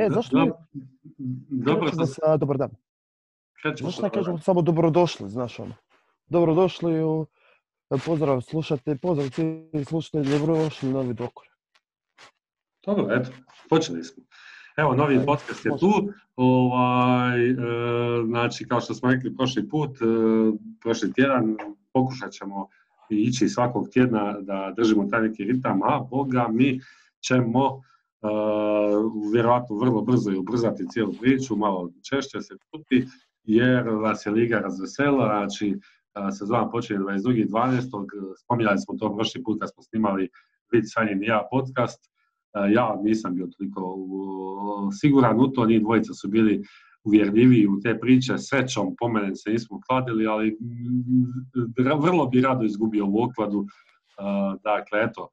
E, 0.00 0.08
zašto 0.10 0.38
mi 0.38 0.50
Dobro 1.48 1.92
sam 1.92 2.06
sa 2.06 2.36
dobar 2.36 2.56
dan? 2.56 2.70
Zašto 3.80 4.02
ne 4.02 4.10
kažemo 4.10 4.38
samo 4.38 4.62
dobrodošli, 4.62 5.30
znaš 5.30 5.58
ono? 5.58 5.74
Dobrodošli 6.26 7.02
u 7.02 7.26
pozdrav 8.06 8.40
slušate, 8.40 8.96
pozdrav 8.96 9.30
svi 9.30 9.84
slušatelji, 9.88 10.38
dobrodošli 10.38 10.88
u 10.88 10.92
novi 10.92 11.14
dokor. 11.14 11.46
Dobro, 12.86 13.06
eto, 13.10 13.30
počeli 13.70 14.04
smo. 14.04 14.22
Evo, 14.76 14.94
novi 14.94 15.20
podcast 15.26 15.66
je 15.66 15.72
tu. 15.80 16.12
Ovaj, 16.36 17.50
e, 17.50 17.54
znači, 18.26 18.68
kao 18.68 18.80
što 18.80 18.94
smo 18.94 19.10
rekli 19.10 19.36
prošli 19.36 19.68
put, 19.68 19.90
e, 19.90 20.04
prošli 20.80 21.12
tjedan, 21.12 21.56
pokušat 21.92 22.32
ćemo 22.32 22.68
ići 23.10 23.48
svakog 23.48 23.88
tjedna 23.88 24.40
da 24.40 24.72
držimo 24.76 25.08
taj 25.10 25.22
neki 25.22 25.44
ritam, 25.44 25.82
a 25.82 26.00
boga 26.10 26.48
mi 26.50 26.80
ćemo 27.20 27.82
vjerojatno 29.32 29.76
vrlo 29.76 30.02
brzo 30.02 30.30
i 30.30 30.36
ubrzati 30.36 30.88
cijelu 30.88 31.12
priču, 31.20 31.56
malo 31.56 31.90
češće 32.10 32.40
se 32.40 32.54
čuti, 32.70 33.06
jer 33.44 33.88
vas 33.88 34.26
je 34.26 34.32
Liga 34.32 34.58
razvesela, 34.58 35.26
znači 35.26 35.78
sezona 36.38 36.70
počinje 36.70 36.98
22.12. 36.98 37.80
Spominjali 38.44 38.78
smo 38.78 38.94
to 38.98 39.14
prošli 39.14 39.42
put 39.42 39.60
kad 39.60 39.70
smo 39.72 39.82
snimali 39.82 40.28
Vid 40.72 40.84
Sanjin 40.86 41.22
i 41.22 41.26
ja 41.26 41.48
podcast. 41.50 42.10
Ja 42.72 42.96
nisam 43.02 43.34
bio 43.34 43.48
toliko 43.58 43.96
siguran 45.00 45.40
u 45.40 45.48
to, 45.48 45.66
njih 45.66 45.80
dvojica 45.80 46.14
su 46.14 46.28
bili 46.28 46.62
uvjerljiviji 47.04 47.66
u 47.66 47.80
te 47.80 47.98
priče, 48.00 48.38
srećom 48.38 48.94
po 48.98 49.08
mene 49.08 49.36
se 49.36 49.50
nismo 49.50 49.80
kladili, 49.88 50.26
ali 50.26 50.58
vrlo 51.98 52.26
bi 52.26 52.40
rado 52.40 52.64
izgubio 52.64 53.06
u 53.06 53.22
okladu. 53.22 53.66
Dakle, 54.62 55.02
eto, 55.02 55.28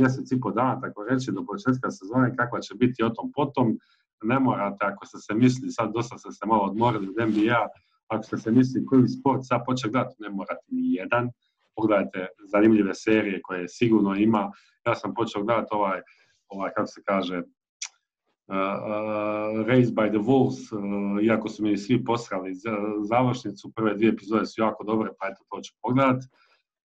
mjesec 0.00 0.32
i 0.32 0.40
po 0.40 0.50
dana, 0.50 0.80
tako 0.80 1.04
reći, 1.04 1.32
do 1.32 1.44
početka 1.46 1.90
sezone, 1.90 2.36
kakva 2.36 2.60
će 2.60 2.74
biti 2.74 3.02
o 3.02 3.10
tom 3.10 3.32
potom. 3.34 3.78
Ne 4.22 4.38
morate, 4.38 4.84
ako 4.84 5.06
ste 5.06 5.18
se 5.18 5.34
misli, 5.34 5.70
sad 5.70 5.92
dosta 5.94 6.18
ste 6.18 6.32
se 6.32 6.46
malo 6.46 6.62
odmorili 6.62 7.08
od 7.08 7.28
NBA, 7.28 7.66
ako 8.08 8.22
ste 8.22 8.36
se 8.36 8.50
misli 8.50 8.86
koji 8.86 9.08
sport 9.08 9.40
sad 9.42 9.60
početi 9.66 9.92
gledati, 9.92 10.16
ne 10.18 10.30
morate 10.30 10.66
ni 10.68 10.94
jedan. 10.94 11.30
Pogledajte 11.76 12.26
zanimljive 12.52 12.94
serije 12.94 13.42
koje 13.42 13.68
sigurno 13.68 14.14
ima. 14.14 14.52
Ja 14.86 14.94
sam 14.94 15.14
počeo 15.14 15.42
gledati 15.42 15.68
ovaj, 15.70 16.00
ovaj 16.48 16.70
kako 16.76 16.86
se 16.86 17.02
kaže, 17.06 17.38
uh, 17.38 18.54
uh, 18.54 19.66
Raised 19.66 19.94
by 19.94 20.08
the 20.08 20.18
Wolves, 20.18 20.72
uh, 20.72 21.24
iako 21.24 21.48
su 21.48 21.62
mi 21.62 21.78
svi 21.78 22.04
posrali 22.04 22.54
za, 22.54 22.70
završnicu, 23.02 23.72
prve 23.76 23.94
dvije 23.94 24.10
epizode 24.10 24.46
su 24.46 24.60
jako 24.60 24.84
dobre, 24.84 25.10
pa 25.20 25.26
eto 25.28 25.44
to 25.50 25.60
ću 25.60 25.74
pogledat. 25.82 26.22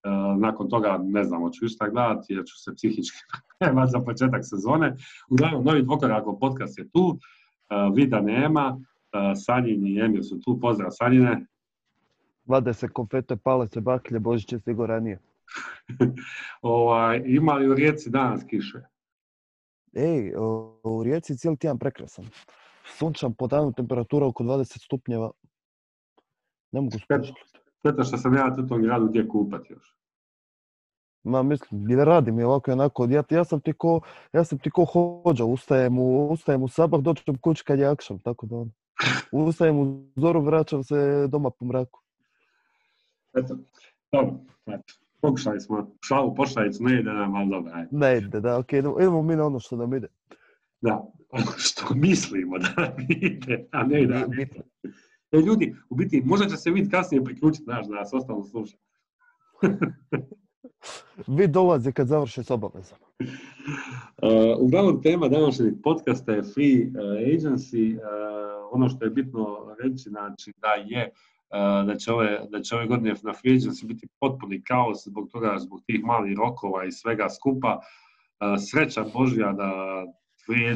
Uh, 0.05 0.41
nakon 0.41 0.69
toga 0.69 0.99
ne 1.03 1.23
znam 1.23 1.41
hoću 1.41 1.65
išta 1.65 1.89
gledati 1.89 2.33
jer 2.33 2.43
ću 2.45 2.63
se 2.63 2.75
psihički 2.75 3.17
pripremati 3.59 3.91
za 3.91 3.99
početak 3.99 4.41
sezone. 4.43 4.95
Uglavnom, 5.29 5.63
novi 5.63 5.83
dvokorako 5.83 6.39
podcast 6.39 6.77
je 6.77 6.89
tu, 6.89 7.07
uh, 7.07 7.95
vida 7.95 8.21
nema, 8.21 8.77
uh, 8.77 8.79
Sanjin 9.35 9.87
i 9.87 9.99
Emil 9.99 10.23
su 10.23 10.39
tu, 10.39 10.59
pozdrav 10.59 10.89
Sanjine. 10.91 11.45
Vade 12.45 12.73
se 12.73 12.87
konfete, 12.87 13.35
pale 13.35 13.67
se 13.67 13.81
baklje, 13.81 14.19
Božić 14.19 14.51
je 14.51 14.59
stigo 14.59 14.85
ranije. 14.85 15.19
ovaj, 16.61 17.23
ima 17.25 17.53
li 17.53 17.69
u 17.69 17.73
Rijeci 17.73 18.09
danas 18.09 18.43
kiše? 18.49 18.81
Ej, 19.93 20.33
u 20.83 21.03
Rijeci 21.03 21.37
cijeli 21.37 21.57
tjedan 21.57 21.79
prekrasan. 21.79 22.25
Sunčan 22.85 23.33
po 23.33 23.47
danu 23.47 23.73
temperatura 23.73 24.27
oko 24.27 24.43
20 24.43 24.83
stupnjeva. 24.85 25.31
Ne 26.71 26.81
mogu 26.81 26.91
skušati. 26.99 27.52
Šteta 27.83 28.03
što 28.03 28.17
sam 28.17 28.33
ja 28.33 28.55
u 28.63 28.67
tom 28.67 28.81
gradu 28.81 29.07
gdje 29.07 29.27
kupati 29.27 29.73
još. 29.73 29.97
Ma 31.23 31.43
mislim, 31.43 31.83
ne 31.83 32.05
radim 32.05 32.39
je 32.39 32.45
ovako 32.45 32.71
i 32.71 32.73
onako. 32.73 33.07
Ja, 33.09 33.23
ja 33.29 33.43
sam 33.43 33.59
ti 33.59 33.73
ko, 33.73 34.01
ja 34.33 34.43
sam 34.43 34.59
ti 34.59 34.69
ko 34.69 34.85
hođa, 34.85 35.45
ustajem 35.45 35.99
u, 35.99 36.29
ustajem 36.31 36.63
u 36.63 36.67
sabah, 36.67 37.01
dođem 37.01 37.37
kući 37.41 37.63
kad 37.63 37.79
je 37.79 37.85
akšam, 37.85 38.19
tako 38.19 38.45
da 38.45 38.55
ono. 38.55 38.71
Ustajem 39.31 39.79
u 39.79 40.05
zoru, 40.15 40.41
vraćam 40.41 40.83
se 40.83 41.27
doma 41.27 41.49
po 41.49 41.65
mraku. 41.65 41.99
Eto, 43.37 43.57
dobro, 44.11 44.35
eto. 44.65 44.93
Pokušali 45.21 45.61
smo 45.61 45.91
šalu 46.07 46.35
pošaljicu, 46.35 46.83
ne 46.83 46.99
ide 46.99 47.13
nam, 47.13 47.35
ali 47.35 47.49
dobro, 47.49 47.71
ajde. 47.75 47.89
Ne 47.91 48.17
ide, 48.17 48.39
da, 48.39 48.59
ok, 48.59 48.73
idemo, 48.73 48.99
idemo 48.99 49.21
mi 49.21 49.35
na 49.35 49.45
ono 49.45 49.59
što 49.59 49.75
nam 49.75 49.93
ide. 49.93 50.07
Da, 50.81 51.03
ono 51.29 51.51
što 51.67 51.95
mislimo 51.95 52.57
da 52.57 52.73
nam 52.77 52.93
ide, 53.09 53.67
a 53.71 53.83
ne 53.83 54.01
nam 54.01 54.33
ide. 54.33 54.61
E, 55.33 55.37
ljudi, 55.37 55.75
u 55.89 55.95
biti, 55.95 56.21
možda 56.25 56.47
će 56.47 56.57
se 56.57 56.71
vid 56.71 56.91
kasnije 56.91 57.23
priključiti, 57.23 57.63
znaš, 57.63 57.87
da 57.87 57.95
nas 57.95 58.13
ostalo 58.13 58.43
sluša. 58.43 58.77
Vi 61.27 61.47
dolazi 61.47 61.91
kad 61.91 62.07
završi 62.07 62.43
s 62.43 62.51
obavezama. 62.51 63.05
Uh, 63.19 63.27
uglavnom, 64.59 65.01
tema 65.01 65.27
današnjeg 65.27 65.73
podcasta 65.83 66.31
je 66.31 66.43
free 66.43 66.87
uh, 66.87 66.93
agency. 67.33 67.95
Uh, 67.95 68.01
ono 68.71 68.89
što 68.89 69.05
je 69.05 69.11
bitno 69.11 69.75
reći, 69.83 70.09
znači 70.09 70.53
da 70.57 70.67
je 70.67 71.09
uh, 71.09 71.87
da 71.87 71.95
će, 71.95 72.11
ove, 72.11 72.39
da 72.49 72.61
će 72.61 72.75
ove 72.75 72.87
godine 72.87 73.15
na 73.23 73.33
free 73.33 73.53
agency 73.53 73.85
biti 73.85 74.07
potpuni 74.19 74.63
kaos 74.63 75.05
zbog 75.05 75.29
toga, 75.31 75.55
zbog 75.59 75.81
tih 75.85 76.03
malih 76.03 76.37
rokova 76.37 76.85
i 76.85 76.91
svega 76.91 77.29
skupa. 77.29 77.79
Sreća 78.69 79.05
Božja 79.13 79.53
da 79.53 79.71
free 80.45 80.75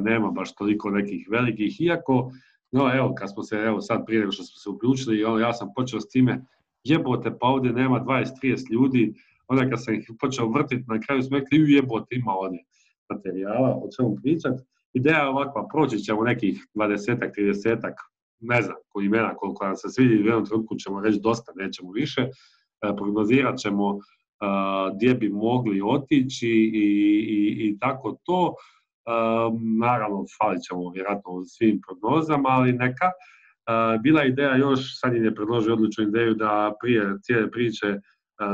nema 0.00 0.30
baš 0.30 0.54
toliko 0.54 0.90
nekih 0.90 1.28
velikih, 1.30 1.80
iako, 1.80 2.30
no 2.72 2.94
evo, 2.94 3.14
kad 3.18 3.32
smo 3.32 3.42
se, 3.42 3.56
evo 3.56 3.80
sad 3.80 4.06
prije 4.06 4.20
nego 4.20 4.32
što 4.32 4.42
smo 4.44 4.56
se 4.56 4.70
uključili, 4.70 5.40
ja 5.40 5.52
sam 5.52 5.68
počeo 5.76 6.00
s 6.00 6.08
time, 6.08 6.44
jebote, 6.84 7.30
pa 7.40 7.46
ovdje 7.46 7.72
nema 7.72 8.00
20-30 8.00 8.72
ljudi, 8.72 9.14
onda 9.48 9.70
kad 9.70 9.84
sam 9.84 9.94
ih 9.94 10.10
počeo 10.20 10.48
vrtiti, 10.48 10.84
na 10.86 11.00
kraju 11.00 11.22
smo 11.22 11.38
rekli, 11.38 11.58
"Ju, 11.58 11.66
jebote, 11.66 12.14
ima 12.14 12.32
ovdje 12.32 12.64
materijala, 13.10 13.68
o 13.68 13.88
čemu 13.96 14.16
pričat. 14.22 14.54
Ideja 14.92 15.18
je 15.22 15.28
ovakva, 15.28 15.68
proći 15.72 15.98
ćemo 15.98 16.22
nekih 16.22 16.66
20-ak, 16.74 17.30
30-ak, 17.38 17.94
ne 18.40 18.62
znam 18.62 18.76
koji 18.88 19.06
imena, 19.06 19.34
koliko 19.34 19.64
nam 19.64 19.76
se 19.76 19.88
svidi, 19.88 20.14
u 20.14 20.26
jednom 20.26 20.46
trenutku 20.46 20.76
ćemo 20.76 21.00
reći 21.00 21.20
dosta, 21.22 21.52
nećemo 21.56 21.92
više. 21.92 22.20
E, 22.22 22.96
prognozirat 22.96 23.58
ćemo 23.58 23.96
e, 23.96 23.98
gdje 24.96 25.14
bi 25.14 25.28
mogli 25.28 25.80
otići 25.84 26.48
i, 26.48 26.88
i, 27.28 27.68
i 27.68 27.78
tako 27.78 28.18
to. 28.22 28.54
E, 29.08 29.10
naravno, 29.80 30.24
falit 30.38 30.62
ćemo 30.62 30.90
vjerojatno 30.90 31.32
u 31.32 31.44
svim 31.44 31.80
prognozama, 31.86 32.48
ali 32.48 32.72
neka. 32.72 33.06
E, 33.06 33.12
bila 34.02 34.24
ideja 34.24 34.56
još, 34.56 35.00
sad 35.00 35.14
je 35.14 35.34
predložio 35.34 35.72
odličnu 35.72 36.04
ideju 36.04 36.34
da 36.34 36.72
prije 36.80 37.14
cijele 37.22 37.50
priče 37.50 37.86
e, 37.86 37.98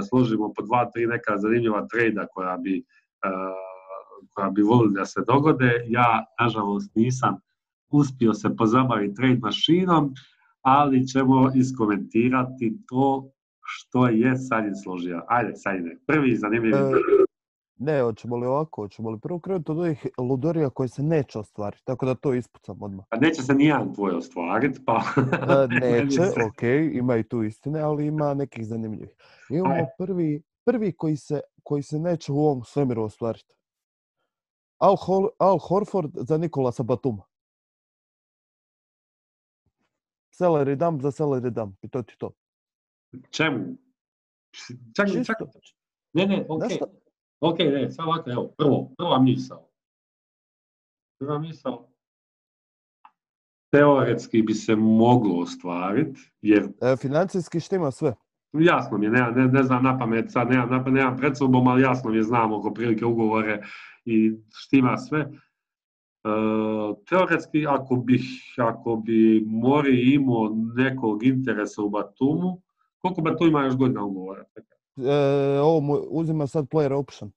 složimo 0.08 0.52
po 0.56 0.62
dva, 0.62 0.90
tri 0.90 1.06
neka 1.06 1.38
zanimljiva 1.38 1.86
trejda 1.92 2.26
koja 2.26 2.56
bi, 2.56 2.84
koja 4.34 4.50
bi 4.50 4.62
volili 4.62 4.94
da 4.94 5.04
se 5.04 5.20
dogode. 5.26 5.84
Ja, 5.88 6.24
nažalost, 6.40 6.90
nisam 6.94 7.36
uspio 7.94 8.34
se 8.34 8.56
pozabaviti 8.56 9.14
trade 9.14 9.38
mašinom, 9.42 10.14
ali 10.62 11.06
ćemo 11.08 11.50
iskomentirati 11.54 12.76
to 12.88 13.30
što 13.64 14.08
je 14.08 14.36
Sanjin 14.36 14.74
složio. 14.84 15.22
Ajde, 15.28 15.52
Sanjine, 15.56 15.96
prvi 16.06 16.36
zanimljivi. 16.36 16.76
Ne, 17.76 18.02
hoćemo 18.02 18.36
li 18.36 18.46
ovako, 18.46 18.82
hoćemo 18.82 19.10
li 19.10 19.18
prvo 19.18 19.38
krenuti 19.38 19.70
od 19.70 19.78
ovih 19.78 20.06
ludorija 20.18 20.70
koje 20.70 20.88
se 20.88 21.02
neće 21.02 21.38
ostvariti, 21.38 21.84
tako 21.84 22.06
da 22.06 22.14
to 22.14 22.34
ispucam 22.34 22.82
odmah. 22.82 23.06
Pa 23.10 23.16
neće 23.16 23.42
se 23.42 23.54
nijedan 23.54 23.94
tvoj 23.94 24.16
ostvariti, 24.16 24.80
pa... 24.84 25.02
E, 25.64 25.66
neće, 25.80 26.20
ok, 26.22 26.62
ima 26.92 27.16
i 27.16 27.22
tu 27.22 27.42
istine, 27.42 27.80
ali 27.80 28.06
ima 28.06 28.34
nekih 28.34 28.66
zanimljivih. 28.66 29.16
Imamo 29.50 29.86
prvi, 29.98 30.42
prvi 30.64 30.92
koji, 30.92 31.16
se, 31.16 31.40
koji 31.62 31.82
se 31.82 31.98
neće 31.98 32.32
u 32.32 32.38
ovom 32.38 32.64
svemiru 32.64 33.02
ostvariti. 33.02 33.54
Al, 34.78 34.96
Hol, 34.96 35.28
Al 35.38 35.58
Horford 35.58 36.10
za 36.14 36.38
Nikolasa 36.38 36.82
Batuma. 36.82 37.22
Celery 40.38 40.74
dump 40.76 41.02
za 41.02 41.10
celery 41.10 41.50
dump 41.50 41.76
i 41.82 41.88
to 41.88 42.02
ti 42.02 42.14
to. 42.18 42.30
Čemu? 43.30 43.58
Čak, 44.96 45.08
čak, 45.26 45.36
ne, 46.12 46.26
ne, 46.26 46.46
ok. 46.48 46.62
Ok, 47.46 47.58
ne, 47.58 47.90
sad 47.90 48.06
ovako, 48.06 48.30
evo, 48.30 48.48
prvo, 48.58 48.90
prva 48.98 49.18
misao. 49.18 49.68
Prva 51.18 51.38
misao. 51.38 51.88
Teoretski 53.72 54.42
bi 54.42 54.54
se 54.54 54.76
moglo 54.76 55.40
ostvariti, 55.42 56.20
jer 56.42 56.68
E, 56.82 56.96
financijski 56.96 57.60
štima 57.60 57.90
sve. 57.90 58.14
jasno 58.52 58.98
mi 58.98 59.06
je, 59.06 59.10
ne, 59.10 59.30
ne, 59.30 59.46
ne 59.48 59.62
znam 59.62 59.84
na 59.84 59.98
pamet, 59.98 60.32
sad 60.32 60.50
nemam, 60.50 60.70
na- 60.70 60.90
nemam 60.90 61.16
pred 61.16 61.36
sobom, 61.38 61.68
ali 61.68 61.82
jasno 61.82 62.10
mi 62.10 62.16
je, 62.16 62.22
znam 62.22 62.52
oko 62.52 62.74
prilike 62.74 63.04
ugovore 63.04 63.62
i 64.04 64.32
štima 64.54 64.96
sve. 64.98 65.20
E, 65.20 65.30
teoretski, 67.08 67.66
ako 67.66 67.96
bi, 67.96 68.20
ako 68.56 68.96
bi 68.96 69.44
Mori 69.46 70.14
imao 70.14 70.50
nekog 70.76 71.24
interesa 71.24 71.82
u 71.82 71.90
Batumu, 71.90 72.62
koliko 72.98 73.20
Batum 73.20 73.48
ima 73.48 73.64
još 73.64 73.76
godina 73.76 74.04
ugovora? 74.04 74.44
E, 74.96 75.58
ovo 75.60 75.80
mu 75.80 75.94
uzima 75.94 76.46
sad 76.46 76.64
player 76.64 76.92
option. 76.92 77.32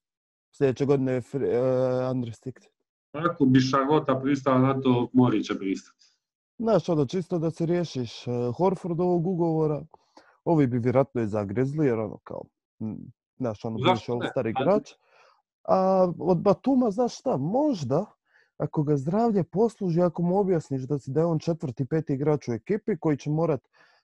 Sljedeće 0.52 0.86
godine 0.86 1.12
je 1.12 1.22
free, 1.22 1.50
e, 1.50 2.10
unrestricted. 2.10 2.72
Ako 3.12 3.46
bi 3.46 3.60
Šarota 3.60 4.20
pristala 4.20 4.60
na 4.60 4.82
to, 4.82 5.10
Mori 5.14 5.44
će 5.44 5.58
pristati. 5.58 6.06
Znaš, 6.58 6.90
ono, 6.90 7.06
čisto 7.06 7.40
da 7.40 7.52
se 7.52 7.66
riješiš 7.66 8.28
e, 8.28 8.32
Horfordovog 8.58 9.28
ugovora, 9.28 9.86
ovi 10.46 10.68
bi 10.68 10.80
vjerojatno 10.80 11.22
i 11.22 11.28
zagrezli, 11.28 11.86
jer 11.86 12.00
ono 12.00 12.18
kao, 12.24 12.42
znaš, 13.38 13.66
ono, 13.66 13.78
bivši 13.78 14.12
ne? 14.12 14.18
all-star 14.18 14.48
igrač. 14.48 14.92
A 15.68 16.12
od 16.20 16.42
Batuma, 16.42 16.92
znaš 16.92 17.20
šta, 17.20 17.38
možda, 17.38 18.06
ako 18.58 18.84
ga 18.84 18.98
zdravlje 18.98 19.44
posluži, 19.44 20.02
ako 20.02 20.22
mu 20.22 20.38
objasniš 20.40 20.82
da 20.82 21.00
si 21.00 21.12
da 21.12 21.20
je 21.20 21.26
on 21.26 21.40
četvrti, 21.40 21.86
peti 21.86 22.14
igrač 22.14 22.48
u 22.48 22.54
ekipi 22.54 22.98
koji 22.98 23.18
će 23.18 23.30
morat 23.30 23.62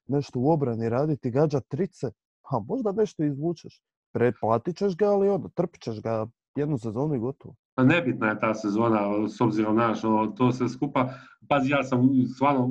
nešto 0.07 0.39
u 0.39 0.51
obrani 0.51 0.89
raditi, 0.89 1.31
gađat 1.31 1.67
trice, 1.67 2.11
a 2.51 2.59
možda 2.59 2.91
nešto 2.91 3.23
izvučeš. 3.23 3.81
Pretplatit 4.11 4.77
ćeš 4.77 4.95
ga, 4.97 5.09
ali 5.09 5.29
ono, 5.29 5.49
trpit 5.49 5.81
ćeš 5.81 6.01
ga 6.01 6.27
jednu 6.55 6.77
sezonu 6.77 7.15
i 7.15 7.19
gotovo. 7.19 7.55
Pa 7.75 7.83
nebitna 7.83 8.29
je 8.29 8.39
ta 8.39 8.53
sezona, 8.53 9.27
s 9.29 9.41
obzirom 9.41 9.75
na 9.75 9.93
to 10.37 10.51
sve 10.51 10.69
skupa. 10.69 11.13
Pazi, 11.49 11.71
ja 11.71 11.83
sam 11.83 12.09
stvarno, 12.35 12.69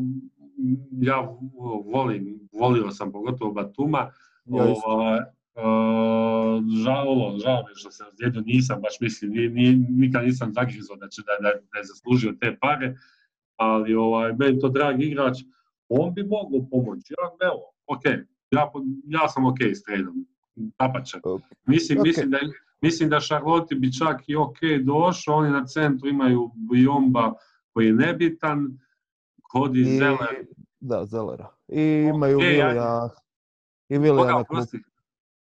ja 0.90 1.36
volim, 1.84 2.48
volio 2.52 2.90
sam 2.90 3.12
pogotovo 3.12 3.52
Batuma. 3.52 4.10
Ja. 4.44 4.74
Ovaj, 4.84 5.20
Uh, 5.54 6.64
žao, 6.84 7.38
žao 7.44 7.62
mi 7.64 7.70
je 7.70 7.74
što 7.74 7.90
se 7.90 8.04
razlijedio, 8.04 8.42
nisam 8.46 8.80
baš 8.80 9.00
mislim, 9.00 9.30
ni, 9.30 9.48
ni, 9.48 9.86
nikad 9.88 10.24
nisam 10.24 10.52
zagrizao 10.52 10.96
da, 10.96 11.08
će, 11.08 11.22
da, 11.22 11.48
da, 11.48 11.54
da 11.72 11.78
je 11.78 11.84
zaslužio 11.84 12.32
te 12.40 12.58
pare, 12.60 12.96
ali 13.56 13.94
ovaj, 13.94 14.32
meni 14.32 14.58
to 14.58 14.68
drag 14.68 15.02
igrač, 15.02 15.38
on 15.88 16.14
bi 16.14 16.22
mogao 16.22 16.68
pomoći, 16.70 17.14
ja, 17.18 17.46
evo, 17.48 17.72
ok, 17.86 18.02
ja, 18.52 18.70
ja 19.06 19.28
sam 19.28 19.44
ok 19.46 19.56
s 19.74 19.82
tradeom, 19.82 20.26
dapače. 20.54 21.18
Mislim, 21.66 21.98
Ok. 21.98 22.06
mislim, 22.06 22.30
da, 22.30 22.38
mislim 22.80 23.08
da 23.08 23.20
Charlotte 23.20 23.74
bi 23.74 23.92
čak 23.92 24.28
i 24.28 24.36
ok 24.36 24.56
došao, 24.84 25.34
oni 25.34 25.50
na 25.50 25.64
centru 25.66 26.08
imaju 26.08 26.50
Bijomba 26.70 27.32
koji 27.72 27.86
je 27.86 27.92
nebitan, 27.92 28.78
Cody 29.54 29.80
I, 29.80 29.98
Zeller, 29.98 30.46
da, 30.80 31.04
Zelera. 31.06 31.48
I 31.68 31.82
imaju 32.14 32.36
Ok, 32.38 32.42
ajde. 32.42 32.58
Vilija, 32.58 33.08
i 33.88 33.98
Vilija? 33.98 34.44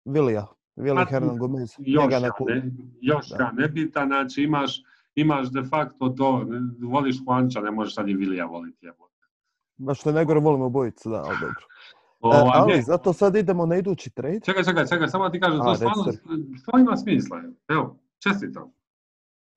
Vilija, 0.04 0.46
Vili 0.76 0.96
Pa, 0.96 1.04
Hernan 1.04 1.38
Gomez. 1.38 1.70
Njega 1.78 2.18
na 2.18 2.30
klupu. 2.30 2.52
ne, 2.52 2.70
Joška 3.00 3.50
nebitan, 3.52 4.08
znači 4.08 4.42
imaš, 4.42 4.82
imaš 5.14 5.50
de 5.50 5.62
facto 5.62 6.08
to, 6.08 6.46
voliš 6.82 7.16
Juanča, 7.18 7.60
ne 7.60 7.70
možeš 7.70 7.94
sad 7.94 8.08
i 8.08 8.14
Vilija 8.14 8.44
voliti. 8.46 8.86
jebote. 8.86 9.26
Ma 9.76 9.94
što 9.94 10.12
najgore 10.12 10.40
volimo 10.40 10.64
obojicu, 10.66 11.10
da, 11.10 11.16
ali 11.16 11.36
dobro. 11.40 11.60
E, 12.24 12.26
Ovaj, 12.26 12.50
ali 12.54 12.82
zato 12.82 13.12
sad 13.12 13.36
idemo 13.36 13.66
na 13.66 13.76
idući 13.76 14.10
trade. 14.10 14.40
čekaj, 14.40 14.64
čekaj, 14.64 14.86
čekaj, 14.86 15.08
samo 15.08 15.28
ti 15.28 15.40
kažem, 15.40 15.60
A, 15.60 15.64
to 15.64 15.74
stvarno, 15.74 16.04
stvarno 16.60 16.80
ima 16.80 16.96
smisla. 16.96 17.42
Evo, 17.68 17.96
čestitam. 18.18 18.72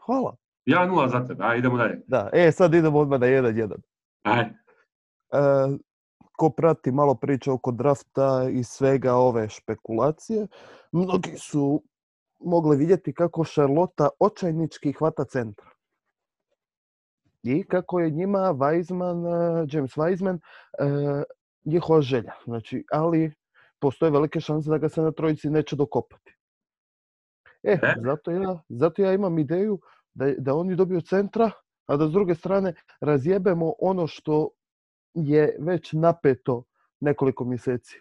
Hvala. 0.05 0.35
1-0 0.65 1.11
za 1.11 1.25
tebe, 1.27 1.43
aj 1.43 1.57
idemo 1.57 1.77
dalje. 1.77 2.01
Da, 2.07 2.29
e, 2.33 2.51
sad 2.51 2.73
idemo 2.73 2.99
odmah 2.99 3.19
na 3.19 3.27
1-1. 3.27 3.75
Aj, 4.23 4.45
E, 5.31 5.37
ko 6.37 6.49
prati 6.49 6.91
malo 6.91 7.15
priče 7.15 7.51
oko 7.51 7.71
drafta 7.71 8.47
i 8.51 8.63
svega 8.63 9.13
ove 9.15 9.49
špekulacije, 9.49 10.47
mnogi 10.91 11.37
su 11.37 11.83
mogli 12.39 12.77
vidjeti 12.77 13.13
kako 13.13 13.43
Charlotta 13.45 14.09
očajnički 14.19 14.91
hvata 14.91 15.25
centra. 15.25 15.69
I 17.43 17.63
kako 17.63 17.99
je 17.99 18.09
njima 18.11 18.39
Weizman, 18.39 19.25
e, 19.27 19.67
James 19.71 19.91
Weizman, 19.97 20.39
e, 20.79 21.23
njihova 21.67 22.01
želja. 22.01 22.31
Znači, 22.45 22.85
ali 22.91 23.33
postoje 23.79 24.11
velike 24.11 24.39
šanse 24.39 24.69
da 24.69 24.77
ga 24.77 24.89
se 24.89 25.01
na 25.01 25.11
trojici 25.11 25.49
neće 25.49 25.75
dokopati. 25.75 26.35
E, 27.63 27.71
E? 27.81 27.93
zato 28.05 28.31
ja, 28.31 28.59
zato 28.69 29.01
ja 29.01 29.13
imam 29.13 29.39
ideju 29.39 29.79
da, 30.13 30.31
da 30.37 30.53
oni 30.55 30.75
dobiju 30.75 31.01
centra, 31.01 31.51
a 31.85 31.97
da 31.97 32.07
s 32.07 32.11
druge 32.11 32.35
strane 32.35 32.73
razjebemo 33.01 33.73
ono 33.79 34.07
što 34.07 34.49
je 35.13 35.57
već 35.59 35.93
napeto 35.93 36.63
nekoliko 36.99 37.45
mjeseci. 37.45 37.99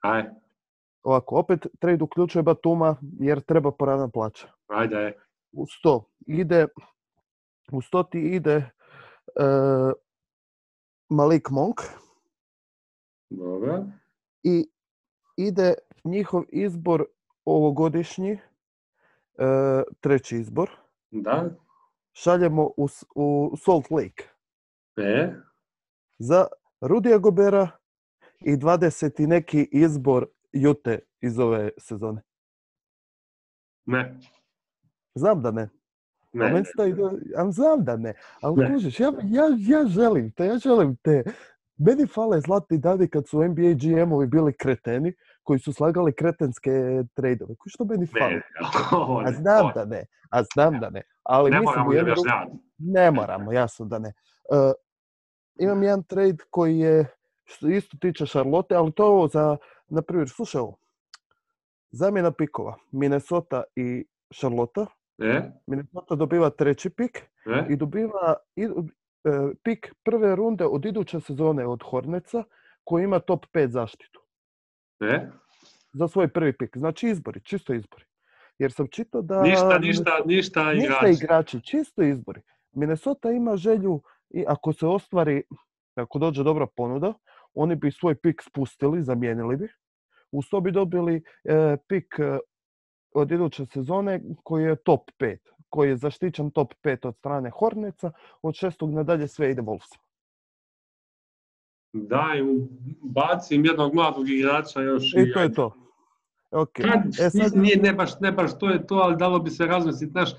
aj, 0.00 0.24
Ovako, 1.02 1.36
opet 1.36 1.66
trade 1.78 2.04
uključuje 2.04 2.42
Batuma 2.42 2.96
jer 3.20 3.40
treba 3.40 3.72
porana 3.72 4.08
plaća. 4.08 4.48
ajde, 4.68 4.96
aj. 4.96 5.12
Uz 5.52 5.68
to 5.82 6.04
ide, 6.26 6.66
uz 7.72 7.84
to 7.90 8.02
ti 8.02 8.20
ide 8.20 8.54
e, 8.54 8.70
Malik 11.08 11.50
Monk 11.50 11.80
Dobro, 13.30 13.84
i 14.42 14.68
ide 15.36 15.74
njihov 16.04 16.44
izbor 16.48 17.04
ovogodišnji, 17.44 18.30
e, 18.30 18.38
treći 20.00 20.36
izbor, 20.36 20.70
da, 21.10 21.50
šaljemo 22.12 22.70
u, 23.14 23.56
Salt 23.56 23.90
Lake 23.90 24.24
e, 24.96 25.34
za 26.18 26.46
Rudija 26.80 27.18
Gobera 27.18 27.68
i 28.40 28.56
20. 28.56 29.26
neki 29.26 29.68
izbor 29.72 30.26
Jute 30.52 30.98
iz 31.20 31.38
ove 31.38 31.70
sezone. 31.78 32.22
ne, 33.84 34.18
Znam 35.14 35.42
da 35.42 35.50
ne. 35.50 35.68
ne, 36.32 36.52
meni 36.52 36.64
a 37.36 37.50
znam 37.50 37.84
da 37.84 37.96
ne. 37.96 38.14
Ali 38.40 38.66
kužiš, 38.72 39.00
ja, 39.00 39.12
ja, 39.24 39.44
ja 39.58 39.86
želim 39.86 40.30
te, 40.32 40.46
ja 40.46 40.58
želim 40.58 40.96
te. 40.96 41.24
Meni 41.86 42.06
fale 42.06 42.40
zlatni 42.40 42.78
dani 42.78 43.08
kad 43.08 43.28
su 43.28 43.42
NBA 43.44 43.62
GM-ovi 43.74 44.26
bili 44.26 44.52
kreteni, 44.52 45.12
koji 45.42 45.58
su 45.58 45.72
slagali 45.72 46.12
kretenske 46.12 46.70
trejdove. 47.14 47.54
Kužiš, 47.56 47.74
što 47.74 47.84
meni 47.84 48.06
fali? 48.06 48.34
ne, 48.34 48.42
A 49.26 49.30
ne, 49.30 49.32
znam 49.32 49.64
ovo- 49.64 49.72
da 49.74 49.84
ne, 49.84 50.04
a 50.30 50.42
znam 50.54 50.80
da 50.80 50.90
ne. 50.90 51.02
Ali 51.22 51.50
ne 51.50 51.60
mislim 51.60 51.74
moramo 51.84 52.00
objašnjavati. 52.00 52.52
Ne 52.78 53.10
moramo, 53.10 53.52
jasno 53.52 53.86
da 53.86 53.98
ne. 53.98 54.08
E, 54.08 54.72
imam 55.58 55.82
jedan 55.82 56.02
trade 56.02 56.36
koji 56.50 56.78
je, 56.78 57.06
što 57.44 57.68
isto 57.68 57.96
tiče 58.00 58.26
Charlotte, 58.26 58.74
ali 58.74 58.92
to 58.92 59.02
je 59.04 59.08
ovo 59.08 59.28
za, 59.28 59.56
na 59.88 60.02
primjer, 60.02 60.28
slušaj 60.28 60.60
ovo. 60.60 60.76
Zamjena 61.90 62.30
pikova, 62.32 62.76
Minnesota 62.92 63.62
i 63.76 64.04
Charlotte. 64.34 64.86
E, 65.18 65.50
Minnesota 65.66 66.14
dobiva 66.14 66.50
treći 66.50 66.90
pik 66.90 67.18
e, 67.46 67.66
i 67.68 67.76
dobiva 67.76 68.34
pik 69.62 69.94
prve 70.02 70.36
runde 70.36 70.66
od 70.66 70.84
iduće 70.84 71.20
sezone 71.20 71.66
od 71.66 71.82
Horneca 71.82 72.44
koji 72.84 73.04
ima 73.04 73.18
top 73.18 73.46
5 73.54 73.68
zaštitu 73.68 74.20
e, 75.00 75.30
za 75.92 76.08
svoj 76.08 76.28
prvi 76.28 76.52
pik. 76.58 76.76
Znači 76.76 77.08
izbori, 77.08 77.40
čisto 77.44 77.74
izbori. 77.74 78.04
Jer 78.58 78.72
sam 78.72 78.86
čitao 78.88 79.22
da... 79.22 79.42
ništa, 79.42 79.78
ništa, 79.78 80.10
ništa 80.26 80.72
Ništa 80.72 81.06
igrač. 81.08 81.16
igrači, 81.22 81.60
čisto 81.62 82.02
izbori. 82.02 82.40
Minnesota 82.72 83.30
ima 83.30 83.56
želju 83.56 84.02
i 84.30 84.44
ako 84.48 84.72
se 84.72 84.86
ostvari, 84.86 85.42
ako 85.94 86.18
dođe 86.18 86.42
dobra 86.42 86.66
ponuda, 86.76 87.14
oni 87.54 87.76
bi 87.76 87.90
svoj 87.90 88.14
pik 88.14 88.42
spustili, 88.42 89.02
zamijenili 89.02 89.56
bi. 89.56 89.68
Uz 90.32 90.44
to 90.50 90.60
bi 90.60 90.72
dobili 90.72 91.22
e, 91.44 91.76
pik 91.88 92.18
e, 92.18 92.38
od 93.14 93.30
iduće 93.30 93.66
sezone 93.66 94.20
koji 94.44 94.64
je 94.64 94.76
top 94.76 95.00
5, 95.18 95.38
koji 95.70 95.88
je 95.88 95.96
zaštićen 95.96 96.50
top 96.50 96.74
5 96.82 97.08
od 97.08 97.16
strane 97.16 97.50
Horneca, 97.50 98.12
od 98.42 98.54
šestog 98.54 98.90
nadalje 98.90 99.28
sve 99.28 99.50
ide 99.50 99.62
Wolvesima. 99.62 100.10
Daj, 101.92 102.38
bacim 103.02 103.64
jednog 103.64 103.94
mladog 103.94 104.28
igrača 104.28 104.80
još 104.80 105.14
I 105.14 105.32
to 105.32 105.40
je 105.40 105.52
to. 105.52 105.74
Kad, 106.72 107.06
E 107.20 107.30
sad, 107.30 107.56
nije, 107.56 107.76
ne 107.76 107.92
baš, 107.92 108.20
ne 108.20 108.32
baš 108.32 108.58
to 108.58 108.70
je 108.70 108.86
to, 108.86 108.94
ali 108.94 109.16
dalo 109.16 109.38
bi 109.38 109.50
se 109.50 109.66
razmisliti, 109.66 110.12
znaš, 110.12 110.30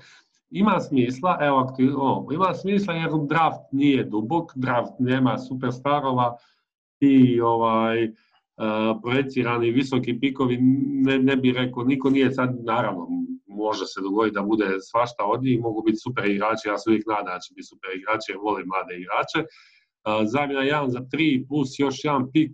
ima 0.50 0.80
smisla, 0.80 1.38
evo, 1.40 1.58
ako 1.58 1.74
ti, 1.76 1.90
o, 1.96 2.28
ima 2.32 2.54
smisla 2.54 2.94
jer 2.94 3.10
draft 3.28 3.72
nije 3.72 4.04
dubok, 4.04 4.52
draft 4.54 4.92
nema 4.98 5.38
superstarova 5.38 6.36
i 7.00 7.40
ovaj, 7.40 8.04
uh, 8.04 8.14
projecirani 9.02 9.70
visoki 9.70 10.20
pikovi, 10.20 10.58
ne, 11.04 11.18
ne 11.18 11.36
bi 11.36 11.52
rekao, 11.52 11.84
niko 11.84 12.10
nije 12.10 12.32
sad, 12.32 12.64
naravno, 12.64 13.08
može 13.54 13.86
se 13.86 14.00
dogoditi 14.00 14.34
da 14.34 14.42
bude 14.42 14.68
svašta 14.80 15.22
od 15.24 15.42
njih, 15.42 15.60
mogu 15.60 15.82
biti 15.82 15.96
super 15.96 16.24
igrači, 16.24 16.68
ja 16.68 16.78
se 16.78 16.90
uvijek 16.90 17.06
nadam 17.06 17.34
da 17.34 17.40
će 17.44 17.54
biti 17.54 17.70
super 17.72 17.90
igrači 17.94 18.32
jer 18.32 18.38
volim 18.38 18.66
mlade 18.66 18.94
igrače. 18.96 19.40
Uh, 19.42 20.22
zamjena 20.32 20.60
1 20.60 20.88
za 20.88 21.00
3 21.00 21.48
plus 21.48 21.68
još 21.78 22.04
jedan 22.04 22.32
pik 22.32 22.52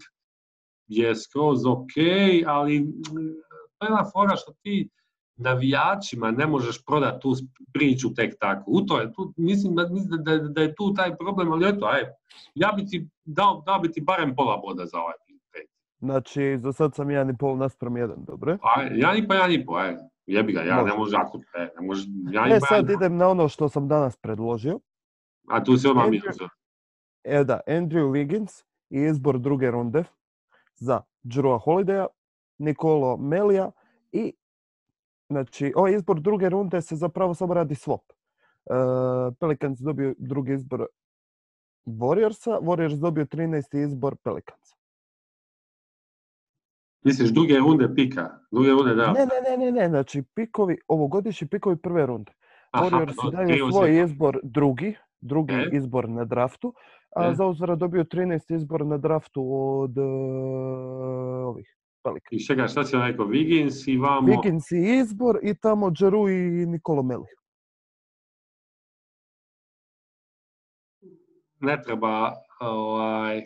je 0.86 1.16
skroz 1.16 1.66
ok, 1.66 1.94
ali 2.46 2.80
mm, 2.80 3.32
to 3.76 3.80
je 3.84 3.88
jedna 3.88 4.04
fora 4.12 4.36
što 4.36 4.52
ti 4.62 4.88
navijačima 5.36 6.30
ne 6.30 6.46
možeš 6.46 6.84
prodati 6.86 7.20
tu 7.20 7.32
priču 7.72 8.14
tek 8.14 8.34
tako. 8.40 8.64
U 8.66 8.80
to 8.80 9.00
je, 9.00 9.12
tu, 9.12 9.32
mislim, 9.36 9.74
da, 9.74 9.84
da, 10.18 10.38
da 10.38 10.60
je 10.62 10.74
tu 10.74 10.94
taj 10.94 11.16
problem, 11.16 11.52
ali 11.52 11.68
eto, 11.68 11.86
aj, 11.86 12.02
ja 12.54 12.72
bi 12.76 12.86
ti 12.86 13.08
dao, 13.24 13.62
dao 13.66 13.78
bi 13.80 13.92
ti 13.92 14.00
barem 14.00 14.34
pola 14.36 14.56
boda 14.56 14.86
za 14.86 14.98
ovaj 14.98 15.14
znači, 16.00 16.58
za 16.58 16.72
sad 16.72 16.94
sam 16.94 17.10
jedan 17.10 17.30
i 17.30 17.36
pol 17.36 17.56
naspram 17.56 17.96
jedan, 17.96 18.24
dobro? 18.24 18.58
Aj, 18.76 18.88
jedan 18.92 19.16
i 19.16 19.28
pa, 19.28 19.34
jedan 19.34 19.52
i 19.52 19.66
po, 19.66 19.74
aj, 19.74 19.96
jebi 20.28 20.52
ga, 20.52 20.60
ja 20.60 20.76
Može. 20.76 20.90
ne 20.90 20.98
može 20.98 21.16
ako, 21.16 21.40
e, 21.54 21.70
ne 22.48 22.56
E 22.56 22.60
sad 22.60 22.90
idem 22.90 23.16
na 23.16 23.28
ono 23.28 23.48
što 23.48 23.68
sam 23.68 23.88
danas 23.88 24.16
predložio. 24.16 24.80
a 25.48 25.64
tu 25.64 25.76
si 25.76 25.88
odmah 25.88 26.04
Andrew-. 26.04 26.48
E 27.24 27.44
da, 27.44 27.60
Andrew 27.66 28.10
Wiggins 28.10 28.64
i 28.90 29.00
izbor 29.00 29.38
druge 29.38 29.70
runde 29.70 30.04
za 30.74 31.00
Drewa 31.22 31.58
Holidaya, 31.64 32.06
Nikolo 32.58 33.16
Melija 33.16 33.70
i 34.12 34.32
znači 35.28 35.72
ovaj 35.76 35.94
izbor 35.94 36.20
druge 36.20 36.48
runde 36.48 36.80
se 36.82 36.96
zapravo 36.96 37.34
samo 37.34 37.54
radi 37.54 37.74
swap. 37.74 38.00
Uh, 38.64 39.34
Pelicans 39.40 39.78
dobio 39.80 40.14
drugi 40.18 40.52
izbor 40.52 40.86
Warriorsa, 41.86 42.60
Warriors 42.60 43.00
dobio 43.00 43.24
13. 43.24 43.84
izbor 43.84 44.16
Pelicansa. 44.16 44.76
Misliš 47.08 47.30
druge 47.30 47.58
runde 47.58 47.94
pika, 47.94 48.30
druge 48.50 48.70
runde 48.70 48.94
da. 48.94 49.12
Ne, 49.12 49.26
ne, 49.26 49.50
ne, 49.50 49.64
ne, 49.64 49.72
ne, 49.72 49.88
znači 49.88 50.22
pikovi, 50.34 50.76
ovogodišnji 50.88 51.48
pikovi 51.48 51.76
prve 51.76 52.06
runde. 52.06 52.32
Aha, 52.70 52.84
Warriorsi 52.84 53.14
pa, 53.22 53.30
daju 53.30 53.72
svoj 53.72 54.02
izbor 54.04 54.40
drugi, 54.42 54.94
drugi 55.20 55.54
E? 55.54 55.68
izbor 55.72 56.08
na 56.08 56.24
draftu, 56.24 56.74
a 57.16 57.28
E? 57.28 57.34
za 57.34 57.46
uzvrat 57.46 57.78
dobio 57.78 58.04
13 58.04 58.54
izbor 58.54 58.86
na 58.86 58.98
draftu 58.98 59.42
od 59.52 59.98
e, 59.98 60.02
ovih 61.44 61.76
Pelika. 62.02 62.28
I 62.30 62.44
čekaj, 62.44 62.68
šta 62.68 62.84
si 62.84 62.96
rekao? 62.96 63.26
Wiggins 63.26 63.90
i 63.90 63.96
vamo... 63.96 64.28
Wiggins 64.28 64.74
i 64.76 64.98
izbor 64.98 65.38
i 65.42 65.54
tamo 65.54 65.90
Džeru 65.90 66.28
i 66.28 66.66
Nikolo 66.66 67.02
Meli. 67.02 67.26
Ne 71.60 71.82
treba, 71.82 72.32
ovaj... 72.60 73.42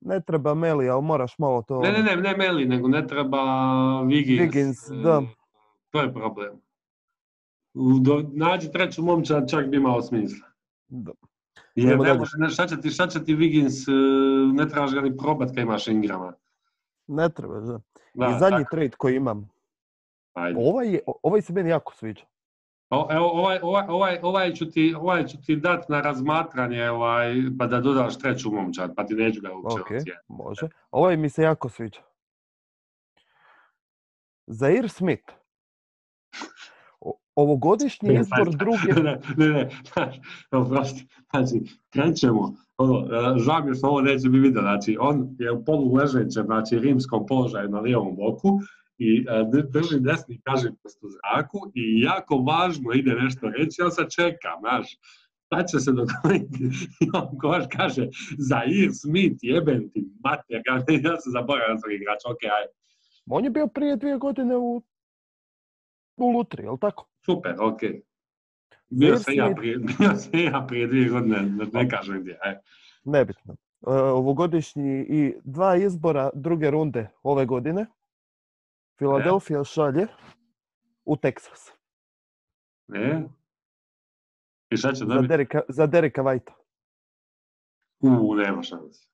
Ne 0.00 0.20
treba 0.20 0.54
Meli, 0.54 0.88
ali 0.88 1.02
moraš 1.02 1.38
malo 1.38 1.62
to... 1.62 1.80
Ne, 1.80 1.92
ne, 1.92 2.02
ne, 2.02 2.16
ne 2.16 2.36
Meli, 2.36 2.64
nego 2.64 2.88
ne 2.88 3.06
treba. 3.06 3.38
Wiggins, 4.04 5.02
da. 5.02 5.22
E, 5.24 5.34
To 5.90 6.00
je 6.00 6.12
problem. 6.12 6.60
Do, 8.00 8.24
nađi 8.32 8.72
treću 8.72 9.02
momčad, 9.02 9.50
čak 9.50 9.66
bi 9.66 9.76
imao 9.76 10.02
smisla. 10.02 10.46
Da. 10.88 11.12
Jer 11.74 11.98
ne 11.98 12.14
može, 12.14 12.30
šta, 12.48 12.66
će 12.66 12.80
ti, 12.80 12.90
šta 12.90 13.06
će 13.06 13.24
ti 13.24 13.36
Wiggins, 13.36 13.88
e, 13.88 14.52
ne 14.52 14.68
trebaš 14.68 14.94
ga 14.94 15.00
ni 15.00 15.16
probat 15.16 15.48
kad 15.48 15.58
imaš 15.58 15.88
Ingrama. 15.88 16.32
Ne 17.06 17.28
treba, 17.28 17.60
da. 17.60 17.80
Da, 18.14 18.26
I 18.26 18.38
zadnji 18.38 18.64
tako, 18.64 18.76
trade 18.76 18.90
koji 18.98 19.16
imam. 19.16 19.48
ajde. 20.32 20.60
Ovaj, 20.62 20.88
je, 20.92 21.00
ovaj 21.22 21.42
se 21.42 21.52
meni 21.52 21.70
jako 21.70 21.94
sviđa. 21.94 22.24
O, 22.90 23.08
evo, 23.10 23.26
ovaj, 23.30 23.58
ovaj, 23.62 23.84
ovaj, 23.88 24.18
ovaj, 24.22 24.52
ću 24.54 24.70
ti, 24.70 24.94
ovaj 24.98 25.26
ću 25.26 25.36
ti 25.46 25.56
dat 25.56 25.88
na 25.88 26.00
razmatranje, 26.00 26.90
ovaj, 26.90 27.34
pa 27.58 27.66
da 27.66 27.80
dodaš 27.80 28.18
treću 28.18 28.50
momčad, 28.50 28.94
pa 28.96 29.06
ti 29.06 29.14
neću 29.14 29.40
ga 29.40 29.52
uopće 29.54 29.80
Ok, 29.80 29.84
ocijeniti. 29.86 30.12
može. 30.28 30.68
Ovaj 30.90 31.16
mi 31.16 31.28
se 31.30 31.42
jako 31.42 31.68
sviđa. 31.68 32.00
Zair 34.46 34.88
Smith. 34.88 35.32
O- 37.00 37.18
Ovogodišnji 37.34 38.14
izbor 38.20 38.56
druge... 38.56 39.02
Ne, 39.02 39.20
ne, 39.36 39.48
ne, 39.48 39.70
znaš, 39.92 40.16
oprosti, 40.50 41.06
znači, 41.30 41.62
krećemo, 41.90 42.54
ono, 42.78 43.06
e, 43.06 43.38
žao 43.38 43.60
mi 43.62 43.74
što 43.74 43.86
ovo 43.86 44.00
neće 44.00 44.28
bi 44.28 44.38
vidio, 44.38 44.60
znači, 44.60 44.96
on 45.00 45.36
je 45.38 45.52
u 45.52 45.64
polu 45.64 45.94
ležećem, 45.94 46.44
znači, 46.46 46.78
rimskom 46.78 47.26
položaju 47.26 47.68
na 47.68 47.80
lijevom 47.80 48.16
boku 48.16 48.60
i 48.98 49.26
e, 49.28 49.44
drži 49.68 50.00
desni 50.00 50.40
kažipust 50.44 51.04
u 51.04 51.08
zraku 51.08 51.58
i 51.74 52.00
jako 52.00 52.36
važno 52.36 52.92
ide 52.92 53.14
nešto 53.14 53.48
reći, 53.48 53.82
ja 53.82 53.90
sad 53.90 54.10
čekam, 54.10 54.58
znaš, 54.60 54.86
šta 55.46 55.64
će 55.64 55.78
se 55.78 55.92
dogoditi? 55.92 56.64
I 57.02 57.04
on 57.14 57.38
koš 57.38 57.64
kaže, 57.76 58.08
Zair 58.38 58.90
Smith, 58.92 59.38
jebem 59.42 59.90
ti, 59.90 60.04
mater, 60.24 60.62
ja 61.08 61.20
se 61.20 61.30
zaboravio 61.30 61.74
na 61.74 61.80
svog 61.80 61.92
igrača, 61.92 62.28
ok, 62.28 62.42
ajde, 62.42 62.72
On 63.30 63.44
je 63.44 63.50
bio 63.50 63.66
prije 63.66 63.96
dvije 63.96 64.18
godine 64.18 64.56
u, 64.56 64.82
u 66.16 66.30
Lutri, 66.30 66.62
jel 66.62 66.78
tako? 66.78 67.08
super, 67.28 67.54
ok. 67.60 67.80
Bio 68.90 69.16
sam 69.16 69.34
ja 69.34 69.54
prije, 69.56 69.78
bio 69.98 70.14
sam 70.16 70.40
ja 70.40 70.64
prije 70.68 70.86
dvije 70.86 71.08
godine, 71.08 71.42
ne, 71.72 71.88
kažem 71.88 72.20
gdje, 72.20 72.38
ajde. 72.42 72.60
Nebitno. 73.04 73.54
E, 73.54 73.90
ovogodišnji 73.90 75.06
i 75.08 75.34
dva 75.44 75.76
izbora 75.76 76.30
druge 76.34 76.70
runde 76.70 77.08
ove 77.22 77.46
godine. 77.46 77.86
Filadelfija 78.98 79.64
šalje 79.64 80.06
u 81.04 81.16
Teksas. 81.16 81.72
Ne? 82.88 83.28
I 84.70 84.76
šta 84.76 84.92
će 84.92 85.04
Za? 85.04 85.20
Derika, 85.20 85.60
za 85.68 85.86
Derika 85.86 86.22
Whitea. 86.22 86.52
U, 88.00 88.34
nema 88.34 88.62
šanse. 88.62 89.08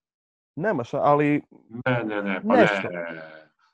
Nemaš, 0.57 0.95
ali 0.95 1.43
Ne, 1.87 2.05
ne, 2.05 2.23
ne, 2.23 2.43
pa 2.49 2.57
Nešto. 2.57 2.89
ne. 2.93 3.23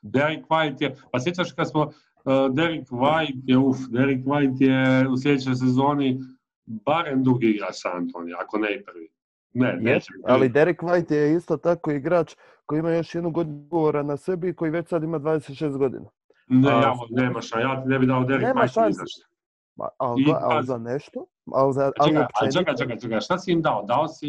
Derek 0.01 0.45
White 0.47 0.81
je, 0.81 0.95
pa 1.11 1.19
sjećaš 1.19 1.51
kad 1.51 1.69
smo, 1.69 1.81
uh, 1.81 2.55
Derek 2.55 2.87
White 2.87 3.41
je, 3.43 3.57
uf, 3.57 3.77
Derek 3.89 4.25
White 4.25 4.63
je 4.63 5.07
u 5.07 5.17
sljedećoj 5.17 5.55
sezoni 5.55 6.19
barem 6.65 7.23
drugi 7.23 7.47
igrač 7.47 7.75
sa 7.75 7.89
Antoni, 7.93 8.33
ako 8.33 8.57
ne 8.57 8.75
i 8.75 8.83
prvi. 8.83 9.09
Ne, 9.53 9.67
je, 9.67 9.75
neće 9.75 10.07
biti 10.13 10.25
ali 10.27 10.49
Derek 10.49 10.81
White 10.81 11.13
je 11.13 11.35
isto 11.35 11.57
tako 11.57 11.91
igrač 11.91 12.35
koji 12.71 12.79
ima 12.79 12.91
još 12.91 13.15
jednu 13.15 13.31
godinu 13.31 13.57
ugovora 13.57 14.03
na 14.03 14.17
sebi 14.17 14.49
i 14.49 14.53
koji 14.53 14.71
već 14.71 14.87
sad 14.87 15.03
ima 15.03 15.19
26 15.19 15.77
godina. 15.77 16.09
Ne, 16.47 16.71
a- 16.71 16.81
ja, 16.81 16.93
nema 17.09 17.41
šanse, 17.41 17.61
ja 17.61 17.83
ti 17.83 17.89
ne 17.89 17.99
bi 17.99 18.05
dao 18.05 18.23
Derek 18.23 18.43
Nema 18.43 18.67
za 18.67 19.05
šta. 19.05 19.27
Ma, 19.75 19.87
ali, 19.97 20.21
I 20.21 20.25
ali 20.41 20.65
za 20.65 20.77
nešto, 20.77 21.25
ali, 21.47 21.73
za, 21.73 21.91
ali 21.97 22.11
Čekaj, 22.11 22.25
čekaj, 22.53 22.75
čekaj, 22.75 22.99
čekaj, 22.99 23.21
šta 23.21 23.37
si 23.37 23.51
im 23.51 23.61
dao? 23.61 23.83
Dao 23.83 24.07
si 24.07 24.27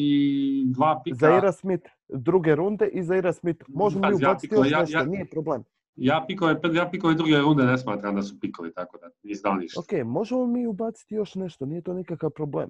dva 0.67 1.01
pika? 1.05 1.17
Zaira 1.17 1.53
Smith 1.53 1.87
druge 2.09 2.55
runde 2.55 2.87
i 2.87 3.03
Zaira 3.03 3.33
Smith. 3.33 3.65
Možemo 3.69 4.07
ja 4.07 4.15
ubaciti 4.15 4.55
još 4.55 4.71
ja- 4.71 4.81
nešto, 4.81 4.99
ja- 4.99 5.05
nije 5.05 5.27
problem. 5.27 5.65
Ja 5.97 6.25
pikove, 6.27 6.57
ja 6.75 6.89
pikove 6.91 7.15
druge 7.15 7.39
runde 7.39 7.65
ne 7.65 7.79
smatram 7.79 8.15
da 8.17 8.23
su 8.23 8.41
pikovi, 8.41 8.73
tako 8.73 8.99
da 8.99 9.09
nisi 9.23 9.43
dao 9.43 9.55
ništa. 9.55 9.81
Ok, 9.81 10.07
možemo 10.07 10.47
mi 10.47 10.67
ubaciti 10.67 11.15
još 11.15 11.35
nešto, 11.35 11.67
nije 11.67 11.83
to 11.83 11.95
nikakav 11.95 12.31
problem. 12.31 12.69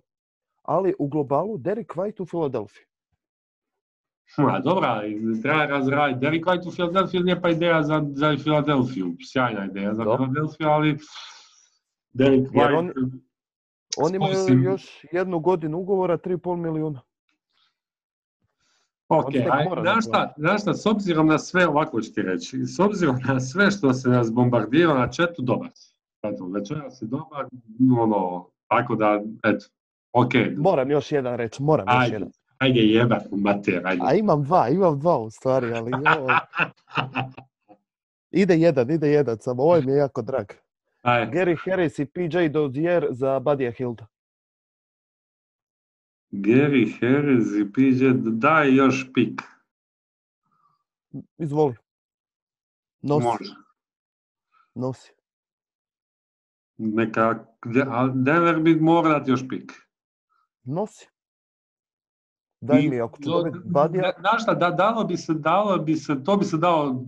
Ali 0.62 0.94
u 0.98 1.08
globalu 1.08 1.58
Derek 1.58 1.94
White 1.94 2.22
u 2.22 2.26
Filadelfiji. 2.26 2.84
Ma, 4.38 4.60
dobra, 4.60 5.00
treba 5.42 5.66
razraditi. 5.66 6.20
Derek 6.20 6.44
White 6.44 6.68
u 6.68 6.72
Filadelfiji 6.72 7.20
nije 7.20 7.40
pa 7.40 7.50
ideja 7.50 7.82
za, 7.82 8.04
za 8.08 8.36
Filadelfiju. 8.38 9.16
Sjajna 9.22 9.64
ideja 9.64 9.94
za. 9.94 10.02
Filadelfiju, 10.04 10.68
ali 10.68 10.98
Derek 12.12 12.48
White... 12.50 12.78
on- 12.78 12.92
On 13.96 14.14
ima 14.14 14.26
još 14.64 15.04
jednu 15.12 15.38
godinu 15.38 15.78
ugovora, 15.78 16.18
3,5 16.18 16.56
milijuna. 16.56 17.00
Ok, 19.08 19.24
znaš 19.82 20.04
šta, 20.06 20.34
znaš 20.36 20.62
šta, 20.62 20.74
s 20.74 20.86
obzirom 20.86 21.26
na 21.26 21.38
sve, 21.38 21.68
ovako 21.68 22.00
ću 22.00 22.12
ti 22.12 22.22
reći, 22.22 22.66
s 22.66 22.80
obzirom 22.80 23.16
na 23.28 23.40
sve 23.40 23.70
što 23.70 23.92
se 23.92 24.08
nas 24.08 24.32
bombardirao 24.32 24.98
na 24.98 25.08
četu, 25.08 25.42
dobar 25.42 25.70
si. 25.74 25.94
Eto, 26.22 26.46
večeras 26.46 26.98
si 26.98 27.06
dobar, 27.06 27.46
ono, 27.98 28.46
tako 28.68 28.94
da, 28.94 29.22
eto, 29.44 29.66
ok, 30.12 30.30
Moram 30.56 30.90
još 30.90 31.12
jedan 31.12 31.36
reći, 31.36 31.62
moram 31.62 31.86
još 31.88 31.96
ajde, 31.96 32.14
jedan. 32.14 32.30
Ajde 32.62 32.80
jebat, 32.82 33.22
mater, 33.32 33.86
ajde. 33.86 34.02
A 34.04 34.14
imam 34.14 34.44
dva, 34.44 34.68
imam 34.68 35.00
dva 35.00 35.18
u 35.18 35.30
stvari, 35.30 35.72
ali 35.72 35.90
joj. 36.06 36.34
ide 38.30 38.56
jedan, 38.56 38.90
ide 38.90 39.08
jedan, 39.08 39.38
samo 39.38 39.62
ovaj 39.62 39.82
mi 39.82 39.92
je 39.92 39.98
jako 39.98 40.22
drag. 40.22 40.46
Ajde, 41.02 41.32
Gary 41.34 41.56
Harris 41.60 41.98
i 41.98 42.06
PJ 42.06 42.48
Dozier 42.48 43.06
za 43.10 43.40
Budija 43.40 43.72
Hilda. 43.72 44.06
Gary 46.30 47.00
Harris 47.00 47.46
i 47.46 47.72
PJ, 47.72 48.04
daj 48.14 48.74
još 48.74 49.12
pik. 49.14 49.42
Izvoli. 51.38 51.74
Nosi, 53.02 53.26
Može. 53.26 53.54
nosi. 54.74 55.12
Neka, 56.76 57.46
gdje- 57.62 57.86
a 57.88 58.08
Denver 58.08 58.60
bi 58.60 58.74
morao 58.76 59.18
dati 59.18 59.30
još 59.30 59.48
pik. 59.48 59.72
Nosi. 60.64 61.06
Daj 62.62 62.80
I 62.80 62.88
mi, 62.88 63.00
ako 63.00 63.22
ću 63.22 63.30
do- 63.30 63.36
dobiti 63.42 63.58
Budija, 63.64 64.02
da- 64.02 64.20
Znaš 64.20 64.42
šta, 64.42 64.54
da, 64.54 64.70
dalo 64.70 65.04
bi 65.04 65.16
se, 65.16 65.34
dalo 65.34 65.78
bi 65.78 65.96
se, 65.96 66.24
to 66.24 66.36
bi 66.36 66.44
se 66.44 66.56
dao 66.56 67.04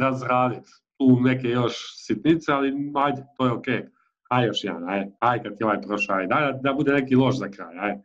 razraditi. 0.00 0.70
Tu 0.96 1.20
neke 1.20 1.48
još 1.48 1.74
sitnice, 2.06 2.52
ali 2.52 2.72
ajde, 2.94 3.26
to 3.36 3.46
je 3.46 3.52
okej. 3.52 3.88
Aj 4.28 4.46
još 4.46 4.64
jedan, 4.64 4.88
aj, 4.88 5.06
aj 5.18 5.42
kad 5.42 5.58
ti 5.58 5.64
ovaj 5.64 5.82
prošao, 5.82 6.16
aj, 6.16 6.26
da, 6.26 6.58
da 6.62 6.72
bude 6.72 6.92
neki 6.92 7.16
loš 7.16 7.38
za 7.38 7.48
kraj, 7.48 7.78
aj. 7.78 7.98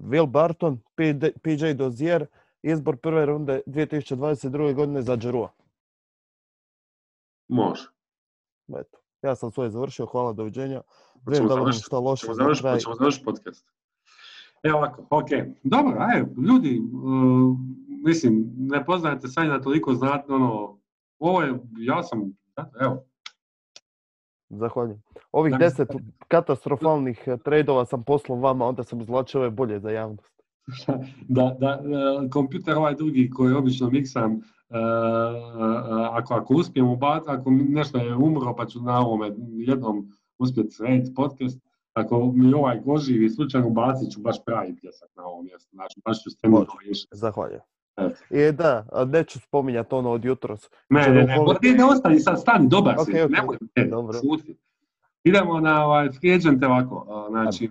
Will 0.00 0.26
Barton, 0.26 0.80
PJ 1.42 1.72
Dozier, 1.74 2.26
izbor 2.62 2.96
prve 2.96 3.26
runde 3.26 3.60
2022. 3.66 4.74
godine 4.74 5.02
za 5.02 5.16
Džerua. 5.16 5.50
Može. 7.48 7.88
Eto, 8.68 8.98
ja 9.22 9.36
sam 9.36 9.50
svoje 9.50 9.70
završio, 9.70 10.06
hvala, 10.06 10.32
doviđenja. 10.32 10.80
Vidim 11.26 11.48
da 11.48 11.54
završiti? 11.54 11.84
šta 11.84 11.98
loše 11.98 12.26
ćemo 12.82 12.94
završiti 12.94 13.24
podcast. 13.24 13.66
Evo 14.62 14.78
ovako, 14.78 15.06
ok. 15.10 15.28
Dobro, 15.62 15.96
aj, 15.98 16.24
ljudi, 16.48 16.80
uh, 16.92 17.56
mislim, 18.04 18.52
ne 18.56 18.84
poznajete 18.84 19.28
Sanjina 19.28 19.60
toliko 19.60 19.94
znate, 19.94 20.32
ono, 20.32 20.78
ovo 21.18 21.42
je, 21.42 21.58
ja 21.78 22.02
sam, 22.02 22.32
evo, 22.80 23.04
Zahvaljujem. 24.52 25.02
Ovih 25.32 25.54
deset 25.58 25.88
katastrofalnih 26.28 27.22
eh, 27.26 27.36
trejdova 27.44 27.84
sam 27.84 28.02
poslao 28.02 28.38
vama, 28.38 28.66
onda 28.66 28.82
sam 28.82 29.00
izvlačio 29.00 29.40
ove 29.40 29.50
bolje 29.50 29.80
za 29.80 29.90
javnost. 29.90 30.32
da, 31.36 31.56
da, 31.60 31.70
e, 31.70 32.30
kompjuter 32.30 32.76
ovaj 32.76 32.94
drugi 32.94 33.30
koji 33.30 33.54
obično 33.54 33.90
miksam, 33.90 34.32
e, 34.32 34.38
e, 34.38 34.80
ako, 36.10 36.34
ako 36.34 36.54
uspijem 36.54 36.88
ubaciti, 36.88 37.30
ako 37.30 37.50
nešto 37.50 37.98
je 37.98 38.16
umro 38.16 38.56
pa 38.56 38.66
ću 38.66 38.80
na 38.80 39.00
ovome 39.00 39.30
jednom 39.52 40.12
uspjeti 40.38 40.70
srediti 40.70 41.14
podcast, 41.14 41.60
ako 41.94 42.32
mi 42.34 42.54
ovaj 42.54 42.80
oživi 42.86 43.30
slučajno 43.30 43.66
ubacit 43.66 44.12
ću 44.12 44.20
baš 44.20 44.44
pravi 44.44 44.76
pljesak 44.80 45.08
na 45.16 45.24
ovom 45.24 45.44
mjestu, 45.44 45.68
znači 45.72 46.00
baš 46.04 46.22
ću 46.22 46.30
s 46.30 46.36
riješiti. 46.84 47.16
Zahvaljujem. 47.16 47.60
I 48.30 48.52
da, 48.52 48.86
neću 49.06 49.40
spominjati 49.40 49.94
ono 49.94 50.10
od 50.10 50.24
jutros. 50.24 50.70
Ne, 50.88 51.00
ne, 51.00 51.08
ne, 51.08 51.36
ne, 51.62 51.72
ne 51.76 51.84
ostani 51.84 52.20
sad, 52.20 52.40
stani, 52.40 52.68
dobar 52.68 52.94
si, 52.94 53.00
Ok, 53.00 53.24
ok, 53.24 53.30
nemoj, 53.30 53.56
ne, 53.76 53.84
dobro. 53.84 54.18
šuti. 54.18 54.56
Idemo 55.24 55.60
na 55.60 55.86
ovaj, 55.86 56.06
agente 56.06 56.66
ovako, 56.66 57.26
znači, 57.30 57.70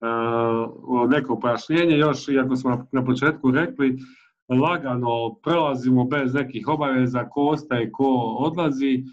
uh, 0.00 1.10
neko 1.10 1.40
pojašnjenje 1.40 1.96
još, 1.96 2.28
iako 2.28 2.56
smo 2.56 2.70
na, 2.70 2.86
na 2.92 3.04
početku 3.04 3.50
rekli, 3.50 3.98
lagano 4.48 5.34
prelazimo 5.42 6.04
bez 6.04 6.34
nekih 6.34 6.68
obaveza, 6.68 7.28
ko 7.28 7.40
ostaje, 7.40 7.92
ko 7.92 8.36
odlazi. 8.38 9.04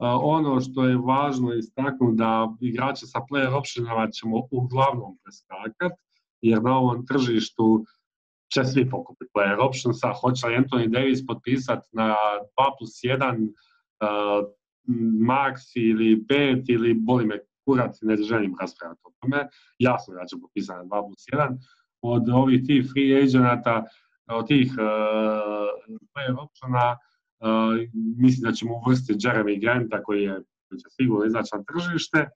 Ono 0.00 0.60
što 0.60 0.84
je 0.84 0.96
važno 0.96 1.54
istaknuti 1.54 2.16
da 2.16 2.48
igrače 2.60 3.06
sa 3.06 3.20
player 3.30 3.58
optionama 3.58 4.10
ćemo 4.10 4.42
uglavnom 4.50 5.18
preskakat, 5.22 5.92
jer 6.40 6.62
na 6.62 6.78
ovom 6.78 7.06
tržištu 7.06 7.84
će 8.54 8.64
svi 8.64 8.90
pokupiti 8.90 9.30
player 9.34 9.58
optionsa, 9.68 10.12
hoće 10.12 10.46
li 10.46 10.56
Anthony 10.56 10.88
Davis 10.88 11.26
potpisati 11.26 11.88
na 11.92 12.16
2 12.58 12.70
plus 12.78 12.90
1 12.90 13.48
uh, 13.48 14.48
max 15.28 15.54
ili 15.74 16.24
5 16.30 16.64
ili 16.68 16.94
boli 16.94 17.26
me 17.26 17.38
kurac, 17.64 17.98
ne 18.02 18.16
želim 18.16 18.56
raspravljati 18.60 19.00
o 19.04 19.12
tome, 19.20 19.48
jasno 19.78 20.14
da 20.14 20.26
će 20.26 20.36
potpisati 20.42 20.78
na 20.78 20.84
2 20.84 20.88
plus 21.06 21.24
1, 21.32 21.58
od 22.02 22.28
ovih 22.28 22.60
tih 22.66 22.90
free 22.92 23.22
agenata, 23.22 23.84
od 24.30 24.46
tih 24.46 24.72
uh, 24.72 24.84
player 26.12 26.36
optiona, 26.42 26.96
mislim 28.18 28.50
da 28.50 28.52
ćemo 28.52 28.74
uvrstiti 28.86 29.26
Jeremy 29.26 29.60
Granta 29.60 30.02
koji 30.02 30.22
je 30.22 30.42
sigurno 30.88 31.24
izaći 31.24 31.50
na 31.52 31.62
tržište, 31.62 32.28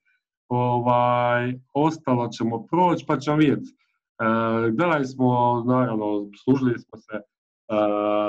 ovaj, 0.49 1.55
ostalo 1.73 2.29
ćemo 2.29 2.67
proći 2.67 3.05
pa 3.07 3.19
ćemo 3.19 3.37
vidjeti 3.37 3.75
E, 4.21 4.71
gledali 4.71 5.07
smo, 5.07 5.63
naravno, 5.67 6.31
služili 6.45 6.79
smo 6.79 6.99
se 6.99 7.17
e, 7.17 7.23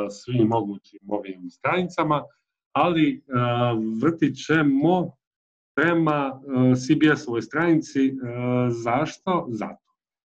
svim 0.09 0.47
mogućim 0.47 0.99
ovim 1.07 1.49
stranicama, 1.49 2.23
ali 2.71 3.13
e, 3.13 3.21
vrtit 4.01 4.37
ćemo 4.45 5.11
prema 5.75 6.41
CBS-ovoj 6.75 7.41
stranici. 7.41 8.13
Zašto? 8.69 9.47
Zato. 9.49 9.85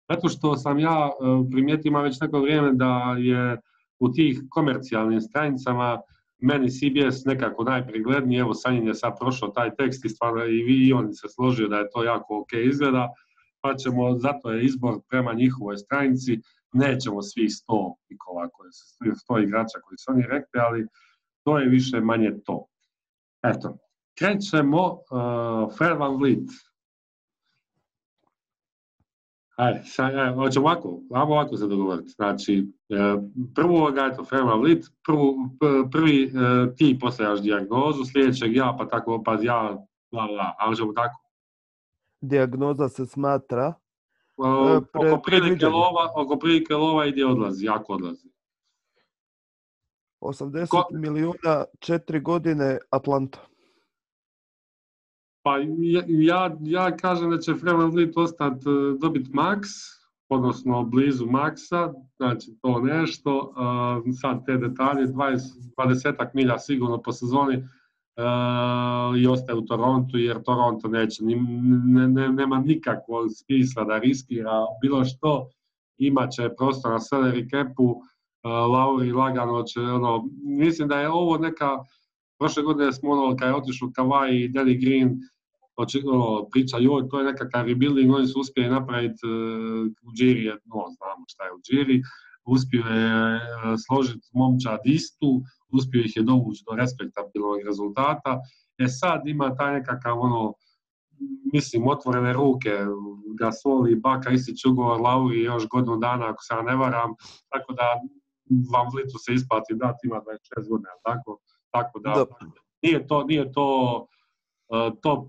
Zato 0.09 0.29
što 0.29 0.55
sam 0.55 0.79
ja 0.79 1.09
primijetio 1.51 2.01
već 2.01 2.19
neko 2.19 2.39
vrijeme 2.39 2.71
da 2.73 3.15
je 3.17 3.61
u 3.99 4.11
tih 4.11 4.43
komercijalnim 4.49 5.21
stranicama 5.21 6.01
meni 6.41 6.69
CBS 6.69 7.25
nekako 7.25 7.63
najpregledniji, 7.63 8.39
evo 8.39 8.53
Sanjin 8.53 8.87
je 8.87 8.93
sad 8.93 9.13
prošao 9.19 9.49
taj 9.49 9.75
tekst 9.75 10.05
i 10.05 10.09
stvarno 10.09 10.45
i 10.45 10.63
vi 10.63 10.87
i 10.87 10.93
on 10.93 11.13
se 11.13 11.27
složio 11.29 11.67
da 11.67 11.77
je 11.77 11.89
to 11.93 12.03
jako 12.03 12.39
ok 12.39 12.53
izgleda, 12.53 13.09
pa 13.61 13.75
ćemo, 13.75 14.17
zato 14.19 14.51
je 14.51 14.65
izbor 14.65 14.99
prema 15.09 15.33
njihovoj 15.33 15.77
stranici, 15.77 16.39
nećemo 16.73 17.21
svi 17.21 17.49
sto 17.49 17.95
pikova 18.07 18.49
koji 18.49 18.71
su, 18.71 19.15
sto 19.15 19.39
igrača 19.39 19.79
koji 19.83 19.97
su 19.97 20.11
oni 20.11 20.21
rekli, 20.21 20.59
ali 20.67 20.87
to 21.43 21.59
je 21.59 21.69
više 21.69 22.01
manje 22.01 22.31
to. 22.45 22.65
Eto, 23.43 23.77
krećemo 24.19 24.91
uh, 24.91 25.77
Fred 25.77 25.97
Van 25.97 26.17
Vliet. 26.17 26.49
Ajde, 29.55 29.81
sad, 29.85 30.15
ajde, 30.15 30.35
hoćemo 30.35 30.65
ovako, 30.65 30.99
ajmo 31.11 31.33
ovako 31.33 31.57
se 31.57 31.67
dogovoriti. 31.67 32.09
Znači, 32.09 32.67
e, 32.89 32.95
prvo 33.55 33.91
ga, 33.91 34.09
eto, 34.11 34.23
Fred 34.23 34.43
Van 34.43 34.59
Vliet, 34.59 34.85
prvi 35.91 36.23
e, 36.23 36.29
ti 36.75 36.97
postavljaš 37.01 37.41
dijagnozu, 37.41 38.05
sljedećeg 38.05 38.55
ja, 38.55 38.75
pa 38.79 38.87
tako, 38.87 39.23
pa 39.23 39.37
ja, 39.41 39.61
la, 40.11 40.25
la, 40.25 40.55
ali 40.59 40.75
ćemo 40.75 40.93
tako 40.93 41.21
dijagnoza 42.21 42.89
se 42.89 43.05
smatra 43.05 43.67
e, 43.67 44.81
pre, 44.93 45.11
oko, 45.11 45.21
prilike 45.21 45.65
lova, 45.65 46.11
oko 46.15 46.39
prilike 46.39 46.73
lova 46.73 47.05
ide 47.05 47.25
odlazi, 47.25 47.65
jako 47.65 47.93
odlazi. 47.93 48.29
80 50.21 50.67
Ko... 50.67 50.87
milijuna, 50.91 51.65
četiri 51.79 52.19
godine 52.19 52.77
Atlanta. 52.89 53.39
Pa 55.43 55.57
ja, 56.07 56.57
ja 56.61 56.97
kažem 56.97 57.29
da 57.29 57.37
će 57.37 57.55
Freeman 57.55 57.91
Vliet 57.91 58.17
ostati 58.17 58.69
e, 58.69 58.97
dobiti 59.01 59.31
max, 59.31 59.61
odnosno 60.29 60.83
blizu 60.83 61.25
maksa, 61.25 61.93
znači 62.17 62.57
to 62.61 62.79
nešto. 62.81 63.53
Uh, 64.05 64.13
sad 64.21 64.45
te 64.45 64.57
detalje, 64.57 65.07
20, 65.07 65.37
20 65.77 66.27
milja 66.33 66.59
sigurno 66.59 67.01
po 67.01 67.11
sezoni, 67.11 67.63
i 69.17 69.27
ostaje 69.27 69.57
u 69.57 69.65
Torontu 69.65 70.17
jer 70.17 70.43
Toronto 70.43 70.87
neće, 70.87 71.23
ne, 71.23 72.07
ne, 72.07 72.29
nema 72.29 72.59
nikakvog 72.59 73.27
smisla 73.35 73.83
da 73.83 73.97
riskira 73.97 74.65
bilo 74.81 75.05
što, 75.05 75.49
imaće 75.97 76.49
prostor 76.57 76.91
na 76.91 76.99
salary 76.99 77.49
capu, 77.49 78.01
Lauri 78.43 79.11
lagano 79.11 79.63
će, 79.63 79.79
ono, 79.79 80.29
mislim 80.43 80.87
da 80.87 80.99
je 80.99 81.09
ovo 81.09 81.37
neka, 81.37 81.77
prošle 82.41 82.63
godine 82.63 82.93
smo 82.93 83.11
ono, 83.11 83.35
kad 83.37 83.47
je 83.47 83.55
otišao 83.55 83.87
Kawhi 83.97 84.31
i 84.33 84.49
Danny 84.49 84.75
Green, 84.83 85.09
ono, 86.13 86.49
priča, 86.51 86.77
joj, 86.77 87.09
to 87.09 87.19
je 87.19 87.25
nekakav 87.31 87.65
rebuilding, 87.65 88.13
oni 88.15 88.27
su 88.27 88.39
uspjeli 88.39 88.69
napraviti 88.69 89.27
u 90.07 90.11
Džiri, 90.17 90.45
no, 90.47 90.79
znamo 90.97 91.23
šta 91.27 91.43
je 91.45 91.53
u 91.53 91.59
Džiri, 91.65 92.01
uspio 92.45 92.85
je 92.85 93.39
složiti 93.85 94.27
momčad 94.33 94.79
istu, 94.85 95.41
uspio 95.77 96.01
ih 96.01 96.17
je 96.17 96.23
dovući 96.23 96.63
do 96.67 96.75
respektabilnog 96.75 97.59
rezultata. 97.65 98.31
E 98.77 98.87
sad 98.87 99.21
ima 99.25 99.55
taj 99.55 99.73
nekakav 99.73 100.19
ono, 100.19 100.53
mislim, 101.53 101.87
otvorene 101.87 102.33
ruke, 102.33 102.73
Gasol 103.39 103.89
i 103.89 103.95
Baka 103.95 104.29
istići 104.31 104.67
ugovor, 104.67 105.01
Lauri 105.01 105.41
još 105.41 105.67
godinu 105.67 105.97
dana, 105.97 106.25
ako 106.29 106.43
se 106.43 106.53
ja 106.53 106.61
ne 106.61 106.75
varam, 106.75 107.11
tako 107.51 107.73
da 107.73 107.87
vam 108.73 108.87
Vlitu 108.93 109.17
se 109.25 109.33
isplati 109.33 109.73
dati, 109.83 110.07
ima 110.07 110.19
26 110.55 110.69
godina, 110.69 110.93
tako, 111.03 111.39
tako 111.71 111.99
da, 111.99 112.25
nije 112.81 113.07
to, 113.07 113.23
nije 113.23 113.51
to 113.51 113.97
uh, 114.69 114.99
top 115.01 115.27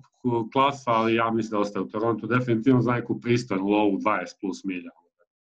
klasa, 0.52 0.90
ali 0.90 1.14
ja 1.14 1.31
mislim 1.31 1.50
da 1.50 1.59
ostaje 1.59 1.85
u 1.85 1.88
Torontu 1.88 2.26
definitivno 2.26 2.81
za 2.83 2.92
neku 2.92 3.20
pristojnu 3.20 3.66
lovu 3.66 3.98
20 3.98 4.00
plus 4.40 4.64
milja. 4.64 4.90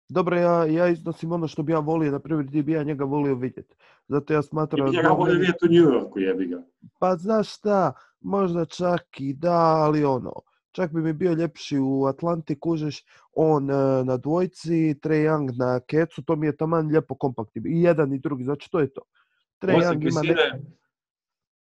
Dobro, 0.08 0.36
ja, 0.36 0.64
ja 0.64 0.88
iznosim 0.88 1.32
ono 1.32 1.48
što 1.48 1.62
bi 1.62 1.72
ja 1.72 1.78
volio, 1.78 2.12
na 2.12 2.18
primjer, 2.18 2.50
ti 2.50 2.62
bi 2.62 2.72
ja 2.72 2.82
njega 2.82 3.04
volio 3.04 3.34
vidjeti. 3.34 3.74
Zato 4.08 4.32
ja 4.32 4.42
smatram... 4.42 4.86
Ti 4.86 4.90
bi 4.90 4.96
njega 4.96 5.08
volio 5.08 5.38
vidjeti 5.38 5.66
u 5.66 5.68
New 5.68 5.92
Yorku, 5.92 6.18
jebi 6.18 6.46
ga. 6.46 6.62
Pa 6.98 7.16
znaš 7.16 7.54
šta, 7.54 7.92
možda 8.20 8.64
čak 8.64 9.02
i 9.18 9.32
da, 9.32 9.60
ali 9.60 10.04
ono, 10.04 10.32
čak 10.70 10.92
bi 10.92 11.02
mi 11.02 11.12
bio 11.12 11.32
ljepši 11.32 11.78
u 11.78 12.04
Atlanti, 12.04 12.60
kužeš, 12.60 13.04
on 13.32 13.70
e, 13.70 14.04
na 14.04 14.16
dvojci, 14.16 14.98
Trae 15.00 15.18
Young 15.18 15.58
na 15.58 15.80
kecu, 15.80 16.22
to 16.22 16.36
mi 16.36 16.46
je 16.46 16.56
taman 16.56 16.86
lijepo 16.86 17.14
kompaktibno. 17.14 17.70
I 17.70 17.82
jedan 17.82 18.12
i 18.12 18.18
drugi, 18.18 18.44
znači 18.44 18.70
to 18.70 18.80
je 18.80 18.92
to. 18.92 19.02
Trae 19.58 19.76
Young 19.76 20.08
ima 20.10 20.22
ne... 20.22 20.34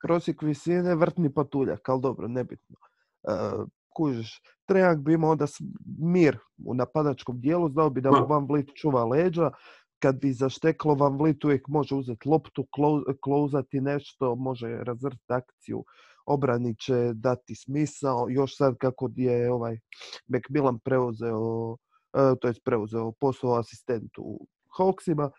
Prosjek 0.01 0.41
visine, 0.41 0.95
vrtni 0.95 1.33
patuljak, 1.33 1.89
ali 1.89 2.01
dobro, 2.01 2.27
nebitno. 2.27 2.75
Uh, 3.23 3.67
kužiš, 3.95 4.41
Trejak 4.65 4.99
bi 4.99 5.13
imao 5.13 5.31
onda 5.31 5.45
mir 5.99 6.37
u 6.65 6.73
napadačkom 6.73 7.41
dijelu, 7.41 7.69
znao 7.69 7.89
bi 7.89 8.01
da 8.01 8.11
mu 8.11 8.25
Van 8.29 8.47
Vliet 8.49 8.69
čuva 8.75 9.05
leđa, 9.05 9.51
kad 9.99 10.19
bi 10.19 10.33
zašteklo 10.33 10.95
Van 10.95 11.17
Vliet 11.17 11.45
uvijek 11.45 11.67
može 11.67 11.95
uzeti 11.95 12.29
loptu, 12.29 12.67
klozati 13.23 13.81
nešto, 13.81 14.35
može 14.35 14.67
razvrti 14.83 15.25
akciju, 15.27 15.83
obrani 16.25 16.75
će 16.75 17.11
dati 17.13 17.55
smisao, 17.55 18.25
još 18.29 18.57
sad 18.57 18.77
kako 18.77 19.09
je 19.15 19.51
ovaj 19.51 19.79
Macmillan 20.27 20.79
preuzeo, 20.79 21.77
e, 22.13 22.35
to 22.41 22.47
je 22.47 22.53
preuzeo 22.65 23.11
posao 23.19 23.59
asistentu 23.59 24.21
u 24.21 24.47
Hawksima, 24.77 25.29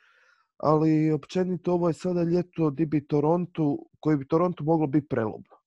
ali 0.63 1.13
općenito 1.13 1.73
ovo 1.73 1.89
je 1.89 1.95
sada 1.95 2.23
ljeto 2.23 2.71
di 2.71 2.87
bi 2.87 3.07
Torontu, 3.07 3.89
koji 4.01 4.17
bi 4.17 4.29
Torontu 4.29 4.65
moglo 4.65 4.87
biti 4.87 5.09
prelomno 5.09 5.63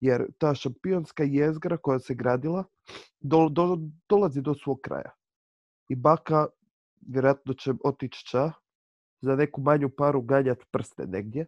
jer 0.00 0.26
ta 0.38 0.54
šampionska 0.54 1.24
jezgra 1.24 1.76
koja 1.76 1.98
se 1.98 2.14
gradila 2.14 2.64
do, 3.20 3.48
do, 3.48 3.78
dolazi 4.08 4.42
do 4.42 4.54
svog 4.54 4.78
kraja. 4.82 5.10
I 5.88 5.96
Baka 5.96 6.46
vjerojatno 7.00 7.54
će 7.54 7.72
otići 7.84 8.26
ča 8.26 8.52
za 9.20 9.36
neku 9.36 9.60
manju 9.60 9.90
paru 9.96 10.22
ganjat 10.22 10.58
prste 10.70 11.06
negdje. 11.06 11.46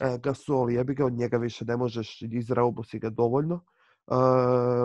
E, 0.00 0.18
Gasol 0.22 0.70
jebi 0.70 0.94
ga, 0.94 1.06
od 1.06 1.12
njega 1.12 1.36
više 1.36 1.64
ne 1.64 1.76
možeš, 1.76 2.22
izraubo 2.22 2.84
si 2.84 2.98
ga 2.98 3.10
dovoljno. 3.10 3.54
E, 3.54 4.14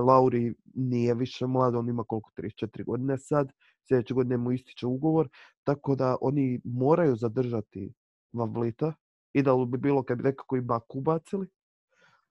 Lauri 0.07 0.53
nije 0.73 1.13
više 1.13 1.47
mlad, 1.47 1.75
on 1.75 1.89
ima 1.89 2.03
koliko, 2.03 2.31
34 2.37 2.85
godine 2.85 3.17
sad, 3.17 3.51
sljedeće 3.87 4.13
godine 4.13 4.37
mu 4.37 4.51
ističe 4.51 4.87
ugovor, 4.87 5.29
tako 5.63 5.95
da 5.95 6.17
oni 6.21 6.61
moraju 6.63 7.15
zadržati 7.15 7.93
Van 8.33 8.53
Vlita. 8.53 8.93
Idealno 9.33 9.65
bi 9.65 9.77
bilo 9.77 10.03
kad 10.03 10.17
bi 10.17 10.23
nekako 10.23 10.57
i 10.57 10.61
Baku 10.61 10.99
ubacili, 10.99 11.47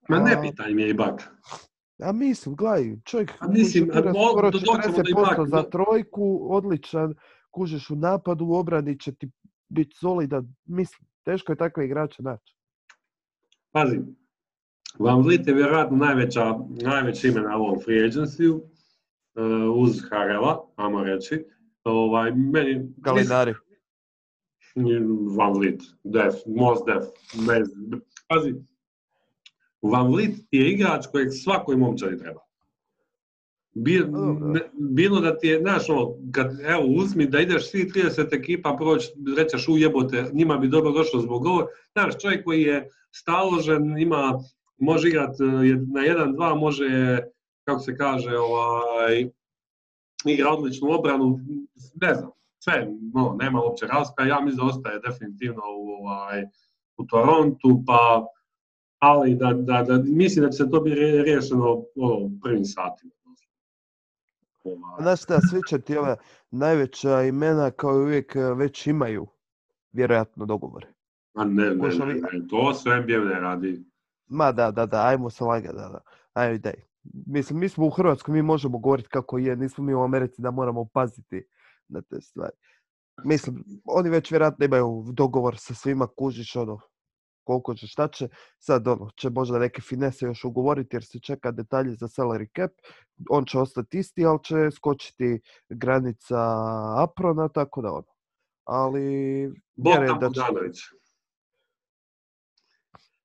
Ma 0.09 0.19
ne 0.19 0.43
pitaj 0.43 0.75
mi 0.75 0.83
je 0.83 0.91
i 0.91 0.95
bak. 0.95 1.23
A 2.03 2.13
mislim, 2.13 2.55
gledaj, 2.55 2.97
čovjek 3.05 3.33
a 3.41 3.49
mislim, 3.49 3.91
skoro 4.31 4.51
40% 4.51 5.49
za 5.51 5.63
trojku, 5.63 6.39
odličan, 6.51 7.15
kužeš 7.51 7.91
u 7.91 7.97
napadu, 7.97 8.45
u 8.45 8.55
obrani 8.55 8.99
će 8.99 9.15
ti 9.15 9.31
biti 9.69 9.97
solidan. 9.97 10.55
Mislim, 10.65 11.09
teško 11.25 11.53
je 11.53 11.57
takve 11.57 11.85
igrače 11.85 12.23
naći. 12.23 12.57
Pazi, 13.73 14.01
Van 14.99 15.23
Vliet 15.23 15.47
je 15.47 15.55
vjerojatno 15.55 15.97
najveća, 15.97 16.55
najveće 16.83 17.29
ime 17.29 17.41
na 17.41 17.57
ovom 17.57 17.81
free 17.85 18.09
agency 18.09 18.61
uz 19.75 20.03
Harela, 20.11 20.67
ajmo 20.77 21.05
reći. 21.05 21.45
Ovaj, 21.85 22.31
meni, 22.31 22.93
Galinari. 22.97 23.55
Van 25.37 25.53
Vliet, 25.53 25.83
def, 26.05 26.35
most 26.47 26.87
def. 26.87 27.05
Bez, 27.47 27.69
pazi, 28.29 28.55
Van 29.83 30.13
Vliet 30.13 30.37
je 30.51 30.71
igrač 30.71 31.07
kojeg 31.07 31.29
svakoj 31.33 31.77
momčari 31.77 32.19
treba. 32.19 32.41
Bilo 34.79 35.21
da 35.21 35.39
ti 35.39 35.47
je, 35.49 35.61
znaš, 35.61 35.89
ono, 35.89 36.15
kad, 36.33 36.61
evo, 36.61 36.85
uzmi 36.87 37.27
da 37.27 37.41
ideš 37.41 37.71
svi 37.71 37.91
30 37.95 38.35
ekipa 38.35 38.77
proći, 38.81 39.09
rećeš 39.37 39.69
ujebote, 39.69 40.31
njima 40.33 40.57
bi 40.57 40.69
dobro 40.69 40.91
došlo 40.91 41.21
zbog 41.21 41.47
ovo. 41.47 41.67
Znaš, 41.93 42.15
čovjek 42.23 42.45
koji 42.45 42.63
je 42.63 42.89
staložen, 43.11 43.99
ima 43.99 44.39
može 44.79 45.09
igrati 45.09 45.43
na 45.43 46.01
1-2, 46.01 46.61
može, 46.61 47.19
kako 47.65 47.81
se 47.81 47.97
kaže, 47.97 48.39
ovaj, 48.39 49.31
igra 50.25 50.51
odličnu 50.51 50.91
obranu, 50.91 51.39
ne 51.95 52.15
znam, 52.15 52.31
sve, 52.59 52.89
no, 53.15 53.37
nema 53.41 53.63
uopće 53.63 53.87
razlika, 53.87 54.25
ja 54.25 54.41
mislim 54.41 54.57
da 54.57 54.65
ostaje 54.65 55.01
definitivno 55.01 55.63
u, 55.79 56.05
ovaj, 56.05 56.45
u 56.97 57.07
Torontu, 57.07 57.83
pa 57.87 58.27
ali 58.99 59.35
da, 59.35 59.53
da, 59.53 59.83
da, 59.83 60.03
mislim 60.05 60.45
da 60.45 60.51
će 60.51 60.57
se 60.57 60.71
to 60.71 60.81
biti 60.81 60.97
riješeno 61.01 61.85
ono, 61.97 62.31
prvim 62.43 62.65
satima. 62.65 63.13
Ovaj. 64.65 65.03
Znaš 65.03 65.23
šta, 65.23 65.41
svi 65.41 65.61
će 65.69 65.79
ti 65.79 65.97
ove 65.97 66.17
najveća 66.51 67.23
imena 67.23 67.71
kao 67.71 67.95
i 67.95 68.03
uvijek 68.03 68.35
već 68.57 68.87
imaju 68.87 69.27
vjerojatno 69.93 70.47
dogovore. 70.47 70.87
A 71.35 71.45
ne, 71.45 71.65
ne, 71.65 71.89
ne, 71.89 72.15
ne, 72.15 72.49
to 72.51 72.75
sve 72.75 73.01
ne 73.01 73.41
radi. 73.41 73.85
Ma 74.27 74.53
da, 74.53 74.71
da, 74.71 74.87
da, 74.87 75.07
ajmo 75.07 75.31
se 75.31 75.45
laga, 75.45 75.73
da, 75.73 75.89
da. 75.89 76.01
Ajde, 76.33 76.59
daj. 76.59 76.92
Mislim, 77.27 77.59
mi 77.59 77.69
smo 77.69 77.87
u 77.87 77.91
Hrvatskoj, 77.91 78.35
mi 78.35 78.43
možemo 78.43 78.79
govoriti 78.79 79.09
kako 79.09 79.39
je, 79.39 79.57
nismo 79.57 79.85
mi 79.85 79.95
u 79.95 80.03
Americi 80.03 80.43
da 80.43 80.51
moramo 80.51 80.89
paziti 80.93 81.45
na 81.89 82.03
te 82.03 82.21
stvari. 82.21 82.57
Mislim, 83.25 83.65
oni 83.85 84.11
već 84.11 84.31
vjerojatno 84.31 84.65
imaju 84.65 85.05
dogovor 85.13 85.57
sa 85.59 85.75
svima, 85.75 86.09
kužiš 86.19 86.57
ono, 86.57 86.79
koliko 87.45 87.75
će, 87.75 87.87
šta 87.87 88.09
će. 88.09 88.29
Sad 88.59 88.89
ono, 88.89 89.11
će 89.17 89.31
možda 89.31 89.59
neke 89.59 89.83
finese 89.83 90.27
još 90.27 90.45
ugovoriti 90.45 90.97
jer 90.97 91.05
se 91.05 91.21
čeka 91.21 91.51
detalje 91.51 91.95
za 91.95 92.07
salary 92.07 92.49
cap. 92.57 92.71
On 93.31 93.45
će 93.45 93.59
ostati 93.59 93.99
isti, 93.99 94.27
ali 94.27 94.39
će 94.45 94.71
skočiti 94.77 95.41
granica 95.69 96.39
aprona, 97.03 97.49
tako 97.49 97.83
da 97.83 97.93
ono. 97.93 98.13
Ali... 98.65 99.51
Bogdan 99.77 100.19
da 100.21 100.29
Bogdanović. 100.29 100.77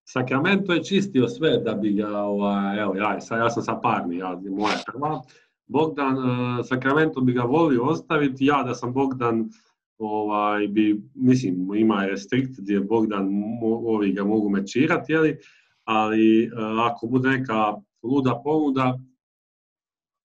Sacramento 0.10 0.74
je 0.74 0.84
čistio 0.84 1.28
sve 1.28 1.58
da 1.58 1.74
bi 1.74 1.94
ga, 1.94 2.18
ovaj, 2.18 2.82
evo 2.82 2.96
ja, 2.96 3.20
ja 3.38 3.50
sam 3.50 3.64
sa 3.64 3.80
parni, 3.84 4.18
ja, 4.18 4.42
moja 4.50 4.78
prva. 4.86 5.22
Bogdan, 5.68 6.18
uh, 6.18 6.66
Sacramento 6.66 7.22
bi 7.22 7.34
ga 7.34 7.42
volio 7.42 7.84
ostaviti, 7.84 8.46
ja 8.46 8.64
da 8.64 8.76
sam 8.76 8.94
Bogdan, 8.94 9.50
ovaj, 9.98 10.68
bi, 10.68 11.02
mislim, 11.16 11.76
ima 11.76 12.06
restrikt 12.06 12.60
gdje 12.60 12.80
Bogdan 12.80 13.30
ovi 13.64 14.14
ga 14.14 14.24
mogu 14.24 14.50
mečirati, 14.50 15.12
jeli? 15.14 15.38
ali 15.84 16.48
uh, 16.48 16.92
ako 16.92 17.08
bude 17.08 17.30
neka 17.30 17.74
luda 18.04 18.42
ponuda, 18.44 18.98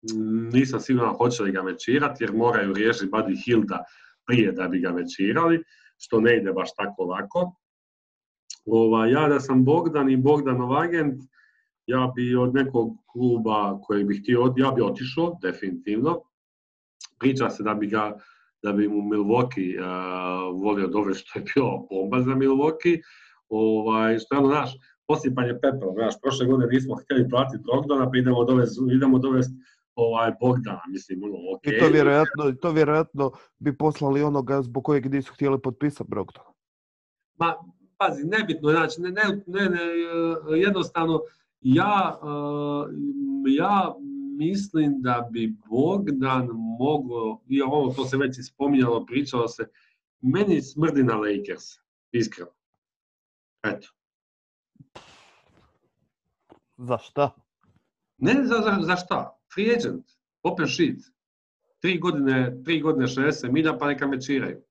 mm, 0.03 0.49
nisam 0.49 0.81
siguran 0.81 1.15
hoće 1.15 1.43
li 1.43 1.53
ga 1.53 1.63
mečirati, 1.63 2.25
jer 2.25 2.33
moraju 2.33 2.73
riješiti 2.73 3.11
Buddy 3.11 3.45
Hilda 3.45 3.85
prije 4.27 4.53
da 4.53 4.69
bi 4.69 4.81
ga 4.81 4.93
mečirali, 4.93 5.63
što 5.99 6.21
ne 6.21 6.37
ide 6.37 6.53
baš 6.53 6.75
tako 6.75 7.05
lako. 7.05 7.62
Ova, 8.65 9.07
ja 9.07 9.29
da 9.29 9.41
sam 9.41 9.65
Bogdan 9.65 10.11
i 10.11 10.17
Bogdanov 10.17 10.77
agent, 10.77 11.23
ja 11.87 12.13
bi 12.17 12.37
od 12.37 12.55
nekog 12.55 12.97
kluba 13.13 13.81
koji 13.83 14.05
bih 14.05 14.21
htio, 14.23 14.55
ja 14.57 14.71
bi 14.71 14.83
otišao, 14.83 15.39
definitivno. 15.43 16.21
Priča 17.19 17.51
se 17.51 17.63
da 17.63 17.75
bi 17.75 17.87
ga 17.87 18.19
da 18.63 18.73
bi 18.73 18.89
mu 18.89 19.03
Milwaukee 19.03 19.79
uh, 19.79 20.63
volio 20.63 20.87
dobro 20.87 21.15
što 21.15 21.39
je 21.39 21.45
bio 21.55 21.65
bomba 21.91 22.21
za 22.21 22.31
Milwaukee. 22.31 23.01
Ovaj, 23.49 24.19
što 24.19 24.35
je 24.35 24.39
ono, 24.39 24.49
naš, 24.49 24.71
posipanje 25.07 25.55
pepela, 25.63 25.93
znaš, 25.95 26.15
prošle 26.23 26.47
godine 26.47 26.69
nismo 26.73 26.95
htjeli 26.95 27.29
platiti 27.29 27.65
Drogdona, 27.65 28.11
pa 28.11 28.19
idemo 28.19 28.45
dovesti, 28.45 28.81
idemo 28.95 29.19
dovesti 29.19 29.55
ovaj 29.95 30.33
Bogdana, 30.41 30.83
mislim, 30.89 31.23
ono, 31.23 31.35
okay. 31.35 31.77
I 31.77 31.79
to 31.79 31.89
vjerojatno, 31.89 32.53
to 32.63 32.71
vjerojatno 32.71 33.31
bi 33.59 33.77
poslali 33.77 34.23
onoga 34.23 34.63
zbog 34.63 34.85
kojeg 34.85 35.13
nisu 35.13 35.35
htjeli 35.35 35.63
potpisati 35.63 36.11
Brogdona. 36.11 36.49
Ma, 37.39 37.55
pazi, 38.03 38.25
nebitno, 38.25 38.71
znači, 38.71 39.01
ne, 39.01 39.11
ne, 39.11 39.43
ne, 39.47 39.69
ne 39.71 39.81
jednostavno, 40.61 41.21
ja, 41.61 42.21
ja 43.47 43.95
mislim 44.39 45.03
da 45.03 45.29
bi 45.31 45.55
Bogdan 45.71 46.49
mogao, 46.79 47.41
i 47.49 47.63
ovo 47.63 47.93
to 47.93 48.05
se 48.05 48.17
već 48.17 48.37
spominjalo, 48.53 49.07
pričalo 49.07 49.49
se, 49.49 49.69
meni 50.21 50.63
smrdi 50.63 51.03
na 51.03 51.17
Lakers, 51.17 51.65
iskreno. 52.13 52.51
Eto. 53.63 53.89
Za 56.77 56.99
šta? 56.99 57.31
Ne 58.19 58.35
za, 58.45 58.55
za, 58.55 58.79
za 58.81 58.97
šta. 58.97 59.39
Free 59.55 59.75
agent, 59.77 60.07
open 60.43 60.67
sheet. 60.67 60.99
Tri 61.81 61.99
godine, 61.99 62.63
tri 62.65 62.81
godine 62.81 63.07
60 63.07 63.53
milja 63.53 63.79
pa 63.79 63.87
neka 63.87 64.07
mečiraju. 64.07 64.63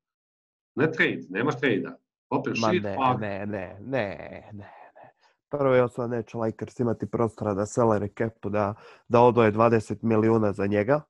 Ne 0.76 0.92
trade, 0.92 1.22
nemaš 1.30 1.60
trade 1.60 2.01
Open 2.32 2.54
Ma 2.62 2.72
ne, 2.72 2.96
pa... 2.98 3.18
ne, 3.18 3.46
ne, 3.46 3.78
ne, 3.80 4.50
ne 4.54 4.82
prvo 5.52 5.76
je 5.76 5.84
osnovno 5.84 6.16
neće 6.16 6.38
Lakers 6.38 6.80
imati 6.80 7.12
prostora 7.12 7.54
da 7.54 7.62
salary 7.62 8.18
capu 8.18 8.50
da, 8.50 8.74
da 9.08 9.22
odvoje 9.22 9.52
20 9.52 9.96
milijuna 10.02 10.54
za 10.54 10.66
njega. 10.66 11.02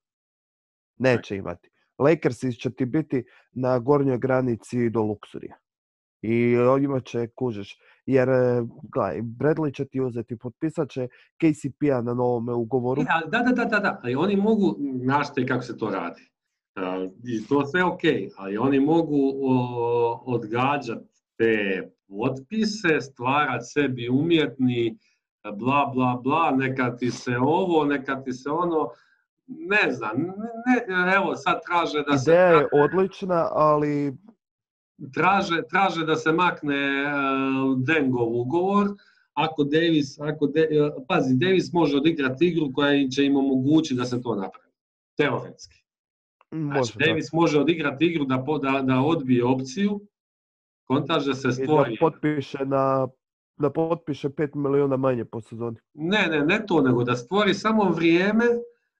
Neće 0.97 1.35
imati. 1.35 1.69
Lakersi 1.97 2.53
će 2.53 2.69
ti 2.69 2.85
biti 2.85 3.23
na 3.51 3.79
gornjoj 3.79 4.17
granici 4.17 4.89
do 4.89 5.01
luksurija. 5.01 5.55
I 6.21 6.55
imat 6.81 7.05
će 7.05 7.27
kužeš. 7.35 7.77
Jer, 8.05 8.29
e, 8.29 8.61
gledaj, 8.93 9.21
Bradley 9.21 9.75
će 9.75 9.85
ti 9.85 10.01
uzeti, 10.01 10.37
potpisat 10.37 10.89
će 10.89 11.07
KCP-a 11.37 12.01
na 12.01 12.13
novome 12.13 12.53
ugovoru. 12.53 13.01
Ja, 13.01 13.21
e, 13.25 13.29
da, 13.29 13.39
da, 13.39 13.51
da, 13.51 13.65
da, 13.65 13.79
da. 13.79 13.99
Ali 14.03 14.15
oni 14.15 14.35
mogu, 14.35 14.77
znašte 15.03 15.45
kako 15.45 15.63
se 15.63 15.77
to 15.77 15.89
radi. 15.89 16.31
Uh, 16.75 17.11
I 17.23 17.47
to 17.47 17.65
sve 17.65 17.83
ok, 17.83 18.01
ali 18.37 18.57
oni 18.57 18.79
mogu 18.79 19.17
odgađati 20.25 21.10
te 21.37 21.83
potpise, 22.07 23.01
stvarati 23.01 23.65
sebi 23.65 24.09
umjetni, 24.09 24.97
bla, 25.49 25.91
bla, 25.93 26.19
bla, 26.23 26.51
neka 26.51 26.95
ti 26.97 27.11
se 27.11 27.37
ovo, 27.37 27.85
neka 27.85 28.23
ti 28.23 28.33
se 28.33 28.49
ono, 28.49 28.89
ne 29.47 29.91
znam, 29.91 30.17
ne, 30.17 31.13
evo 31.15 31.35
sad 31.35 31.59
traže 31.65 32.03
da 32.07 32.17
se... 32.17 32.31
Ideja 32.31 32.47
je 32.47 32.67
odlična, 32.73 33.47
ali... 33.51 34.13
Traže, 35.13 35.61
traže 35.69 36.05
da 36.05 36.15
se 36.15 36.31
makne 36.31 37.05
uh, 37.05 37.79
Dengov 37.79 38.39
ugovor, 38.39 38.87
ako 39.33 39.63
Davis, 39.63 40.19
ako 40.19 40.47
de, 40.47 40.67
uh, 40.81 41.03
pazi, 41.07 41.35
Davis 41.35 41.73
može 41.73 41.97
odigrati 41.97 42.47
igru 42.47 42.71
koja 42.73 43.07
će 43.07 43.25
im 43.25 43.35
omogućiti 43.35 43.95
da 43.95 44.05
se 44.05 44.21
to 44.21 44.35
napravi, 44.35 44.73
teoretski. 45.17 45.81
Znači, 46.51 46.93
Davis 47.07 47.33
može 47.33 47.59
odigrati 47.59 48.05
igru 48.05 48.25
da, 48.25 48.43
da, 48.61 48.81
da 48.81 48.99
odbije 48.99 49.45
opciju, 49.45 49.99
kontaže 50.95 51.33
se 51.33 51.51
stvori. 51.51 51.93
I 51.93 51.95
da 51.95 51.99
potpiše 51.99 52.65
na 52.65 53.07
da 53.57 53.69
potpiše 53.69 54.29
5 54.29 54.55
miliona 54.55 54.97
manje 54.97 55.25
po 55.25 55.41
sezoni. 55.41 55.77
Ne, 55.93 56.27
ne, 56.27 56.45
ne 56.45 56.65
to, 56.67 56.81
nego 56.81 57.03
da 57.03 57.15
stvori 57.15 57.53
samo 57.53 57.83
vrijeme 57.89 58.45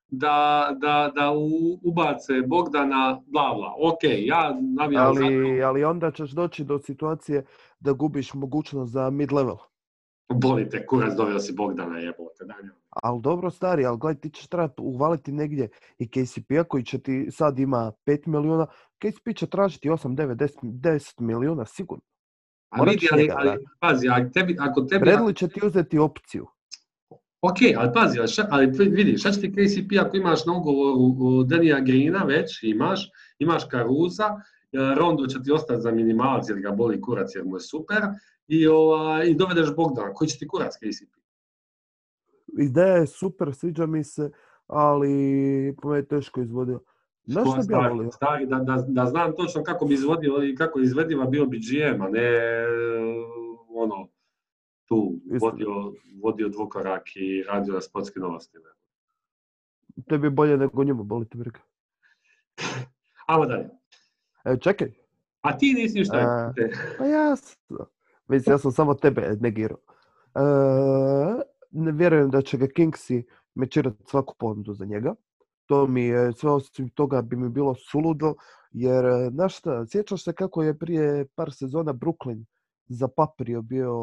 da, 0.08 0.69
da, 0.82 1.12
da 1.15 1.32
ubace 1.84 2.34
Bogdana, 2.47 3.21
bla, 3.25 3.54
bla. 3.56 3.73
Ok, 3.77 4.04
ja 4.04 4.58
navijam 4.77 5.08
ali, 5.08 5.15
zato. 5.15 5.67
Ali 5.67 5.84
onda 5.84 6.12
ćeš 6.12 6.32
doći 6.32 6.63
do 6.63 6.80
situacije 6.80 7.45
da 7.80 7.91
gubiš 7.91 8.34
mogućnost 8.34 8.91
za 8.91 9.10
mid-level. 9.10 9.58
Bolite, 10.34 10.86
kurac 10.86 11.13
doveo 11.17 11.39
si 11.39 11.54
Bogdana 11.54 11.99
jebote. 11.99 12.45
Da, 12.45 12.54
ali 12.89 13.21
dobro 13.21 13.49
stari, 13.49 13.86
ali 13.86 13.97
gledaj 13.97 14.21
ti 14.21 14.30
ćeš 14.30 14.47
trebati 14.47 14.82
uvaliti 14.82 15.32
negdje 15.32 15.69
i 15.97 16.08
KCP-a 16.08 16.63
koji 16.63 16.84
će 16.84 16.99
ti 16.99 17.27
sad 17.32 17.60
ima 17.60 17.91
5 18.06 18.27
miliona, 18.27 18.65
KCP 19.02 19.38
će 19.38 19.48
tražiti 19.48 19.90
8, 19.90 20.16
9, 20.16 20.36
10, 20.36 20.50
10 20.64 21.22
miliona 21.22 21.66
sigurno. 21.66 22.04
A 22.70 22.84
vidi, 22.84 23.08
ali, 23.12 23.30
ali, 23.36 23.66
pazi, 23.80 24.08
ako 24.10 24.30
tebi, 24.34 24.56
ako 24.60 24.82
tebi... 24.82 25.06
Bradley 25.06 25.36
će 25.36 25.48
ti 25.48 25.60
uzeti 25.64 25.98
opciju. 25.98 26.48
Ok, 27.42 27.58
ali 27.78 27.92
pazi, 27.94 28.20
ali, 28.20 28.28
ša, 28.28 28.48
ali 28.50 28.72
vidi, 28.90 29.18
šta 29.18 29.32
će 29.32 29.42
ti 29.42 29.52
KCP 29.52 30.00
ako 30.00 30.18
imaš 30.18 30.46
na 30.46 30.54
ugovoru 30.54 31.44
Denija 31.44 31.80
Grina 31.80 32.24
već, 32.24 32.64
imaš, 32.64 33.10
imaš 33.40 33.66
Karuza, 33.66 34.26
e, 34.26 34.96
Rondo 34.96 35.28
će 35.28 35.44
ti 35.44 35.52
ostati 35.52 35.82
za 35.82 35.92
minimalac 35.92 36.50
jer 36.50 36.60
ga 36.60 36.72
boli 36.72 37.02
kurac 37.02 37.36
jer 37.36 37.46
mu 37.46 37.56
je 37.56 37.60
super, 37.60 38.02
i, 38.48 38.68
ova, 38.68 39.24
i 39.24 39.36
dovedeš 39.36 39.76
Bogdana, 39.76 40.14
koji 40.14 40.28
će 40.28 40.38
ti 40.38 40.48
kurac 40.48 40.76
KCP? 40.76 41.14
Ideja 42.60 42.96
je 42.96 43.08
super, 43.08 43.54
sviđa 43.54 43.86
mi 43.86 44.04
se, 44.04 44.32
ali 44.68 45.76
po 45.82 45.96
je 45.96 46.08
teško 46.08 46.42
izvodio. 46.42 46.80
Znaš 47.23 47.47
što 47.47 47.67
bi 47.67 47.73
ja 47.73 47.88
volio? 47.88 48.12
Stari, 48.12 48.45
da, 48.45 48.60
da, 48.60 48.86
da 48.88 49.05
znam 49.05 49.36
točno 49.36 49.63
kako 49.63 49.86
bi 49.86 49.93
izvodio 49.93 50.43
i 50.43 50.55
kako 50.55 50.79
izvediva 50.79 51.25
bio 51.25 51.45
bi 51.45 51.60
GM, 51.60 52.01
a 52.01 52.10
ne 52.10 52.29
ono, 53.75 54.07
tu 54.86 55.19
vodio, 55.41 55.93
vodio 56.21 56.49
dvokorak 56.49 57.03
i 57.15 57.43
radio 57.43 57.73
na 57.73 57.81
sportskim 57.81 58.21
novostima. 58.21 58.67
Tebi 60.10 60.27
je 60.27 60.31
bolje 60.31 60.57
nego 60.57 60.84
njemu, 60.84 61.03
boli 61.03 61.29
te 61.29 61.38
briga. 61.38 61.60
Ajmo 63.27 63.45
dalje. 63.45 63.69
E, 64.45 64.57
čekaj. 64.57 64.91
A 65.41 65.57
ti 65.57 65.73
nisi 65.73 65.99
ništa. 65.99 66.53
E, 66.57 66.69
pa 66.97 67.05
jasno. 67.05 67.88
Mislim, 68.27 68.53
ja 68.53 68.57
sam 68.57 68.71
samo 68.71 68.93
tebe 68.93 69.38
negirao. 69.39 69.77
E, 70.36 70.41
ne 71.71 71.91
vjerujem 71.91 72.29
da 72.29 72.41
će 72.41 72.57
ga 72.57 72.67
Kingsi 72.67 73.23
mečirati 73.55 74.03
svaku 74.05 74.36
ponudu 74.39 74.73
za 74.73 74.86
njega. 74.86 75.15
To 75.71 75.88
mi 75.88 76.01
je, 76.01 76.34
sve 76.34 76.51
osim 76.51 76.89
toga 76.89 77.21
bi 77.21 77.36
mi 77.36 77.49
bilo 77.49 77.75
suludo, 77.75 78.34
jer, 78.71 79.05
znaš 79.31 79.57
šta, 79.57 79.86
sjećaš 79.88 80.23
se 80.23 80.34
kako 80.34 80.63
je 80.63 80.77
prije 80.77 81.27
par 81.36 81.53
sezona 81.53 81.93
Brooklyn 81.93 82.45
zapaprio 82.88 83.62
bio 83.62 83.93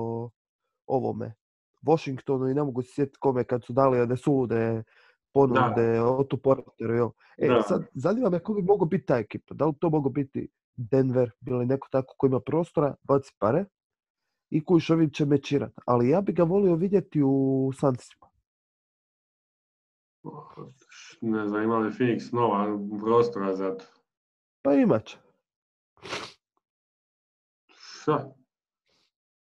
ovome, 0.87 1.35
Washingtonu 1.83 2.49
i 2.49 2.55
ne 2.55 2.63
mogu 2.63 2.83
se 2.83 2.93
sjetiti 2.95 3.19
kome 3.21 3.45
kad 3.45 3.65
su 3.65 3.73
dali 3.73 4.01
one 4.01 4.17
sulude 4.17 4.83
ponude 5.33 6.03
Otu 6.03 6.37
Porteru. 6.37 6.95
jel. 6.95 7.11
E, 7.39 7.49
Da. 7.49 7.63
sad, 7.63 7.87
zanima 7.95 8.31
me 8.31 8.39
ko 8.39 8.55
bi 8.55 8.63
mogao 8.63 8.87
biti 8.87 9.07
ta 9.07 9.19
ekipa. 9.19 9.55
Da 9.55 9.67
li 9.67 9.75
to 9.81 9.91
mogu 9.91 10.11
biti 10.11 10.49
Denver 10.77 11.31
ili 11.47 11.67
neko 11.67 11.89
tako 11.91 12.15
ko 12.19 12.27
ima 12.27 12.41
prostora, 12.41 12.95
baci 13.03 13.33
pare 13.39 13.65
i 14.51 14.65
kuš 14.65 14.91
ovim 14.91 15.11
će 15.11 15.25
mečirat. 15.25 15.73
Ali 15.87 16.09
ja 16.09 16.21
bi 16.21 16.33
ga 16.33 16.43
volio 16.43 16.75
vidjeti 16.75 17.23
u 17.23 17.71
Sunsima. 17.81 18.27
Ne 21.21 21.49
znam, 21.49 21.63
ima 21.63 21.79
li 21.79 21.91
Phoenix 21.91 22.33
nova 22.35 22.79
prostora 23.01 23.57
za 23.57 23.75
to. 23.79 23.85
Pa 24.63 24.75
imat 24.75 25.05
će. 25.05 25.17
Šta? 27.69 28.35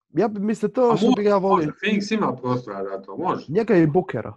Ja 0.09 0.29
bi 0.29 0.41
mislim 0.41 0.73
to 0.73 0.91
A 0.91 0.97
što 0.97 1.11
bi 1.17 1.25
ja 1.25 1.37
volio. 1.37 1.73
Phoenix 1.83 2.15
ima 2.15 2.37
prostora 2.37 2.85
za 2.85 3.03
to, 3.03 3.17
može, 3.17 3.45
Njega 3.49 3.77
i 3.77 3.87
Bookera. 3.87 4.37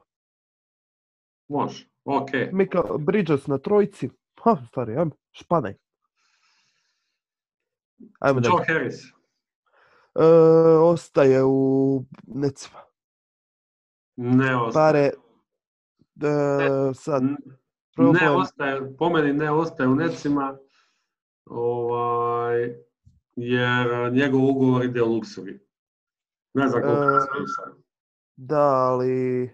može, 1.47 1.89
ok. 2.05 2.29
Mika 2.51 2.83
Bridges 2.99 3.47
na 3.47 3.57
trojici. 3.57 4.09
Ha, 4.43 4.57
stari, 4.67 4.97
ajme, 4.97 5.11
španaj. 5.31 5.73
Ajmo. 8.19 8.41
Joe 8.43 8.65
Harris. 8.67 8.95
E, 10.15 10.23
ostaje 10.81 11.43
u 11.43 12.03
necima. 12.27 12.79
Ne 14.15 14.61
ostaje. 14.61 14.73
Pare, 14.73 15.11
e, 16.21 16.93
sad, 16.93 17.23
problem- 17.95 18.21
Ne 18.21 18.31
ostaje, 18.31 18.97
po 18.97 19.09
meni 19.09 19.33
ne 19.33 19.51
ostaje 19.51 19.89
u 19.89 19.95
necima, 19.95 20.57
ovaj, 21.45 22.75
jer 23.35 24.13
njegov 24.13 24.45
ugovor 24.45 24.85
ide 24.85 25.03
u 25.03 25.05
Luxury. 25.05 25.59
Ne 26.53 26.67
znam 26.67 26.81
koliko 26.81 27.03
E, 27.03 27.19
da, 28.35 28.61
ali 28.61 29.49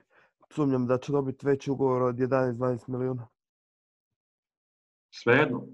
sumnjam 0.49 0.87
da 0.87 0.97
će 0.97 1.11
dobiti 1.11 1.45
veći 1.45 1.71
ugovor 1.71 2.01
od 2.01 2.15
11-12 2.15 2.89
milijuna. 2.89 3.27
Svejedno. 5.13 5.67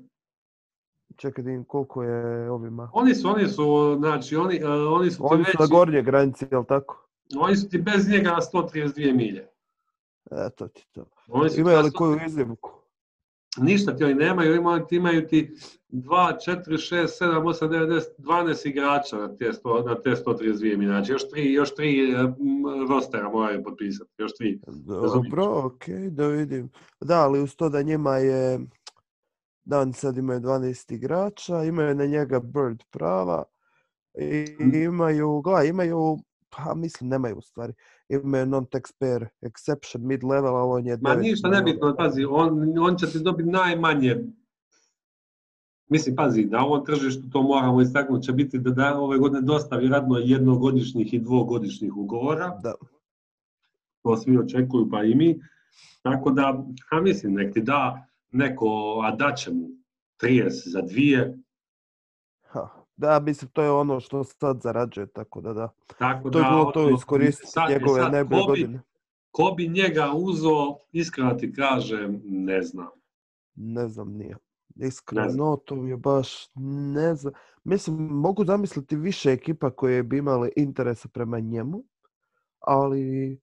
Čekaj 1.16 1.44
da 1.44 1.50
vidim 1.50 1.66
koliko 1.66 2.04
je 2.04 2.52
ovima. 2.52 2.90
Oni 2.94 3.16
su, 3.16 3.28
oni 3.30 3.48
su, 3.48 3.96
znači, 4.00 4.36
oni, 4.36 4.56
e, 4.56 4.68
oni 4.68 5.12
su 5.12 5.18
ti 5.18 5.24
Oni 5.32 5.44
su 5.44 5.52
na 5.60 5.64
veći, 5.64 5.72
gornjoj 5.72 6.04
granici, 6.04 6.46
jel 6.52 6.66
tako? 6.66 7.08
oni 7.38 7.56
su 7.56 7.70
ti 7.70 7.78
bez 7.78 8.10
njega 8.10 8.32
na 8.32 8.40
132 8.54 9.16
milje. 9.16 9.50
Eto 10.32 10.68
ti 10.68 10.88
to. 10.92 11.06
Imaju 11.58 11.82
li 11.82 11.92
koju 11.92 12.20
iznimku? 12.28 12.72
Ništa 13.58 13.96
ti 13.96 14.04
oni 14.04 14.14
nemaju, 14.14 14.56
imaju, 14.56 14.86
ti- 14.86 14.96
imaju 14.96 15.28
ti 15.28 15.56
2, 15.88 16.38
4, 16.46 16.78
6, 16.78 17.08
7, 17.20 17.44
8, 17.44 17.70
9, 17.70 17.88
10, 17.88 18.02
12 18.18 18.70
igrača 18.70 19.18
na 19.18 19.36
te, 19.36 19.46
100, 19.46 19.86
na 19.86 20.02
te 20.02 20.10
132 20.10 20.78
milje. 20.78 20.90
Znači 20.90 21.12
još 21.12 21.30
tri, 21.30 21.54
još 21.54 21.76
tri 21.76 22.12
e, 22.12 22.18
m, 22.20 22.36
rostera 22.90 23.30
moraju 23.30 23.64
potpisati, 23.64 24.12
još 24.18 24.34
tri. 24.34 24.60
Dobro, 24.68 25.66
ok, 25.66 25.88
da 26.10 26.28
vidim. 26.28 26.70
Da, 27.02 27.22
ali 27.22 27.42
uz 27.42 27.56
to 27.56 27.70
da 27.70 27.82
njima 27.82 28.18
je... 28.18 28.60
Da, 29.64 29.80
oni 29.80 29.94
sad 29.94 30.18
imaju 30.18 30.40
12 30.40 30.94
igrača, 30.94 31.64
imaju 31.64 31.96
na 31.96 32.06
njega 32.06 32.40
bird 32.40 32.84
prava 32.90 33.44
i 34.20 34.46
Mm. 34.60 34.76
imaju, 34.76 35.42
gledaj, 35.42 35.68
imaju, 35.68 36.18
pa 36.50 36.76
mislim 36.76 37.10
nemaju 37.10 37.38
u 37.38 37.42
stvari, 37.42 37.74
imaju 38.10 38.46
non-taxpayer 38.46 39.28
exception 39.42 40.02
mid-level, 40.02 40.56
a 40.56 40.64
on 40.64 40.88
je 40.88 40.98
Ma 41.02 41.10
9 41.10 41.22
ništa 41.22 41.50
nebitno, 41.50 41.96
pazi, 41.98 42.26
on, 42.30 42.80
on 42.80 42.98
će 42.98 43.08
ti 43.08 43.20
dobiti 43.20 43.50
najmanje 43.50 44.16
Mislim, 45.90 46.16
pazi, 46.16 46.46
na 46.46 46.66
ovom 46.66 46.86
tržištu 46.86 47.30
to 47.30 47.42
moramo 47.42 47.82
istaknuti, 47.82 48.26
će 48.26 48.34
biti 48.34 48.60
da, 48.60 48.72
da 48.72 49.00
ove 49.00 49.18
godine 49.18 49.42
dosta 49.42 49.78
vjerojatno 49.78 50.18
jednogodišnjih 50.18 51.14
i 51.14 51.20
dvogodišnjih 51.20 51.98
ugovora. 51.98 52.60
Da. 52.64 52.74
to 54.04 54.18
svi 54.18 54.38
očekuju, 54.38 54.90
pa 54.90 55.04
i 55.04 55.16
mi. 55.16 55.40
Tako 56.02 56.32
da, 56.32 56.66
a 56.92 57.02
mislim, 57.02 57.34
nek 57.34 57.54
ti 57.54 57.62
da 57.62 58.08
neko, 58.32 59.02
a 59.04 59.16
da 59.16 59.34
će 59.36 59.52
mu 59.52 59.70
30 60.24 60.72
za 60.72 60.82
dvije, 60.82 61.38
da, 63.00 63.20
mislim, 63.20 63.52
to 63.52 63.62
je 63.64 63.72
ono 63.72 64.00
što 64.00 64.24
sad 64.24 64.62
zarađuje, 64.62 65.08
tako 65.08 65.42
da 65.42 65.54
da. 65.54 65.70
tako 66.00 66.30
To 66.30 66.40
je 66.40 66.44
da... 66.44 66.50
bilo 66.50 66.72
to 66.72 66.86
ono, 66.86 66.96
iskoristiti 66.98 67.52
sad- 67.52 67.70
njegove 67.70 68.02
sad 68.02 68.12
najbolje 68.12 68.42
ko 68.42 68.46
bi- 68.46 68.62
godine. 68.62 68.82
Ko 69.32 69.54
bi 69.58 69.68
njega 69.68 70.12
uzo, 70.16 70.78
iskreno 70.92 71.34
ti 71.34 71.54
kažem, 71.54 72.22
ne 72.24 72.62
znam. 72.62 72.88
Ne 73.56 73.88
znam, 73.88 74.14
nije. 74.14 74.38
Iskreno, 74.76 75.56
to 75.56 75.76
mi 75.76 75.90
je 75.90 75.98
baš, 75.98 76.50
ne 76.94 77.16
znam. 77.16 77.34
Mislim, 77.64 77.96
mogu 77.98 78.46
zamisliti 78.46 78.96
više 78.96 79.32
ekipa 79.32 79.70
koje 79.72 80.04
bi 80.04 80.18
imale 80.18 80.50
interesa 80.56 81.08
prema 81.10 81.40
njemu, 81.40 81.84
ali 82.60 83.40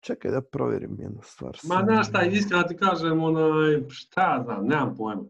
čekaj 0.00 0.30
da 0.30 0.40
provjerim 0.42 0.96
jednu 0.98 1.20
stvar. 1.22 1.58
Ma 1.64 1.82
znaš 1.84 2.08
šta, 2.08 2.22
iskreno 2.22 2.62
ti 2.62 2.76
kažem, 2.76 3.22
onaj, 3.22 3.82
šta 3.88 4.40
znam, 4.44 4.66
nemam 4.66 4.94
pojma. 4.96 5.22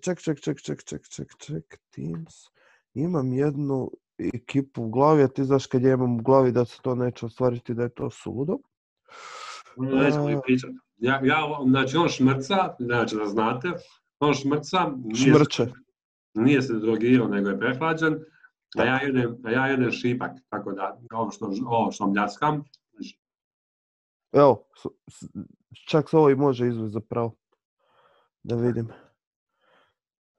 Ček, 0.00 0.20
ček, 0.20 0.40
ček, 0.40 0.60
ček, 0.60 0.82
ček, 0.84 1.08
ček, 1.08 1.36
ček, 1.38 1.80
Teams. 1.90 2.34
Imam 2.94 3.32
jednu 3.32 3.90
ekipu 4.18 4.82
u 4.82 4.88
glavi, 4.88 5.22
a 5.22 5.28
ti 5.28 5.44
znaš 5.44 5.66
kad 5.66 5.82
ja 5.82 5.92
imam 5.92 6.14
u 6.14 6.22
glavi 6.22 6.52
da 6.52 6.64
se 6.64 6.78
to 6.82 6.94
neće 6.94 7.26
ostvariti, 7.26 7.74
da 7.74 7.82
je 7.82 7.88
to. 7.88 8.08
Nećemo 9.76 10.28
ni 10.28 10.40
pričati. 10.44 10.74
Ja, 10.96 11.20
ja, 11.24 11.38
znači 11.68 11.96
on 11.96 12.08
šmrca, 12.08 12.74
znači 12.78 13.16
da 13.16 13.26
znate, 13.26 13.68
on 14.20 14.34
šmrca, 14.34 14.92
nije, 15.04 15.34
Šmrče. 15.34 15.66
nije 16.34 16.62
se 16.62 16.74
drogirao, 16.74 17.28
nego 17.28 17.48
je 17.48 17.58
prehlađen, 17.58 18.18
a 18.78 18.84
ja 18.84 19.00
jedem, 19.02 19.36
a 19.44 19.50
ja 19.50 19.66
jedem 19.66 19.90
šipak, 19.90 20.30
tako 20.48 20.72
da 20.72 20.98
ovo 21.12 21.30
što, 21.30 21.52
ovo 21.66 21.92
što 21.92 22.06
mljackam, 22.06 22.64
Evo, 24.32 24.64
čak 25.88 26.10
se 26.10 26.16
ovo 26.16 26.30
i 26.30 26.34
može 26.34 26.68
izvesti 26.68 26.92
zapravo. 26.92 27.36
Da 28.42 28.56
vidim. 28.56 28.88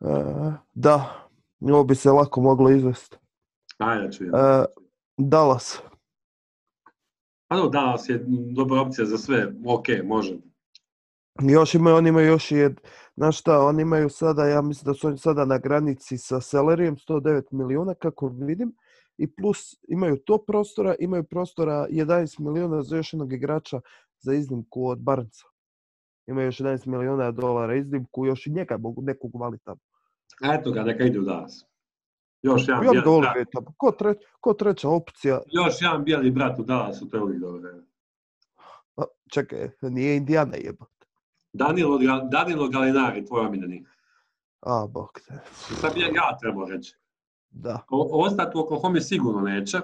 E, 0.02 0.08
da, 0.74 1.28
ovo 1.72 1.84
bi 1.84 1.96
se 1.96 2.12
lako 2.12 2.42
moglo 2.42 2.70
izvesti. 2.70 3.18
ajde 3.78 4.12
čujem. 4.12 4.36
E, 4.36 4.66
Dallas. 5.18 5.82
Pa 7.48 7.56
dobro, 7.56 7.70
Dallas 7.70 8.10
je 8.10 8.26
dobra 8.56 8.82
opcija 8.82 9.06
za 9.06 9.18
sve, 9.18 9.54
ok, 9.66 9.86
može. 10.04 10.38
Još 11.42 11.76
imaju, 11.76 11.96
oni 11.96 12.10
imaju 12.10 12.28
još 12.28 12.52
jed, 12.52 12.82
znaš 13.16 13.40
šta, 13.40 13.66
oni 13.66 13.82
imaju 13.82 14.10
sada, 14.10 14.46
ja 14.46 14.62
mislim 14.62 14.86
da 14.86 14.94
su 14.94 15.08
oni 15.08 15.18
sada 15.18 15.46
na 15.46 15.58
granici 15.58 16.18
sa 16.18 16.42
salarijem 16.42 16.96
109 16.96 17.44
milijuna, 17.52 17.94
kako 17.94 18.28
vidim, 18.28 18.76
i 19.18 19.36
plus 19.36 19.76
imaju 19.88 20.18
to 20.26 20.38
prostora, 20.48 20.96
imaju 21.00 21.24
prostora 21.24 21.88
11 21.90 22.40
milijuna 22.40 22.82
za 22.82 22.98
još 22.98 23.14
jednog 23.14 23.34
igrača 23.34 23.82
za 24.20 24.34
iznimku 24.34 24.88
od 24.88 25.00
Barnca. 25.00 25.46
Imaju 26.28 26.48
još 26.48 26.58
11 26.60 26.88
milijuna 26.88 27.32
dolara 27.32 27.76
iznimku, 27.76 28.26
još 28.26 28.48
i 28.48 28.52
njega 28.52 28.78
mogu 28.78 29.02
nekog 29.02 29.36
valiti 29.36 29.64
tamo. 29.64 29.80
Eto 30.44 30.72
ga, 30.72 30.84
neka 30.84 31.04
ide 31.04 31.20
u 31.20 31.24
Dallas. 31.24 31.66
Još 32.42 32.68
jedan, 32.68 32.82
bijeli 32.82 32.98
ga 32.98 33.20
brat. 33.20 33.66
Ko, 33.78 33.92
tre, 33.92 34.14
ko 34.40 34.54
treća 34.54 34.90
opcija, 34.90 35.42
još 35.48 35.82
jedan 35.82 36.04
bijeli 36.04 36.32
brat 36.32 36.60
u 36.60 36.64
Dallasu, 36.64 37.10
to 37.10 37.18
je 37.18 37.24
uvijek 37.24 37.40
dobro. 37.42 37.70
a, 38.98 39.04
čekaj, 39.32 39.70
nije 39.82 40.18
Indijana 40.18 40.56
jeba. 40.56 40.86
Danilo, 41.54 41.98
Ga- 41.98 42.28
Danilo 42.32 42.70
Galinari, 42.70 43.26
tvoj 43.26 43.46
omiljeni. 43.46 43.86
A, 44.62 44.88
bok 44.90 45.20
te. 45.28 45.34
Sad 45.54 45.94
bi 45.94 46.00
ja 46.00 46.38
trebao 46.42 46.66
reći. 46.66 46.96
Da, 47.50 47.86
O, 47.90 48.26
ostati 48.26 48.58
u 48.58 48.62
Oklahoma 48.62 49.00
sigurno 49.00 49.42
neće. 49.42 49.78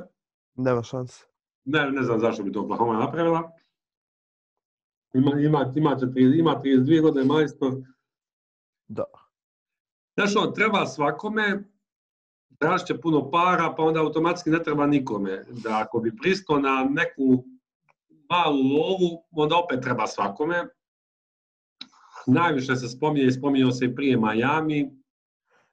nema 0.55 0.83
šanse. 0.83 1.25
Ne, 1.65 1.91
ne 1.91 2.03
znam 2.03 2.19
zašto 2.19 2.43
bi 2.43 2.51
to 2.51 2.61
Oklahoma 2.61 2.99
napravila. 2.99 3.51
Ima, 5.13 5.31
ima, 5.31 5.71
ima, 5.75 5.89
40 5.95 6.39
ima 6.39 6.61
32 6.63 7.01
godine 7.01 7.25
majstor. 7.25 7.73
Da. 8.87 9.03
Znaš, 10.19 10.35
on 10.35 10.53
treba 10.53 10.85
svakome, 10.85 11.63
tražit 12.57 12.87
će 12.87 13.01
puno 13.01 13.31
para, 13.31 13.73
pa 13.77 13.83
onda 13.83 13.99
automatski 13.99 14.49
ne 14.49 14.63
treba 14.63 14.87
nikome. 14.87 15.45
Da 15.49 15.79
ako 15.79 15.99
bi 15.99 16.15
pristao 16.15 16.59
na 16.59 16.87
neku 16.89 17.43
malu 18.29 18.57
lovu, 18.57 19.23
onda 19.31 19.55
opet 19.55 19.81
treba 19.81 20.07
svakome. 20.07 20.67
Najviše 22.27 22.75
se 22.75 22.87
spominje 22.87 23.25
i 23.25 23.31
spominjao 23.31 23.71
se 23.71 23.85
i 23.85 23.95
prije 23.95 24.17
Miami. 24.17 24.91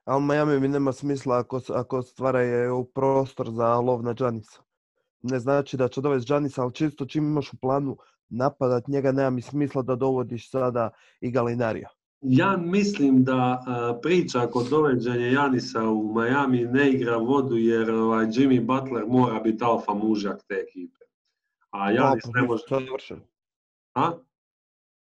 Ali 0.05 0.23
Miami 0.23 0.59
mi 0.59 0.67
nema 0.67 0.91
smisla 0.91 1.37
ako, 1.37 1.61
ako 1.69 2.01
stvaraju 2.01 2.85
prostor 2.95 3.49
za 3.51 3.75
lov 3.75 4.03
na 4.03 4.13
Giannisa. 4.13 4.61
Ne 5.21 5.39
znači 5.39 5.77
da 5.77 5.87
će 5.87 6.01
dovesti 6.01 6.27
Giannisa, 6.27 6.61
ali 6.61 6.73
čisto 6.73 7.05
čim 7.05 7.23
imaš 7.23 7.53
u 7.53 7.57
planu 7.57 7.97
napadat 8.29 8.87
njega, 8.87 9.11
nema 9.11 9.29
mi 9.29 9.41
smisla 9.41 9.81
da 9.81 9.95
dovodiš 9.95 10.51
sada 10.51 10.89
i 11.21 11.31
Galinarija. 11.31 11.96
Ja 12.29 12.57
mislim 12.57 13.23
da 13.23 13.63
a, 13.67 13.99
priča 14.01 14.47
kod 14.47 14.69
doveđenja 14.69 15.27
Janisa 15.27 15.83
u 15.83 16.13
Miami 16.13 16.65
ne 16.65 16.89
igra 16.91 17.17
vodu 17.17 17.55
jer 17.55 17.91
ovaj, 17.91 18.25
Jimmy 18.25 18.65
Butler 18.65 19.05
mora 19.07 19.39
biti 19.39 19.63
alfa 19.63 19.93
mužak 19.93 20.43
te 20.47 20.55
ekipe. 20.55 21.05
A 21.69 21.91
Janis 21.91 22.23
Pa, 22.23 22.41
ne 22.41 22.47
može... 22.47 22.63
Savršen. 22.69 23.21
A? 23.93 24.11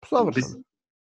Savršen. 0.05 0.43
Mislim, 0.45 0.63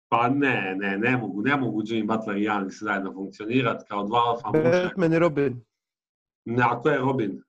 Pa 0.08 0.28
ne, 0.28 0.76
ne, 0.78 0.98
ne 0.98 1.16
mogu, 1.16 1.42
ne 1.42 1.56
mogu 1.56 1.82
Jimmy 1.82 2.06
Butler 2.06 2.36
i 2.36 2.42
Janis 2.42 2.82
zajedno 2.82 3.12
funkcionirati 3.12 3.84
kao 3.88 4.04
dva 4.06 4.18
alfa 4.18 4.48
muža. 4.48 4.82
Batman 4.84 5.12
i 5.12 5.18
Robin. 5.18 5.64
Ne, 6.44 6.62
ako 6.62 6.88
je 6.88 6.98
Robin. 6.98 7.42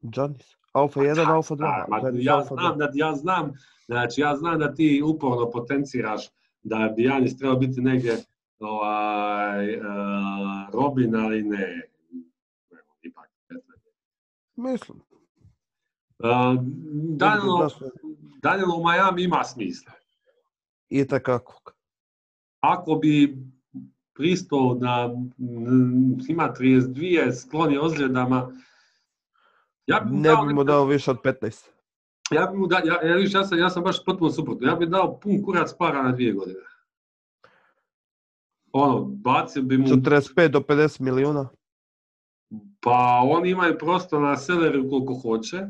Giannis. 0.00 0.56
Alfa 0.72 1.00
1, 1.00 1.14
Da, 1.14 1.34
Alfa 1.34 1.54
2. 1.54 1.58
Da, 1.58 1.86
ma 1.88 2.00
Benz 2.00 2.18
ja 2.20 2.36
Alfa 2.36 2.54
znam 2.54 2.74
2. 2.74 2.78
da 2.78 2.90
ja 2.94 3.14
znam, 3.14 3.52
znači 3.86 4.20
ja 4.20 4.36
znam 4.36 4.58
da 4.58 4.74
ti 4.74 5.02
uporno 5.04 5.50
potenciraš 5.50 6.28
da 6.62 6.92
bi 6.96 7.04
Janis 7.04 7.36
trebao 7.36 7.56
biti 7.56 7.80
negdje 7.80 8.16
ovaj, 8.58 9.76
uh, 9.76 9.84
Robin, 10.72 11.16
ali 11.16 11.42
ne. 11.42 11.88
Evo, 12.70 12.96
ipak. 13.02 13.30
Mislim. 14.56 14.98
Uh, 16.18 16.28
Danilo, 17.16 17.68
Da 17.68 18.50
Danilo 18.50 18.76
u 18.76 18.84
Miami 18.84 19.22
ima 19.22 19.44
smisla. 19.44 19.92
I 20.88 21.06
takakvog. 21.06 21.74
Ako 22.60 22.94
bi 22.94 23.36
pristao 24.14 24.74
mm, 25.38 26.20
ima 26.28 26.54
32, 26.58 27.32
sklon 27.32 27.72
je 27.72 27.80
ozljedama, 27.80 28.52
ja 29.86 30.00
bi 30.00 30.16
Ne 30.16 30.22
dao 30.22 30.46
bi 30.46 30.54
mu 30.54 30.64
dao 30.64 30.84
više 30.84 31.10
od 31.10 31.16
15. 31.22 31.68
Ja 32.30 32.46
bi 32.46 32.58
mu 32.58 32.66
da, 32.66 32.76
ja, 32.76 33.02
ja, 33.02 33.16
ja, 33.30 33.44
sam, 33.44 33.58
ja 33.58 33.70
sam 33.70 33.82
baš 33.82 34.04
potpuno 34.04 34.30
suprotno. 34.30 34.68
Ja 34.68 34.74
bi 34.74 34.86
dao 34.86 35.20
pun 35.20 35.42
kurac 35.42 35.74
para 35.78 36.02
na 36.02 36.12
dvije 36.12 36.32
godine. 36.32 36.60
Ono, 38.72 39.00
bacio 39.04 39.62
bi 39.62 39.78
mu, 39.78 39.86
45 39.86 40.48
do 40.48 40.60
50 40.60 41.00
milijuna. 41.00 41.48
pa 42.80 42.96
oni 43.24 43.50
imaju 43.50 43.78
prostor 43.78 44.20
na 44.22 44.36
seleru 44.36 44.88
koliko 44.90 45.14
hoće. 45.14 45.66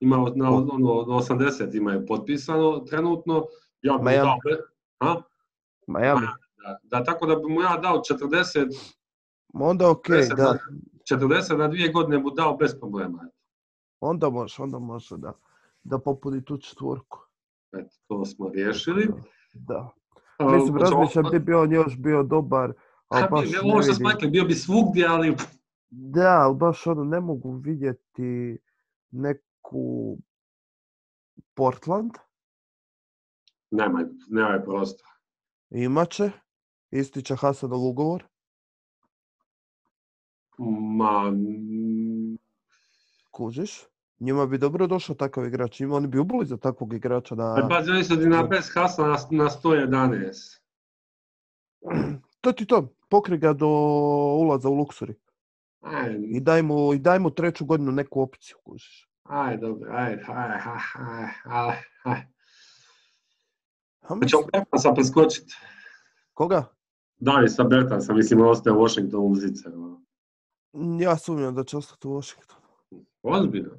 Ima 0.00 0.22
od- 0.22 0.36
na, 0.36 0.50
ono, 0.50 0.92
od 0.92 1.08
80 1.08 1.74
imaju 1.74 2.06
potpisano 2.06 2.78
trenutno. 2.80 3.44
Ja 3.82 3.92
bi 3.94 4.04
Miami. 4.04 4.16
dao, 4.18 4.36
be- 4.44 4.62
a? 5.00 5.14
Miami. 5.88 6.26
Da, 6.56 6.78
da, 6.82 7.04
tako 7.04 7.26
da 7.26 7.36
bi 7.36 7.48
mu 7.48 7.62
ja 7.62 7.76
dao 7.76 8.02
40, 8.02 8.68
Onda 9.52 9.90
okej, 9.90 10.16
40 10.16 10.36
da. 10.36 10.44
na, 10.44 10.58
40 11.04 11.56
na 11.56 11.68
dvije 11.68 11.88
godine 11.88 12.18
mu 12.18 12.30
dao 12.30 12.56
bez 12.56 12.78
problema. 12.80 13.28
Onda 14.00 14.30
može, 14.30 14.62
onda 14.62 14.78
može 14.78 15.16
da, 15.16 15.32
da 15.86 15.98
popuni 15.98 16.44
tu 16.44 16.58
četvorku. 16.58 17.18
Eto, 17.72 17.90
to 18.06 18.24
smo 18.24 18.48
riješili. 18.48 19.08
Da. 19.54 19.90
A, 20.38 20.44
Mislim, 20.46 20.72
hoćemo- 20.74 20.80
razmišljam 20.80 21.24
di 21.24 21.38
bi 21.38 21.54
on 21.54 21.72
još 21.72 21.98
bio 21.98 22.22
dobar, 22.22 22.72
ali 23.08 23.22
Ha, 23.22 23.28
baš 23.28 23.50
bi- 23.50 23.58
ovo 23.64 23.82
što 23.82 24.28
bio 24.28 24.44
bi 24.44 24.54
svugdje, 24.54 25.06
ali 25.06 25.36
Da, 25.90 26.38
ali 26.38 26.56
baš 26.56 26.86
ono, 26.86 27.04
ne 27.04 27.20
mogu 27.20 27.52
vidjeti 27.52 28.58
neku 29.10 30.16
Portland, 31.54 32.10
nemaj, 33.70 34.04
nemaj 34.28 34.64
prostora. 34.64 35.10
imaće, 35.70 36.30
ističe 36.90 37.36
Hasanov 37.36 37.80
ugovor. 37.80 38.24
Ma, 40.58 41.32
Kužiš? 43.30 43.84
Njima 44.20 44.46
bi 44.46 44.58
dobro 44.58 44.86
došao 44.86 45.16
takav 45.16 45.46
igrač. 45.46 45.80
Njima 45.80 45.96
oni 45.96 46.06
bi 46.06 46.18
ubili 46.18 46.46
za 46.46 46.56
takvog 46.56 46.92
igrača 46.92 47.36
pa 47.36 47.60
da... 47.60 47.68
pazi, 47.68 47.90
oni 47.90 48.04
su 48.04 48.16
na 48.16 48.42
bez 48.42 48.70
Hasana 48.74 49.08
na, 49.08 49.44
na 49.44 49.50
111. 49.50 50.60
To 52.40 52.52
ti 52.52 52.66
to. 52.66 52.94
Pokri 53.08 53.38
ga 53.38 53.52
do 53.52 53.66
ulaza 54.40 54.68
u 54.68 54.74
luksuri. 54.74 55.14
Aj, 55.80 56.16
I 56.28 56.40
daj 56.40 56.62
mu, 56.62 56.94
i 56.94 56.98
daj 56.98 57.18
mu 57.18 57.30
treću 57.30 57.64
godinu 57.64 57.92
neku 57.92 58.20
opciju, 58.22 58.56
kužiš. 58.64 59.08
aj, 59.24 59.56
dobro, 59.56 59.90
aj, 59.92 60.12
aj, 60.28 60.60
aj, 60.94 61.28
aj, 61.44 61.76
aj, 62.04 62.20
Hoćemo 64.08 64.42
Bertansa 64.52 64.92
preskočiti. 64.94 65.54
koga? 66.34 66.64
Davisa 67.16 67.64
Bertansa, 67.64 68.14
mislim, 68.14 68.40
ostaje 68.40 68.76
u 68.76 68.80
Washingtonu 68.80 69.24
uz 69.26 69.38
zicer. 69.40 69.72
ono. 69.74 70.02
Ja 71.00 71.16
sumnjam 71.18 71.54
da 71.54 71.64
će 71.64 71.76
ostati 71.76 72.08
u 72.08 72.10
Washingtonu. 72.10 72.60
Ozbiljno. 73.22 73.70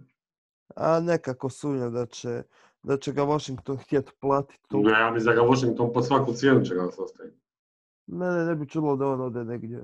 A 0.76 1.00
nekako 1.00 1.50
sumnjam 1.50 1.94
da 1.94 2.06
će, 2.06 2.44
da 2.84 2.98
će 2.98 3.12
ga 3.12 3.24
Washington 3.24 3.78
htjeti 3.84 4.12
platiti. 4.20 4.78
Ne, 4.78 4.92
ja 4.92 5.12
mislim 5.12 5.36
da 5.36 5.42
ga 5.42 5.48
Washington 5.48 5.94
pod 5.94 6.06
svaku 6.08 6.34
cijenu 6.34 6.66
će 6.66 6.76
ga 6.76 6.86
ostaviti. 6.86 7.38
Mene 8.08 8.46
ne 8.46 8.56
bi 8.56 8.68
čudilo 8.70 8.96
da 8.96 9.08
on 9.08 9.22
ode 9.22 9.44
negdje. 9.44 9.84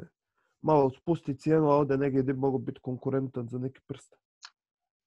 Malo 0.61 0.89
spusti 0.89 1.37
cijenu, 1.37 1.69
a 1.69 1.77
ode 1.77 1.97
negdje 1.97 2.21
gdje 2.21 2.33
bi 2.33 2.39
mogao 2.39 2.59
biti 2.59 2.79
konkurentan 2.81 3.47
za 3.47 3.57
neki 3.59 3.79
prst. 3.87 4.15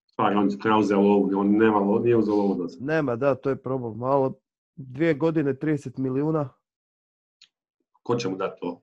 Stvari, 0.07 0.37
on 0.37 0.49
je 0.65 0.79
uzeo 0.79 1.01
lovu, 1.01 1.31
on 1.39 1.51
nema, 1.57 1.79
lo- 1.79 1.99
nije 2.03 2.17
uzeo 2.17 2.55
do 2.55 2.69
sada. 2.69 2.85
Nema, 2.85 3.17
da, 3.17 3.35
to 3.35 3.51
je 3.51 3.57
problem. 3.63 3.99
Malo, 3.99 4.35
dvije 4.77 5.15
godine, 5.15 5.55
30 5.55 5.99
milijuna. 5.99 6.49
Ko 8.03 8.17
će 8.17 8.29
mu 8.29 8.37
dati 8.37 8.61
to? 8.61 8.83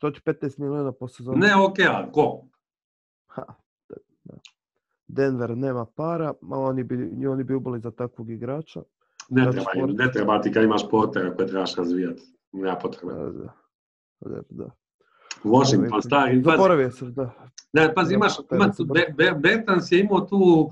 To 0.00 0.10
ti 0.10 0.20
15 0.20 0.58
milijuna 0.58 0.92
po 0.92 1.08
sezoni. 1.08 1.38
Ne, 1.40 1.56
okej, 1.56 1.86
a 1.86 2.10
ko? 2.12 2.44
Ha. 3.26 3.54
Denver 5.14 5.56
nema 5.56 5.86
para, 5.86 6.28
a 6.42 6.58
oni 6.60 6.84
bi, 6.84 6.96
oni 7.26 7.44
bi 7.44 7.54
ubili 7.54 7.80
za 7.80 7.90
takvog 7.90 8.30
igrača. 8.30 8.82
Ne 9.30 9.42
treba, 9.42 9.66
sport. 9.70 9.92
ne 9.94 10.12
treba 10.12 10.40
ti 10.42 10.52
kad 10.52 10.64
imaš 10.64 10.88
portera 10.90 11.34
koje 11.34 11.48
trebaš 11.48 11.76
razvijati. 11.76 12.22
Nema 12.52 12.76
potrebe. 12.76 13.14
Da, 13.14 13.30
da. 13.30 13.52
Da, 14.20 14.40
da. 14.50 14.70
Washington, 15.44 16.02
stari, 16.02 16.42
Zaboravio 16.42 16.90
sam, 16.90 17.12
da. 17.14 17.30
ne, 17.72 17.94
pazi 17.94 18.08
Da, 18.08 18.14
imaš, 18.14 18.32
ima 18.52 18.66
da 18.66 18.72
tu, 18.72 18.84
Be- 18.84 19.14
Be- 19.16 19.34
Bertans 19.34 19.92
je 19.92 20.00
imao 20.00 20.20
tu 20.20 20.70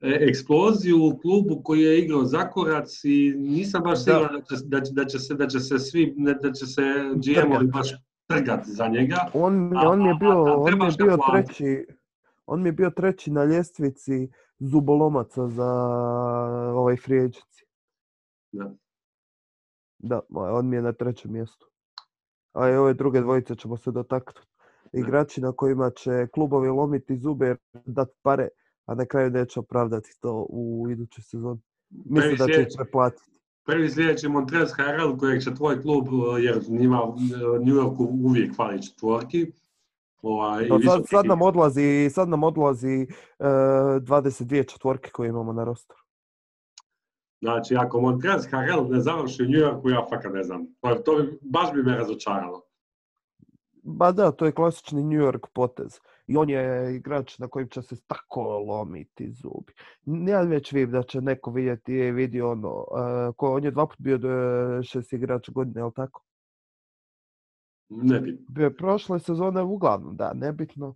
e, 0.00 0.18
eksploziju 0.20 0.98
u 0.98 1.18
klubu 1.18 1.60
koji 1.62 1.80
je 1.80 1.98
igrao 1.98 2.24
zakorac 2.24 3.04
i 3.04 3.34
nisam 3.36 3.82
baš 3.82 3.98
Da. 3.98 4.04
siguran 4.04 4.42
da 4.50 4.56
da, 4.68 4.80
će, 4.80 4.92
da, 4.92 5.04
će 5.04 5.18
se, 5.18 5.34
da 5.34 5.46
će 5.46 5.60
se 5.60 5.78
svi, 5.78 6.14
ne, 6.16 6.34
da 6.34 6.52
će 6.52 6.66
se 6.66 6.82
GM-ovi 7.16 7.66
baš 7.66 7.88
trgat 8.26 8.60
za 8.66 8.88
njega. 8.88 9.16
On, 9.34 9.76
A- 9.76 9.88
on 9.88 10.02
je 10.02 10.10
a- 10.10 10.14
bio, 10.14 10.30
a 10.30 10.56
on 10.56 10.78
mi 10.78 10.84
je 10.84 10.92
bio 10.98 11.16
treći, 11.32 11.86
on 12.52 12.62
mi 12.62 12.68
je 12.68 12.72
bio 12.72 12.90
treći 12.90 13.30
na 13.30 13.44
ljestvici 13.44 14.28
zubolomaca 14.58 15.48
za 15.48 15.72
ovaj 16.74 16.96
agency. 16.96 17.64
Da. 18.52 18.74
Da, 19.98 20.20
on 20.30 20.68
mi 20.68 20.76
je 20.76 20.82
na 20.82 20.92
trećem 20.92 21.32
mjestu. 21.32 21.66
A 22.52 22.70
i 22.70 22.76
ove 22.76 22.94
druge 22.94 23.20
dvojice 23.20 23.54
ćemo 23.54 23.76
se 23.76 23.90
dotaknuti. 23.90 24.48
Igrači 24.92 25.40
na 25.40 25.52
kojima 25.52 25.90
će 25.90 26.26
klubovi 26.34 26.68
lomiti 26.68 27.18
zube 27.18 27.46
jer 27.46 27.56
dat 27.72 28.08
pare, 28.22 28.48
a 28.86 28.94
na 28.94 29.06
kraju 29.06 29.30
neće 29.30 29.60
opravdati 29.60 30.10
to 30.20 30.46
u 30.48 30.86
idućoj 30.90 31.22
sezoni. 31.22 31.60
Mislim 31.90 32.36
da 32.36 32.46
će 32.46 32.66
preplatiti. 32.76 33.40
Prvi 33.64 33.90
sljedeći 33.90 34.28
Montrez 34.28 34.70
HRL 34.72 35.16
kojeg 35.18 35.42
će 35.42 35.54
tvoj 35.54 35.82
klub, 35.82 36.06
jer 36.40 36.62
njima 36.68 36.98
New 37.64 37.74
Yorku 37.74 38.08
uvijek 38.24 38.56
fali 38.56 38.82
četvorki. 38.82 39.52
Ovaj, 40.22 40.68
No, 40.68 40.80
sad, 40.80 40.80
visoki- 41.00 41.08
sad 41.10 41.26
nam 41.26 41.42
odlazi, 41.42 42.10
sad 42.10 42.28
nam 42.28 42.42
odlazi 42.42 43.06
e, 43.38 43.44
22 44.00 44.68
četvorke 44.72 45.10
koje 45.10 45.28
imamo 45.28 45.52
na 45.52 45.64
rosteru. 45.64 45.98
Znači, 47.40 47.76
ako 47.76 48.00
Montrez 48.00 48.46
Harrell 48.50 48.88
ne 48.90 49.00
završi 49.00 49.42
u 49.42 49.46
New 49.46 49.60
Yorku, 49.60 49.90
ja 49.90 50.06
fakat 50.10 50.32
ne 50.32 50.42
znam. 50.42 50.66
To, 50.80 50.94
to 50.94 51.16
bi, 51.16 51.38
baš 51.40 51.72
bi 51.72 51.82
me 51.82 51.96
razočaralo. 51.96 52.62
Ba 53.84 54.12
da, 54.12 54.30
to 54.32 54.46
je 54.46 54.52
klasični 54.52 55.02
New 55.04 55.20
York 55.20 55.46
potez. 55.54 56.00
I 56.26 56.36
on 56.36 56.50
je 56.50 56.94
igrač 56.96 57.38
na 57.38 57.48
kojem 57.48 57.68
će 57.68 57.82
se 57.82 57.96
tako 58.06 58.58
lomiti 58.58 59.32
zubi. 59.32 59.72
Ja 60.30 60.40
već 60.40 60.72
vidim 60.72 60.90
da 60.90 61.02
će 61.02 61.20
neko 61.20 61.50
vidjeti, 61.50 61.92
je 61.92 62.12
vidio 62.12 62.50
ono, 62.50 62.68
e, 62.68 63.32
ko, 63.36 63.52
on 63.54 63.64
je 63.64 63.70
dva 63.70 63.86
put 63.86 63.98
bio 63.98 64.16
e, 64.16 64.82
šest 64.82 65.12
igrač 65.12 65.50
godine, 65.50 65.80
jel 65.80 65.90
tako? 65.90 66.22
Ne 67.96 68.20
bi. 68.20 68.38
Bio 68.48 68.64
je 68.64 68.76
prošle 68.76 69.18
sezone, 69.20 69.62
uglavnom, 69.62 70.16
da, 70.16 70.32
nebitno. 70.32 70.94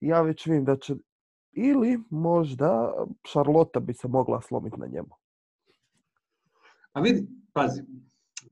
Ja 0.00 0.22
već 0.22 0.46
vidim 0.46 0.64
da 0.64 0.76
će, 0.76 0.94
ili 1.52 1.98
možda 2.10 2.92
Charlotte 3.26 3.80
bi 3.80 3.94
se 3.94 4.08
mogla 4.08 4.40
slomiti 4.40 4.80
na 4.80 4.86
njemu. 4.86 5.08
A 6.92 7.00
vidi, 7.00 7.26
pazi. 7.52 7.80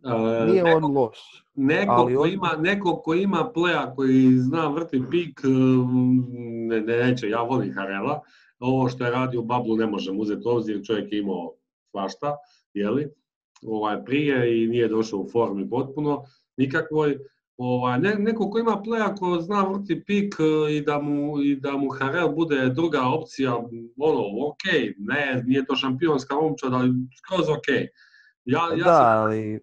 e, 0.04 0.46
Nije 0.46 0.62
neko, 0.64 0.76
on 0.76 0.92
loš. 0.92 1.18
neko, 1.54 1.92
ali 1.92 2.14
ko 2.14 2.22
on- 2.22 2.30
ima, 2.32 2.50
neko 2.58 2.96
ko 2.96 3.14
ima 3.14 3.50
pleja 3.54 3.94
koji 3.94 4.38
zna 4.38 4.68
vrti 4.68 5.02
pik, 5.10 5.40
e, 5.44 5.48
ne, 6.68 6.80
ne, 6.80 6.96
neće, 6.98 7.28
ja 7.28 7.42
volim 7.42 7.74
Harela. 7.74 8.20
Ovo 8.58 8.88
što 8.88 9.04
je 9.04 9.10
radio 9.10 9.42
Bablu 9.42 9.76
ne 9.76 9.86
možemo 9.86 10.20
uzeti 10.20 10.42
u 10.44 10.50
obzir, 10.50 10.80
čovjek 10.86 11.12
je 11.12 11.18
imao 11.18 11.52
svašta, 11.90 12.36
jeli? 12.74 13.08
Ovaj, 13.66 14.04
prije 14.04 14.64
i 14.64 14.68
nije 14.68 14.88
došao 14.88 15.18
u 15.20 15.28
formi 15.32 15.70
potpuno, 15.70 16.24
nikakvoj. 16.56 17.18
Ovaj, 17.58 17.98
ne, 18.00 18.14
neko 18.14 18.50
ko 18.50 18.58
ima 18.58 18.82
pleja 18.82 19.14
ko 19.14 19.40
zna 19.40 19.62
vrti 19.62 20.04
pik 20.04 20.34
e, 20.40 20.76
i 20.76 20.80
da 20.80 21.00
mu, 21.00 21.42
i 21.42 21.56
da 21.56 21.72
mu 21.76 21.88
Harel 21.90 22.28
bude 22.28 22.68
druga 22.68 23.02
opcija, 23.02 23.56
ono, 23.98 24.20
ok, 24.48 24.64
ne, 24.98 25.42
nije 25.46 25.64
to 25.64 25.76
šampionska 25.76 26.34
momčad, 26.34 26.72
ali 26.74 26.90
skroz 27.18 27.48
ok. 27.48 27.68
Ja, 28.44 28.60
ja 28.76 28.84
da, 28.84 28.94
sam- 28.94 29.22
ali 29.22 29.60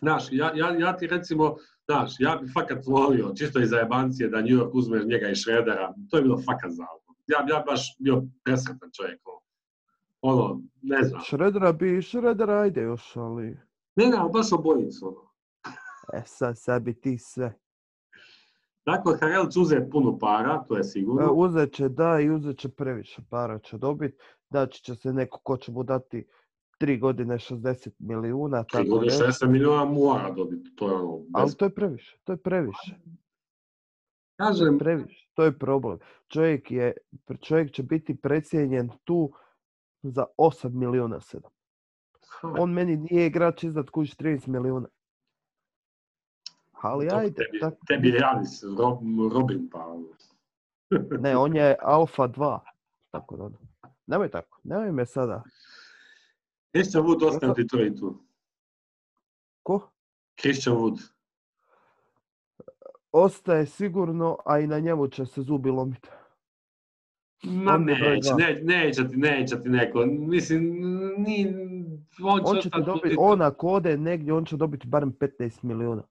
Znaš, 0.00 0.28
ja, 0.30 0.52
ja, 0.54 0.76
ja 0.78 0.96
ti 0.96 1.06
recimo, 1.06 1.56
znaš, 1.84 2.12
ja 2.18 2.38
bi 2.42 2.48
fakat 2.52 2.86
volio, 2.86 3.32
čisto 3.38 3.60
iz 3.60 3.70
zajebancije, 3.70 4.28
da 4.28 4.40
New 4.40 4.56
York 4.58 4.70
uzme 4.72 5.04
njega 5.04 5.28
i 5.28 5.34
Šredera, 5.34 5.94
to 6.10 6.16
je 6.16 6.22
bilo 6.22 6.38
fakat 6.38 6.70
zalno. 6.70 7.06
Ja, 7.26 7.56
ja 7.56 7.64
baš 7.66 7.96
bio 7.98 8.22
presretan 8.44 8.90
čovjek. 8.96 9.20
ono. 9.24 9.40
Ono, 10.20 10.62
ne 10.82 11.02
znam. 11.02 11.20
Šredera 11.24 11.72
bi, 11.72 12.02
Šredera 12.02 12.60
ajde 12.60 12.82
još, 12.82 13.16
ali... 13.16 13.56
Ne, 13.96 14.06
ne, 14.06 14.16
baš 14.32 14.52
obojicu. 14.52 15.06
Ono. 15.08 15.25
E, 16.12 16.22
sad, 16.26 16.58
sad 16.58 16.82
bi 16.82 17.00
ti 17.00 17.18
sve. 17.18 17.58
Dakle, 18.86 19.16
Harel 19.20 19.48
će 19.48 19.60
uzeti 19.60 19.90
puno 19.90 20.18
para, 20.18 20.64
to 20.68 20.76
je 20.76 20.80
E, 20.80 20.84
sigurno. 20.84 21.32
Uzet 21.32 21.72
će 21.72 21.88
da 21.88 22.20
i 22.20 22.30
uzet 22.30 22.58
će 22.58 22.68
previše 22.68 23.22
para 23.30 23.58
će 23.58 23.78
dobiti. 23.78 24.18
Daći 24.50 24.82
će 24.82 24.94
se 24.94 25.12
neko 25.12 25.40
ko 25.42 25.56
će 25.56 25.72
mu 25.72 25.82
dati 25.82 26.26
tri 26.78 26.98
godine 26.98 27.34
60 27.34 27.90
milijuna, 27.98 28.62
Tri 28.62 28.72
tako 28.72 28.88
godine 28.88 29.16
nešto. 29.26 29.46
60 29.46 29.50
milijuna 29.50 29.84
mora 29.84 30.30
dobiti, 30.30 30.74
to 30.76 30.88
je 30.88 30.94
ono, 30.94 31.18
bez... 31.18 31.28
Ali 31.32 31.54
to 31.54 31.64
je 31.64 31.74
previše, 31.74 32.18
to 32.24 32.32
je 32.32 32.36
previše. 32.36 32.94
Kažem, 34.36 34.78
Previše, 34.78 35.28
to 35.34 35.44
je 35.44 35.58
problem. 35.58 35.98
Čovjek, 36.28 36.70
je, 36.70 36.92
čovjek 37.40 37.72
će 37.72 37.82
biti 37.82 38.16
precijenjen 38.16 38.90
tu 39.04 39.32
za 40.02 40.24
8 40.38 40.70
milijuna 40.72 41.16
7. 41.16 41.40
On 42.58 42.72
meni 42.72 42.96
nije 42.96 43.26
igrač 43.26 43.64
iznad 43.64 43.90
kuć 43.90 44.16
30 44.16 44.48
milijuna. 44.48 44.88
Ali 46.86 47.06
dobro, 47.06 47.20
ajde, 47.20 47.34
tebi, 47.34 47.60
tako, 47.60 47.76
tebi 47.88 48.08
je 48.08 48.18
Janis, 48.20 48.62
Rob, 48.78 48.98
Robin, 49.32 49.68
pa... 49.70 49.96
ne, 51.24 51.36
on 51.36 51.56
je 51.56 51.76
alfa 51.82 52.28
2. 52.28 52.58
Tako 53.10 53.36
da, 53.36 53.44
ono. 53.44 53.58
nemoj 54.06 54.30
tako, 54.30 54.60
nemoj 54.64 54.92
me 54.92 55.06
sada. 55.06 55.42
Christian 56.74 57.04
Wood 57.04 57.26
ostaje 57.26 57.52
u 57.52 57.54
Detroitu. 57.54 58.22
Ko? 59.62 59.90
Christian 60.40 60.76
Wood. 60.76 61.00
Ostaje 63.12 63.66
sigurno, 63.66 64.38
a 64.44 64.58
i 64.58 64.66
na 64.66 64.78
njemu 64.78 65.08
će 65.08 65.26
se 65.26 65.42
zubi 65.42 65.70
lomiti. 65.70 66.08
Ma 67.42 67.78
neće, 67.78 68.34
ne, 68.38 68.60
neće 68.62 69.08
ti, 69.08 69.16
neće 69.16 69.62
ti 69.62 69.68
neko. 69.68 70.06
Mislim, 70.06 70.62
ni, 71.18 71.54
on 72.22 72.40
će, 72.40 72.44
On 72.46 72.56
će 72.56 72.70
ti 72.70 72.78
dobiti, 72.86 73.08
Detroitu. 73.08 73.32
on 73.32 73.42
ako 73.42 73.68
ode 73.68 73.96
negdje, 73.96 74.32
on 74.32 74.44
će 74.44 74.56
dobiti 74.56 74.86
barem 74.86 75.12
15 75.12 75.64
milijuna. 75.64 76.02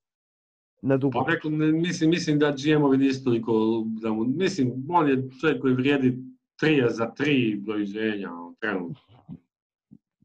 Na 0.86 0.98
dugo. 0.98 1.26
Pa 1.26 1.50
ne, 1.50 1.72
mislim, 1.72 2.10
mislim 2.10 2.40
da 2.40 2.52
GM-ovi 2.52 2.98
nisu 2.98 3.24
toliko, 3.24 3.84
da 4.02 4.12
mu, 4.12 4.24
mislim, 4.24 4.86
on 4.90 5.10
je 5.10 5.30
čovjek 5.42 5.62
koji 5.62 5.74
vrijedi 5.74 6.18
3 6.62 6.90
za 6.90 7.12
3 7.20 7.66
doviđenja, 7.66 8.32
ono, 8.32 8.56
trenutno. 8.60 9.02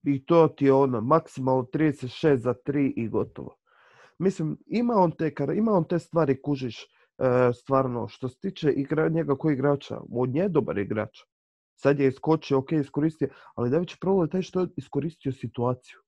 I 0.02 0.24
to 0.24 0.48
ti 0.48 0.64
je 0.64 0.72
ono, 0.72 1.00
maksimalno 1.00 1.62
36 1.62 2.36
za 2.36 2.54
3 2.66 2.92
i 2.96 3.08
gotovo. 3.08 3.56
Mislim, 4.18 4.58
ima 4.66 4.94
on 4.94 5.10
te, 5.10 5.32
ima 5.56 5.72
on 5.72 5.84
te 5.84 5.98
stvari, 5.98 6.42
kužiš, 6.42 6.82
e, 6.82 6.86
stvarno, 7.52 8.08
što 8.08 8.28
se 8.28 8.38
tiče 8.40 8.72
igra, 8.72 9.08
njega 9.08 9.36
koji 9.36 9.54
igrača, 9.54 10.00
on 10.12 10.36
je 10.36 10.48
dobar 10.48 10.78
igrač. 10.78 11.18
Sad 11.74 12.00
je 12.00 12.08
iskočio, 12.08 12.58
ok, 12.58 12.72
iskoristio, 12.72 13.28
ali 13.54 13.70
najveći 13.70 13.96
problem 14.00 14.26
je 14.26 14.30
taj 14.30 14.42
što 14.42 14.60
je 14.60 14.68
iskoristio 14.76 15.32
situaciju. 15.32 15.98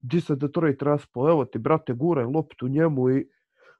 Di 0.00 0.20
se 0.20 0.36
Detroit 0.36 0.82
raspo, 0.82 1.28
evo 1.30 1.44
ti, 1.44 1.58
brate, 1.58 1.92
guraj 1.92 2.24
loptu 2.24 2.68
njemu 2.68 3.10
i 3.10 3.28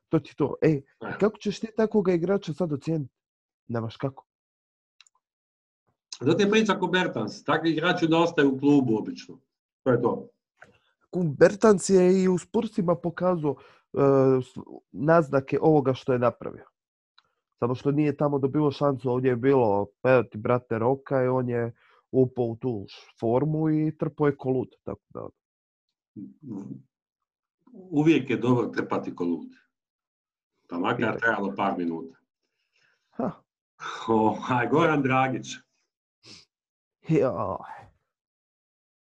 to 0.08 0.18
ti 0.20 0.36
to. 0.36 0.54
Ej, 0.62 0.82
E, 1.00 1.18
kako 1.20 1.38
ćeš 1.38 1.60
ti 1.60 1.66
takvoga 1.76 2.12
igrača 2.12 2.52
sad 2.52 2.72
ocijeniti? 2.72 3.14
Nemaš 3.68 3.96
kako. 3.96 4.24
To 6.18 6.34
ti 6.34 6.42
je 6.42 6.50
priča 6.50 6.78
ko 6.78 6.86
Bertans, 6.86 7.44
takvi 7.44 7.70
igrači 7.70 8.08
da 8.08 8.18
ostaju 8.18 8.54
u 8.54 8.58
klubu 8.58 8.98
obično. 8.98 9.38
To 9.82 9.90
je 9.90 10.02
to. 10.02 10.28
Bertans 11.38 11.90
je 11.90 12.22
i 12.22 12.28
u 12.28 12.38
Spursima 12.38 12.94
pokazao 12.94 13.56
e, 13.56 13.98
naznake 14.92 15.58
ovoga 15.60 15.94
što 15.94 16.12
je 16.12 16.18
napravio. 16.18 16.66
Samo 17.58 17.74
što 17.74 17.90
nije 17.90 18.16
tamo 18.16 18.38
dobilo 18.38 18.70
šansu, 18.70 19.10
ovdje 19.10 19.28
je 19.28 19.36
bilo, 19.36 19.86
evo 20.02 20.22
ti 20.22 20.38
brate 20.38 20.78
Roka 20.78 21.24
i 21.24 21.28
on 21.28 21.48
je 21.48 21.72
upao 22.12 22.44
u 22.44 22.56
tu 22.56 22.86
formu 23.20 23.70
i 23.70 23.96
trpao 23.98 24.26
je 24.26 24.36
kolut. 24.36 24.74
Tako 24.84 25.02
da, 25.08 25.20
ono. 25.20 25.32
Uvijek 27.72 28.30
je 28.30 28.36
dobro 28.36 28.66
trpati 28.66 29.14
ko 29.14 29.24
lud. 29.24 29.48
Pa 30.68 30.78
makar 30.78 31.18
trajalo 31.18 31.54
par 31.56 31.78
minuta. 31.78 32.16
ha, 33.10 33.30
Ovaj, 34.08 34.68
Goran 34.68 35.02
Dragić. 35.02 35.46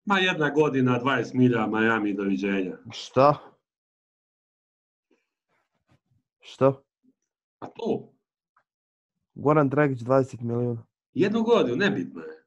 Ma 0.06 0.20
jedna 0.20 0.50
godina, 0.50 1.00
20 1.00 1.34
milja, 1.34 1.68
Miami, 1.68 2.14
doviđenja. 2.14 2.78
šta? 2.92 3.38
Šta? 6.42 6.74
A 7.60 7.68
to, 7.68 8.10
Goran 9.36 9.70
Dragić 9.70 10.00
20 10.00 10.42
milijuna. 10.42 10.86
jednu 11.14 11.44
godinu, 11.44 11.76
nebitno 11.78 12.22
je. 12.22 12.44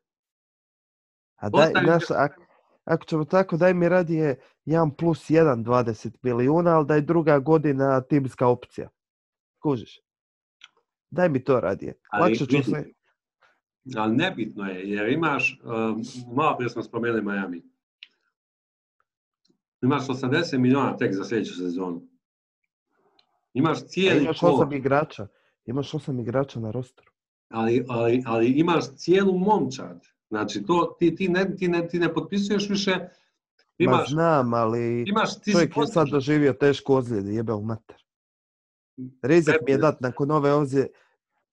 A 1.37 1.49
daj, 1.49 1.61
Ostavi- 1.65 1.85
znaš, 1.85 2.05
ak- 2.05 2.43
ako 2.85 3.05
ćemo 3.05 3.25
tako, 3.25 3.57
daj 3.57 3.75
mi 3.75 3.89
radije 3.89 4.41
1 4.67 4.91
plus 4.91 5.31
1 5.31 5.65
20 5.65 6.17
milijuna, 6.23 6.71
ali 6.71 6.87
da 6.87 6.95
je 6.95 7.01
druga 7.01 7.39
godina 7.39 8.01
timska 8.01 8.47
opcija. 8.47 8.89
Kužiš? 9.69 10.01
Daj 11.11 11.29
mi 11.29 11.45
to 11.45 11.61
radije. 11.61 11.95
Ali 12.11 12.23
Lakše 12.23 12.47
ću 12.47 12.71
se... 12.71 12.93
Ali 13.97 14.17
nebitno 14.17 14.65
je, 14.65 14.91
jer 14.91 15.09
imaš, 15.09 15.61
um, 15.65 16.03
malo 16.35 16.57
prije 16.57 16.71
smo 16.71 16.83
spomenuli 16.83 17.23
Miami, 17.23 17.63
imaš 19.83 20.07
80 20.07 20.59
milijuna 20.59 20.97
tek 20.97 21.15
za 21.15 21.25
sljedeću 21.25 21.55
sezonu. 21.55 22.03
Imaš 23.55 23.83
A 23.83 23.87
cijeli 23.87 24.25
imaš 24.25 24.41
kor, 24.41 24.51
osam 24.51 24.73
igrača. 24.73 25.27
Imaš 25.65 25.95
osam 25.95 26.21
igrača 26.21 26.61
na 26.61 26.71
rosteru. 26.71 27.13
ali, 27.49 27.85
ali, 27.89 28.23
ali 28.27 28.47
imaš 28.47 28.97
cijelu 28.97 29.39
momčad. 29.39 30.07
Znači, 30.29 30.63
to, 30.67 30.97
ti, 30.99 31.15
ti, 31.15 31.29
ne, 31.29 31.57
ti, 31.57 31.69
ne, 31.69 31.89
ti 31.89 31.99
ne 31.99 32.15
potpisuješ 32.15 32.69
više, 32.69 32.91
Ma 33.79 33.85
imaš, 33.85 34.11
znam, 34.11 34.55
ali 34.55 35.05
imaš 35.09 35.41
ti 35.41 35.53
čovjek 35.53 35.77
je 35.77 35.87
sad 35.87 36.09
doživio 36.09 36.53
tešku 36.53 36.95
ozljedu, 36.95 37.31
jebe 37.31 37.53
u 37.53 37.63
mater. 37.63 37.97
Rizik 39.23 39.55
mi 39.63 39.73
je 39.73 39.79
15. 39.79 39.81
dat 39.81 40.01
nakon 40.01 40.31
ove 40.31 40.53
ozljede. 40.53 40.89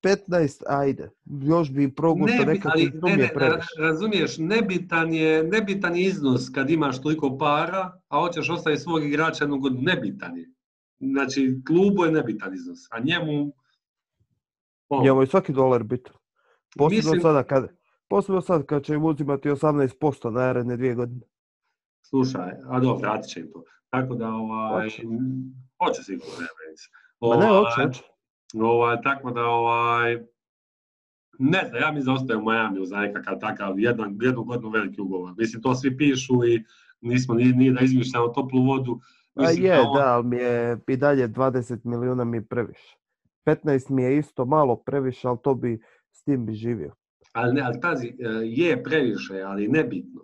15, 0.04 0.64
ajde. 0.68 1.10
Još 1.26 1.72
bi 1.72 1.96
progutao 1.96 2.36
Ne, 2.36 2.40
bi- 2.40 2.46
nekad 2.46 2.72
ali, 2.72 2.92
ne, 2.94 3.16
mi 3.16 3.22
je 3.22 3.32
ne, 3.36 3.58
razumiješ, 3.80 4.38
nebitan 4.38 5.14
je, 5.14 5.44
nebitan 5.44 5.96
je 5.96 6.04
iznos 6.04 6.50
kad 6.50 6.70
imaš 6.70 7.02
toliko 7.02 7.38
para, 7.38 8.00
a 8.08 8.20
hoćeš 8.20 8.50
ostaviti 8.50 8.82
svog 8.82 9.04
igrača 9.04 9.44
jednu 9.44 9.58
godinu, 9.60 9.82
nebitan 9.84 10.38
je. 10.38 10.50
Znači, 11.00 11.62
klubu 11.68 12.06
je 12.06 12.12
nebitan 12.12 12.54
iznos, 12.54 12.80
a 12.92 13.00
njemu... 13.00 13.54
ono, 14.90 15.04
Njemu 15.04 15.22
je 15.22 15.28
svaki 15.28 15.54
dolar 15.54 15.84
bitan. 15.84 16.14
Posebno 16.78 16.98
Mislim- 16.98 17.22
sada 17.22 17.44
kad, 17.44 17.68
posebno 18.08 18.42
sad 18.42 18.66
kad 18.66 18.84
će 18.84 18.94
im 18.94 19.06
uzimati 19.06 19.50
18% 19.50 20.30
naredne 20.30 20.78
dvije 20.78 20.96
godine. 20.96 21.22
Slušaj, 22.02 22.52
a 22.66 22.80
dobro, 22.80 22.98
vratit 23.00 23.30
će 23.30 23.40
im 23.40 23.52
to. 23.54 23.64
Tako 23.90 24.16
da, 24.16 24.28
ovaj, 24.30 24.84
Hoće. 24.84 25.04
hoće 25.80 26.04
sigurno, 26.04 26.34
Ma 27.30 27.36
ne, 27.36 27.52
Ovaj, 27.52 27.72
hoće. 27.86 28.04
Ovaj, 28.62 29.02
tako 29.02 29.32
da, 29.32 29.46
ovaj, 29.46 30.18
ne 31.40 31.66
znam, 31.70 31.82
ja 31.82 31.92
mi 31.92 32.02
zaostajem 32.02 32.42
u 32.42 32.52
Miami 32.52 32.86
za 32.86 32.98
nekakav 32.98 33.40
takav 33.40 33.80
jedan, 33.80 34.18
jednu 34.22 34.44
godinu 34.44 34.70
veliki 34.70 35.02
ugovor. 35.02 35.34
Mislim, 35.38 35.62
to 35.62 35.76
svi 35.76 35.98
pišu 35.98 36.34
i 36.46 36.64
nismo, 37.02 37.34
nije, 37.36 37.56
nije 37.56 37.72
da 37.74 37.82
izmišljamo 37.82 38.28
toplu 38.28 38.66
vodu. 38.66 39.00
A 39.36 39.42
Mislim, 39.42 39.66
je, 39.66 39.76
da 39.76 39.82
on- 39.82 39.96
da, 39.98 40.14
ali 40.14 40.24
mi 40.28 40.38
je 40.38 40.80
i 40.88 40.98
dalje 40.98 41.28
20 41.28 41.80
milijuna 41.84 42.24
mi 42.24 42.38
je 42.38 42.46
previše. 42.46 42.98
15 43.46 43.90
mi 43.90 44.04
je 44.04 44.18
isto 44.18 44.46
malo 44.46 44.76
previše, 44.76 45.28
ali 45.28 45.38
to 45.44 45.54
bi, 45.56 45.80
s 46.12 46.24
tim 46.24 46.46
bi 46.46 46.54
živio. 46.54 46.94
Ali, 47.34 47.54
ne, 47.54 47.62
ali 47.62 47.80
pazi, 47.82 48.08
e, 48.08 48.14
je 48.44 48.84
previše, 48.84 49.42
ali 49.42 49.68
nebitno. 49.68 50.22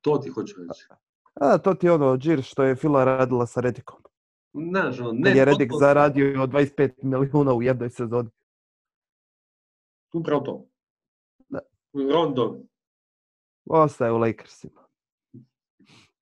To 0.00 0.18
ti 0.18 0.28
hoću 0.28 0.54
reći. 0.58 0.86
A, 1.34 1.58
to 1.58 1.74
ti 1.74 1.86
je 1.86 1.92
ono, 1.92 2.16
džir 2.16 2.42
što 2.42 2.62
je 2.62 2.74
Fila 2.76 3.04
radila 3.04 3.46
sa 3.46 3.60
Redikom. 3.60 3.98
Znaš, 4.52 5.00
ono, 5.00 5.12
ne, 5.12 5.30
je 5.30 5.44
Redik 5.44 5.70
totalno- 5.70 5.78
zaradio 5.78 6.46
25 6.46 7.02
milijuna 7.02 7.52
u 7.54 7.62
jednoj 7.62 7.90
sezoni. 7.90 8.28
Upravo 10.14 10.40
to. 10.40 10.66
Da. 11.48 11.58
Rondo. 12.12 12.60
Ostaje 13.64 14.12
u 14.12 14.18
Lakersima. 14.18 14.80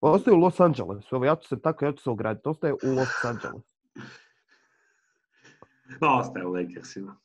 Ostaje 0.01 0.37
u 0.37 0.39
Los 0.39 0.59
Angelesu. 0.59 1.15
Evo, 1.15 1.25
ja 1.25 1.35
ću 1.35 1.47
se 1.47 1.61
tako, 1.61 1.85
ja 1.85 1.91
ću 1.91 2.03
se 2.03 2.09
ograditi. 2.09 2.49
Ostaje 2.49 2.73
u 2.73 2.77
Los 2.95 3.25
Angelesu. 3.25 3.75
Ostaje 6.19 6.45
u 6.45 6.51
Lakersima. 6.51 7.15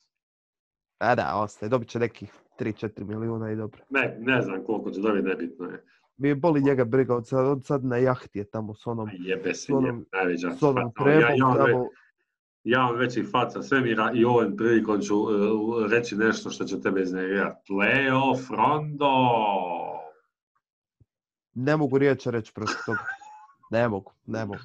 A 0.98 1.14
da, 1.14 1.32
ostaje. 1.36 1.70
Dobit 1.70 1.88
će 1.88 1.98
nekih 1.98 2.32
3-4 2.58 3.04
milijuna 3.04 3.50
i 3.52 3.56
dobro. 3.56 3.80
Ne, 3.90 4.16
ne 4.20 4.42
znam 4.42 4.64
koliko 4.64 4.90
će 4.90 5.00
dobiti, 5.00 5.28
nebitno 5.28 5.66
je. 5.66 5.84
Mi 6.16 6.34
boli 6.34 6.62
njega 6.62 6.84
briga. 6.84 7.16
Od 7.16 7.28
sad, 7.28 7.46
od 7.46 7.64
sad 7.64 7.84
na 7.84 7.96
jahti 7.96 8.38
je 8.38 8.44
tamo 8.44 8.74
s 8.74 8.86
onom, 8.86 9.08
Jebe 9.12 9.54
se, 9.54 9.62
s 9.62 9.70
onom- 9.70 10.04
najveća 10.12 10.50
s 10.50 10.62
onom. 10.62 10.92
Ja, 10.98 11.04
trebom. 11.04 11.38
ja, 11.38 11.46
vam 11.46 11.56
ve- 11.56 11.72
tamo. 11.72 11.88
ja 12.64 12.86
vam 12.86 12.96
veći 12.96 13.22
faca 13.22 13.62
svemira 13.62 14.10
i 14.14 14.24
ovom 14.24 14.56
prilikom 14.56 15.00
ću 15.00 15.14
e, 15.14 15.34
reći 15.90 16.16
nešto 16.16 16.50
što 16.50 16.64
će 16.64 16.80
tebe 16.80 17.02
iznervirati. 17.02 17.72
Leo 17.72 18.36
Frondo! 18.36 19.14
Ne 21.54 21.76
mogu 21.76 21.98
riječi 21.98 22.30
reći 22.30 22.52
protiv 22.54 22.76
toga. 22.86 23.04
Ne 23.70 23.88
mogu, 23.88 24.12
ne 24.26 24.44
mogu. 24.46 24.60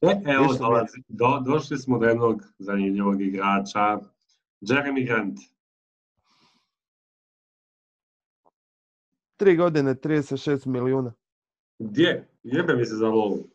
E, 0.00 0.32
evo, 0.32 0.46
dolazi, 0.58 1.02
do, 1.08 1.40
došli 1.46 1.78
smo 1.78 1.98
do 1.98 2.06
jednog 2.06 2.42
zanimljivog 2.58 3.22
igrača. 3.22 3.98
Jeremy 4.60 5.06
Grant. 5.06 5.38
Tri 9.40 9.56
godine, 9.56 9.94
36 9.94 10.66
milijuna. 10.66 11.12
Gdje? 11.78 12.28
Jebe 12.42 12.76
mi 12.76 12.86
se 12.86 12.94
za 12.94 13.08
lovu. 13.08 13.48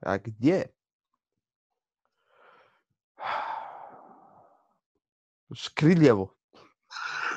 A 0.00 0.18
gdje? 0.18 0.66
Škriljevo. 5.54 6.34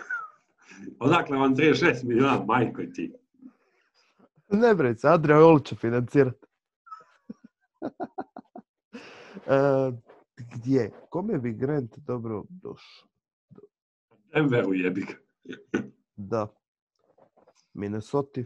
Odakle 0.99 1.37
vam 1.37 1.55
36 1.55 2.03
milijuna, 2.03 2.43
majko 2.45 2.81
ti? 2.93 3.13
Ne 4.49 4.75
brej 4.75 4.95
se, 4.95 5.07
Andrija 5.07 5.37
Jolić 5.37 5.65
će 5.65 5.75
financirati. 5.75 6.47
E, 9.47 9.91
gdje? 10.37 10.91
Kome 11.09 11.37
bi 11.37 11.53
Grant 11.53 11.97
dobro 11.97 12.43
došao? 12.49 13.07
Denveru 14.33 14.73
jebi 14.73 15.01
ga. 15.01 15.13
Da. 16.15 16.62
Minnesota. 17.73 18.41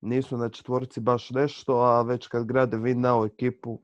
Nisu 0.00 0.36
na 0.36 0.48
četvorci 0.48 1.00
baš 1.00 1.30
nešto, 1.30 1.76
a 1.76 2.02
već 2.02 2.26
kad 2.26 2.46
grade 2.46 2.76
win 2.76 3.26
ekipu, 3.26 3.80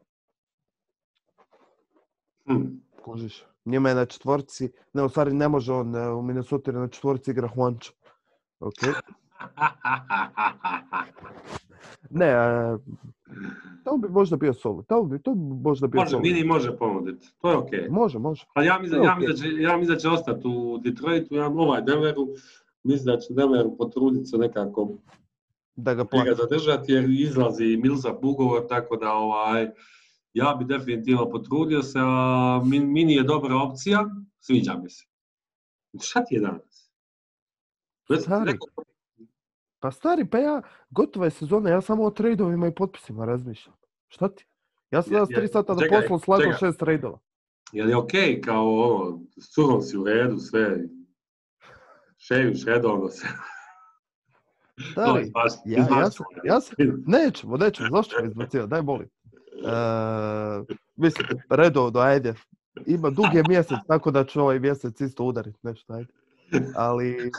Hm. 2.46 2.64
kužiš. 3.04 3.44
Njima 3.64 3.88
je 3.88 3.94
na 3.94 4.06
četvorci, 4.06 4.72
ne, 4.92 5.02
u 5.02 5.08
stvari 5.08 5.34
ne 5.34 5.48
može 5.48 5.72
on, 5.72 5.96
e, 5.96 6.10
u 6.10 6.22
Minnesota 6.22 6.72
na 6.72 6.88
četvorci 6.88 7.30
igra 7.30 7.48
Juancho. 7.56 7.92
Ok. 8.60 8.74
Ne, 12.10 12.26
e, 12.26 12.76
to 13.84 13.96
bi 13.96 14.08
možda 14.08 14.36
bio 14.36 14.52
solo. 14.52 14.82
To 14.82 15.02
bi, 15.02 15.22
to 15.22 15.34
bi 15.34 15.54
možda 15.62 15.86
bio 15.86 16.00
može, 16.00 16.10
solo. 16.10 16.22
Mini 16.22 16.44
može 16.44 16.76
ponuditi, 16.78 17.26
to 17.38 17.50
je 17.50 17.56
okej. 17.56 17.88
Može, 17.90 18.18
može. 18.18 18.46
Pa 18.54 18.62
ja 18.62 18.78
mislim, 18.78 19.02
ja, 19.02 19.14
mislim 19.14 19.36
da 19.36 19.42
će, 19.42 19.62
ja 19.62 19.76
mislim 19.76 19.94
da 19.94 20.00
će 20.00 20.08
ostati 20.08 20.48
u 20.48 20.78
Detroitu, 20.78 21.34
ja 21.34 21.46
ovaj 21.46 21.82
Denveru, 21.82 22.28
mislim 22.84 23.14
da 23.14 23.20
će 23.20 23.34
Denveru 23.34 23.76
potruditi 23.76 24.26
se 24.26 24.38
nekako 24.38 24.88
Da 25.76 25.94
ga 25.94 26.04
ga 26.04 26.34
zadržati 26.34 26.92
jer 26.92 27.10
izlazi 27.10 27.76
Millsap 27.76 28.24
ugovor, 28.24 28.66
tako 28.68 28.96
da 28.96 29.12
ovaj, 29.12 29.70
ja 30.32 30.56
bi 30.58 30.64
definitivno 30.64 31.30
potrudio 31.30 31.82
se, 31.82 31.98
a 32.02 32.60
Min- 32.64 32.92
Mini 32.92 33.14
je 33.14 33.22
dobra 33.22 33.56
opcija, 33.56 34.06
sviđa 34.40 34.74
mi 34.82 34.90
se. 34.90 35.04
Šta 36.02 36.24
ti 36.24 36.34
je 36.34 36.40
danas? 36.40 36.90
Stari. 38.20 38.52
rekao, 38.52 38.84
Pa 39.84 39.90
stari, 39.90 40.24
pa 40.24 40.38
ja, 40.38 40.62
gotova 40.90 41.24
je 41.24 41.30
sezona, 41.30 41.70
ja 41.70 41.80
samo 41.80 42.04
o 42.04 42.10
trejdovima 42.10 42.66
i 42.66 42.74
potpisima 42.74 43.24
razmišljam. 43.24 43.76
Šta 44.08 44.28
ti? 44.28 44.46
Ja 44.90 45.02
sam 45.02 45.12
danas 45.12 45.28
tri 45.28 45.48
sata 45.48 45.76
čekaj, 45.80 46.08
posla 46.08 46.18
slažem 46.24 46.52
šest 46.58 46.78
trejdova. 46.78 47.18
je 47.72 47.84
li 47.84 47.94
okej 47.94 48.40
kao 48.40 48.64
ovo, 48.64 49.20
s 49.36 49.54
si 49.90 49.98
u 49.98 50.04
redu, 50.04 50.38
sve, 50.38 50.88
ševiš 52.26 52.64
redovno 52.64 53.08
se. 53.08 53.26
Stari, 54.92 55.32
ja, 55.64 55.78
ja, 55.78 56.10
sam, 56.10 56.26
ja 56.44 56.60
sam, 56.60 56.76
nećemo, 57.06 57.56
nećemo, 57.56 57.88
zašto 57.92 58.22
me 58.22 58.28
izbacio, 58.28 58.66
daj 58.66 58.82
molim. 58.82 59.08
E, 59.08 60.74
mislim, 60.96 61.26
redovno, 61.50 62.00
ajde. 62.00 62.34
Ima 62.86 63.10
dug 63.10 63.34
je 63.34 63.42
mjesec, 63.48 63.78
tako 63.88 64.10
da 64.10 64.24
ću 64.24 64.40
ovaj 64.40 64.58
mjesec 64.58 65.00
isto 65.00 65.24
udariti 65.24 65.58
nešto, 65.62 65.92
ajde. 65.92 66.12
Ali, 66.76 67.30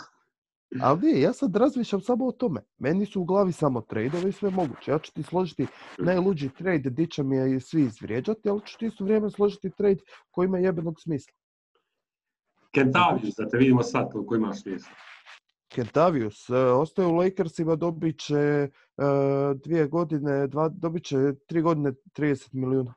ali 0.82 1.02
nije, 1.02 1.22
ja 1.22 1.34
sad 1.34 1.56
razmišljam 1.56 2.02
samo 2.02 2.28
o 2.28 2.32
tome. 2.32 2.62
Meni 2.78 3.06
su 3.06 3.22
u 3.22 3.26
glavi 3.26 3.52
samo 3.52 3.82
tradeovi 3.82 4.30
i 4.30 4.32
sve 4.32 4.50
moguće. 4.50 4.92
Ja 4.92 5.00
ću 5.00 5.14
ti 5.14 5.24
složiti 5.24 5.68
najluđi 5.98 6.50
trade, 6.50 6.90
di 6.90 7.08
će 7.08 7.24
mi 7.24 7.36
je 7.36 7.60
svi 7.60 7.82
izvrijeđati, 7.82 8.50
ali 8.50 8.62
ću 8.66 8.78
ti 8.78 8.86
isto 8.86 9.04
vrijeme 9.04 9.30
složiti 9.30 9.70
trade 9.70 10.00
koji 10.32 10.46
ima 10.46 10.58
jebenog 10.58 11.02
smisla. 11.02 11.34
Kentavius, 12.76 13.36
da 13.36 13.50
te 13.50 13.58
vidimo 13.58 13.84
sad 13.84 14.12
koliko 14.12 14.36
imaš 14.36 14.62
smisla. 14.62 14.92
Kentavius 15.68 16.50
e, 16.50 16.56
ostaje 16.56 17.08
u 17.08 17.12
Lakersima, 17.12 17.76
dobit 17.76 18.20
će 18.20 18.36
e, 18.36 18.70
dvije 19.56 19.88
godine, 19.88 20.48
dva, 20.48 20.70
dobit 20.70 21.04
će 21.04 21.18
tri 21.48 21.62
godine 21.62 21.92
30 22.10 22.50
milijuna. 22.54 22.94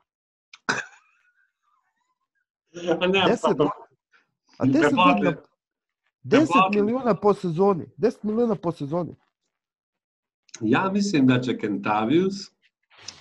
A 2.91 3.07
ne, 3.07 3.19
Deset- 3.21 3.57
pa- 3.57 3.69
A 4.57 4.65
10 4.65 4.71
Preplatili- 4.73 4.95
godina, 5.15 5.41
10 6.23 6.45
preplatili. 6.45 6.83
milijuna 6.83 7.15
po 7.15 7.33
sezoni. 7.33 7.85
10 7.97 8.23
milijuna 8.23 8.55
po 8.55 8.71
sezoni. 8.71 9.15
Ja 10.61 10.89
mislim 10.89 11.27
da 11.27 11.41
će 11.41 11.57
Kentavius 11.57 12.35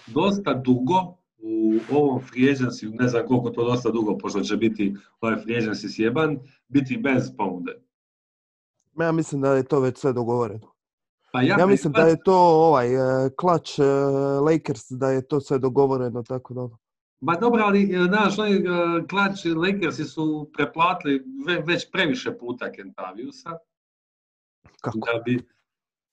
dosta 0.06 0.54
dugo 0.54 1.17
u 1.38 1.78
ovom 1.90 2.20
free 2.22 2.54
agency, 2.54 3.00
ne 3.00 3.08
znam 3.08 3.26
koliko 3.26 3.50
to 3.50 3.64
dosta 3.64 3.90
dugo, 3.90 4.18
pošto 4.18 4.40
će 4.40 4.56
biti 4.56 4.96
ovaj 5.20 5.36
free 5.36 5.60
agency 5.60 5.94
sjeban, 5.94 6.38
biti 6.68 6.96
bez 6.96 7.30
ponude. 7.36 7.82
Ja 9.00 9.12
mislim 9.12 9.40
da 9.40 9.52
je 9.54 9.62
to 9.62 9.80
već 9.80 9.98
sve 9.98 10.12
dogovoreno. 10.12 10.72
Pa 11.32 11.42
ja, 11.42 11.56
Ja 11.58 11.66
mislim 11.66 11.92
da 11.92 12.02
je 12.02 12.22
to 12.24 12.36
ovaj 12.38 12.88
klač 13.36 13.78
Lakers, 14.42 14.90
da 14.90 15.10
je 15.10 15.28
to 15.28 15.40
sve 15.40 15.58
dogovoreno, 15.58 16.22
tako 16.22 16.54
da 16.54 16.60
ono. 16.60 16.78
Ma 17.20 17.34
dobro, 17.34 17.62
ali 17.64 17.82
e, 17.94 18.04
znaš, 18.04 18.38
oni 18.38 18.52
e, 18.52 18.62
klač 19.10 19.44
Lakersi 19.44 20.04
su 20.04 20.50
preplatili 20.56 21.24
ve- 21.46 21.62
već 21.66 21.90
previše 21.90 22.38
puta 22.38 22.72
Kentaviusa. 22.72 23.58
Kako? 24.80 24.98
Da 24.98 25.22
bi, 25.24 25.46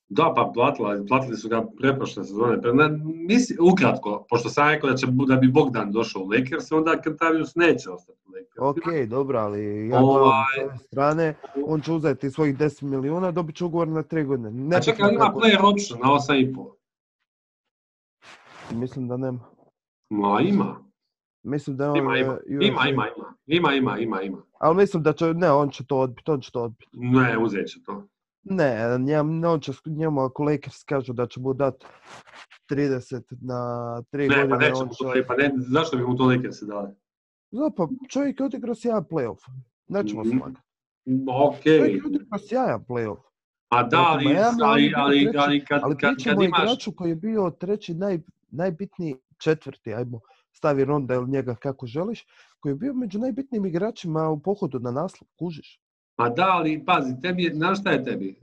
da, 0.10 0.34
pa 0.36 0.52
platila, 0.54 1.04
platili 1.08 1.38
su 1.38 1.50
ga 1.50 1.66
preprošle 1.80 2.24
sezone. 2.24 2.58
Pre- 2.62 2.74
na- 2.74 3.00
Misli, 3.28 3.58
ukratko, 3.72 4.26
pošto 4.30 4.50
sam 4.50 4.70
rekao 4.70 4.90
da, 4.90 4.96
će, 4.96 5.08
da 5.28 5.36
bi 5.36 5.48
Bogdan 5.48 5.92
došao 5.92 6.22
u 6.22 6.30
Lakers, 6.30 6.72
onda 6.72 7.02
Kentavius 7.02 7.56
neće 7.56 7.90
ostati 7.90 8.20
u 8.28 8.32
Lakersima. 8.32 8.68
Ok, 8.68 9.10
dobro, 9.10 9.40
ali 9.40 9.88
ja 9.90 10.00
Ovaj- 10.00 10.46
s 10.58 10.64
ove 10.64 10.78
strane, 10.78 11.36
on 11.66 11.82
će 11.82 11.92
uzeti 11.92 12.32
svojih 12.32 12.58
10 12.58 12.82
milijuna, 12.84 13.32
dobit 13.32 13.56
će 13.56 13.66
ugovor 13.66 13.88
na 13.88 14.04
3 14.04 14.26
godine. 14.26 14.52
Ne 14.52 14.78
A 14.78 14.82
čekaj, 14.82 15.14
ima 15.14 15.34
player 15.36 15.74
option 15.74 16.00
na 16.00 16.08
8,5. 16.10 16.72
Mislim 18.72 19.08
da 19.08 19.18
nema. 19.18 19.40
Ma 20.10 20.42
ima. 20.42 20.86
Mislim 21.44 21.78
da 21.78 21.92
on... 21.92 21.98
Ima, 21.98 22.18
ima, 22.18 22.34
e, 22.34 22.68
ima, 22.68 22.88
ima, 22.90 23.08
ima, 23.16 23.34
ima, 23.48 23.74
ima, 23.74 23.98
ima, 24.00 24.22
ima. 24.22 24.38
Ali 24.60 24.76
mislim 24.76 25.04
da 25.04 25.14
će, 25.14 25.34
ne, 25.34 25.52
on 25.52 25.70
će 25.70 25.86
to 25.86 25.98
odbiti, 26.00 26.32
on 26.32 26.42
će 26.42 26.52
to 26.52 26.62
odbiti. 26.64 26.90
Ne, 26.94 27.38
uzet 27.38 27.68
će 27.68 27.84
to. 27.84 28.08
Ne, 28.46 28.98
njem, 29.00 29.44
on 29.44 29.60
će, 29.60 29.72
njemu 29.86 30.22
ako 30.22 30.44
Lakers 30.44 30.84
kažu 30.84 31.14
da 31.14 31.28
će 31.28 31.40
mu 31.40 31.54
dat 31.54 31.86
30 32.70 33.22
na 33.42 33.56
3 34.12 34.30
Ne, 34.30 34.36
pa 34.42 34.48
godine, 34.48 34.58
neće 34.60 34.82
on 34.82 34.88
mu 34.88 34.94
će... 34.94 35.04
to, 35.04 35.28
pa 35.28 35.36
ne, 35.36 35.52
zašto 35.58 35.98
bi 35.98 36.04
mu 36.04 36.16
to 36.16 36.26
Lakersi 36.26 36.66
dali? 36.66 36.90
Da, 37.52 37.70
pa 37.78 37.88
čovjek 38.10 38.40
je 38.40 38.46
odigrao 38.46 38.76
sjajan 38.76 39.04
playoff. 39.04 39.40
Nećemo 39.88 40.22
Mhm. 40.24 40.38
slagati. 40.38 40.60
Okej, 41.28 41.78
Čovjek 41.78 41.96
je 41.96 42.02
odigrao 42.06 42.40
sjajan 42.40 42.86
playoff. 42.86 43.22
a 43.70 43.84
da, 43.84 43.98
ali, 44.00 44.26
Miami, 44.26 44.58
ali, 44.64 44.82
bio 44.84 44.98
ali, 44.98 45.24
treći, 45.24 45.38
ali 45.38 45.66
kad, 45.66 45.82
Ali 45.84 45.98
kad, 45.98 46.16
kad 46.24 46.42
imaš... 46.42 46.62
igraču 46.62 46.92
koji 46.92 47.10
je 47.10 47.16
bio 47.16 47.52
treći 47.60 47.94
naj, 47.94 48.20
najbitniji, 48.48 49.16
četvrti, 49.38 49.94
ajmo, 49.94 50.20
stavi 50.52 50.86
ronda 50.86 51.14
ili 51.14 51.30
njega 51.30 51.56
kako 51.56 51.86
želiš, 51.88 52.26
koji 52.60 52.72
je 52.72 52.76
bio 52.76 52.94
među 52.94 53.20
najbitnijim 53.20 53.66
igračima 53.66 54.30
u 54.30 54.40
pohodu 54.40 54.80
na 54.80 54.92
naslov, 54.92 55.28
kužiš. 55.40 55.80
A 56.16 56.30
da, 56.30 56.48
ali 56.50 56.84
pazi, 56.86 57.22
tebi, 57.22 57.52
znaš 57.54 57.80
šta 57.80 57.92
je 57.92 58.04
tebi? 58.04 58.30
E, 58.30 58.36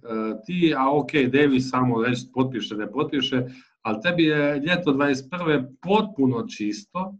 ti, 0.47 0.75
a 0.77 0.99
ok, 0.99 1.12
Davis 1.12 1.70
samo 1.70 2.03
reći 2.03 2.27
potpiše, 2.35 2.75
ne 2.77 2.91
potpiše, 2.91 3.43
ali 3.83 4.01
tebi 4.03 4.25
je 4.25 4.61
ljeto 4.61 4.93
21. 4.93 5.75
potpuno 5.83 6.47
čisto, 6.47 7.14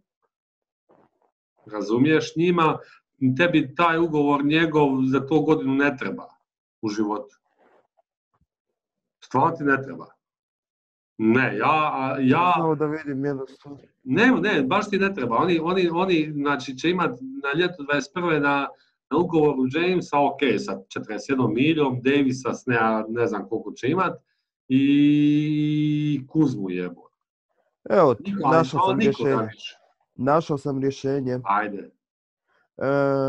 razumiješ, 1.67 2.37
njima, 2.37 2.79
tebi 3.37 3.75
taj 3.75 3.99
ugovor 3.99 4.45
njegov 4.45 4.89
za 5.05 5.27
to 5.27 5.41
godinu 5.41 5.75
ne 5.75 5.97
treba 5.97 6.27
u 6.83 6.89
životu. 6.89 7.37
Stvarno 9.25 9.57
ti 9.57 9.65
ne 9.65 9.83
treba. 9.83 10.07
Ne, 11.19 11.57
ja, 11.57 12.17
ja, 12.21 12.75
da 12.79 12.87
vidim 12.87 13.25
jednu 13.25 13.47
stvar. 13.47 13.77
ne, 14.03 14.27
ne, 14.41 14.63
baš 14.63 14.91
ti 14.91 14.99
ne 14.99 15.15
treba. 15.15 15.37
Oni, 15.37 15.59
oni, 15.63 15.89
oni 15.89 16.33
znači, 16.33 16.79
će 16.79 16.91
imati 16.91 17.25
na 17.25 17.61
ljeto 17.61 17.83
21. 17.83 18.41
na, 18.41 18.69
na 19.13 19.19
ugovoru 19.19 19.67
Jamesa, 19.73 20.19
ok, 20.19 20.41
sa 20.59 20.73
41 20.73 21.55
milijom, 21.55 22.01
Davisa 22.03 22.55
s 22.55 22.67
ne, 22.67 22.79
ne 23.09 23.27
znam 23.27 23.49
koliko 23.49 23.73
će 23.73 23.89
imat, 23.89 24.13
i 24.69 26.27
Kuzmu 26.29 26.71
jebo. 26.71 27.03
Evo, 27.91 28.17
našao 28.53 28.81
sam 28.89 29.01
rješenje. 29.01 29.49
Našao 30.15 30.59
sam 30.59 30.81
rješenje. 30.81 31.41
Ajde. 31.45 31.91
E, 32.77 32.87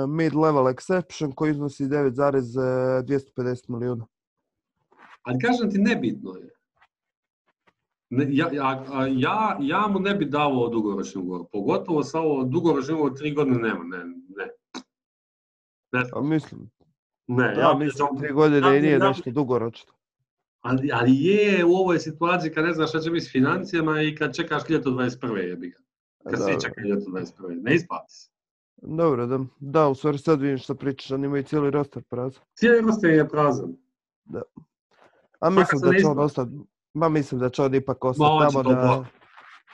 mid-level 0.08 0.74
exception 0.74 1.34
koji 1.36 1.52
iznosi 1.52 1.84
9,250 1.84 3.70
milijuna. 3.70 4.08
Ali 5.24 5.40
kažem 5.40 5.72
ti, 5.72 5.78
nebitno 5.78 6.36
je. 6.36 6.50
Ne, 8.10 8.28
ja, 8.30 8.50
ja, 8.54 8.86
ja, 9.08 9.58
ja 9.62 9.88
mu 9.88 10.00
ne 10.00 10.16
bi 10.16 10.26
davao 10.26 10.70
dugoročni 10.70 11.22
ugovor. 11.22 11.46
Pogotovo 11.52 12.04
sa 12.04 12.20
ovo 12.20 12.44
dugoročni 12.44 12.94
ugovor 12.94 13.14
tri 13.18 13.34
godine 13.34 13.60
nema. 13.60 13.84
Ne, 13.84 13.98
ne. 14.38 14.50
Ne, 15.94 16.04
A 16.14 16.22
mislim, 16.22 16.70
ne 17.28 17.46
ja, 17.46 17.60
ja, 17.60 17.74
mislim, 17.74 18.08
tri 18.20 18.34
godine 18.34 18.78
i 18.78 18.82
nije 18.82 19.00
nešto 19.00 19.32
dugoročno. 19.32 19.94
Ali, 20.62 20.90
ali 20.94 21.24
je 21.24 21.66
u 21.66 21.72
ovoj 21.72 22.00
situaciji 22.00 22.52
kad 22.52 22.66
ne 22.66 22.74
znaš 22.74 22.90
šta 22.90 23.00
će 23.00 23.12
biti 23.12 23.26
s 23.26 23.32
financijama 23.32 24.02
i 24.02 24.16
kad 24.16 24.36
čekaš 24.36 24.70
ljeto 24.70 24.90
21. 24.90 25.38
jebi 25.38 25.70
ga. 25.70 25.80
Kad 26.30 26.44
svi 26.44 26.62
čekaju 26.62 26.88
ljeto 26.88 27.12
21. 27.12 27.64
Ne 27.64 27.76
isplati 27.76 28.14
se. 28.14 28.30
Dobro, 28.82 29.26
da, 29.26 29.40
da, 29.60 29.88
u 29.88 29.96
stvari 29.96 30.18
sad 30.18 30.42
vidim 30.42 30.58
što 30.58 30.76
pričaš, 30.76 31.12
oni 31.12 31.26
imaju 31.26 31.44
cijeli 31.44 31.72
roster 31.72 32.04
prazan. 32.10 32.44
Cijeli 32.56 32.82
roster 32.82 33.10
je 33.10 33.30
prazan. 33.30 33.76
A 35.40 35.50
mislim 35.50 35.80
se 35.80 35.86
da 35.86 36.00
će 36.00 36.08
on 36.08 36.20
ostati, 36.20 36.52
ma 36.94 37.10
mislim 37.10 37.40
da 37.40 37.50
će 37.50 37.62
on 37.62 37.76
ipak 37.76 38.06
ostati 38.06 38.30
on 38.32 38.48
tamo 38.48 38.64
da... 38.64 39.06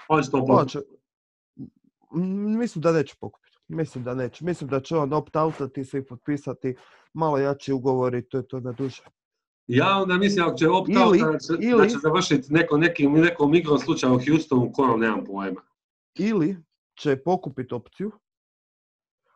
On 0.08 0.24
će 0.24 0.32
to 0.32 0.38
On 0.38 0.48
pokupiti. 0.48 0.80
Mislim 2.58 2.82
da 2.82 2.92
neće 2.92 3.16
pokupiti. 3.20 3.49
Mislim 3.70 4.04
da 4.04 4.14
neće. 4.14 4.46
Mislim 4.46 4.70
da 4.70 4.82
će 4.82 4.98
on 4.98 5.10
opt-outati 5.10 5.84
se 5.84 5.98
i 5.98 6.06
potpisati 6.06 6.76
malo 7.14 7.38
jači 7.38 7.74
ugovor 7.74 8.16
i 8.16 8.30
to 8.30 8.38
je 8.38 8.48
to 8.48 8.60
na 8.60 8.72
duže. 8.72 9.04
Ja 9.68 9.98
onda 10.02 10.18
mislim 10.18 10.46
ako 10.46 10.58
će 10.58 10.70
opt 10.70 10.90
Ili- 10.90 11.20
da 11.78 11.88
će, 11.88 11.98
završiti 12.02 12.54
neko, 12.54 12.78
nekim, 12.78 13.14
nekom 13.14 13.54
igrom 13.56 13.80
slučaju 13.80 14.14
u 14.14 14.20
Houstonu, 14.30 14.72
ko 14.74 14.98
nemam 14.98 15.26
pojma. 15.26 15.62
Ili 16.16 16.58
će 16.96 17.24
pokupiti 17.24 17.74
opciju, 17.74 18.12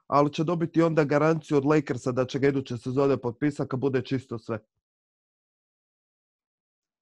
ali 0.08 0.34
će 0.34 0.44
dobiti 0.44 0.82
onda 0.82 1.04
garanciju 1.04 1.58
od 1.58 1.66
Lakersa 1.66 2.12
da 2.12 2.26
će 2.26 2.40
ga 2.40 2.48
iduće 2.48 2.78
sezone 2.78 3.18
potpisati 3.18 3.70
kad 3.70 3.80
bude 3.80 4.02
čisto 4.02 4.40
sve. 4.40 4.60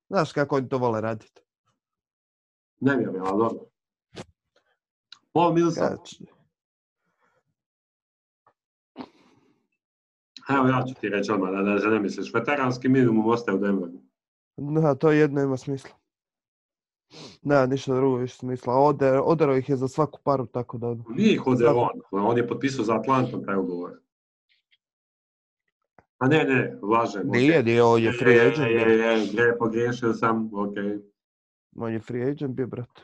Znaš 0.09 0.33
kako 0.33 0.55
oni 0.55 0.69
to 0.69 0.77
vole 0.77 1.01
raditi. 1.01 1.41
Ne 2.79 2.97
vjerujem, 2.97 3.23
ali 3.25 3.37
dobro. 3.37 3.65
Paul 5.31 5.53
Millsap, 5.53 5.99
evo 10.57 10.67
ja 10.67 10.83
ću 10.89 11.01
ti 11.01 11.09
reći 11.09 11.31
odmah, 11.31 11.49
da, 11.51 11.61
da 11.61 11.79
se 11.79 11.87
ne 11.87 11.99
misliš, 11.99 12.33
veteranski 12.33 12.89
minimum 12.89 13.27
ostaje 13.27 13.57
u 13.57 13.59
Denveru. 13.59 13.91
Da, 14.57 14.95
to 14.95 15.11
jedno 15.11 15.41
ima 15.41 15.57
smisla. 15.57 15.89
Ne, 17.41 17.67
ništa 17.67 17.95
drugo 17.95 18.15
više 18.17 18.35
smisla. 18.35 18.73
Ode, 18.75 19.19
odero 19.19 19.55
ih 19.57 19.69
je 19.69 19.75
za 19.75 19.87
svaku 19.87 20.19
paru, 20.23 20.45
tako 20.45 20.77
da... 20.77 20.95
Nije 21.09 21.33
ih 21.33 21.47
ode 21.47 21.65
Sad- 21.65 21.75
on, 21.75 21.89
on 22.11 22.37
je 22.37 22.47
potpisao 22.47 22.85
za 22.85 22.95
Atlantom 22.95 23.45
taj 23.45 23.55
ugovor. 23.55 23.91
A 26.17 26.27
ne, 26.27 26.43
ne, 26.43 26.77
lažem. 26.81 27.21
Nije, 27.25 27.63
nije, 27.63 27.83
on 27.83 28.01
je 28.03 28.11
free 28.19 28.33
Je, 28.35 28.41
agent. 28.41 28.57
Je, 28.59 28.85
bio. 28.85 28.95
je, 28.95 29.19
je, 29.47 29.57
pogriješio 29.57 30.13
sam, 30.13 30.49
okej. 30.53 30.99
On 31.75 31.93
je 31.93 31.99
free 31.99 32.29
agent 32.31 32.55
bio, 32.55 32.67
brate. 32.67 33.01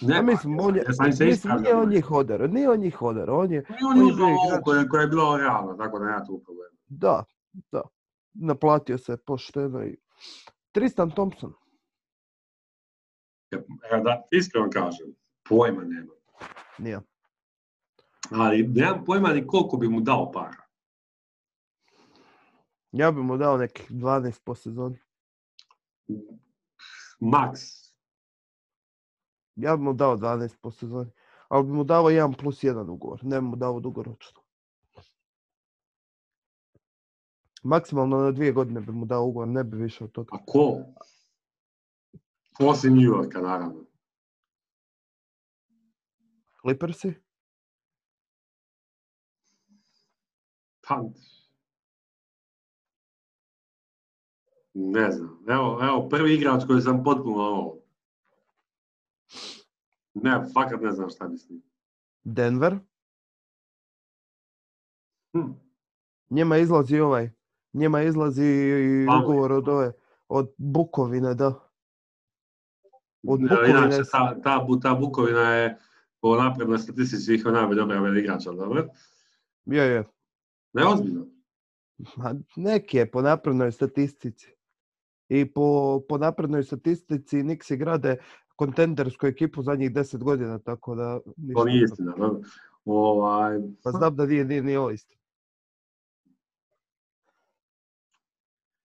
Ne, 0.00 0.22
mislim, 0.22 0.60
on 0.60 0.76
je, 0.76 0.82
ja 0.98 1.06
mislim, 1.06 1.28
ispravljam. 1.28 1.62
nije 1.62 1.74
on 1.74 1.88
njih 1.88 2.10
odero, 2.10 2.46
nije 2.46 2.70
on 2.70 2.80
njih 2.80 3.02
odero, 3.02 3.38
on 3.38 3.52
je, 3.52 3.64
on 3.92 3.98
on 4.00 4.06
je 4.06 4.26
je 4.26 4.36
igrač. 4.46 4.88
koja, 4.90 5.00
je 5.00 5.06
bila 5.08 5.36
realna, 5.36 5.76
tako 5.76 5.98
da 5.98 6.04
nema 6.04 6.24
tu. 6.24 6.42
Da, 6.88 7.24
da, 7.72 7.82
naplatio 8.32 8.98
se 8.98 9.16
pošteno 9.16 9.84
i... 9.84 9.96
Tristan 10.72 11.10
Thompson, 11.10 11.54
Evo 13.50 14.02
da, 14.04 14.26
iskreno 14.30 14.70
kažem, 14.70 15.06
pojma 15.48 15.84
nema. 15.84 16.12
nije. 16.78 17.00
Ali 18.30 18.68
nemam 18.68 19.04
pojma 19.04 19.28
ni 19.28 19.46
koliko 19.46 19.76
bi 19.76 19.88
mu 19.88 20.00
dao 20.00 20.32
para. 20.32 20.68
Ja 22.92 23.10
bi 23.12 23.22
mu 23.22 23.36
dao 23.36 23.56
nekih 23.56 23.90
12 23.90 24.40
po 24.44 24.54
sezoni. 24.54 24.98
Max. 27.20 27.60
Ja 29.56 29.76
bi 29.76 29.82
mu 29.82 29.92
dao 29.92 30.16
12 30.16 30.56
po 30.60 30.70
sezoni. 30.70 31.10
Ali 31.48 31.64
bi 31.64 31.72
mu 31.72 31.84
dao 31.84 32.04
1 32.04 32.36
plus 32.36 32.62
1 32.62 32.90
ugovor. 32.90 33.24
Ne 33.24 33.40
bi 33.40 33.46
mu 33.46 33.56
dao 33.56 33.80
dugoročno. 33.80 34.40
Maksimalno 37.68 38.18
na 38.18 38.30
dvije 38.30 38.52
godine 38.52 38.80
bi 38.80 38.92
mu 38.92 39.06
dao 39.06 39.24
ugovor, 39.24 39.48
ne 39.48 39.64
bi 39.64 39.76
više 39.76 40.04
od 40.04 40.12
toga. 40.12 40.28
A 40.32 40.44
ko? 40.46 40.84
Osim 42.60 42.94
New 42.94 43.04
Yorka, 43.04 43.40
naravno. 43.40 43.84
Clippersi? 46.60 47.14
Pa, 50.88 51.02
ne 54.74 55.10
znam. 55.10 55.44
Evo, 55.48 55.78
evo, 55.82 56.08
prvi 56.08 56.34
igrač 56.34 56.62
koji 56.66 56.82
sam 56.82 57.04
potpuno 57.04 57.42
ovo. 57.42 57.82
Ne, 60.14 60.44
fakat 60.54 60.80
ne 60.80 60.92
znam 60.92 61.10
šta 61.10 61.28
mislim. 61.28 61.62
Denver? 62.24 62.78
Hm. 65.32 65.52
Njema 66.30 66.56
izlazi 66.56 67.00
ovaj. 67.00 67.37
Njema 67.72 68.02
izlazi 68.02 68.44
i 68.44 69.06
ugovor 69.22 69.52
od 69.52 69.68
ove, 69.68 69.92
od 70.28 70.52
Bukovine, 70.56 71.34
da. 71.34 71.46
Od 73.22 73.40
Bukovine 73.40 73.68
Inače, 73.70 74.04
s- 74.04 74.10
ta, 74.10 74.40
ta, 74.42 74.66
ta 74.82 74.94
Bukovina 74.94 75.54
je 75.54 75.78
po 76.20 76.36
naprednoj 76.36 76.78
statistici 76.78 77.22
svih 77.22 77.44
najbolje 77.44 77.76
dobra 77.76 78.18
igrača, 78.18 78.52
dobro? 78.52 78.86
Je, 79.64 79.84
je. 79.84 80.04
Ne, 80.72 80.86
ozbiljno. 80.86 81.26
Ma, 82.16 82.34
neki 82.56 82.96
je 82.96 83.10
po 83.10 83.22
naprednoj 83.22 83.72
statistici. 83.72 84.52
I 85.28 85.52
po, 85.52 86.00
po 86.08 86.18
naprednoj 86.18 86.62
statistici 86.62 87.36
Nixi 87.36 87.76
grade 87.76 88.16
kontendersku 88.56 89.26
ekipu 89.26 89.62
zadnjih 89.62 89.90
10 89.92 90.18
godina, 90.18 90.58
tako 90.58 90.94
da... 90.94 91.20
To 91.54 91.64
nije 91.64 91.84
istina, 91.84 92.14
dobro. 92.16 92.40
Ovaj, 92.84 93.58
Pa 93.84 93.90
znam 93.90 94.16
da 94.16 94.26
nije, 94.26 94.44
nije, 94.44 94.62
nije 94.62 94.78
ovo 94.78 94.90
isto. 94.90 95.16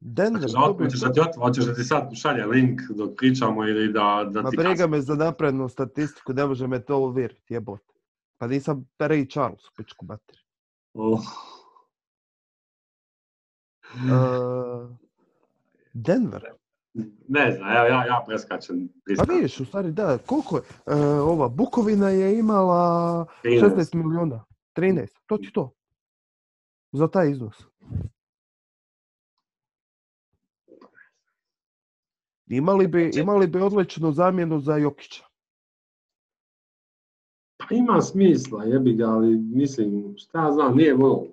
Denver, 0.05 0.41
hoćeš, 0.41 0.53
dobio 0.53 0.85
hoćeš, 0.85 0.99
da 0.99 1.11
ti, 1.13 1.19
ot- 1.19 1.35
hoćeš 1.37 1.65
da 1.65 1.73
ti 1.73 1.83
sad 1.83 2.09
šalje 2.13 2.45
link 2.45 2.81
dok 2.89 3.15
pričamo 3.17 3.63
ili 3.63 3.93
da, 3.93 4.29
da 4.31 4.41
Ma 4.41 4.49
ti 4.49 4.57
briga 4.57 4.69
kasnije- 4.69 4.87
me 4.87 5.01
za 5.01 5.15
naprednu 5.15 5.69
statistiku, 5.69 6.33
ne 6.33 6.45
može 6.45 6.67
me 6.67 6.79
to 6.81 6.97
uvjeriti, 6.97 7.53
jebote. 7.53 7.93
Pa 8.37 8.47
nisam 8.47 8.89
Ray 8.99 9.31
Charles, 9.31 9.61
pičku 9.77 10.05
materi. 10.05 10.39
Oh. 10.93 11.19
Uh, 13.95 14.89
Denver. 15.93 16.43
Ne 17.27 17.51
znam, 17.51 17.69
evo 17.69 17.85
ja, 17.85 18.05
ja 18.05 18.23
preskačem. 18.27 18.89
Pa 19.17 19.33
vidiš, 19.33 19.59
u 19.59 19.65
stvari 19.65 19.91
da, 19.91 20.17
koliko 20.17 20.55
je? 20.57 20.61
E, 20.87 20.95
ova 21.05 21.49
Bukovina 21.49 22.09
je 22.09 22.39
imala 22.39 23.25
13. 23.43 23.75
16 23.75 23.95
milijuna. 23.95 24.45
13, 24.75 25.07
to 25.25 25.37
ti 25.37 25.51
to. 25.53 25.71
Za 26.91 27.07
taj 27.07 27.31
iznos. 27.31 27.55
Imali 32.55 32.87
bi, 32.87 33.11
imali 33.15 33.47
bi 33.47 33.59
odličnu 33.59 34.11
zamjenu 34.11 34.59
za 34.59 34.77
Jokića. 34.77 35.23
Pa 37.57 37.75
ima 37.75 38.01
smisla, 38.01 38.63
jebi 38.63 38.93
ga, 38.93 39.05
ali 39.05 39.37
mislim, 39.37 40.13
šta 40.17 40.45
ja 40.45 40.51
znam, 40.51 40.75
nije 40.75 40.93
ono, 40.93 41.23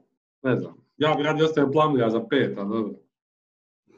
ne 0.42 0.56
znam. 0.56 0.74
Ja 0.96 1.14
bi 1.14 1.22
radi 1.22 1.42
ostavio 1.42 1.72
Plumlija 1.72 2.10
za 2.10 2.26
pet, 2.30 2.58
a 2.58 2.64
dobro. 2.64 2.94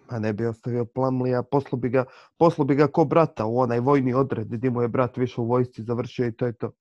A 0.08 0.18
ne 0.18 0.32
bi 0.32 0.46
ostavio 0.46 0.84
Plamlija, 0.84 1.42
poslu 1.42 1.78
bi 1.78 1.88
ga, 1.88 2.04
poslu 2.38 2.64
bi 2.64 2.74
ga 2.74 2.86
ko 2.86 3.04
brata 3.04 3.46
u 3.46 3.58
onaj 3.58 3.80
vojni 3.80 4.14
odred 4.14 4.48
gdje 4.48 4.70
mu 4.70 4.82
je 4.82 4.88
brat 4.88 5.16
više 5.16 5.40
u 5.40 5.44
vojsci 5.44 5.82
završio 5.82 6.26
i 6.26 6.32
to 6.32 6.46
je 6.46 6.52
to. 6.52 6.72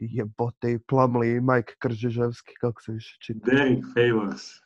Jebote 0.00 0.72
i 0.72 0.78
Plamli 0.78 1.28
i 1.30 1.40
Mike 1.40 1.74
Kržiževski, 1.78 2.54
kako 2.60 2.82
se 2.82 2.92
više 2.92 3.16
čita. 3.20 3.50
Derek 3.50 3.84
Favors. 3.94 4.65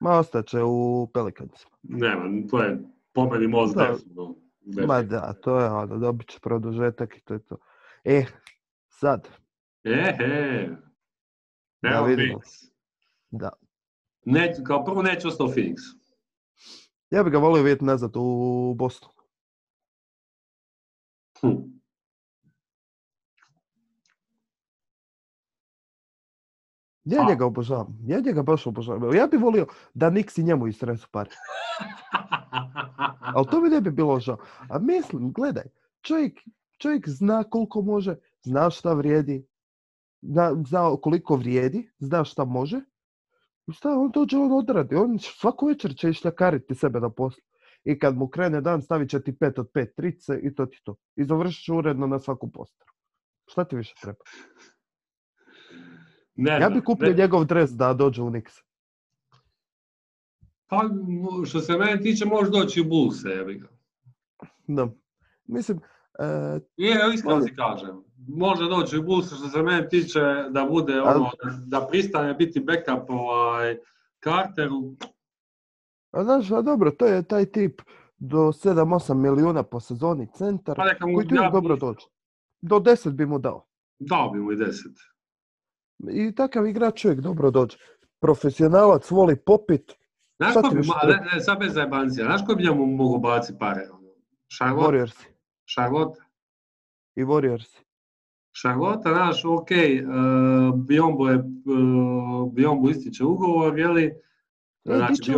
Ma 0.00 0.18
ostaće 0.18 0.62
u 0.62 1.08
Pelicansima. 1.14 1.76
Nema, 1.82 2.48
to 2.50 2.62
je 2.62 2.78
po 3.12 3.26
meni 3.30 3.46
most 3.46 3.74
Da. 3.76 3.84
def, 3.86 4.00
no, 4.14 4.34
Ma 4.86 5.02
da, 5.02 5.32
to 5.32 5.60
je 5.60 5.70
ono, 5.70 5.98
dobit 5.98 6.28
će 6.28 6.38
produžetak 6.40 7.16
i 7.16 7.20
to 7.20 7.34
je 7.34 7.44
to. 7.44 7.56
E, 8.04 8.24
sad, 8.88 9.28
Ehe. 9.84 10.68
Da 11.82 11.88
Evo 11.88 12.06
vidimo. 12.06 12.38
Phoenix. 12.38 12.70
da. 13.30 13.50
Neću, 14.24 14.62
kao 14.66 14.84
prvo 14.84 15.02
neću 15.02 15.28
ostao 15.28 15.46
Phoenix. 15.48 15.76
Ja 17.10 17.22
bi 17.22 17.30
ga 17.30 17.38
volio 17.38 17.62
vidjeti 17.62 17.84
nazad 17.84 18.10
u 18.16 18.74
Bosnu. 18.78 19.08
Hm. 21.40 21.79
Ja 27.10 27.22
A. 27.22 27.28
njega 27.28 27.46
obožavam. 27.46 27.98
Ja 28.06 28.20
njega 28.20 28.42
baš 28.42 28.66
obožavam. 28.66 29.14
Ja 29.14 29.26
bi 29.26 29.36
volio 29.36 29.66
da 29.94 30.10
Nixi 30.10 30.42
njemu 30.42 30.66
istresu 30.66 31.08
pare. 31.10 31.30
Ali 33.34 33.46
to 33.50 33.60
mi 33.60 33.68
ne 33.68 33.80
bi 33.80 33.90
bilo 33.90 34.20
žao. 34.20 34.38
A 34.68 34.78
mislim, 34.78 35.32
gledaj, 35.32 35.64
čovjek, 36.02 36.40
čovjek 36.78 37.08
zna 37.08 37.44
koliko 37.44 37.82
može, 37.82 38.16
zna 38.42 38.70
šta 38.70 38.92
vrijedi, 38.92 39.46
zna, 40.22 40.56
zna 40.66 40.96
koliko 41.02 41.36
vrijedi, 41.36 41.90
zna 41.98 42.24
šta 42.24 42.44
može. 42.44 42.80
I 43.66 43.72
šta 43.72 43.98
on 43.98 44.10
dođe, 44.10 44.38
on 44.38 44.52
odradi. 44.52 44.96
On 44.96 45.18
svaku 45.18 45.66
večer 45.66 45.96
će 45.96 46.10
išljakariti 46.10 46.74
sebe 46.74 47.00
na 47.00 47.10
poslu. 47.10 47.42
I 47.84 47.98
kad 47.98 48.16
mu 48.16 48.28
krene 48.28 48.60
dan, 48.60 48.82
stavit 48.82 49.10
će 49.10 49.22
ti 49.22 49.38
pet 49.38 49.58
od 49.58 49.70
pet 49.74 49.94
trice 49.96 50.40
i 50.42 50.54
to 50.54 50.66
ti 50.66 50.80
to. 50.84 50.96
I 51.16 51.24
završit 51.24 51.68
uredno 51.68 52.06
na 52.06 52.18
svaku 52.18 52.50
postaru. 52.50 52.90
Šta 53.46 53.64
ti 53.64 53.76
više 53.76 53.94
treba? 54.02 54.18
Ne 56.40 56.52
Ja 56.52 56.70
bi 56.70 56.80
kupio 56.80 57.08
ne- 57.08 57.14
njegov 57.14 57.44
dres 57.44 57.70
da 57.70 57.94
dođe 57.94 58.22
u 58.22 58.30
Nix. 58.30 58.60
Pa, 60.66 60.82
što 61.46 61.60
se 61.60 61.72
mene 61.74 62.00
tiče, 62.00 62.24
može 62.24 62.50
doći 62.50 62.80
u 62.80 62.84
Bulls, 62.84 63.24
jebi 63.26 63.54
ga. 63.54 63.68
Da. 64.66 64.88
Mislim, 65.46 65.80
e, 66.18 66.24
Je, 66.76 66.94
iskreno 67.14 67.40
ti 67.40 67.54
kažem. 67.56 68.02
Može 68.28 68.64
doći 68.66 68.98
u 68.98 69.02
Bulls, 69.02 69.26
što 69.28 69.48
se 69.48 69.62
mene 69.62 69.88
tiče, 69.88 70.20
da 70.50 70.64
bude 70.64 71.00
ono, 71.02 71.30
da 71.66 71.86
pristane 71.86 72.34
biti 72.34 72.60
backup 72.60 73.10
ovaj, 73.10 73.76
Carteru. 74.24 74.96
a 76.10 76.24
znaš, 76.24 76.50
a 76.50 76.62
dobro, 76.62 76.90
to 76.90 77.06
je 77.06 77.22
taj 77.22 77.46
tip 77.46 77.82
do 78.18 78.38
7-8 78.38 79.14
milijuna 79.14 79.62
po 79.62 79.80
sezoni 79.80 80.28
centar, 80.34 80.76
Pa 80.76 80.84
neka 80.84 81.06
mu 81.06 81.14
koji 81.14 81.28
ti 81.28 81.34
ja- 81.34 81.50
dobro 81.50 81.76
dođe. 81.76 82.06
Do 82.60 82.76
10 82.76 83.10
bi 83.10 83.26
mu 83.26 83.38
dao. 83.38 83.66
Dao 83.98 84.30
bi 84.30 84.38
mu 84.38 84.52
i 84.52 84.56
deset. 84.56 84.92
I 86.08 86.34
takav 86.34 86.66
igrač 86.66 87.04
uvijek 87.04 87.20
dobro 87.20 87.50
dođe. 87.50 87.76
Profesionalac, 88.20 89.10
voli 89.10 89.36
popit. 89.36 89.92
Znaš 90.36 90.54
ko 90.54 90.70
bi, 90.72 90.76
više 90.76 90.90
ma, 91.02 91.12
ne, 91.12 91.30
ne, 91.34 91.40
sad 91.40 91.58
bez 91.58 91.74
zajebancija, 91.74 92.26
znaš 92.26 92.46
ko 92.46 92.54
bi 92.54 92.62
njemu 92.62 92.86
mogu 92.86 93.18
baci 93.18 93.52
pare? 93.58 93.88
ono? 93.92 94.08
Charlotte? 94.56 94.86
Warriors. 94.86 95.24
Charlotte? 95.74 96.20
I 97.16 97.24
Warriors. 97.24 97.80
Charlotte, 98.62 99.10
znaš, 99.10 99.44
ok, 99.44 99.68
uh, 99.70 100.80
Biombo, 100.86 101.28
je, 101.28 101.36
uh, 101.36 102.52
Biombo 102.52 102.90
ističe 102.90 103.24
ugovor, 103.24 103.78
je 103.78 103.88
li? 103.88 104.04
E, 104.84 105.06
Di 105.08 105.16
će 105.16 105.32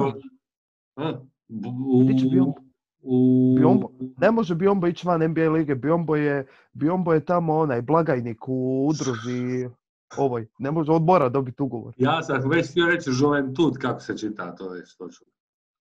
Biyombo? 2.26 2.54
U, 3.02 3.54
Biyombo? 3.58 3.88
Ne 4.18 4.30
može 4.30 4.54
Biombo 4.54 4.86
ići 4.86 5.06
van 5.06 5.30
NBA 5.30 5.48
lige. 5.50 5.74
Biombo 5.74 6.16
je, 6.16 6.46
Biombo 6.72 7.12
je 7.12 7.24
tamo 7.24 7.56
onaj 7.56 7.82
blagajnik 7.82 8.48
u 8.48 8.86
udruzi 8.88 9.68
ovoj. 10.16 10.46
Ne 10.58 10.70
može, 10.70 10.92
on 10.92 11.04
mora 11.04 11.28
dobiti 11.28 11.62
ugovor. 11.62 11.94
Ja 11.96 12.22
sam 12.22 12.50
već 12.50 12.70
htio 12.70 12.86
reći 12.86 13.10
Juventud, 13.20 13.78
kako 13.78 14.00
se 14.00 14.18
čita, 14.18 14.54
to 14.54 14.74
je 14.74 14.82
točno. 14.98 15.26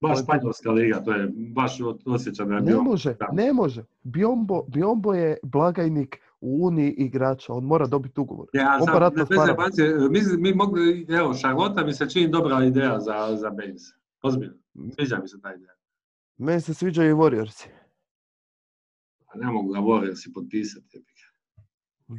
Baš 0.01 0.09
Juventud. 0.09 0.23
španjolska 0.25 0.71
liga, 0.71 1.03
to 1.03 1.11
je 1.11 1.29
baš 1.55 1.77
osjećam 2.05 2.49
da 2.49 2.55
je 2.55 2.61
Ne 2.61 2.75
može, 2.75 3.13
da. 3.13 3.27
ne 3.34 3.53
može. 3.53 3.84
Biombo, 4.03 4.63
Biombo 4.67 5.13
je 5.13 5.38
blagajnik 5.43 6.17
u 6.41 6.65
Uniji 6.67 6.91
igrača. 6.97 7.53
On 7.53 7.63
mora 7.63 7.88
dobiti 7.88 8.19
ugovor. 8.19 8.47
Ja, 8.53 8.77
On 8.82 8.86
sam, 8.86 8.93
parama. 8.93 9.25
zajebancije, 9.45 10.09
mislim, 10.09 10.41
mi 10.41 10.53
mogli, 10.53 11.05
evo, 11.09 11.34
Charlotte 11.34 11.84
mi 11.84 11.93
se 11.93 12.09
čini 12.09 12.27
dobra 12.27 12.63
ideja 12.63 12.99
za, 12.99 13.36
za 13.36 13.49
Baines. 13.49 13.82
Ozbiljno, 14.21 14.53
sviđa 14.95 15.19
mi 15.21 15.27
se 15.27 15.41
ta 15.41 15.53
ideja. 15.53 15.71
Meni 16.38 16.61
se 16.61 16.73
sviđaju 16.73 17.09
i 17.09 17.13
Warriorsi. 17.13 17.67
A 19.27 19.38
ne 19.38 19.51
mogu 19.51 19.71
ga 19.73 19.79
Warriorsi 19.79 20.34
potpisati. 20.34 21.03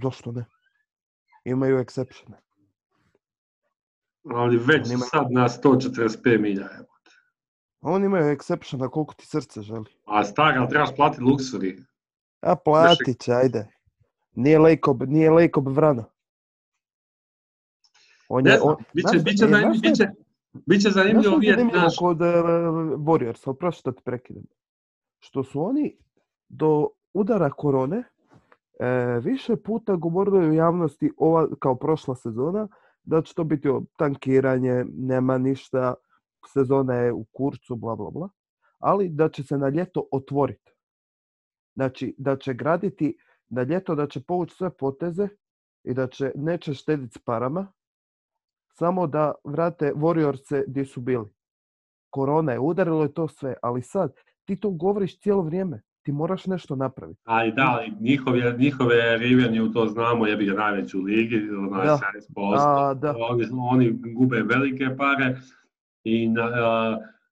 Zašto 0.02 0.32
ne? 0.32 0.44
Imaju 1.44 1.78
exceptione. 1.78 2.36
Ali 4.30 4.56
već 4.56 4.86
imaju- 4.90 5.08
sad 5.10 5.26
na 5.30 5.48
145 5.48 6.40
milja. 6.40 6.68
Evo. 6.74 6.86
Oni 7.80 8.06
imaju 8.06 8.36
exceptiona 8.36 8.88
koliko 8.90 9.14
ti 9.14 9.26
srce 9.26 9.62
želi. 9.62 9.84
A 10.06 10.24
stara, 10.24 10.60
ali 10.60 10.68
trebaš 10.68 10.96
platiti 10.96 11.22
luksuri. 11.22 11.82
A 12.40 12.56
platit 12.56 13.20
će, 13.20 13.32
ajde. 13.32 13.68
Nije 14.34 14.58
Lejkob, 14.58 15.02
nije 15.02 15.30
Lejkob 15.30 15.68
Vrana. 15.68 16.04
On 18.28 18.44
Ne 18.44 18.50
je, 18.50 18.56
znam, 18.58 18.68
on, 18.68 18.76
biće, 18.94 19.46
znaš- 19.46 19.80
biće, 19.82 20.02
e, 20.04 20.12
Znaš 20.80 20.94
zanimljivo 20.94 21.36
vidjeti 21.36 21.64
naš... 21.64 21.96
kod 21.98 22.20
uh, 22.20 22.26
Warriors, 22.98 23.50
oprosti 23.50 23.80
što 23.80 23.92
te 23.92 24.02
prekidam. 24.04 24.44
Što 25.18 25.44
su 25.44 25.64
oni 25.64 25.96
do 26.48 26.88
udara 27.14 27.50
korone 27.50 28.04
e, 28.80 29.20
više 29.20 29.56
puta 29.56 29.96
govorili 29.96 30.50
u 30.50 30.52
javnosti 30.52 31.12
ova, 31.16 31.48
kao 31.58 31.74
prošla 31.74 32.14
sezona 32.14 32.68
da 33.02 33.22
će 33.22 33.34
to 33.34 33.44
biti 33.44 33.68
tankiranje, 33.98 34.84
nema 34.92 35.38
ništa, 35.38 35.94
sezona 36.52 36.94
je 36.94 37.12
u 37.12 37.24
kurcu, 37.24 37.76
bla 37.76 37.96
bla 37.96 38.10
bla, 38.10 38.28
ali 38.78 39.08
da 39.08 39.28
će 39.28 39.42
se 39.42 39.58
na 39.58 39.68
ljeto 39.68 40.08
otvoriti. 40.12 40.72
Znači, 41.74 42.14
da 42.18 42.36
će 42.36 42.54
graditi 42.54 43.18
na 43.48 43.62
ljeto, 43.62 43.94
da 43.94 44.06
će 44.06 44.24
povući 44.24 44.54
sve 44.54 44.70
poteze 44.76 45.28
i 45.84 45.94
da 45.94 46.06
će, 46.06 46.32
neće 46.34 46.74
štediti 46.74 47.18
s 47.18 47.24
parama, 47.24 47.72
samo 48.78 49.06
da 49.06 49.34
vrate 49.44 49.92
Warriorse 49.92 50.64
gdje 50.66 50.84
su 50.84 51.00
bili. 51.00 51.28
Korona 52.10 52.52
je 52.52 52.60
udarilo 52.60 53.02
je 53.02 53.14
to 53.14 53.28
sve, 53.28 53.54
ali 53.62 53.82
sad 53.82 54.14
ti 54.44 54.60
to 54.60 54.70
govoriš 54.70 55.20
cijelo 55.20 55.42
vrijeme. 55.42 55.82
Ti 56.02 56.12
moraš 56.12 56.46
nešto 56.46 56.76
napraviti. 56.76 57.20
Ali 57.24 57.52
da, 57.52 57.62
ali 57.78 57.92
njihove, 58.00 58.54
njihove 58.58 59.18
Rivenju, 59.18 59.72
to 59.72 59.86
znamo, 59.86 60.26
jebi 60.26 60.46
ga 60.46 60.52
najveći 60.52 60.96
u 60.96 61.00
ligi, 61.00 61.36
onaj 61.50 61.86
Da. 61.86 61.98
70%. 62.36 62.56
A, 62.58 62.94
da. 62.94 63.14
Oni, 63.30 63.44
oni 63.70 63.90
gube 64.14 64.42
velike 64.42 64.96
pare 64.96 65.36
i 66.04 66.28
na, 66.28 66.42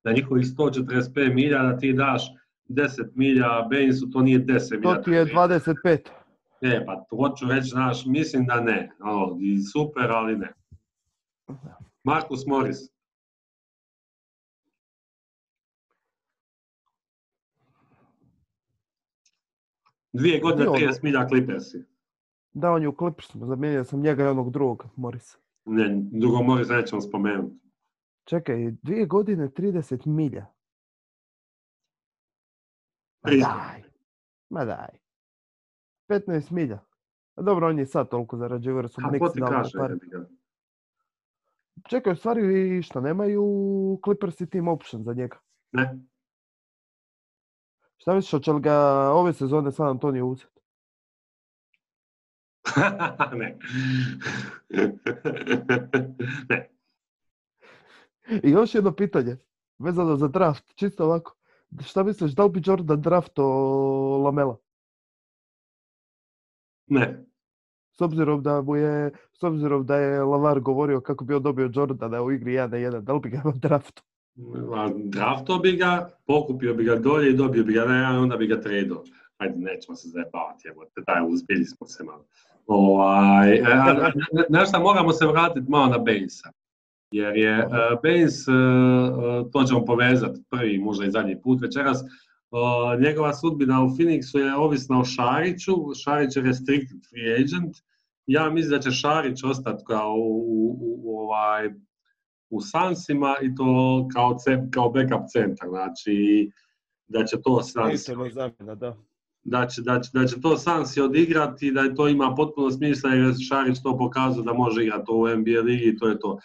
na 0.04 0.12
njihovih 0.12 0.44
145 0.46 1.34
milja 1.34 1.62
da 1.62 1.78
ti 1.78 1.92
daš 1.92 2.22
10 2.68 2.86
milja 3.14 3.46
Bainsu, 3.70 4.10
to 4.10 4.20
nije 4.22 4.38
10 4.40 4.82
To 4.82 4.88
milja. 4.90 5.02
ti 5.02 5.10
je 5.10 5.26
25. 5.26 5.98
Ne, 6.62 6.86
pa 6.86 7.04
to 7.10 7.16
hoću 7.16 7.46
reći, 7.48 7.68
znaš, 7.68 8.06
mislim 8.06 8.46
da 8.46 8.60
ne. 8.60 8.90
Ono, 9.00 9.36
super, 9.72 10.10
ali 10.10 10.36
ne. 10.36 10.52
Markus 12.04 12.46
Morris. 12.46 12.78
Dvije 20.12 20.40
godine, 20.40 20.66
Gdje 20.74 20.86
on? 20.86 20.92
30 20.92 21.02
milja 21.04 21.28
Clippersi. 21.28 21.84
Da, 22.52 22.72
on 22.72 22.82
je 22.82 22.88
u 22.88 22.96
Clippersima, 22.98 23.46
zamijenio 23.46 23.84
sam 23.84 24.00
njega 24.00 24.24
i 24.24 24.26
onog 24.26 24.50
drugog, 24.50 24.86
Morisa. 24.96 25.38
Ne, 25.64 26.02
drugo 26.12 26.42
Morris 26.42 26.68
nećemo 26.68 27.00
spomenuti. 27.00 27.56
Čekaj, 28.24 28.70
dvije 28.82 29.06
godine 29.06 29.48
30 29.48 30.06
milja. 30.06 30.46
Ma 33.22 33.30
daj. 33.30 33.82
Ma 34.50 34.64
daj. 34.64 34.98
15 36.08 36.52
milja. 36.52 36.78
Dobro, 37.36 37.68
on 37.68 37.78
je 37.78 37.86
sad 37.86 38.08
toliko 38.08 38.36
zarađivao 38.36 38.78
jer 38.78 38.88
su 38.88 39.00
Knicks 39.08 39.36
dali. 39.36 39.98
Čekaj, 41.88 42.12
u 42.12 42.16
stvari 42.16 42.82
šta, 42.82 43.00
nemaju 43.00 43.44
Clippersi 44.04 44.50
team 44.50 44.68
option 44.68 45.02
za 45.02 45.12
njega. 45.12 45.38
Ne, 45.72 45.98
Šta 48.00 48.14
misliš, 48.14 48.30
hoće 48.30 48.52
li 48.52 48.60
ga 48.60 48.76
ove 49.12 49.32
sezone 49.32 49.72
San 49.72 49.88
Antonio 49.88 50.26
uzeti? 50.26 50.60
ne. 53.38 53.58
ne. 56.48 56.70
I 58.42 58.50
još 58.50 58.74
jedno 58.74 58.92
pitanje, 58.92 59.36
vezano 59.78 60.16
za 60.16 60.28
draft, 60.28 60.64
čisto 60.74 61.04
ovako. 61.04 61.36
Šta 61.84 62.02
misliš, 62.02 62.32
da 62.32 62.44
li 62.44 62.50
bi 62.50 62.62
Jordan 62.64 63.00
drafto 63.00 63.44
Lamela? 64.24 64.56
Ne. 66.86 67.24
S 67.92 68.00
obzirom 68.00 68.42
da 68.42 68.62
mu 68.62 68.76
je, 68.76 69.12
s 69.32 69.42
obzirom 69.42 69.86
da 69.86 69.96
je 69.96 70.22
Lavar 70.24 70.60
govorio 70.60 71.00
kako 71.00 71.24
bi 71.24 71.34
on 71.34 71.42
dobio 71.42 71.70
Jordana 71.74 72.22
u 72.22 72.32
igri 72.32 72.52
1 72.52 72.70
na 72.70 72.76
1, 72.76 73.00
da 73.00 73.12
li 73.12 73.20
bi 73.20 73.30
ga 73.30 73.42
drafto? 73.68 74.02
Drafto 75.04 75.58
bi 75.58 75.76
ga, 75.76 76.10
pokupio 76.26 76.74
bi 76.74 76.84
ga 76.84 76.96
dolje 76.96 77.30
i 77.30 77.36
dobio 77.36 77.64
bi 77.64 77.72
ga 77.72 77.84
na 77.84 78.20
onda 78.20 78.36
bi 78.36 78.46
ga 78.46 78.60
tradeo. 78.60 79.04
Ajde, 79.36 79.58
nećemo 79.58 79.96
se 79.96 80.08
zajebavati, 80.08 80.68
evo, 80.68 80.84
daj, 81.06 81.22
uzbili 81.28 81.64
smo 81.64 81.86
se 81.86 82.04
malo. 82.04 82.24
Ovaj, 82.66 83.54
e, 83.54 83.64
na 84.48 84.64
šta 84.64 84.78
moramo 84.78 85.12
se 85.12 85.26
vratiti 85.26 85.70
malo 85.70 85.86
na 85.86 85.98
Bainsa. 85.98 86.50
Jer 87.10 87.36
je 87.36 87.66
uh, 87.66 87.72
Baines, 88.02 88.48
uh, 88.48 88.54
to 89.52 89.64
ćemo 89.64 89.84
povezati 89.84 90.42
prvi, 90.50 90.78
možda 90.78 91.04
i 91.04 91.10
zadnji 91.10 91.42
put 91.42 91.60
večeras, 91.62 91.98
njegova 93.00 93.34
sudbina 93.34 93.82
u 93.82 93.88
Phoenixu 93.88 94.38
je 94.38 94.54
ovisna 94.54 95.00
o 95.00 95.04
Šariću, 95.04 95.74
Šarić 96.04 96.36
je 96.36 96.42
restricted 96.42 96.98
free 97.10 97.34
agent, 97.34 97.76
ja 98.26 98.50
mislim 98.50 98.70
da 98.70 98.78
će 98.78 98.90
Šarić 98.90 99.44
ostati 99.44 99.84
kao 99.86 100.14
u, 100.18 101.18
ovaj, 101.18 101.70
u 102.50 102.60
Sansima 102.60 103.34
i 103.42 103.54
to 103.54 104.08
kao, 104.14 104.36
ce- 104.38 104.68
kao 104.70 104.90
backup 104.90 105.28
centar, 105.32 105.68
znači 105.68 106.50
da 107.08 107.24
će 107.24 107.36
to 107.42 107.62
Sansi, 107.62 108.12
zamjena, 108.32 108.74
da. 108.74 108.96
da 109.42 109.66
će, 109.66 109.82
da, 109.82 110.00
će, 110.00 110.10
da 110.12 110.26
će 110.26 110.40
to 110.40 110.56
Sansi 110.56 111.00
odigrati 111.00 111.72
da 111.72 111.94
to 111.94 112.08
ima 112.08 112.34
potpuno 112.34 112.70
smisla 112.70 113.10
jer 113.10 113.26
je 113.26 113.34
Šarić 113.48 113.82
to 113.82 113.98
pokazao 113.98 114.44
da 114.44 114.52
može 114.52 114.82
igrati 114.82 115.04
to 115.06 115.12
u 115.12 115.28
NBA 115.28 115.60
ligi 115.60 115.88
i 115.88 115.96
to 115.98 116.08
je 116.08 116.18
to. 116.18 116.38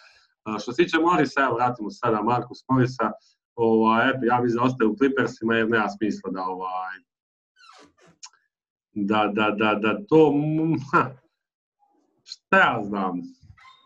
A, 0.44 0.58
što 0.58 0.72
se 0.72 0.84
tiče 0.84 0.98
Morisa, 0.98 1.40
evo 1.40 1.54
vratimo 1.54 1.90
se 1.90 1.98
sada 1.98 2.22
Markus 2.22 2.58
Morisa, 2.68 3.12
ovaj, 3.54 4.10
eto, 4.10 4.20
ja 4.22 4.40
mislim 4.40 4.56
da 4.56 4.62
ostaje 4.62 4.88
u 4.88 4.96
Clippersima 4.96 5.54
jer 5.54 5.68
nema 5.70 5.88
smisla 5.88 6.30
da 6.30 6.42
ovaj, 6.42 6.96
da, 8.92 9.30
da, 9.34 9.50
da, 9.50 9.74
da 9.74 10.06
to, 10.08 10.34
ha, 10.92 11.10
šta 12.24 12.58
ja 12.58 12.82
znam, 12.84 13.22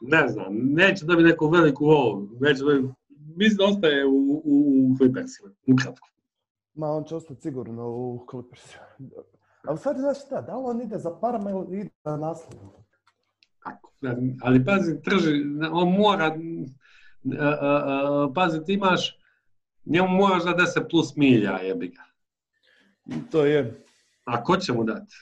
ne 0.01 0.29
znam, 0.29 0.47
neće 0.55 1.05
dobiti 1.05 1.29
neku 1.29 1.49
veliku 1.49 1.85
ovu, 1.87 2.29
neće 2.41 2.65
dobiti, 2.65 2.95
mislim 3.37 3.57
da 3.57 3.65
ostaje 3.65 4.07
u, 4.07 4.11
u, 4.11 4.43
u 4.45 4.97
Clippersima, 4.99 5.51
ukratko. 5.73 6.09
Ma, 6.75 6.87
on 6.91 7.05
će 7.05 7.17
ostati 7.17 7.41
sigurno 7.41 7.89
u 7.89 8.27
Clippers. 8.31 8.75
Ali 9.65 9.79
sad, 9.79 9.97
znaš 9.99 10.25
šta, 10.27 10.41
da 10.41 10.57
li 10.57 10.63
on 10.67 10.83
ide 10.83 10.99
za 10.99 11.11
parama 11.21 11.51
ili 11.51 11.81
ide 11.81 11.91
za 12.05 12.17
naslov? 12.17 12.61
Kako? 13.59 13.93
Ali 14.43 14.65
pazi, 14.65 15.03
trži, 15.03 15.43
on 15.73 15.93
mora, 15.93 16.25
a, 16.25 17.45
a, 17.45 17.57
a, 17.61 18.33
pazi, 18.35 18.65
ti 18.65 18.73
imaš, 18.73 19.19
njemu 19.85 20.09
moraš 20.09 20.45
da 20.45 20.51
10 20.51 20.91
plus 20.91 21.17
milja, 21.17 21.51
jebi 21.59 21.89
ga. 21.89 22.03
To 23.31 23.45
je. 23.45 23.85
A 24.25 24.45
ko 24.45 24.57
će 24.57 24.73
mu 24.73 24.85
dati? 24.85 25.15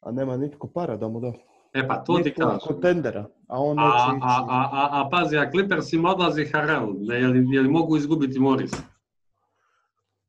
A 0.00 0.10
nema 0.12 0.36
nitko 0.36 0.68
para 0.68 0.96
da 0.96 1.08
mu 1.08 1.20
da. 1.20 1.32
E 1.74 1.88
pa 1.88 1.96
to 2.04 2.16
ti 2.16 2.22
Nitko 2.24 2.42
kažem. 2.42 2.58
kontendera, 2.66 3.28
a 3.46 3.60
on 3.62 3.78
A, 3.78 3.82
neće 3.82 4.16
ići. 4.16 4.24
a, 4.26 4.44
a, 4.48 4.68
a, 4.72 4.88
a 5.00 5.08
pazi, 5.10 5.36
a 5.38 5.50
Clippersima 5.50 6.10
odlazi 6.10 6.44
Harrell, 6.52 6.94
je, 7.12 7.26
li, 7.28 7.54
je 7.54 7.60
li 7.62 7.68
mogu 7.68 7.96
izgubiti 7.96 8.38
Morris? 8.38 8.72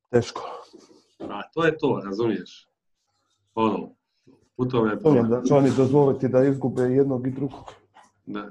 Teško. 0.09 0.41
A 1.20 1.41
to 1.53 1.65
je 1.65 1.78
to, 1.78 2.01
razumiješ? 2.05 2.68
Ono, 3.55 3.89
U 4.57 4.65
tome 4.65 4.91
je 4.91 4.99
problem. 4.99 5.30
da 5.30 5.41
će 5.43 5.53
oni 5.53 5.72
dozvoliti 5.78 6.28
da 6.28 6.43
izgube 6.43 6.82
jednog 6.82 7.28
i 7.28 7.32
drugog. 7.32 7.74
Da. 8.26 8.49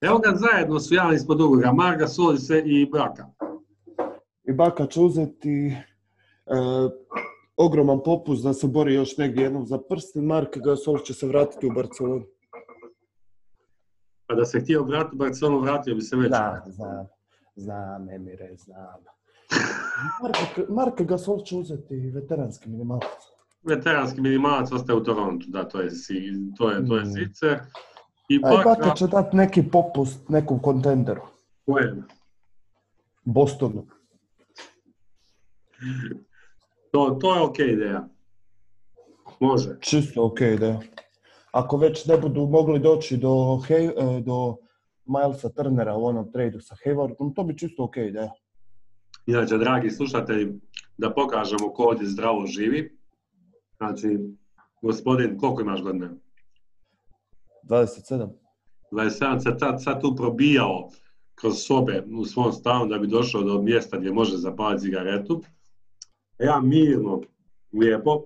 Evo 0.00 0.18
ga 0.18 0.32
zajedno 0.36 0.80
su 0.80 0.94
javili 0.94 1.16
ispod 1.16 1.40
ugoga, 1.40 1.72
Marga, 1.72 2.06
Solice 2.06 2.62
i 2.66 2.86
Braka. 2.92 3.26
I 4.44 4.52
Baka 4.52 4.86
će 4.86 5.00
uzeti 5.00 5.66
e, 5.66 5.74
ogroman 7.56 8.00
popust 8.04 8.42
da 8.44 8.52
se 8.52 8.66
bori 8.66 8.94
još 8.94 9.16
negdje 9.16 9.42
jednom 9.42 9.66
za 9.66 9.78
prsten. 9.78 10.24
Mark 10.24 10.56
Gasol 10.58 10.98
će 10.98 11.14
se 11.14 11.26
vratiti 11.26 11.66
u 11.66 11.70
Barcelonu. 11.70 12.24
Pa 14.28 14.34
da 14.34 14.44
se 14.44 14.60
htio 14.60 14.82
vratiti 14.82 15.16
u 15.16 15.18
Barcelonu, 15.18 15.58
vratio 15.58 15.94
bi 15.94 16.00
se 16.00 16.16
već. 16.16 16.30
Da, 16.30 16.62
znam. 16.66 17.06
Znam, 17.56 18.08
Emire, 18.10 18.56
znam. 18.56 19.00
Mark, 20.22 20.36
Mark 20.68 21.00
Gasol 21.00 21.38
će 21.38 21.56
uzeti 21.56 22.10
veteranski 22.10 22.68
minimalac. 22.68 23.04
Veteranski 23.62 24.20
minimalac 24.20 24.72
ostaje 24.72 24.98
u 24.98 25.04
Torontu, 25.04 25.46
da, 25.48 25.64
to 25.64 25.80
je, 25.80 25.90
si- 25.90 26.32
to 26.56 26.70
je, 26.70 26.86
to 26.86 26.96
je 26.96 27.02
Mm. 27.02 27.06
Zicer. 27.06 27.58
I 28.28 28.36
A 28.36 28.38
i 28.38 28.56
Baka 28.56 28.64
Baka, 28.64 28.90
će 28.90 29.06
dati 29.06 29.36
neki 29.36 29.62
popust 29.62 30.28
nekom 30.28 30.58
kontenderu. 30.58 31.20
kojem? 31.66 32.04
Bostonu. 33.24 33.86
To, 36.92 37.10
to 37.12 37.34
je 37.34 37.40
ok 37.40 37.58
ideja. 37.58 38.08
Može. 39.40 39.76
Čisto 39.80 40.24
ok 40.24 40.40
ideja. 40.40 40.80
Ako 41.52 41.76
već 41.76 42.06
ne 42.06 42.16
budu 42.16 42.46
mogli 42.46 42.80
doći 42.80 43.16
do, 43.16 43.28
Hay, 43.68 44.18
e, 44.18 44.20
do 44.20 44.56
Milesa 45.04 45.48
Turnera 45.48 45.96
u 45.96 46.04
onom 46.04 46.32
tradu 46.32 46.60
sa 46.60 46.74
Haywardom, 46.84 47.34
to 47.34 47.44
bi 47.44 47.58
čisto 47.58 47.84
ok 47.84 47.96
ideja. 47.96 48.30
Inače, 49.26 49.58
dragi 49.58 49.90
slušatelji, 49.90 50.60
da 50.98 51.14
pokažemo 51.14 51.72
ko 51.72 51.82
ovdje 51.82 52.06
zdravo 52.06 52.46
živi. 52.46 52.98
Znači, 53.76 54.18
gospodin, 54.82 55.38
koliko 55.38 55.60
imaš 55.60 55.82
godina? 55.82 56.10
27. 57.68 58.28
27 58.92 59.38
se 59.38 59.58
tad 59.58 59.82
sad 59.82 60.00
tu 60.00 60.16
probijao 60.16 60.88
kroz 61.34 61.54
sobe 61.56 62.04
u 62.18 62.24
svom 62.24 62.52
stanu 62.52 62.86
da 62.86 62.98
bi 62.98 63.06
došao 63.06 63.42
do 63.42 63.62
mjesta 63.62 63.98
gdje 63.98 64.12
može 64.12 64.36
zapaliti 64.36 64.82
cigaretu. 64.82 65.42
A 66.40 66.44
ja 66.44 66.60
mirno, 66.60 67.20
lijepo, 67.72 68.24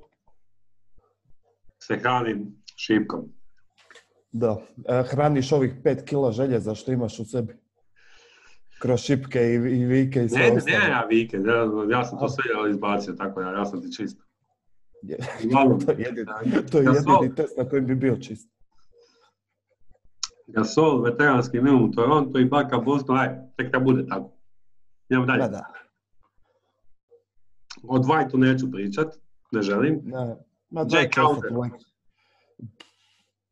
se 1.83 1.97
hranim 1.97 2.62
šipkom. 2.87 3.21
Da. 4.33 4.57
E, 4.89 5.03
hraniš 5.03 5.53
ovih 5.53 5.75
5 5.85 6.05
kila 6.05 6.33
željeza 6.33 6.75
što 6.75 6.93
imaš 6.93 7.19
u 7.19 7.25
sebi. 7.25 7.57
Kroz 8.81 9.01
šipke 9.01 9.41
i, 9.41 9.55
i 9.55 9.85
vike 9.85 10.25
i 10.25 10.29
sve 10.29 10.39
Ne, 10.39 10.51
ne, 10.51 10.57
ostalo. 10.57 10.79
ne, 10.79 10.89
ja 10.89 11.05
vikend, 11.05 11.47
ja, 11.47 11.67
ja 11.91 12.05
sam 12.05 12.19
to 12.19 12.29
sve 12.29 12.45
izbacio, 12.71 13.13
tako 13.15 13.41
ja, 13.41 13.51
ja 13.51 13.65
sam 13.65 13.83
ti 13.83 13.93
čist. 13.93 14.19
Je- 15.03 15.17
to 15.87 15.93
je 15.93 15.99
jedini, 15.99 16.27
to 16.71 16.79
je 16.79 16.85
jedini 16.85 17.35
test 17.35 17.57
na 17.57 17.69
kojem 17.69 17.87
bi 17.87 17.95
bio 17.95 18.17
čist. 18.17 18.51
Gasol, 20.47 21.03
veteranski 21.03 21.61
minimum 21.61 21.85
u 21.85 21.93
Toronto 21.93 22.39
i 22.39 22.45
Baka 22.45 22.79
Boston, 22.79 23.19
aj, 23.19 23.29
tek 23.57 23.73
kad 23.73 23.85
bude 23.85 24.07
tako. 24.07 24.37
Idemo 25.09 25.27
dalje. 25.27 25.41
Da, 25.41 25.49
da. 25.49 25.73
O 27.89 27.99
Dwightu 27.99 28.37
neću 28.37 28.71
pričat, 28.71 29.15
ne 29.53 29.63
želim. 29.63 30.01
Ne, 30.05 30.37
ma 30.71 30.81
Jack 30.81 31.15
Crowder. 31.15 31.71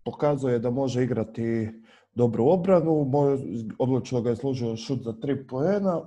Pokazuje 0.05 0.59
da 0.59 0.71
može 0.71 1.03
igrati 1.05 1.69
dobru 2.15 2.47
obranu, 2.47 3.11
odlučio 3.79 4.21
ga 4.21 4.31
je 4.31 4.37
služio 4.37 4.77
šut 4.77 5.03
za 5.03 5.13
tri 5.13 5.47
poena. 5.47 6.01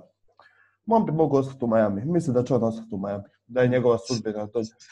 On 0.86 1.06
bi 1.06 1.12
mogao 1.12 1.40
ostati 1.40 1.64
u 1.64 1.68
Miami. 1.68 2.04
Mislim 2.04 2.34
da 2.34 2.44
će 2.44 2.54
on 2.54 2.64
ostati 2.64 2.94
u 2.94 2.98
Miami. 2.98 3.24
Da 3.46 3.60
je 3.60 3.68
njegova 3.68 3.98
sudbina. 3.98 4.48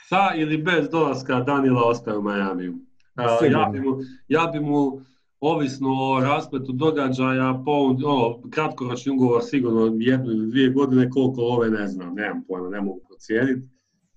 Sa 0.09 0.35
ili 0.37 0.59
bez 0.59 0.89
dolaska 0.89 1.41
Danila 1.41 1.83
ostaje 1.85 2.19
u 2.19 2.23
Majamiju. 2.23 2.75
A, 3.17 3.45
Ja 3.45 3.69
bi, 3.73 3.81
mu, 3.81 3.97
ja 4.29 4.47
bi 4.47 4.61
mu, 4.61 5.01
ovisno 5.43 5.89
o 5.91 6.21
raspletu 6.21 6.73
događaja, 6.73 7.63
po, 7.65 7.73
o, 8.07 8.41
kratkoročni 8.51 9.13
ugovor 9.13 9.43
sigurno 9.45 9.97
jednu 9.99 10.31
ili 10.31 10.51
dvije 10.51 10.71
godine, 10.71 11.11
koliko 11.11 11.43
ove 11.43 11.71
ne 11.71 11.87
znam, 11.89 12.15
nemam 12.15 12.45
pojma, 12.49 12.69
ne 12.69 12.81
mogu 12.81 13.01
procijeniti. 13.09 13.69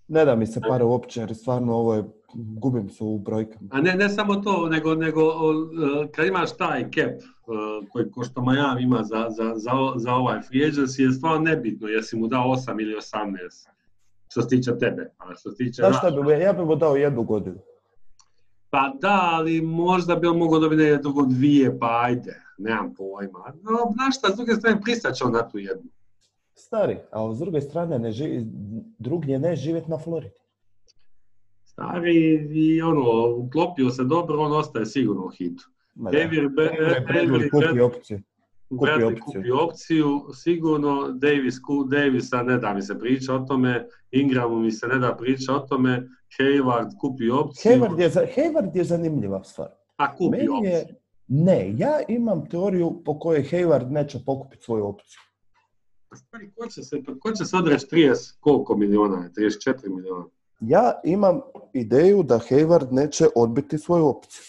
Ne 0.08 0.26
da 0.26 0.36
mi 0.36 0.48
se 0.48 0.62
pare 0.68 0.84
uopće, 0.84 1.20
jer 1.20 1.36
stvarno 1.36 1.74
ovo 1.74 1.94
je, 1.94 2.04
gubim 2.34 2.90
se 2.90 3.04
u 3.04 3.20
brojkama. 3.20 3.68
A 3.72 3.82
ne, 3.82 3.94
ne 3.94 4.10
samo 4.10 4.36
to, 4.36 4.68
nego, 4.70 4.96
nego 4.96 5.22
e, 5.22 6.12
kad 6.12 6.26
imaš 6.26 6.58
taj 6.58 6.84
cap 6.84 7.12
e, 7.12 7.22
koji 7.92 8.12
ko 8.12 8.24
što 8.24 8.42
Miami 8.42 8.84
ima 8.84 9.04
za, 9.04 9.26
za, 9.30 9.54
za, 9.56 9.72
za 9.96 10.14
ovaj 10.14 10.42
free 10.42 10.62
agency 10.62 11.02
je 11.02 11.12
stvarno 11.12 11.40
nebitno 11.40 11.88
jesi 11.88 12.16
mu 12.18 12.28
dao 12.28 12.44
8 12.48 12.82
ili 12.82 12.94
18 12.94 13.68
što 14.28 14.42
se 14.42 14.48
tiče 14.48 14.78
tebe. 14.78 15.12
A 15.18 15.36
što 15.36 15.52
se 15.52 15.58
tiče 15.58 15.74
šta 15.74 16.10
nas- 16.12 16.26
bi, 16.26 16.32
ja 16.32 16.54
bi 16.54 16.66
mu 16.66 16.76
dao 16.76 16.96
jednu 16.96 17.24
godinu. 17.24 17.58
Pa 18.70 18.94
da, 19.02 19.30
ali 19.34 19.62
možda 19.62 20.16
bi 20.16 20.28
on 20.28 20.38
mogao 20.38 20.60
dobiti 20.60 20.82
negdje 20.82 20.98
drugo 20.98 21.26
dvije, 21.26 21.80
pa 21.80 22.02
ajde, 22.04 22.42
nemam 22.58 22.94
pojma. 22.94 23.54
No, 23.64 23.94
znaš 23.94 24.18
šta, 24.18 24.32
s 24.34 24.36
druge 24.36 24.54
strane 24.54 24.82
pristat 24.82 25.16
će 25.16 25.24
on 25.24 25.32
na 25.32 25.50
tu 25.50 25.58
jednu. 25.60 25.90
Stari, 26.56 26.98
a 27.12 27.34
s 27.34 27.40
druge 27.40 27.62
strane, 27.62 28.00
ne 28.00 28.12
živi, 28.12 28.46
drugdje 29.00 29.40
ne 29.40 29.56
živjeti 29.56 29.90
na 29.92 29.98
Floridi. 29.98 30.45
Stari 31.76 32.16
i 32.54 32.82
ono, 32.82 33.02
uklopio 33.38 33.90
se 33.90 34.04
dobro, 34.04 34.40
on 34.40 34.52
ostaje 34.54 34.86
sigurno 34.86 35.26
u 35.26 35.30
hitu. 35.30 35.64
Ma 35.96 36.12
da. 36.12 36.18
Avery 36.18 36.50
Be- 36.50 36.72
Avery 36.72 37.06
Bradley 37.06 37.30
Avery 37.30 37.50
kupi 37.52 37.80
opciju. 37.82 38.20
Kupi 38.70 38.82
Bradley 38.82 39.06
opciju. 39.08 39.24
kupi 39.26 39.52
opciju, 39.54 40.08
sigurno 40.36 41.10
Davis, 41.10 41.56
Davisa 41.86 42.44
ne 42.44 42.58
da 42.58 42.74
mi 42.74 42.82
se 42.82 43.00
priča 43.00 43.34
o 43.34 43.40
tome, 43.40 43.86
Ingramu 44.12 44.60
mi 44.60 44.72
se 44.72 44.88
ne 44.88 44.98
da 44.98 45.16
priča 45.16 45.54
o 45.54 45.60
tome, 45.60 46.08
Hayward 46.32 46.90
kupi 47.00 47.30
opciju, 47.32 47.72
Hayward 47.72 48.00
je, 48.00 48.10
za- 48.10 48.26
Hayward 48.28 48.76
je 48.76 48.84
zanimljiva 48.84 49.44
stvar. 49.44 49.68
a 49.98 50.16
kupi 50.16 50.30
Meni 50.30 50.50
opciju. 50.50 50.70
je, 50.70 50.86
ne, 51.28 51.74
ja 51.78 52.00
imam 52.10 52.50
teoriju 52.50 53.02
po 53.06 53.20
kojoj 53.20 53.44
Hayward 53.44 53.90
neće 53.90 54.20
pokupiti 54.26 54.64
svoju 54.64 54.86
opciju. 54.86 55.20
Stari, 56.16 56.52
ko 56.52 56.68
će 56.68 56.84
se, 56.84 57.02
ko 57.20 57.32
će 57.32 57.46
se 57.46 57.58
odreći 57.58 57.86
30, 57.88 58.38
koliko 58.40 58.78
miliona 58.78 59.24
je, 59.24 59.32
34 59.32 59.90
miliona? 59.90 60.26
Ja 60.60 61.00
imam 61.04 61.42
ideju 61.74 62.24
da 62.24 62.40
Hayward 62.40 62.92
neće 62.92 63.26
odbiti 63.36 63.78
svoju 63.78 64.08
opciju. 64.08 64.44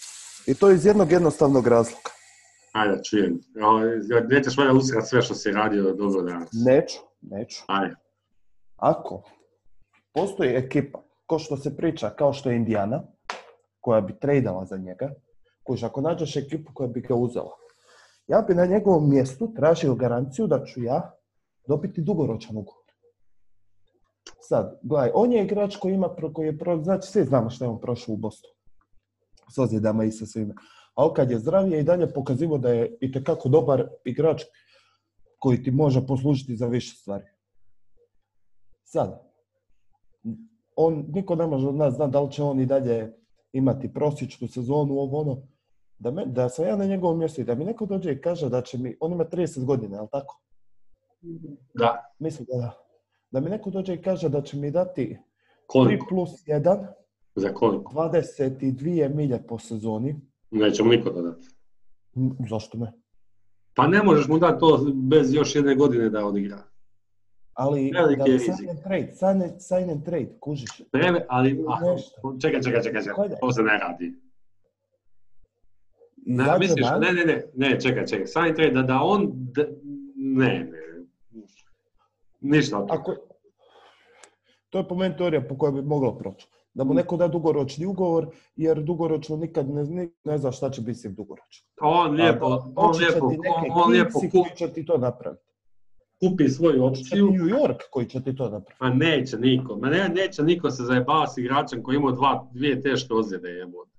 I 0.47 0.53
to 0.53 0.71
iz 0.71 0.85
jednog 0.85 1.11
jednostavnog 1.11 1.67
razloga. 1.67 2.09
Ajde, 2.73 3.03
čujem. 3.03 3.39
Nećeš 4.29 4.57
valjda 4.57 4.73
usrat 4.73 5.07
sve 5.07 5.21
što 5.21 5.33
si 5.33 5.51
radio 5.51 5.93
dobro 5.93 6.21
danas. 6.21 6.49
Neću, 6.65 6.97
neću. 7.21 7.63
Ajde. 7.67 7.95
Ako 8.75 9.23
postoji 10.13 10.49
ekipa, 10.49 10.99
ko 11.25 11.39
što 11.39 11.57
se 11.57 11.77
priča, 11.77 12.09
kao 12.09 12.33
što 12.33 12.49
je 12.49 12.55
Indiana, 12.55 13.03
koja 13.79 14.01
bi 14.01 14.19
tradala 14.19 14.65
za 14.65 14.77
njega, 14.77 15.13
kojiš 15.63 15.83
ako 15.83 16.01
nađeš 16.01 16.35
ekipu 16.35 16.71
koja 16.73 16.87
bi 16.87 17.01
ga 17.01 17.15
uzela, 17.15 17.51
ja 18.27 18.41
bi 18.41 18.55
na 18.55 18.65
njegovom 18.65 19.09
mjestu 19.09 19.53
tražio 19.55 19.95
garanciju 19.95 20.47
da 20.47 20.65
ću 20.65 20.83
ja 20.83 21.11
dobiti 21.67 22.01
dugoročan 22.01 22.57
ugovor. 22.57 22.76
Sad, 24.49 24.79
gledaj, 24.83 25.11
on 25.13 25.33
je 25.33 25.43
igrač 25.43 25.75
koji 25.75 25.93
ima, 25.93 26.09
koji 26.33 26.45
je 26.45 26.57
pro, 26.57 26.83
znači 26.83 27.07
svi 27.07 27.23
znamo 27.23 27.49
što 27.49 27.65
je 27.65 27.69
on 27.69 27.81
prošao 27.81 28.13
u 28.13 28.17
Bostonu. 28.17 28.53
S 29.55 29.57
ozljedama 29.57 30.03
i 30.03 30.11
sa 30.11 30.25
svime. 30.25 30.53
Ali 30.95 31.13
kad 31.15 31.31
je 31.31 31.39
zdrav 31.39 31.71
je 31.71 31.79
i 31.79 31.83
dalje 31.83 32.13
pokazivo 32.13 32.57
da 32.57 32.69
je 32.69 32.97
itekako 33.01 33.49
dobar 33.49 33.87
igrač 34.05 34.43
koji 35.39 35.63
ti 35.63 35.71
može 35.71 36.05
poslužiti 36.07 36.55
za 36.55 36.67
više 36.67 36.95
stvari. 36.95 37.25
Sad, 38.83 39.19
on, 40.75 41.05
niko 41.13 41.35
ne 41.35 41.47
može 41.47 41.67
od 41.67 41.75
nas 41.75 41.93
znati 41.93 42.11
da 42.11 42.21
li 42.21 42.31
će 42.31 42.43
on 42.43 42.59
i 42.59 42.65
dalje 42.65 43.13
imati 43.53 43.93
prosječnu 43.93 44.47
sezonu, 44.47 44.93
ovo 44.93 45.21
ono. 45.21 45.41
Da, 45.99 46.11
me, 46.11 46.25
da 46.25 46.49
sam 46.49 46.67
ja 46.67 46.75
na 46.75 46.85
njegovom 46.85 47.19
mjestu 47.19 47.41
i 47.41 47.43
da 47.43 47.55
mi 47.55 47.65
neko 47.65 47.85
dođe 47.85 48.11
i 48.11 48.21
kaže 48.21 48.49
da 48.49 48.61
će 48.61 48.77
mi, 48.77 48.97
on 48.99 49.11
ima 49.11 49.25
30 49.25 49.65
godina, 49.65 49.97
jel 49.97 50.07
tako? 50.11 50.41
Da. 51.73 52.15
Mislim 52.19 52.45
da 52.51 52.57
da. 52.57 52.86
Da 53.31 53.39
mi 53.39 53.49
neko 53.49 53.69
dođe 53.69 53.93
i 53.93 54.01
kaže 54.01 54.29
da 54.29 54.41
će 54.41 54.57
mi 54.57 54.71
dati 54.71 55.01
3 55.01 55.17
Koliko? 55.67 56.05
plus 56.09 56.29
1, 56.47 56.87
Za 57.35 57.53
koliko? 57.53 57.93
22 57.93 59.15
milje 59.15 59.43
po 59.47 59.59
sezoni. 59.59 60.15
Nećemo 60.51 60.89
niko 60.91 61.09
dodati. 61.09 61.47
M, 62.15 62.29
Zašto 62.49 62.77
ne? 62.77 62.93
Pa 63.75 63.87
ne 63.87 64.03
možeš 64.03 64.27
mu 64.27 64.39
dati 64.39 64.59
to 64.59 64.91
bez 64.93 65.33
još 65.33 65.55
jedne 65.55 65.75
godine 65.75 66.09
da 66.09 66.25
odigra. 66.25 66.63
Ali 67.53 67.91
Veliki 67.93 68.21
da 68.25 68.31
je 68.31 68.39
sign 68.39 68.69
and 68.69 68.83
trade, 68.83 69.11
sign 69.13 69.41
and, 69.41 69.61
sign 69.61 69.89
and 69.89 70.05
trade, 70.05 70.37
kužiš. 70.39 70.81
Preve, 70.91 71.25
ali... 71.29 71.65
A, 71.67 71.91
Nešto. 71.93 72.37
čekaj, 72.41 72.61
čekaj, 72.61 72.81
čekaj, 72.83 73.03
čekaj. 73.03 73.29
To 73.41 73.51
se 73.51 73.61
ne 73.63 73.77
radi. 73.77 74.13
Ne, 76.25 76.59
misliš, 76.59 76.85
ne, 77.01 77.13
ne, 77.13 77.25
ne, 77.25 77.43
ne, 77.55 77.79
čekaj, 77.79 78.05
čekaj. 78.05 78.27
Sign 78.27 78.55
trade, 78.55 78.71
da, 78.71 78.81
da 78.81 78.99
on... 79.01 79.31
Da, 79.33 79.63
ne, 80.15 80.69
ne. 80.71 80.86
Ništa. 82.47 82.85
Ako, 82.89 83.15
to 84.69 84.77
je 84.77 84.87
po 84.87 84.95
meni 84.95 85.17
teorija 85.17 85.41
po 85.41 85.57
kojoj 85.57 85.71
bi 85.71 85.81
moglo 85.81 86.17
proći. 86.17 86.47
Da 86.73 86.83
Mm. 86.83 86.87
mu 86.87 86.93
neko 86.93 87.17
da 87.17 87.27
dugoročni 87.27 87.85
ugovor, 87.85 88.27
jer 88.55 88.83
dugoročno 88.83 89.35
nikad 89.35 89.69
ne, 89.69 90.09
ne 90.23 90.37
zna 90.37 90.51
šta 90.51 90.69
će 90.69 90.81
biti 90.81 90.99
s 90.99 91.01
tim 91.01 91.13
dugoročno. 91.15 91.67
On 91.81 92.15
lijepo, 92.15 92.45
on 92.75 92.97
lijepo, 92.97 93.25
on, 93.75 93.91
lijepo 93.91 94.19
koji 94.31 94.55
će 94.55 94.67
ti 94.67 94.85
to 94.85 94.97
napraviti. 94.97 95.43
kupi 96.19 96.49
svoju 96.49 96.85
opciju. 96.85 97.25
New 97.25 97.45
York 97.47 97.77
koji 97.91 98.05
će 98.05 98.23
ti 98.23 98.35
to 98.35 98.43
napraviti. 98.43 98.75
Ma 98.79 98.89
neće 98.89 99.37
niko. 99.37 99.75
Ma 99.75 99.89
ne, 99.89 100.09
neće 100.09 100.43
niko 100.43 100.71
se 100.71 100.83
zajebava 100.83 101.27
s 101.27 101.37
igračem 101.37 101.83
koji 101.83 101.95
ima 101.95 102.11
dva, 102.11 102.47
dvije 102.51 102.81
teške 102.81 103.13
ozljede 103.13 103.49
jebote. 103.49 103.96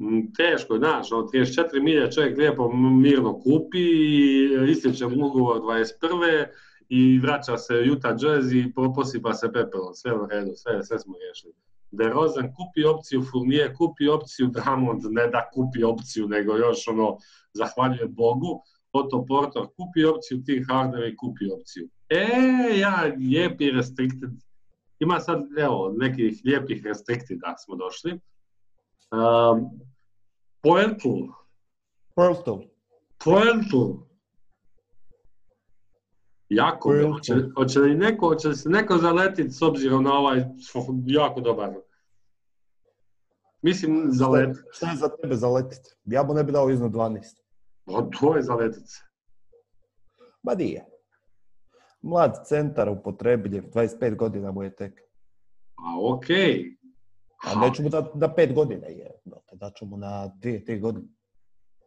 Mm, 0.00 0.32
Teško, 0.36 0.78
znaš, 0.78 1.12
od 1.12 1.30
34 1.32 1.82
milje 1.82 2.12
čovjek 2.12 2.38
lijepo 2.38 2.72
mirno 2.72 3.40
kupi, 3.40 3.78
i 3.78 4.70
istječe 4.70 5.06
mu 5.06 5.26
ugovor 5.26 5.60
21. 5.60 6.46
i 6.88 7.18
vraća 7.18 7.56
se 7.56 7.74
Utah 7.92 8.16
Jazz 8.22 8.52
i 8.52 8.72
po- 8.74 8.92
posipa 8.94 9.34
se 9.34 9.52
pepelom, 9.52 9.94
sve 9.94 10.14
u 10.14 10.26
redu, 10.26 10.52
sve, 10.54 10.84
sve 10.84 10.98
smo 10.98 11.14
riješili. 11.18 11.52
DeRozan 11.90 12.54
kupi 12.54 12.84
opciju, 12.84 13.22
Fournier 13.32 13.76
kupi 13.76 14.08
opciju, 14.08 14.46
Drummond 14.46 15.02
ne 15.10 15.26
da 15.26 15.48
kupi 15.54 15.84
opciju, 15.84 16.28
nego 16.28 16.56
još 16.56 16.88
ono, 16.88 17.18
zahvaljuje 17.52 18.08
Bogu, 18.08 18.62
Otto 18.92 19.24
Porter 19.28 19.62
kupi 19.62 20.04
opciju, 20.04 20.42
Tim 20.44 20.64
Hardaway 20.64 21.16
kupi 21.16 21.44
opciju. 21.60 21.88
E, 22.08 22.26
ja, 22.78 23.14
lijepi 23.18 23.70
restricted, 23.70 24.30
ima 24.98 25.20
sad, 25.20 25.40
evo, 25.58 25.94
nekih 25.98 26.40
lijepih 26.44 26.82
restrictida 26.84 27.54
smo 27.64 27.76
došli. 27.76 28.20
Um, 29.12 29.70
Poeltl, 30.62 31.32
Portal. 32.14 32.62
Poeltl. 33.24 34.06
Jako, 36.48 36.92
hoće, 37.12 37.34
hoće 37.56 37.78
li 37.78 37.94
neko, 37.94 38.28
hoće 38.28 38.48
li 38.48 38.56
se 38.56 38.68
neko 38.68 38.98
zaletit 38.98 39.52
s 39.52 39.62
obzirom 39.62 40.04
na 40.04 40.12
ovaj 40.12 40.44
jako 41.06 41.40
dobar. 41.40 41.74
Mislim, 43.62 44.06
zalet. 44.10 44.56
Šta 44.72 44.90
je 44.90 44.96
za 44.96 45.08
tebe 45.08 45.34
zaletit? 45.34 45.96
Ja 46.04 46.22
mu 46.22 46.34
ne 46.34 46.44
bi 46.44 46.52
dao 46.52 46.70
iznad 46.70 46.92
12. 46.92 47.20
O, 47.86 48.02
to 48.02 48.36
je 48.36 48.42
zaletica. 48.42 49.02
Ma 50.42 50.54
nije. 50.54 50.84
Mlad 52.02 52.46
centar 52.48 52.88
upotrebljiv, 52.88 53.62
25 53.62 54.16
godina 54.16 54.52
mu 54.52 54.62
je 54.62 54.76
tek. 54.76 55.00
A 55.76 56.14
okej. 56.14 56.75
A 57.46 57.60
neću 57.60 57.82
mu 57.82 57.88
dati 57.88 58.18
na 58.18 58.34
5 58.34 58.54
godina 58.54 58.86
je. 58.86 59.10
Da 59.52 59.70
ću 59.70 59.86
mu 59.86 59.96
na 59.96 60.30
2-3 60.42 60.80
godine. 60.80 61.08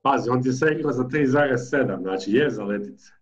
Pazi, 0.01 0.29
on 0.29 0.43
ti 0.43 0.51
se 0.51 0.65
igra 0.79 0.91
za 0.91 1.03
3,7, 1.03 2.01
znači 2.01 2.31
je 2.31 2.49
zaletica. 2.49 3.13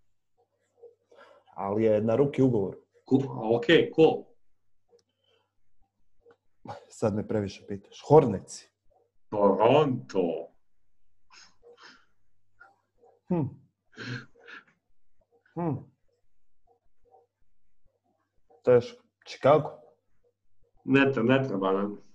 Ali 1.56 1.84
je 1.84 2.02
na 2.02 2.16
ruki 2.16 2.42
ugovor. 2.42 2.76
Ku, 3.06 3.16
a 3.16 3.58
okej, 3.58 3.92
ko? 3.92 4.24
Sad 6.90 7.16
me 7.16 7.28
previše 7.28 7.66
pitaš. 7.68 8.02
Horneci. 8.08 8.70
Toronto. 9.30 10.48
Hm. 13.28 13.48
Hm. 15.56 15.76
Teško. 18.64 19.04
Chicago. 19.28 19.70
Ne, 20.86 21.06
ne 21.24 21.44
treba 21.48 21.72
nam. 21.72 22.07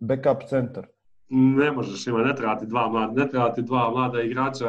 Backup 0.00 0.48
centar. 0.48 0.86
Ne 1.30 1.72
možeš 1.72 2.06
ima, 2.06 2.18
ne 2.18 2.34
treba 2.34 2.58
ti 2.58 2.66
dva 2.66 2.88
mlada, 2.88 3.12
ne 3.14 3.28
treba 3.28 3.52
ti 3.52 3.62
dva 3.62 3.90
mlada 3.90 4.22
igrača, 4.22 4.68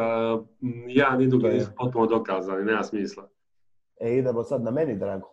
m, 0.62 0.84
jedan 0.88 1.22
i 1.22 1.28
drugi 1.28 1.48
nisu 1.48 1.72
potpuno 1.78 2.06
dokazani, 2.08 2.66
nema 2.66 2.84
smisla. 2.84 3.28
E, 3.98 4.18
idemo 4.18 4.44
sad 4.44 4.64
na 4.64 4.72
meni, 4.72 4.96
dragog. 4.96 5.30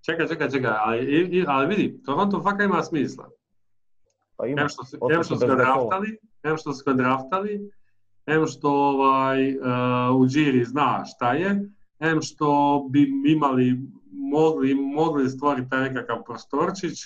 Čekaj, 0.00 0.28
čekaj, 0.28 0.50
čekaj, 0.50 0.70
ali, 0.76 1.44
ali 1.46 1.66
vidi, 1.66 2.02
Toronto 2.02 2.42
fakat 2.42 2.60
ima 2.60 2.82
smisla. 2.82 3.28
Pa 4.36 4.46
ima. 4.46 4.60
Em 4.60 4.68
što, 4.68 4.84
su- 4.84 4.98
Otišao 5.00 5.18
em 5.18 5.24
što 5.24 5.34
su 5.36 5.40
bez 5.40 5.48
ga 5.48 5.54
Gasola. 5.56 5.74
draftali, 5.76 6.18
em 6.42 6.56
što 6.56 6.72
su 6.72 6.84
ga 6.86 6.92
draftali, 6.92 7.70
em 8.26 8.46
što 8.46 8.68
ovaj, 8.70 9.56
uh, 9.56 9.62
u 10.14 10.26
Giri 10.26 10.64
zna 10.64 11.04
šta 11.06 11.32
je, 11.32 11.68
em 12.00 12.20
što 12.22 12.48
bi 12.90 13.06
imali, 13.26 13.78
mogli, 14.12 14.74
mogli 14.74 15.28
stvoriti 15.30 15.70
taj 15.70 15.80
nekakav 15.82 16.22
prostorčić, 16.24 16.98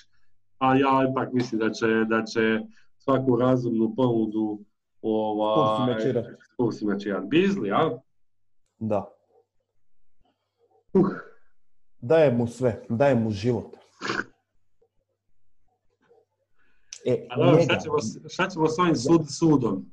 a 0.58 0.74
ja 0.74 1.06
ipak 1.10 1.32
mislim 1.32 1.58
da 1.60 1.70
će, 1.70 1.86
da 2.08 2.24
će 2.24 2.60
svaku 2.98 3.36
razumnu 3.36 3.94
ponudu 3.96 4.58
ovaj, 5.02 5.90
imačirat. 5.90 6.24
Beasley, 7.22 7.64
jel? 7.66 7.98
Da. 8.78 9.12
Uh, 10.92 11.06
Daje 11.98 12.32
mu 12.32 12.46
sve. 12.46 12.82
Daje 12.88 13.14
mu 13.14 13.30
život. 13.30 13.76
E, 17.06 17.26
a 17.30 17.36
dobro, 17.36 17.50
njega. 17.52 17.64
šta 17.64 17.78
ćemo, 17.78 17.98
s- 17.98 18.18
šta 18.28 18.48
ćemo 18.48 18.68
s 18.68 18.78
ovim 18.78 18.96
sud, 18.96 19.20
sudom? 19.30 19.90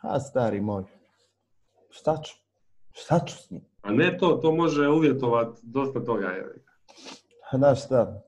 A, 0.00 0.20
stari 0.20 0.60
moj. 0.60 0.84
Šta 1.90 2.16
ću? 2.16 2.34
Šta 2.92 3.18
ću 3.18 3.36
s 3.36 3.50
njim? 3.50 3.64
A 3.82 3.92
ne 3.92 4.18
to, 4.18 4.28
to 4.32 4.52
može 4.52 4.88
uvjetovati 4.88 5.60
dosta 5.62 6.04
toga. 6.04 6.34
Znaš 7.52 7.84
šta, 7.84 8.22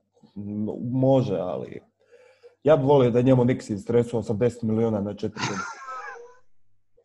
može, 0.91 1.35
ali... 1.35 1.79
Ja 2.63 2.77
bi 2.77 2.83
volio 2.83 3.11
da 3.11 3.21
njemu 3.21 3.45
Nix 3.45 3.73
istresu 3.73 4.17
80 4.17 4.63
milijuna 4.63 5.01
na 5.01 5.13
četiri 5.13 5.41
godine. 5.49 5.65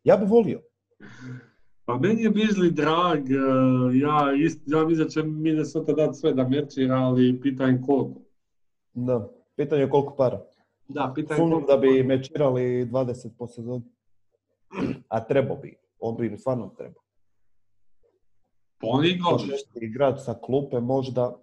Ja 0.04 0.16
bi 0.16 0.26
volio. 0.26 0.60
Pa 1.84 1.98
meni 1.98 2.22
je 2.22 2.30
Beasley 2.30 2.70
drag, 2.70 3.30
eh, 3.30 3.98
ja, 4.00 4.44
ist, 4.44 4.62
ja 4.66 4.84
mislim 4.84 5.04
da 5.06 5.10
će 5.10 5.22
Minnesota 5.22 5.92
dati 5.92 6.18
sve 6.18 6.32
da 6.32 6.48
mečira, 6.48 6.94
ali 6.94 7.40
pitanje 7.40 7.82
koliko. 7.86 8.20
Da. 8.92 9.28
Pitanje 9.56 9.82
je 9.82 9.90
koliko 9.90 10.14
para. 10.16 10.40
Da, 10.88 11.12
pitanje 11.14 11.38
Sumnjam 11.38 11.64
koliko. 11.64 11.72
da 11.72 11.78
bi 11.78 12.02
mečirali 12.02 12.86
20 12.86 13.30
po 13.38 13.46
sezoni. 13.46 13.82
A 15.08 15.24
trebao 15.24 15.56
bi. 15.56 15.76
On 15.98 16.16
bi 16.16 16.26
im 16.26 16.38
stvarno 16.38 16.74
trebao. 16.78 17.02
Pa 18.80 18.86
on 18.86 19.04
igra 19.04 19.28
odlično. 19.28 19.56
Početi 19.56 19.86
igrati 19.86 20.20
sa 20.20 20.34
klupe 20.34 20.80
možda. 20.80 21.36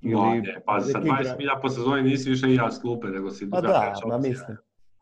Ili... 0.00 0.40
ne, 0.40 0.62
pa 0.66 0.80
sa 0.80 0.98
neki 0.98 1.10
20 1.10 1.20
igra- 1.20 1.36
milja 1.38 1.58
po 1.62 1.68
sezoni 1.68 2.02
nisi 2.02 2.30
više 2.30 2.52
igra 2.52 2.70
s 2.70 2.80
klupe, 2.80 3.06
nego 3.06 3.30
si 3.30 3.50
Pa 3.50 3.60
da, 3.60 3.94
ma 4.06 4.18
mislim. 4.18 4.56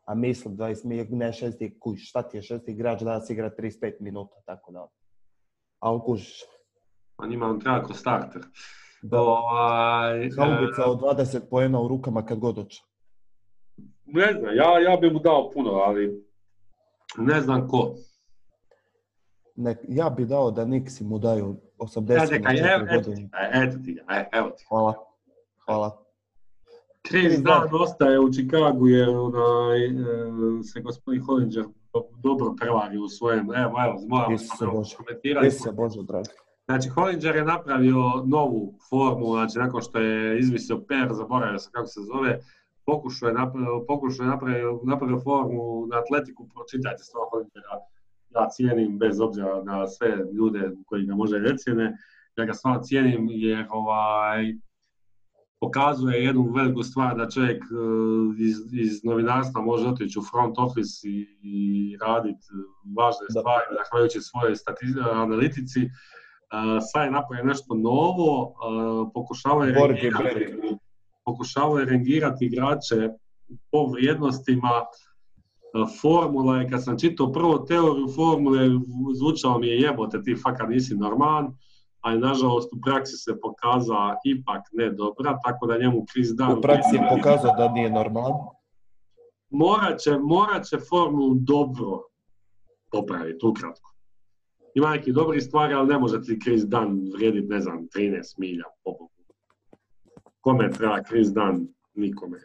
A 0.05 0.15
mislim, 0.15 0.57
20 0.57 0.85
mi 0.85 1.17
ne 1.17 1.33
šesti 1.33 1.79
kuš, 1.79 2.09
šta 2.09 2.21
ti 2.21 2.37
je 2.37 2.41
šesti 2.41 2.71
igrač 2.71 3.01
danas 3.01 3.29
igra 3.29 3.51
35 3.59 3.93
minuta, 3.99 4.35
tako 4.45 4.71
da. 4.71 4.87
Ali 5.79 6.01
kužiš. 6.05 6.39
A 7.17 7.27
njima 7.27 7.45
on 7.45 7.59
treba 7.59 7.83
kroz 7.83 7.99
starter. 7.99 8.41
Da. 9.01 9.21
Ovaj, 9.21 10.29
Haubica 10.37 10.81
eh, 10.81 10.89
od 10.89 10.99
20 10.99 11.39
poena 11.49 11.81
u 11.81 11.87
rukama 11.87 12.25
kad 12.25 12.39
god 12.39 12.55
hoće. 12.55 12.83
ne 14.05 14.33
znam, 14.33 14.55
ja, 14.55 14.79
ja 14.79 14.97
bi 14.97 15.11
mu 15.11 15.19
dao 15.19 15.51
puno, 15.53 15.71
ali 15.71 16.25
ne 17.17 17.41
znam 17.41 17.67
ko. 17.67 17.95
Ne, 19.55 19.75
ja 19.87 20.09
bi 20.09 20.25
dao 20.25 20.51
da 20.51 20.65
Nixi 20.65 21.03
mu 21.03 21.19
daju 21.19 21.55
80 21.77 22.11
Ja, 22.11 22.19
na 22.19 22.27
čekaj, 22.27 22.55
4 22.55 22.93
evo, 22.93 23.03
ti, 23.03 23.29
e, 23.33 23.63
eto 23.63 23.77
ti 23.85 23.93
ga, 23.93 24.13
e, 24.15 24.29
evo 24.33 24.49
ti. 24.49 24.65
Hvala. 24.69 24.93
Hvala. 25.65 26.05
Chris 27.07 27.37
Dunn. 27.37 27.81
ostaje 27.81 28.19
u 28.19 28.31
Chicagu 28.31 28.87
jer 28.87 29.09
onaj, 29.09 29.85
e, 29.85 29.93
se 30.63 30.81
gospodin 30.81 31.25
Hollinger 31.25 31.65
dobro 32.23 32.55
prevari 32.59 32.97
u 32.97 33.07
svojem, 33.07 33.39
evo, 33.39 33.73
evo, 33.85 33.95
moramo 34.07 34.37
komentirati. 34.97 35.47
Isuse 35.47 35.71
Bože, 35.71 36.03
dragi. 36.03 36.29
Znači, 36.65 36.89
Hollinger 36.89 37.35
je 37.35 37.45
napravio 37.45 38.01
novu 38.25 38.73
formu, 38.89 39.33
znači 39.33 39.57
nakon 39.59 39.81
što 39.81 39.99
je 39.99 40.39
izvisio 40.39 40.77
per, 40.87 41.07
zaboravio 41.11 41.59
sam 41.59 41.71
kako 41.71 41.87
se 41.87 41.99
zove, 42.01 42.39
pokušao 42.85 43.27
je 43.27 43.33
napravio, 43.33 43.85
pokušao 43.87 44.23
je 44.23 44.29
napravio, 44.29 44.79
napravio 44.83 45.19
formu 45.19 45.87
na 45.87 45.97
atletiku, 45.99 46.47
pročitajte 46.53 47.03
stvarno 47.03 47.29
Hollingera, 47.29 47.73
ja 48.35 48.49
cijenim 48.49 48.97
bez 48.99 49.19
obzira 49.19 49.63
na 49.63 49.87
sve 49.87 50.17
ljude 50.33 50.71
koji 50.85 51.05
ga 51.05 51.15
može 51.15 51.39
recijene, 51.39 51.97
ja 52.37 52.45
ga 52.45 52.53
stvarno 52.53 52.83
cijenim 52.83 53.27
jer 53.31 53.65
ovaj, 53.69 54.53
pokazuje 55.59 56.23
jednu 56.23 56.51
veliku 56.55 56.83
stvar 56.83 57.17
da 57.17 57.29
čovjek 57.29 57.63
e, 57.63 57.67
iz, 58.37 58.57
iz 58.73 59.03
novinarstva 59.03 59.61
može 59.61 59.87
otići 59.87 60.19
u 60.19 60.23
front 60.31 60.57
office 60.57 61.09
i, 61.09 61.27
i 61.43 61.97
raditi 62.01 62.47
važne 62.97 63.25
Da. 63.29 63.39
stvari, 63.39 63.65
zahvaljujući 63.77 64.19
svojoj 64.21 64.53
analitici. 65.11 65.81
E, 65.81 65.89
sad 66.91 67.05
je 67.05 67.11
napravio 67.11 67.45
nešto 67.45 67.73
novo, 67.75 68.31
e, 68.47 69.11
pokušavao 69.13 69.63
je 69.63 69.73
pokušavao 71.25 71.79
je 71.79 71.85
rangirati 71.85 72.45
igrače 72.45 73.09
po 73.71 73.85
vrijednostima. 73.85 74.71
E, 75.75 75.85
Formula 76.01 76.57
je, 76.57 76.69
kad 76.69 76.83
sam 76.83 76.99
čitao 76.99 77.31
prvo 77.31 77.57
teoriju 77.57 78.07
formule, 78.15 78.69
zvučalo 79.15 79.59
mi 79.59 79.67
je 79.67 79.79
jebote, 79.79 80.23
ti 80.23 80.35
fakat 80.43 80.69
nisi 80.69 80.95
normalan, 80.95 81.57
ali 82.01 82.19
nažalost 82.19 82.73
u 82.73 82.81
praksi 82.85 83.17
se 83.17 83.39
pokaza 83.41 84.15
ipak 84.25 84.61
ne 84.71 84.89
dobra, 84.89 85.39
tako 85.43 85.67
da 85.67 85.77
njemu 85.77 86.05
Chris 86.11 86.29
Dunn... 86.29 86.57
U 86.57 86.61
praksi 86.61 86.95
je 86.95 87.07
pokazao 87.17 87.55
da 87.57 87.71
nije 87.71 87.89
normalan. 87.89 88.33
morat 89.49 89.99
će, 89.99 90.17
morat 90.17 90.65
će 90.65 90.77
formulu 90.89 91.35
dobro 91.35 92.01
popraviti, 92.91 93.45
ukratko. 93.45 93.91
Ima 94.73 94.89
neki 94.89 95.11
dobri 95.11 95.41
stvari, 95.41 95.73
ali 95.73 95.87
ne 95.87 95.99
može 95.99 96.21
ti 96.21 96.39
Chris 96.43 96.65
Dunn 96.65 97.11
vrijediti, 97.13 97.47
ne 97.47 97.61
znam, 97.61 97.87
13 97.95 98.35
milja. 98.37 98.63
Kome 100.41 100.71
treba 100.71 101.03
Chris 101.03 101.27
Dunn? 101.27 101.67
Nikome. 101.93 102.37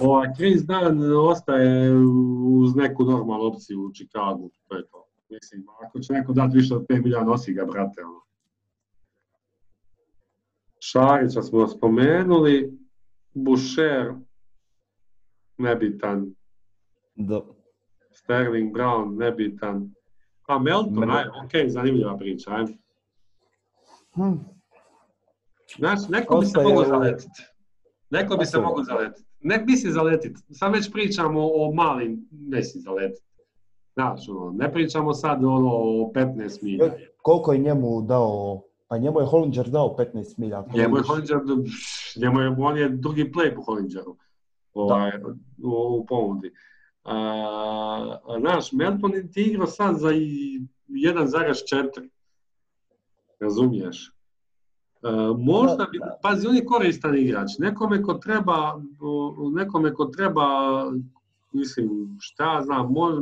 Ova, 0.00 0.34
Chris 0.34 0.62
Dunn 0.62 1.02
ostaje 1.20 1.92
uz 2.56 2.76
neku 2.76 3.04
normalnu 3.04 3.44
opciju 3.44 3.80
u 3.80 3.92
Chicagu, 3.92 4.50
to 4.68 4.76
je 4.76 4.86
to. 4.86 5.06
Mislim, 5.30 5.66
ako 5.86 6.00
će 6.00 6.12
neko 6.12 6.32
dati 6.32 6.56
više 6.56 6.74
od 6.74 6.86
5 6.86 7.02
milija, 7.02 7.24
nosi 7.24 7.52
ga, 7.52 7.64
brate. 7.64 8.04
Ono. 8.04 8.20
Šarića 10.80 11.42
smo 11.42 11.68
spomenuli, 11.68 12.78
Boucher, 13.34 14.12
nebitan. 15.58 16.34
Da. 17.14 17.40
Sterling 18.12 18.72
Brown, 18.74 19.16
nebitan. 19.18 19.94
Pa 20.46 20.58
Melton, 20.58 20.94
Mel- 20.94 21.16
aj, 21.16 21.24
ok, 21.44 21.70
zanimljiva 21.70 22.16
priča, 22.16 22.50
aj. 22.50 22.64
Hm. 24.14 24.32
Znaš, 25.78 26.08
neko 26.08 26.38
bi 26.38 26.46
se 26.46 26.62
mogao 26.62 26.82
u- 26.82 26.84
zaletiti. 26.84 27.42
Neko 28.10 28.36
bi 28.36 28.46
se 28.46 28.60
mogao 28.60 28.84
zaletiti. 28.84 29.29
Ne 29.40 29.58
bi 29.58 29.76
si 29.76 29.90
zaletiti. 29.90 30.40
Sad 30.50 30.72
već 30.72 30.92
pričamo 30.92 31.50
o 31.54 31.72
malim, 31.74 32.28
ne 32.30 32.62
si 32.62 32.78
zaletiti. 32.78 33.30
Znaš, 33.94 34.28
ono, 34.28 34.52
ne 34.52 34.72
pričamo 34.72 35.14
sad 35.14 35.44
ono 35.44 35.70
o 35.74 36.12
15 36.14 36.62
milja. 36.62 36.92
Koliko 37.22 37.52
je 37.52 37.58
njemu 37.58 38.02
dao, 38.02 38.62
pa 38.88 38.98
njemu 38.98 39.20
je 39.20 39.26
Hollinger 39.26 39.68
dao 39.68 39.96
15 39.98 40.34
milja. 40.38 40.64
Njemu 40.74 40.96
je. 40.96 41.02
Hollinger, 41.02 41.38
njemu 42.16 42.40
je, 42.40 42.56
on 42.58 42.78
je 42.78 42.88
drugi 42.88 43.24
play 43.24 43.54
po 43.54 43.62
Hollingeru 43.62 44.16
ovaj, 44.74 45.10
u, 45.62 45.70
u 46.00 46.06
ponudi. 46.06 46.52
A, 47.04 48.18
znaš, 48.40 48.72
Melton 48.72 49.12
ti 49.32 49.42
igrao 49.42 49.66
sad 49.66 49.98
za 49.98 50.12
i 50.12 50.60
1,4. 50.88 52.08
Razumiješ? 53.40 54.12
E, 55.02 55.08
možda 55.38 55.84
bi, 55.92 55.98
pazi, 56.22 56.48
on 56.48 56.56
je 56.56 56.64
koristan 56.64 57.18
igrač. 57.18 57.50
Nekome 57.58 58.02
ko 58.02 58.14
treba, 58.14 58.80
nekome 59.54 59.94
ko 59.94 60.04
treba, 60.04 60.46
mislim, 61.52 62.16
šta 62.20 62.54
ja 62.54 62.62
znam, 62.62 62.92
mož, 62.92 63.14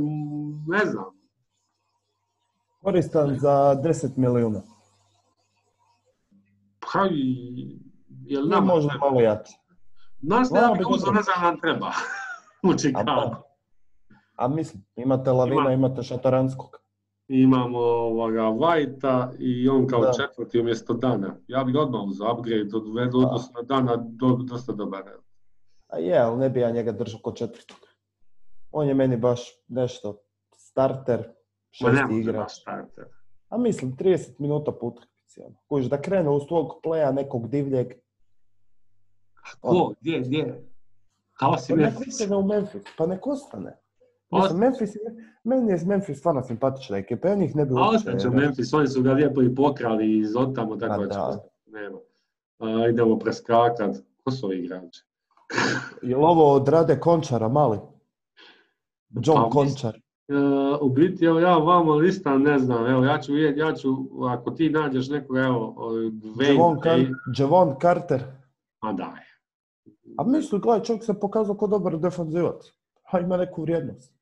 ne 0.67 0.91
znam. 0.91 1.05
Koristan 2.83 3.39
za 3.39 3.81
10 3.85 4.17
milijuna. 4.17 4.63
Pa, 6.81 6.99
jel 8.27 8.49
nama 8.49 8.67
možda 8.67 8.91
treba? 8.91 9.07
malo 9.07 9.21
jače. 9.21 9.53
Znaš, 10.23 10.51
Malo 10.51 10.67
ja 10.67 10.73
bi 10.73 10.85
dobro. 10.85 11.13
ne 11.13 11.23
znam, 11.23 11.43
nam 11.43 11.61
treba. 11.61 11.93
U 12.63 12.73
A, 12.95 13.35
a 14.37 14.49
mislim, 14.49 14.85
imate 14.97 15.33
Lavina, 15.33 15.61
Ima. 15.61 15.73
imate 15.73 16.03
Šataranskog. 16.03 16.88
Imamo 17.29 17.79
ovoga 17.79 18.43
Whitea 18.43 19.29
i 19.39 19.69
on 19.69 19.87
kao 19.87 20.01
Da. 20.01 20.13
četvrti 20.15 20.61
umjesto 20.61 20.95
Dana. 20.95 21.37
Ja 21.49 21.65
bih 21.65 21.75
odmah 21.77 22.01
uzeo 22.03 22.33
upgrade 22.33 22.71
od 22.75 22.95
vedu 22.95 23.21
Da. 23.21 23.27
odnosno 23.27 23.53
na 23.53 23.63
Dana 23.65 23.97
do, 23.97 24.27
dosta 24.41 24.73
dobar. 24.73 25.03
A 25.89 25.99
je, 25.99 26.19
ali 26.19 26.39
ne 26.39 26.51
bi 26.51 26.61
ja 26.61 26.71
njega 26.71 26.93
držao 26.93 27.21
kod 27.21 27.37
četvrtog. 27.37 27.77
On 28.73 28.89
je 28.89 28.95
meni 28.95 29.17
baš 29.17 29.41
nešto 29.69 30.19
starter, 30.53 31.19
ne 31.19 31.29
šesti 31.73 32.15
igrač. 32.15 32.37
baš 32.37 32.61
starter. 32.61 33.05
A 33.49 33.59
mislim, 33.59 33.97
30 33.97 34.31
minuta 34.39 34.73
po 34.73 34.87
utakmici. 34.87 35.41
ono. 35.41 35.55
Kužiš, 35.67 35.89
da 35.89 36.01
krene 36.01 36.31
uz 36.31 36.43
tvog 36.47 36.81
pleja 36.83 37.13
nekog 37.13 37.49
divljeg. 37.49 37.93
Ko? 39.61 39.93
Gdje? 40.01 40.21
Gdje? 40.21 40.65
Kao 41.33 41.59
si 41.59 41.73
Pa 41.73 41.77
Memphis. 41.77 42.09
ostane 42.15 42.37
u 42.37 42.43
Memphis, 42.45 42.83
pa 42.99 43.07
nek 43.07 43.27
ostane. 43.27 43.77
Mislim, 44.31 44.59
Memphis, 44.59 44.91
meni 45.45 45.71
je 45.71 45.79
Memphis 45.87 46.19
stvarno 46.19 46.43
simpatična 46.43 46.97
ekipa, 46.97 47.29
ja 47.29 47.35
njih 47.35 47.57
ne 47.57 47.65
bi 47.65 47.75
A 47.77 47.89
ostaće 47.89 48.31
Memphis, 48.31 48.73
oni 48.73 48.89
su 48.89 49.03
ga 49.03 49.13
lijepo 49.13 49.43
i 49.43 49.55
pokrali 49.55 50.19
iz 50.19 50.37
otamo, 50.37 50.77
tako 50.77 51.01
Ma 51.01 51.07
da 51.07 51.15
da. 51.15 51.45
Nema. 51.67 51.99
A, 52.59 52.89
idemo 52.89 53.19
preskakat. 53.19 53.97
Ko 54.25 54.31
su 54.31 54.47
ovi 54.47 54.59
igrači? 54.59 55.05
Jel 56.03 56.25
ovo 56.25 56.53
od 56.53 56.69
Rade 56.69 57.01
Končara, 57.01 57.49
mali? 57.49 57.79
John 59.11 59.43
Pa, 59.43 59.51
Končar. 59.51 59.97
E, 60.29 60.35
u 60.81 60.89
biti, 60.89 61.25
evo 61.25 61.41
ja 61.41 61.57
vamo 61.57 61.95
listam, 61.95 62.43
ne 62.43 62.59
znam, 62.59 62.87
evo 62.87 63.05
ja 63.05 63.21
ću 63.21 63.33
vidjeti, 63.33 63.61
ja 63.61 63.75
ću, 63.75 63.89
ako 64.29 64.51
ti 64.51 64.71
nađeš 64.71 65.09
nekoga, 65.09 65.41
evo, 65.41 65.75
Javon, 66.39 66.77
Wayne, 66.77 66.81
Car- 66.83 67.15
Javon 67.39 67.75
Carter. 67.83 68.25
a 68.81 68.93
daj. 68.93 69.21
A 70.19 70.25
mislim, 70.25 70.61
gledaj, 70.61 70.85
čovjek 70.85 71.05
se 71.05 71.21
pokazao 71.21 71.57
kao 71.57 71.69
dobar 71.69 71.99
defanzivac. 71.99 72.73
A 73.13 73.21
ima 73.21 73.37
neku 73.37 73.63
vrijednost. 73.63 74.18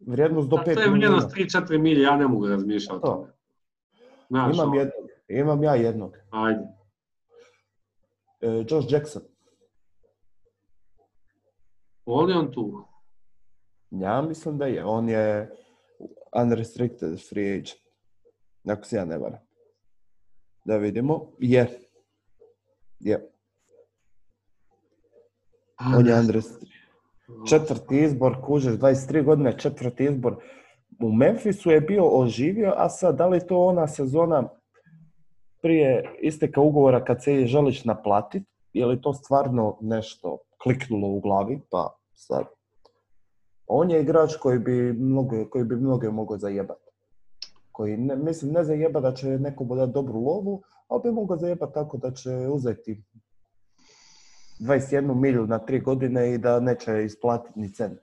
Vrijednost 0.00 0.48
do 0.48 0.56
A 0.56 0.60
5 0.60 0.64
to 0.64 0.80
je 0.80 0.90
milijuna. 0.90 1.16
vrijednost 1.16 1.36
3-4 1.36 1.78
milije, 1.78 2.02
ja 2.02 2.16
ne 2.16 2.26
mogu 2.28 2.46
razmišljati 2.46 2.96
o 2.96 3.00
To. 3.00 3.06
tome. 3.06 3.32
Znaš, 4.28 4.54
Imam 4.54 4.68
ono, 4.68 4.78
jednog. 4.78 5.08
Imam 5.28 5.62
ja 5.62 5.74
jednog. 5.74 6.16
Ajde. 6.30 6.60
E, 8.40 8.64
Josh 8.68 8.92
Jackson. 8.92 9.22
On 12.04 12.30
je 12.30 12.36
on 12.36 12.52
tu. 12.52 12.84
Ja 13.90 14.22
mislim 14.22 14.58
da 14.58 14.66
je. 14.66 14.84
On 14.84 15.08
je 15.08 15.50
unrestricted 16.34 17.28
free 17.28 17.52
agent. 17.52 17.80
Ako 18.68 18.84
se 18.84 18.96
ja 18.96 19.04
ne 19.04 19.18
varam. 19.18 19.38
Da 20.64 20.76
vidimo. 20.76 21.32
Je. 21.38 21.80
Je. 23.00 23.30
On 25.96 26.06
je 26.06 26.14
unrestricted. 26.14 26.75
Četvrti 27.48 28.02
izbor, 28.02 28.36
kužeš, 28.44 28.74
23 28.74 29.24
godine, 29.24 29.58
četvrti 29.58 30.04
izbor. 30.04 30.36
U 31.02 31.12
Memphisu 31.12 31.70
je 31.70 31.80
bio 31.80 32.08
oživio, 32.08 32.74
a 32.76 32.88
sad, 32.88 33.16
da 33.16 33.26
li 33.26 33.46
to 33.46 33.58
ona 33.58 33.88
sezona 33.88 34.48
prije 35.62 36.16
isteka 36.20 36.60
ugovora 36.60 37.04
kad 37.04 37.24
se 37.24 37.34
je 37.34 37.46
želiš 37.46 37.84
naplatiti, 37.84 38.46
je 38.72 38.86
li 38.86 39.00
to 39.00 39.12
stvarno 39.12 39.78
nešto 39.80 40.38
kliknulo 40.62 41.08
u 41.08 41.20
glavi, 41.20 41.60
pa 41.70 41.96
sad. 42.14 42.44
On 43.66 43.90
je 43.90 44.00
igrač 44.00 44.36
koji 44.36 44.58
bi 44.58 44.92
mnogo, 44.92 45.44
koji 45.50 45.64
bi 45.64 45.76
mnoge 45.76 46.10
mogao 46.10 46.38
zajebati. 46.38 46.90
Koji, 47.72 47.96
ne, 47.96 48.16
mislim, 48.16 48.52
ne 48.52 48.64
zajeba 48.64 49.00
da 49.00 49.14
će 49.14 49.26
neko 49.26 49.64
dati 49.64 49.92
dobru 49.92 50.20
lovu, 50.20 50.62
ali 50.88 51.02
bi 51.02 51.10
mogao 51.10 51.36
zajebati 51.36 51.74
tako 51.74 51.96
da 51.96 52.10
će 52.10 52.30
uzeti 52.30 53.02
21 54.60 55.14
milju 55.14 55.46
na 55.46 55.58
tri 55.58 55.80
godine 55.80 56.34
i 56.34 56.38
da 56.38 56.60
neće 56.60 57.04
isplatiti 57.04 57.60
ni 57.60 57.72
cent. 57.72 57.98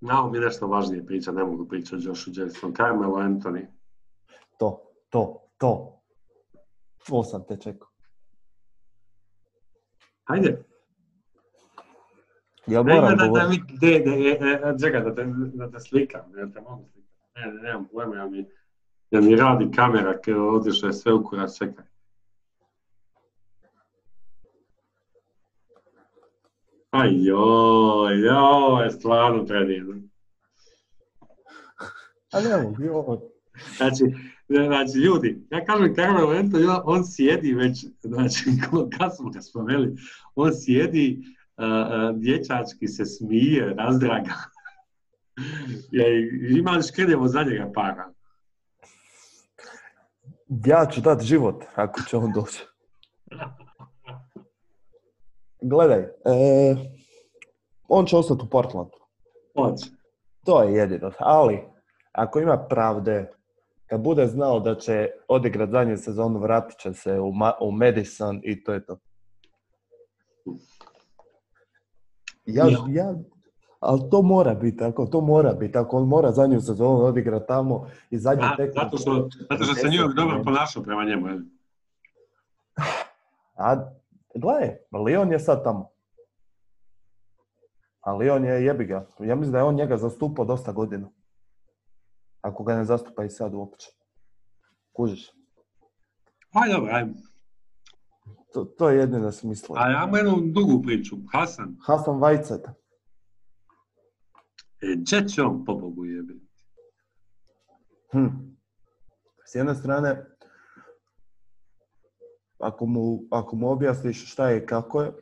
Znamo 0.00 0.30
mi 0.30 0.38
nešto 0.38 0.66
važnije 0.66 1.06
priča, 1.06 1.32
ne 1.32 1.44
mogu 1.44 1.68
pričati 1.68 1.96
o 1.96 1.98
Joshu 2.08 2.30
Jackson. 2.34 2.74
Carmelo 2.74 3.16
Anthony. 3.16 3.66
To, 4.58 4.82
to, 5.08 5.50
to. 5.58 6.02
To 7.06 7.22
sam 7.24 7.44
te 7.48 7.56
čekao. 7.56 7.88
Hajde. 10.24 10.64
Ne, 12.66 12.82
moram 12.82 13.16
da, 13.16 13.26
da, 13.26 13.28
da, 13.32 13.48
mi- 13.48 13.78
de, 13.80 13.98
de, 13.98 14.10
e, 14.10 14.38
e, 14.42 14.78
čekaj, 14.80 15.00
da 15.00 15.14
te, 15.14 15.24
da 15.54 15.70
te 15.70 15.80
slikam, 15.80 16.38
ja 16.38 16.50
te 16.52 16.60
mogu 16.60 16.84
slikati. 16.92 17.18
Ne, 17.36 17.46
ne, 17.52 17.62
nemam 17.62 17.88
pojma, 17.92 18.16
ja 18.16 18.26
mi, 18.28 18.46
ja 19.10 19.20
mi 19.20 19.36
radi 19.36 19.70
kamera, 19.76 20.20
kad 20.20 20.34
otišao 20.36 20.86
je 20.86 20.92
sve 20.92 21.12
u 21.12 21.24
kurac, 21.24 21.58
čekaj. 21.58 21.84
Aj 26.90 27.10
joj, 27.24 28.20
joj, 28.20 28.84
je 28.84 28.90
stvarno 28.90 29.46
predivno. 29.46 29.94
A 32.32 32.40
ne 32.40 32.62
mogu, 32.62 32.82
joj. 32.82 33.18
Znači, 33.76 34.04
znači, 34.48 34.98
ljudi, 34.98 35.46
ja 35.50 35.64
kažem 35.64 35.94
Carmelo 35.94 36.32
Anthony, 36.32 36.80
on- 36.84 37.04
sjedi 37.06 37.54
već, 37.54 37.84
znači, 38.02 38.44
kad 38.98 39.16
smo 39.16 39.30
ga 39.30 39.40
spomenuli, 39.40 39.96
on 40.34 40.50
sjedi, 40.54 41.18
uh, 41.56 42.20
dječački 42.20 42.88
se 42.88 43.04
smije, 43.04 43.74
razdraga. 43.78 44.34
Ja, 45.90 46.04
ima 46.58 46.70
li 46.70 46.82
škrljevo 46.82 47.28
za 47.28 47.42
njega 47.42 47.70
para? 47.74 48.12
Ja 50.66 50.86
ću 50.86 51.00
dati 51.00 51.24
život 51.24 51.64
ako 51.74 52.00
će 52.08 52.16
on 52.16 52.32
doći. 52.32 52.64
Gledaj, 55.60 55.98
e, 56.00 56.76
on 57.88 58.06
će 58.06 58.16
ostati 58.16 58.44
u 58.44 58.50
Portlandu. 58.50 58.96
Hoće. 59.56 59.86
To 60.44 60.62
je 60.62 60.72
jedino. 60.74 61.10
Ali, 61.18 61.60
ako 62.12 62.40
ima 62.40 62.58
pravde, 62.58 63.32
kad 63.86 64.00
bude 64.00 64.26
znao 64.26 64.60
da 64.60 64.74
će 64.74 65.08
odigrat 65.28 65.70
zadnju 65.70 65.96
sezonu, 65.96 66.38
vratit 66.38 66.78
će 66.78 66.92
se 66.92 67.20
u, 67.20 67.32
Ma- 67.32 67.58
u 67.60 67.70
Madison 67.72 68.40
i 68.44 68.64
to 68.64 68.72
je 68.72 68.86
to. 68.86 68.98
Ja, 72.46 72.64
Ja. 72.64 72.78
ja, 72.90 73.14
ali 73.80 74.00
to 74.10 74.22
mora 74.22 74.54
biti, 74.54 74.84
ako 74.84 75.06
to 75.06 75.20
mora 75.20 75.52
biti, 75.52 75.78
ako 75.78 75.96
on 75.96 76.08
mora 76.08 76.32
zadnju 76.32 76.60
sezonu 76.60 77.04
odigrat 77.04 77.46
tamo 77.46 77.86
i 78.10 78.18
zadnju 78.18 78.44
A, 78.44 78.56
tekmu. 78.56 78.74
zato 78.74 78.98
što, 78.98 79.28
zato 79.50 79.64
što 79.64 79.74
se 79.74 79.86
New 79.86 79.98
York 79.98 80.14
dobro 80.16 80.42
ponašao 80.44 80.82
prema 80.82 81.04
njemu. 81.04 81.28
je? 81.28 81.40
A, 83.56 83.90
gledaj, 84.34 84.76
Leon 85.04 85.32
je 85.32 85.38
sad 85.38 85.64
tamo. 85.64 85.90
A 88.00 88.12
Leon 88.16 88.44
je 88.44 88.64
jebi 88.64 88.84
ga. 88.84 89.08
Ja 89.20 89.34
mislim 89.34 89.52
da 89.52 89.58
je 89.58 89.64
on 89.64 89.74
njega 89.74 89.96
zastupao 89.96 90.44
dosta 90.44 90.72
godina. 90.72 91.10
Ako 92.40 92.64
ga 92.64 92.76
ne 92.76 92.84
zastupa 92.84 93.24
i 93.24 93.30
sad 93.30 93.54
uopće. 93.54 93.88
Kužiš? 94.92 95.30
Aj, 96.52 96.72
dobro, 96.72 96.92
ajmo. 96.92 97.14
To, 98.52 98.64
to 98.64 98.88
je 98.90 98.98
jedino 98.98 99.32
smisla. 99.32 99.76
A 99.80 99.90
ja 99.90 100.10
jednu 100.16 100.52
dugu 100.52 100.82
priču. 100.82 101.16
Hasan, 101.32 101.76
Hasan 101.86 102.18
Vajcet. 102.20 102.66
e, 104.82 104.96
gdje 104.96 105.28
će 105.28 105.42
on 105.42 105.64
po 105.64 105.74
Bogu 105.74 106.04
jebi? 106.04 106.40
Hm. 108.12 108.26
S 109.46 109.54
jedne 109.54 109.74
strane, 109.74 110.26
ako 112.58 112.86
mu, 112.86 113.20
ako 113.30 113.56
mu 113.56 113.70
objasniš 113.70 114.32
šta 114.32 114.48
je 114.48 114.58
i 114.58 114.66
kako 114.66 115.02
je, 115.02 115.12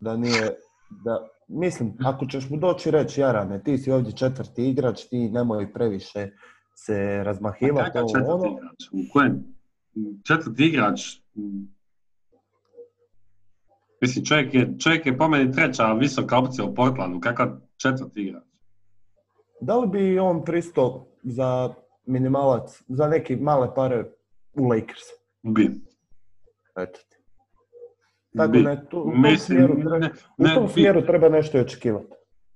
da 0.00 0.16
nije, 0.16 0.56
da, 1.04 1.28
mislim, 1.48 1.96
ako 2.04 2.26
ćeš 2.26 2.50
mu 2.50 2.56
doći 2.56 2.90
reći, 2.90 3.20
Jarane, 3.20 3.62
ti 3.62 3.78
si 3.78 3.92
ovdje 3.92 4.12
četvrti 4.12 4.68
igrač, 4.68 5.04
ti 5.04 5.30
nemoj 5.30 5.72
previše 5.72 6.30
se 6.74 7.24
razmahivati. 7.24 7.90
Kakav 7.92 8.02
ovo, 8.02 8.08
četvrti 8.08 8.30
ono. 8.30 8.46
igrač? 8.46 8.88
U 8.92 9.12
kojem? 9.12 9.44
Četvrti 10.26 10.64
igrač? 10.64 11.00
Mislim, 14.00 14.24
čovjek 14.24 14.54
je, 14.54 14.74
čovjek 14.78 15.06
je 15.06 15.18
po 15.18 15.28
meni 15.28 15.52
treća 15.52 15.92
visoka 15.92 16.38
opcija 16.38 16.64
u 16.64 16.74
Portlandu. 16.74 17.20
Kakav 17.20 17.48
četvrti 17.76 18.20
igrač? 18.20 18.42
Da 19.60 19.76
li 19.76 19.88
bi 19.88 20.18
on 20.18 20.44
pristao 20.44 21.06
za 21.22 21.74
minimalac, 22.06 22.82
za 22.88 23.08
neki 23.08 23.36
male 23.36 23.74
pare 23.74 24.04
u 24.54 24.68
Lakers? 24.68 25.06
Bi. 25.42 25.91
Tako 28.36 28.52
Bi. 28.52 28.62
ne, 28.62 28.84
tu, 28.90 28.98
u 28.98 29.02
tom, 29.02 29.22
Mislim, 29.22 29.38
smjeru, 29.38 29.74
treba, 29.80 29.98
ne, 29.98 30.10
u 30.38 30.42
ne, 30.44 30.54
tom 30.54 30.66
bi. 30.66 30.72
smjeru 30.72 31.02
treba 31.02 31.28
nešto 31.28 31.58
očekivati. 31.58 32.06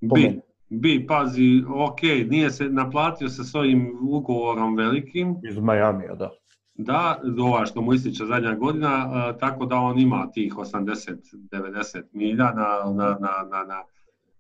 po 0.09 0.15
Bi, 0.15 0.41
bi, 0.69 1.07
pazi, 1.07 1.43
ok, 1.69 2.03
nije 2.03 2.51
se 2.51 2.65
naplatio 2.65 3.29
sa 3.29 3.45
svojim 3.45 3.99
ugovorom 4.03 4.77
velikim, 4.77 5.37
Iz 5.51 5.59
Majamija, 5.59 6.15
da. 6.15 6.31
da, 6.75 7.21
ova 7.41 7.67
što 7.67 7.83
mu 7.83 7.93
ističe 7.95 8.25
zadnja 8.25 8.55
godina, 8.55 8.89
a, 9.09 9.37
tako 9.39 9.67
da 9.67 9.77
on 9.77 9.99
ima 9.99 10.31
tih 10.35 10.55
80-90 10.55 12.03
milja 12.13 12.45
na, 12.45 12.69
na, 12.95 13.17
na, 13.21 13.49
na, 13.51 13.65
na 13.65 13.83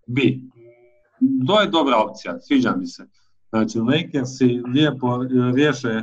bi. 0.07 0.41
To 1.47 1.61
je 1.61 1.67
dobra 1.67 1.97
opcija, 1.97 2.41
sviđa 2.41 2.75
mi 2.77 2.87
se. 2.87 3.07
Znači, 3.49 3.79
Lakersi 3.79 4.63
lijepo 4.75 5.23
e, 5.23 5.27
riješe, 5.55 6.03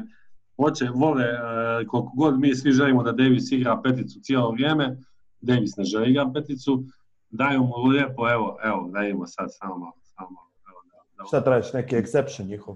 hoće, 0.55 0.89
vole, 0.95 1.23
e, 1.23 1.85
koliko 1.87 2.11
god 2.15 2.39
mi 2.39 2.55
svi 2.55 2.71
želimo 2.71 3.03
da 3.03 3.11
Davis 3.11 3.51
igra 3.51 3.81
peticu 3.83 4.19
cijelo 4.19 4.51
vrijeme, 4.51 4.97
Davis 5.41 5.77
ne 5.77 5.83
želi 5.83 6.11
igra 6.11 6.31
peticu, 6.33 6.83
daju 7.29 7.63
mu 7.63 7.87
lijepo, 7.87 8.29
evo, 8.29 8.57
evo, 8.63 8.89
dajemo 8.93 9.27
sad 9.27 9.47
samo 9.51 9.77
malo, 9.77 9.93
samo 10.01 10.29
malo. 10.29 10.49
Evo, 10.69 10.79
da, 10.91 11.23
da, 11.23 11.27
Šta 11.27 11.43
tražiš, 11.43 11.73
neki 11.73 11.95
exception 11.95 12.47
njihov? 12.47 12.75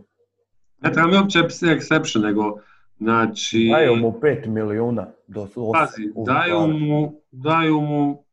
ne 0.81 0.93
treba 0.93 1.07
mi 1.07 1.17
uopće 1.17 1.39
exception, 1.39 2.21
nego, 2.21 2.59
znači... 2.97 3.69
Daju 3.71 3.95
mu 3.95 4.11
5 4.21 4.47
milijuna 4.47 5.07
do 5.27 5.41
osam 5.55 5.71
Pazi, 5.73 6.11
u 6.15 6.25
daju 6.25 6.67
mu, 6.67 7.21
daju 7.31 7.81
mu, 7.81 8.23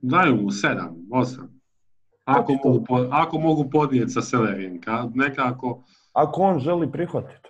daju 0.00 0.36
mu 0.36 0.50
sedam, 0.50 0.96
osam. 1.12 1.53
Ako 2.24 2.52
mogu, 2.64 2.84
ako 3.10 3.38
mogu 3.38 3.70
podnijeti 3.70 4.10
sa 4.10 4.22
Selerijem, 4.22 4.80
ka- 4.80 5.10
nekako, 5.14 5.84
Ako 6.12 6.42
on 6.42 6.58
želi 6.58 6.92
prihvatiti. 6.92 7.48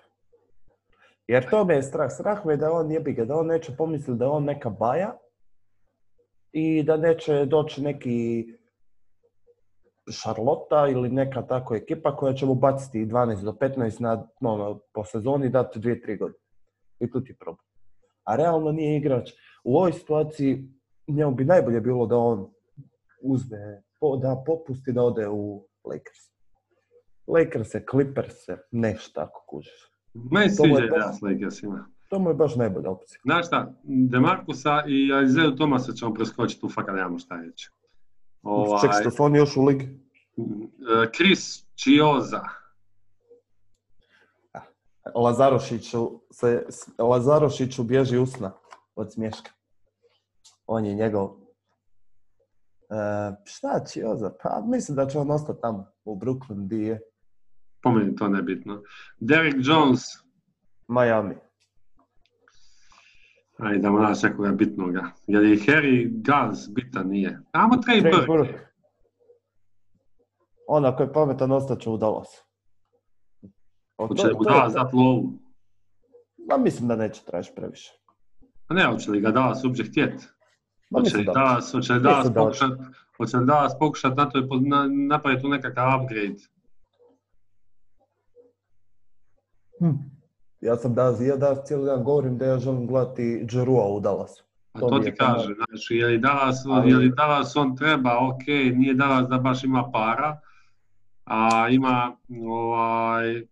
Jer 1.27 1.51
to 1.51 1.65
me 1.65 1.75
je 1.75 1.83
strah. 1.83 2.11
Strah 2.13 2.47
me 2.47 2.53
je 2.53 2.57
da 2.57 2.73
on 2.73 2.91
jebi 2.93 3.13
ga, 3.13 3.25
da 3.25 3.37
on 3.37 3.47
neće 3.47 3.77
pomisliti 3.77 4.19
da 4.19 4.25
je 4.25 4.31
on 4.31 4.45
neka 4.45 4.71
baja 4.71 5.17
i 6.53 6.83
da 6.83 6.97
neće 6.97 7.45
doći 7.45 7.83
neki 7.83 8.47
Šarlota 10.11 10.89
ili 10.89 11.09
neka 11.09 11.43
tako 11.43 11.75
ekipa 11.75 12.17
koja 12.17 12.35
će 12.35 12.47
mu 12.47 12.55
baciti 12.55 13.07
12 13.07 13.45
do 13.45 13.53
15 13.53 14.01
na, 14.01 14.29
ono, 14.41 14.81
po 14.93 15.05
sezoni 15.05 15.49
dati 15.49 15.79
2-3 15.79 16.19
godine. 16.19 16.39
I 17.01 17.11
tu 17.11 17.21
ti 17.21 17.37
problem. 17.41 17.65
A 18.25 18.37
realno 18.37 18.73
nije 18.73 18.97
igrač. 18.97 19.31
U 19.65 19.77
ovoj 19.77 19.93
situaciji 19.93 20.69
njemu 21.09 21.35
bi 21.35 21.45
najbolje 21.45 21.81
bilo 21.81 22.07
da 22.07 22.17
on 22.17 22.54
uzme, 23.25 23.83
da 24.21 24.43
popusti 24.47 24.93
da 24.93 25.03
ode 25.03 25.29
u 25.29 25.67
Lakers. 25.85 26.19
Nešto 28.73 29.21
tako 29.21 29.45
kužiš. 29.49 29.91
meni 30.15 30.51
se 30.51 30.57
To 30.57 30.67
mu 30.67 30.69
je 30.69 30.75
sviđa 30.77 30.91
baš- 30.91 30.97
ideja 30.97 31.13
s 31.13 31.23
Lakersima. 31.23 31.87
To 32.11 32.19
mu 32.19 32.31
je 32.31 32.35
baš 32.35 32.57
najbolja 32.57 32.91
opcija. 32.91 33.21
Znaš 33.25 33.47
šta, 33.47 33.73
Demarkusa 33.83 34.83
i 34.87 35.09
Isaiah 35.27 35.55
Tomasa 35.59 35.93
ćemo 35.93 36.15
preskočiti, 36.15 36.61
tu 36.61 36.69
fakat 36.69 36.95
nemamo 36.95 37.19
šta 37.19 37.37
reći. 37.37 37.71
Ovaj, 38.43 38.81
Ček, 38.81 39.21
oni 39.21 39.39
još 39.39 39.57
u 39.57 39.65
ligi? 39.65 39.85
e, 39.85 41.13
Chris 41.17 41.65
Chioza, 41.77 42.41
Lazarošiću, 45.15 46.21
se, 46.31 46.67
Lazarošiću 46.99 47.83
bježi 47.83 48.19
usna 48.19 48.53
od 48.97 49.13
smješka. 49.13 49.51
On 50.67 50.85
je 50.85 50.95
njegov... 50.95 51.44
E, 52.91 52.97
šta 53.45 53.85
će 53.85 54.01
Joza? 54.01 54.33
Pa 54.43 54.63
mislim 54.67 54.97
da 54.97 55.07
će 55.07 55.19
on 55.19 55.31
ostati 55.31 55.59
tamo, 55.63 55.87
u 56.05 56.17
Brooklyn, 56.17 56.69
di 56.69 56.79
je 56.79 57.01
po 57.83 57.91
meni 57.91 58.17
to 58.17 58.29
nebitno. 58.29 58.83
Derek 59.19 59.55
Jones, 59.59 60.01
Miami. 60.89 61.35
ajde 63.59 63.79
da 63.79 63.91
naći 63.91 64.27
nekoga 64.27 64.53
bitnoga. 64.53 65.11
Je 65.27 65.39
li 65.41 65.57
Harry 65.57 66.11
Gaz 66.23 66.69
bitan 66.69 67.09
nije? 67.09 67.41
Amo 67.53 67.75
Trey 67.75 68.03
Burke. 68.03 68.27
Burke. 68.27 68.59
On 70.69 70.85
ako 70.85 71.03
je 71.03 71.13
pametan, 71.13 71.53
ostaće 71.53 71.91
u 71.91 71.97
Dallasu. 71.97 72.45
O, 73.97 74.07
Hoće 74.07 74.27
li 74.27 74.35
mu 74.35 74.41
je- 74.41 74.51
Dallas 74.51 74.73
dati 74.73 74.97
lovu? 74.97 75.39
Ma 76.51 76.57
mislim 76.57 76.89
da 76.89 76.97
neće 76.97 77.25
tražiti 77.25 77.55
previše. 77.57 77.93
Pa 78.69 78.75
ne, 78.75 78.85
hoće 78.85 79.11
li 79.11 79.21
ga 79.21 79.31
Dallas 79.31 79.65
uopće 79.65 79.85
htjeti? 79.85 80.25
Hoće 80.95 81.17
li 81.17 81.25
da 81.25 81.33
Dallas, 81.33 81.73
hoće 81.73 81.93
li 81.93 81.99
Mislim 81.99 82.03
Dallas 82.03 82.27
da 82.27 82.41
pokušat, 82.41 82.71
hoće 83.17 83.37
li 83.37 83.47
pokušat 83.79 84.17
na 84.17 84.31
to 84.31 84.41
na, 84.61 84.89
napraviti 85.09 85.43
tu 85.43 85.49
nekakav 85.49 86.03
upgrade? 86.03 86.37
Hm. 89.79 89.91
Ja 90.61 90.77
sam 90.77 90.95
danas, 90.95 91.21
ja 91.21 91.37
danas 91.37 91.59
cijeli 91.65 91.87
dan 91.87 92.05
govorim 92.05 92.39
da 92.39 92.47
ja 92.47 92.59
želim 92.59 92.87
gledati 92.87 93.45
Džerua 93.47 93.87
u 93.89 94.01
Dallasu. 94.01 94.45
A 94.73 94.79
To 94.81 94.99
ti 94.99 95.15
tamo. 95.15 95.35
kaže, 95.35 95.55
znači, 95.55 95.95
je 95.95 96.07
li 96.07 96.19
Dallas, 96.19 96.67
Ali- 96.67 96.91
je 96.91 96.97
li 96.97 97.13
Dallas 97.17 97.57
on 97.57 97.77
treba, 97.77 98.19
ok, 98.29 98.47
nije 98.75 98.95
Dallas 98.95 99.29
da 99.29 99.39
baš 99.39 99.65
ima 99.65 99.91
para, 99.93 100.41
a 101.25 101.69
ima, 101.71 102.17
ovaj, 102.47 103.47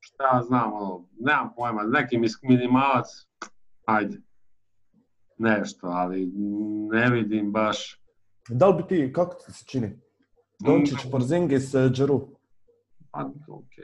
šta 0.00 0.24
ja 0.36 0.42
znam, 0.42 0.72
ono, 0.72 1.04
nemam 1.20 1.52
pojma, 1.56 1.82
neki 1.82 2.18
minimalac, 2.42 3.06
ajde, 3.84 4.20
nešto, 5.42 5.86
ali 5.86 6.32
ne 6.90 7.10
vidim 7.10 7.52
baš, 7.52 7.98
Da 8.48 8.68
li 8.68 8.74
bi 8.76 8.88
ti, 8.88 9.12
kako 9.12 9.34
ti 9.34 9.52
se 9.52 9.64
čini? 9.66 9.98
Dončić, 10.60 11.04
Mm. 11.04 11.10
Porzingis, 11.10 11.74
eh, 11.74 11.88
Džeru. 11.90 12.28
pa 13.10 13.20
ok. 13.48 13.74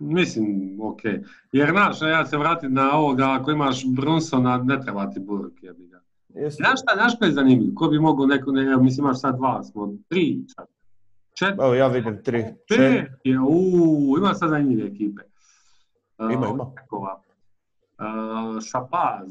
Mislim, 0.00 0.46
ok. 0.82 1.00
Jer, 1.52 1.70
znaš, 1.70 2.02
ja 2.02 2.26
se 2.26 2.36
vratim 2.36 2.72
na 2.74 2.98
ovoga, 2.98 3.24
ako 3.30 3.50
imaš 3.50 3.84
Brunsona, 3.86 4.56
ne 4.58 4.80
treba 4.80 5.10
ti 5.10 5.20
Burk, 5.20 5.62
jebi 5.62 5.86
ga. 5.88 6.00
Znaš 6.50 6.80
šta, 6.80 6.94
znaš 6.94 7.16
šta 7.16 7.26
je 7.26 7.32
zanimljivo? 7.32 7.72
Ko 7.74 7.88
bi 7.88 7.98
mogao 7.98 8.26
neko, 8.26 8.52
ne, 8.52 8.76
mislim 8.76 9.04
imaš 9.04 9.20
sad 9.20 9.36
dva, 9.36 9.62
smo 9.62 9.94
tri 10.08 10.38
čak. 10.56 10.68
Četiri, 11.34 11.56
Evo 11.60 11.74
ja 11.74 11.86
vidim 11.86 12.22
tri. 12.24 12.44
Četiri. 12.68 13.06
je, 13.24 13.40
uuu, 13.40 14.18
ima 14.18 14.34
sad 14.34 14.50
zanimljive 14.50 14.88
ekipe. 14.88 15.22
Ima, 16.20 16.46
ima. 16.48 16.72
Uh, 17.98 18.62
Šapaz 18.62 19.30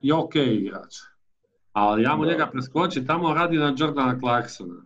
je 0.00 0.14
ok 0.14 0.34
igrač. 0.34 0.96
Ali 1.72 2.02
ja 2.02 2.16
mu 2.16 2.24
njega 2.24 2.46
preskoči, 2.46 3.06
tamo 3.06 3.34
radi 3.34 3.56
na 3.56 3.74
Jordana 3.78 4.18
Clarksona. 4.20 4.82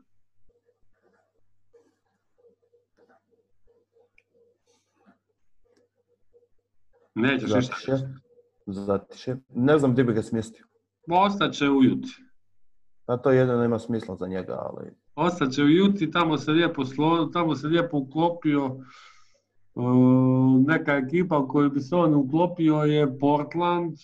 Nećeš 7.15 7.55
ništa 7.55 7.75
Zatiše. 8.67 9.37
Ne 9.49 9.79
znam 9.79 9.93
gdje 9.93 10.05
bi 10.05 10.13
ga 10.13 10.23
smjestio. 10.23 10.67
Ostaće 11.11 11.69
u 11.69 11.83
Juti. 11.83 12.23
A 13.07 13.17
to 13.17 13.31
jedino 13.31 13.59
nema 13.59 13.79
smisla 13.79 14.17
za 14.17 14.27
njega, 14.27 14.59
ali... 14.59 14.91
Ostaće 15.15 15.63
u 15.63 15.69
Juti, 15.69 16.11
tamo 16.11 16.39
se 16.39 16.51
lijepo, 16.51 16.85
slo, 16.85 17.27
tamo 17.27 17.55
se 17.55 17.67
lijepo 17.67 17.99
uklopio. 17.99 18.77
Uh, 19.77 20.65
neka 20.67 20.97
ekipa 20.97 21.49
koju 21.49 21.71
bi 21.71 21.81
se 21.81 21.97
on 21.97 22.15
uklopio 22.15 22.77
je 22.77 23.19
Portland. 23.19 23.95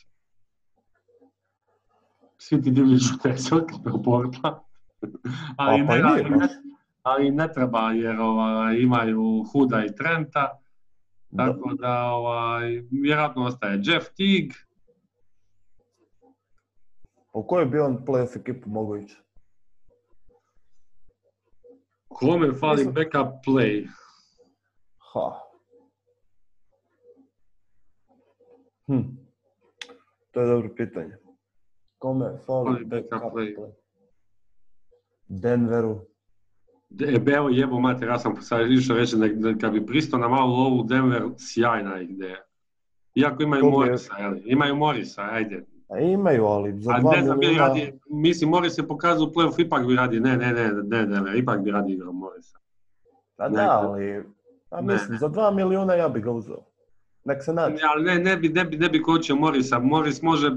Svi 2.38 2.62
ti 2.62 2.70
divlji 2.70 2.98
Portland. 4.04 4.56
ali, 5.56 5.86
pa 5.86 5.96
ne, 5.96 6.02
ali, 6.02 6.30
ne, 6.30 6.48
ali 7.02 7.30
ne 7.30 7.52
treba 7.52 7.92
jer 7.92 8.20
ovaj, 8.20 8.78
imaju 8.78 9.44
Huda 9.52 9.84
i 9.84 9.94
Trenta. 9.94 10.58
Tako 11.36 11.74
da 11.74 12.04
ovaj, 12.04 12.82
vjerojatno 12.90 13.44
ostaje 13.44 13.80
Jeff 13.84 14.06
Teague. 14.06 14.56
U 17.32 17.42
kojoj 17.42 17.66
bi 17.66 17.78
on 17.78 17.98
playoff 18.06 18.40
ekipu 18.40 18.70
mogao 18.70 18.96
ići? 18.96 19.16
Kome 22.08 22.52
fali 22.54 22.84
backup 22.84 23.44
play? 23.46 23.88
Ha. 25.12 25.51
Hm. 28.86 29.00
To 30.30 30.40
je 30.40 30.46
dobro 30.46 30.68
pitanje. 30.76 31.16
Kome 31.98 32.38
fali 32.46 32.84
backup 32.84 33.32
play. 33.32 33.54
Denveru. 35.28 36.00
E, 37.00 37.20
evo 37.28 37.48
jebo 37.48 37.80
mater, 37.80 38.08
ja 38.08 38.18
sam 38.18 38.36
sad 38.38 38.70
išao 38.70 38.96
reći 38.96 39.16
da, 39.16 39.28
da 39.28 39.58
kad 39.58 39.72
bi 39.72 39.86
pristao 39.86 40.18
na 40.20 40.28
malu 40.28 40.52
lovu 40.52 40.82
Denver, 40.82 41.22
sjajna 41.38 42.00
ideja. 42.00 42.36
Iako 43.14 43.42
imaju 43.42 43.64
je- 43.64 43.70
Morisa, 43.70 44.14
jel? 44.14 44.34
Imaju 44.44 44.76
Morisa, 44.76 45.22
ajde. 45.22 45.64
A 45.88 45.98
imaju, 45.98 46.44
ali 46.44 46.80
za 46.80 46.92
A 46.92 47.00
dva 47.00 47.12
ne 47.12 47.22
znam, 47.22 47.38
milijuna... 47.38 47.66
radi, 47.66 47.98
mislim, 48.06 48.50
Morris 48.50 48.78
je 48.78 48.88
pokazao 48.88 49.26
u 49.26 49.30
play-off, 49.30 49.66
ipak 49.66 49.86
bi 49.86 49.96
radi, 49.96 50.20
ne, 50.20 50.36
ne, 50.36 50.52
ne, 50.52 50.68
ne, 50.82 51.06
ne, 51.06 51.20
ne, 51.20 51.38
ipak 51.38 51.60
bi 51.60 51.70
radi 51.70 51.92
igrao 51.92 52.12
Morrisa. 52.12 52.58
Pa 53.36 53.48
da, 53.48 53.78
ali... 53.80 54.24
A 54.70 54.80
Ne, 54.80 54.92
mislim, 54.92 55.12
ne. 55.12 55.18
za 55.18 55.28
dva 55.28 55.50
milijuna 55.50 55.94
ja 55.94 56.08
bi 56.08 56.20
ga 56.20 56.30
uzeo. 56.30 56.64
Nek 57.24 57.44
se 57.44 57.52
nađe. 57.52 57.74
Ne, 57.74 57.80
ali 57.94 58.04
ne, 58.04 58.18
ne 58.18 58.36
bi, 58.36 58.48
ne 58.48 58.64
bi, 58.64 58.76
ne 58.76 58.88
bi 58.88 59.02
kočio 59.02 59.36
Morisa, 59.36 59.78
Morris 59.78 60.22
može, 60.22 60.50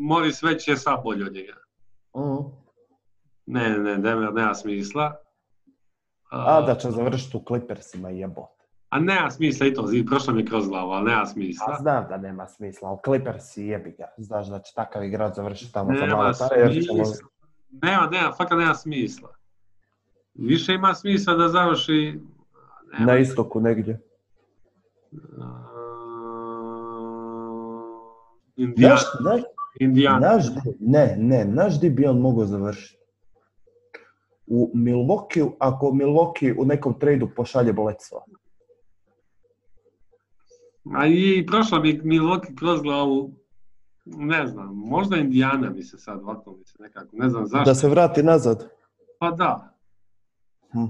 Morris 0.00 0.42
već 0.42 0.68
je 0.68 0.76
sad 0.76 1.02
bolji 1.04 1.22
od 1.22 1.32
njega. 1.32 1.54
Mhm. 2.16 2.48
Ne, 3.46 3.68
ne, 3.68 3.78
ne, 3.78 3.96
Denver 3.96 4.34
nema 4.34 4.54
smisla. 4.54 5.12
A 6.30 6.62
da 6.62 6.74
će 6.74 6.90
završiti 6.90 7.36
u 7.36 7.44
Clippersima 7.48 8.10
jebote. 8.10 8.64
A 8.88 8.98
nema 9.00 9.30
smisla 9.30 9.66
i 9.66 9.74
to, 9.74 9.88
prošlo 10.06 10.34
mi 10.34 10.40
je 10.40 10.46
kroz 10.46 10.68
glavu, 10.68 10.90
ali 10.90 11.04
nema 11.04 11.22
A 11.22 11.26
smisla. 11.26 11.76
znam 11.80 12.06
da 12.08 12.16
nema 12.16 12.46
smisla, 12.46 12.88
ali 12.88 12.98
Clippersi 13.04 13.62
jebi 13.62 13.94
ga. 13.98 14.04
Znaš 14.18 14.46
da 14.46 14.58
će 14.58 14.72
takav 14.74 15.04
igrač 15.04 15.34
završiti 15.34 15.72
tamo 15.72 15.94
za 15.94 16.06
Nema 16.06 16.16
malo 16.16 16.32
pare, 16.38 16.60
jer 16.60 16.74
će 16.74 16.82
smisla. 16.82 17.28
Nema, 17.82 18.08
nema, 18.10 18.32
fakat 18.32 18.58
nema 18.58 18.74
smisla. 18.74 19.28
Više 20.34 20.72
ima 20.72 20.94
smisla 20.94 21.34
da 21.34 21.48
završi... 21.48 22.20
Nema. 22.92 23.12
na 23.12 23.18
istoku 23.18 23.60
negdje. 23.60 24.00
Di- 28.56 28.74
ne, 30.80 31.16
ne, 31.18 31.44
znaš 31.52 31.80
di 31.80 31.90
bi 31.90 32.06
on 32.06 32.20
mogao 32.20 32.44
završiti? 32.44 32.98
U 34.46 34.70
Milwaukee, 34.74 35.50
ako 35.58 35.86
Milwaukee 35.86 36.54
u 36.58 36.64
nekom 36.64 36.98
tradu 36.98 37.28
pošalje 37.36 37.72
Bledsoe. 37.72 38.20
A 40.96 41.06
i 41.06 41.46
prošla 41.46 41.80
mi 41.80 42.00
Milwaukee 42.02 42.58
kroz 42.58 42.82
glavu, 42.82 43.32
ne 44.04 44.46
znam, 44.46 44.74
možda 44.74 45.16
Indiana 45.16 45.70
mi 45.70 45.82
se 45.82 45.98
sad 45.98 46.20
ovako 46.22 46.56
mi 46.58 46.64
se 46.64 46.76
nekako, 46.82 47.08
ne 47.12 47.28
znam 47.28 47.46
zašto. 47.46 47.70
Da 47.70 47.74
se 47.74 47.88
vrati 47.88 48.22
nazad. 48.22 48.68
Pa 49.18 49.30
da. 49.30 49.76
Hm. 50.72 50.84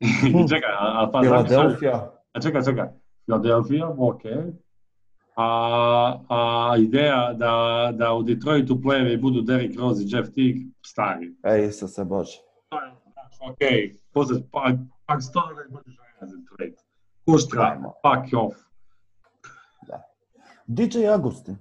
čekaj, 0.50 0.70
a, 0.70 1.02
a 1.02 1.10
pa 1.12 1.20
Philadelphia. 1.20 2.10
A 2.32 2.40
čekaj, 2.40 2.62
čekaj. 2.62 2.88
Philadelphia, 3.26 3.88
ok. 3.98 4.22
A, 5.36 6.18
a 6.28 6.76
ideja 6.78 7.32
da, 7.32 7.92
da 7.94 8.12
u 8.14 8.22
Detroitu 8.22 8.74
playevi 8.74 9.20
budu 9.20 9.42
Derrick 9.42 9.78
Rose 9.80 10.02
i 10.02 10.06
Jeff 10.08 10.30
Teague, 10.34 10.60
stari. 10.86 11.34
Ej, 11.42 11.68
Isuse 11.68 12.04
Bože. 12.04 12.38
To 12.68 12.80
je, 12.80 12.92
znaš, 13.12 13.50
ok, 13.50 13.58
poslije, 14.12 14.42
pa, 14.52 14.72
pak 15.06 15.22
sto 15.22 15.40
ne 15.40 15.68
budeš 15.70 15.96
za 16.20 16.36
trade. 16.56 16.76
Kuštra, 17.24 17.80
fuck 18.02 18.34
off. 18.36 18.56
DJ 20.66 21.06
Agustin. 21.14 21.56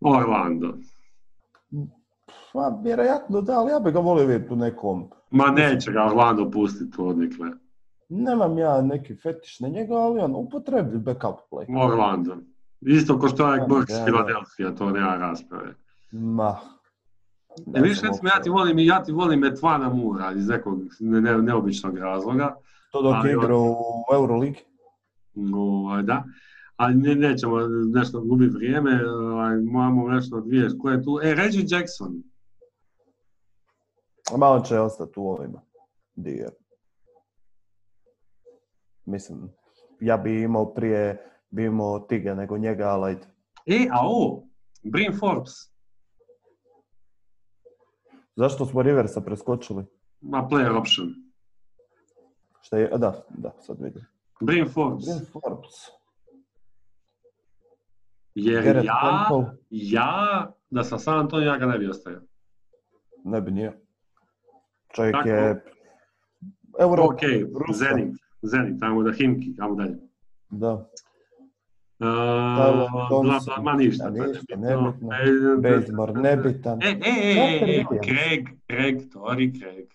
Orlando. 0.00 0.74
Pa, 2.52 2.80
vjerojatno 2.82 3.40
da, 3.40 3.58
ali 3.58 3.70
ja 3.70 3.80
bi 3.80 3.92
ga 3.92 3.98
volio 3.98 4.26
vidjeti 4.26 4.52
u 4.52 4.56
nekom... 4.56 5.10
Ma 5.30 5.50
neće 5.50 5.92
ga 5.92 6.04
Orlando 6.04 6.50
pustiti 6.50 6.96
odnikle. 6.98 7.50
Nemam 8.16 8.58
ja 8.58 8.82
neki 8.82 9.16
fetiš 9.16 9.60
na 9.60 9.68
njega, 9.68 9.94
ali 9.94 10.20
on 10.20 10.34
upotrebi 10.34 10.98
backup 10.98 11.36
play. 11.50 11.84
Orlando. 11.86 12.36
Isto 12.80 13.18
ko 13.18 13.28
što 13.28 13.54
je 13.54 13.66
Burks 13.68 13.92
da. 13.92 14.04
Philadelphia, 14.04 14.74
to 14.78 14.90
nema 14.90 15.16
rasprave. 15.16 15.74
Ma. 16.12 16.56
I 17.76 17.80
viš, 17.80 18.02
recimo, 18.02 18.28
ja 18.36 18.42
ti 18.42 18.50
volim, 18.50 18.78
ja 18.78 19.02
ti 19.02 19.12
volim 19.12 19.44
Etvana 19.44 19.88
Mura 19.88 20.32
iz 20.32 20.48
nekog 20.48 20.78
ne, 21.00 21.20
ne- 21.20 21.42
neobičnog 21.42 21.98
razloga. 21.98 22.56
To 22.92 23.02
dok 23.02 23.24
je 23.24 23.32
igrao 23.32 23.62
u 24.10 24.14
Euroligi. 24.14 24.60
Ovaj, 25.54 26.02
da. 26.02 26.24
Ali 26.76 26.94
ne, 26.94 27.14
nećemo 27.14 27.56
nešto 27.94 28.20
gubiti 28.20 28.54
vrijeme, 28.56 29.06
ovaj, 29.08 29.56
moramo 29.56 30.08
nešto 30.08 30.40
dvije, 30.40 30.68
ko 30.78 30.90
je 30.90 31.02
tu? 31.02 31.20
E, 31.22 31.34
Reggie 31.34 31.64
Jackson. 31.68 32.22
Ma 34.36 34.46
on 34.48 34.62
će 34.62 34.80
ostati 34.80 35.12
u 35.16 35.28
ovima. 35.28 35.60
Di 36.14 36.30
je. 36.30 36.48
Mislim, 39.06 39.52
ja 40.00 40.16
bi 40.16 40.42
imao 40.42 40.74
prije, 40.74 41.30
bi 41.50 41.64
imao 41.64 42.00
Tiga 42.00 42.34
nego 42.34 42.58
njega, 42.58 42.88
ali 42.88 43.08
ajde. 43.08 43.26
E, 43.66 43.88
a 43.92 44.06
ovo, 44.06 44.46
Brim 44.82 45.18
Forbes. 45.20 45.52
Zašto 48.36 48.66
smo 48.66 48.82
Riversa 48.82 49.20
preskočili? 49.20 49.84
Ma, 50.20 50.48
player 50.50 50.78
option. 50.78 51.14
Šta 52.60 52.78
je, 52.78 52.90
a 52.92 52.98
da, 52.98 53.24
da, 53.28 53.52
sad 53.60 53.76
vidim. 53.80 54.02
Brim 54.40 54.68
Forbes. 54.68 55.04
Bryn 55.04 55.24
Forbes. 55.32 55.74
Jer 58.34 58.64
Garrett 58.64 58.86
ja, 58.86 59.26
Temple, 59.28 59.56
ja, 59.70 60.52
da 60.70 60.84
sam 60.84 60.98
San 60.98 61.18
Antonio, 61.18 61.46
ja 61.46 61.58
ga 61.58 61.66
ne 61.66 61.78
bi 61.78 61.88
ostavio. 61.88 62.22
ne 63.24 63.40
bi 63.40 63.50
nije. 63.50 63.80
Čovjek 64.94 65.14
Tako. 65.14 65.28
je... 65.28 65.64
Euro... 66.80 67.04
Ok, 67.04 67.20
Ruska. 67.66 67.84
Zenit, 67.84 68.16
Zenit, 68.44 68.80
tamo 68.80 69.02
da 69.02 69.12
Himki, 69.12 69.54
tamo 69.56 69.74
dalje. 69.74 69.98
Da. 70.50 70.72
Uh, 71.98 72.06
bla, 73.22 73.40
bla, 73.44 73.62
ma 73.62 73.72
ništa. 73.72 74.10
Ništa, 74.10 74.56
nebitno. 74.56 75.10
nebitno. 75.10 75.12
E, 75.12 75.56
Bazemore, 75.56 76.12
nebitan. 76.12 76.82
E, 76.82 76.86
e, 76.86 77.10
e, 77.10 77.60
e, 77.60 77.80
e. 77.80 77.98
Craig, 78.02 78.48
Craig, 78.66 79.12
Tori, 79.12 79.52
Craig. 79.58 79.88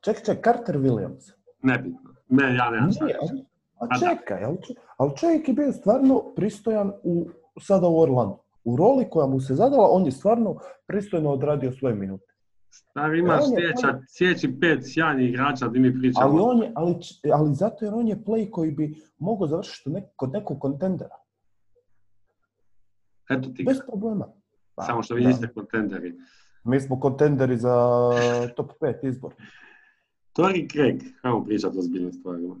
Ček, 0.00 0.24
ček, 0.26 0.44
Carter 0.44 0.78
Williams. 0.78 1.32
Nebitno. 1.62 2.14
Ne, 2.28 2.54
ja 2.56 2.70
nemam 2.70 2.92
šta 2.92 3.04
reći. 3.04 3.44
a 3.80 3.86
da. 3.86 4.06
čekaj, 4.08 4.44
ali, 4.44 4.58
ali 4.96 5.16
čovjek 5.16 5.48
je 5.48 5.54
bio 5.54 5.72
stvarno 5.72 6.22
pristojan 6.36 6.92
u, 7.02 7.28
sada 7.60 7.86
u 7.86 8.00
Orlandu. 8.00 8.38
U 8.64 8.76
roli 8.76 9.06
koja 9.10 9.26
mu 9.26 9.40
se 9.40 9.54
zadala, 9.54 9.88
on 9.90 10.04
je 10.04 10.12
stvarno 10.12 10.56
pristojno 10.86 11.30
odradio 11.30 11.72
svoje 11.72 11.94
minute. 11.94 12.31
Stari, 12.72 13.18
imaš 13.18 13.40
On 13.42 13.52
je- 13.52 13.56
sljedeća, 13.56 14.00
sljedeći 14.08 14.60
pet 14.60 14.80
sjajnih 14.84 15.28
igrača 15.30 15.68
di 15.68 15.78
mi 15.80 16.00
pričamo. 16.00 16.26
Ali, 16.26 16.40
on 16.40 16.58
je, 16.58 16.72
ali, 16.74 16.94
ali 17.32 17.54
zato 17.54 17.84
jer 17.84 17.94
on 17.94 18.08
je 18.08 18.16
play 18.16 18.50
koji 18.50 18.70
bi 18.70 18.86
mogao 19.18 19.46
završiti 19.46 19.90
nek- 19.90 20.08
kod 20.16 20.32
nekog 20.32 20.58
kontendera. 20.58 21.16
Eto 23.30 23.48
ti, 23.48 23.64
Bez 23.64 23.78
problema. 23.86 24.28
Pa, 24.74 24.82
samo 24.82 25.02
što 25.02 25.14
vi 25.14 25.22
da. 25.22 25.28
niste 25.28 25.48
kontenderi. 25.48 26.14
Mi 26.64 26.80
smo 26.80 27.00
kontenderi 27.00 27.56
za 27.56 27.76
top 28.56 28.70
5 28.80 29.04
izbor. 29.04 29.34
Tori 30.32 30.68
Craig, 30.68 31.02
hajmo 31.22 31.44
pričati 31.44 31.78
o 31.78 31.82
zbiljnim 31.82 32.12
stvarima. 32.12 32.56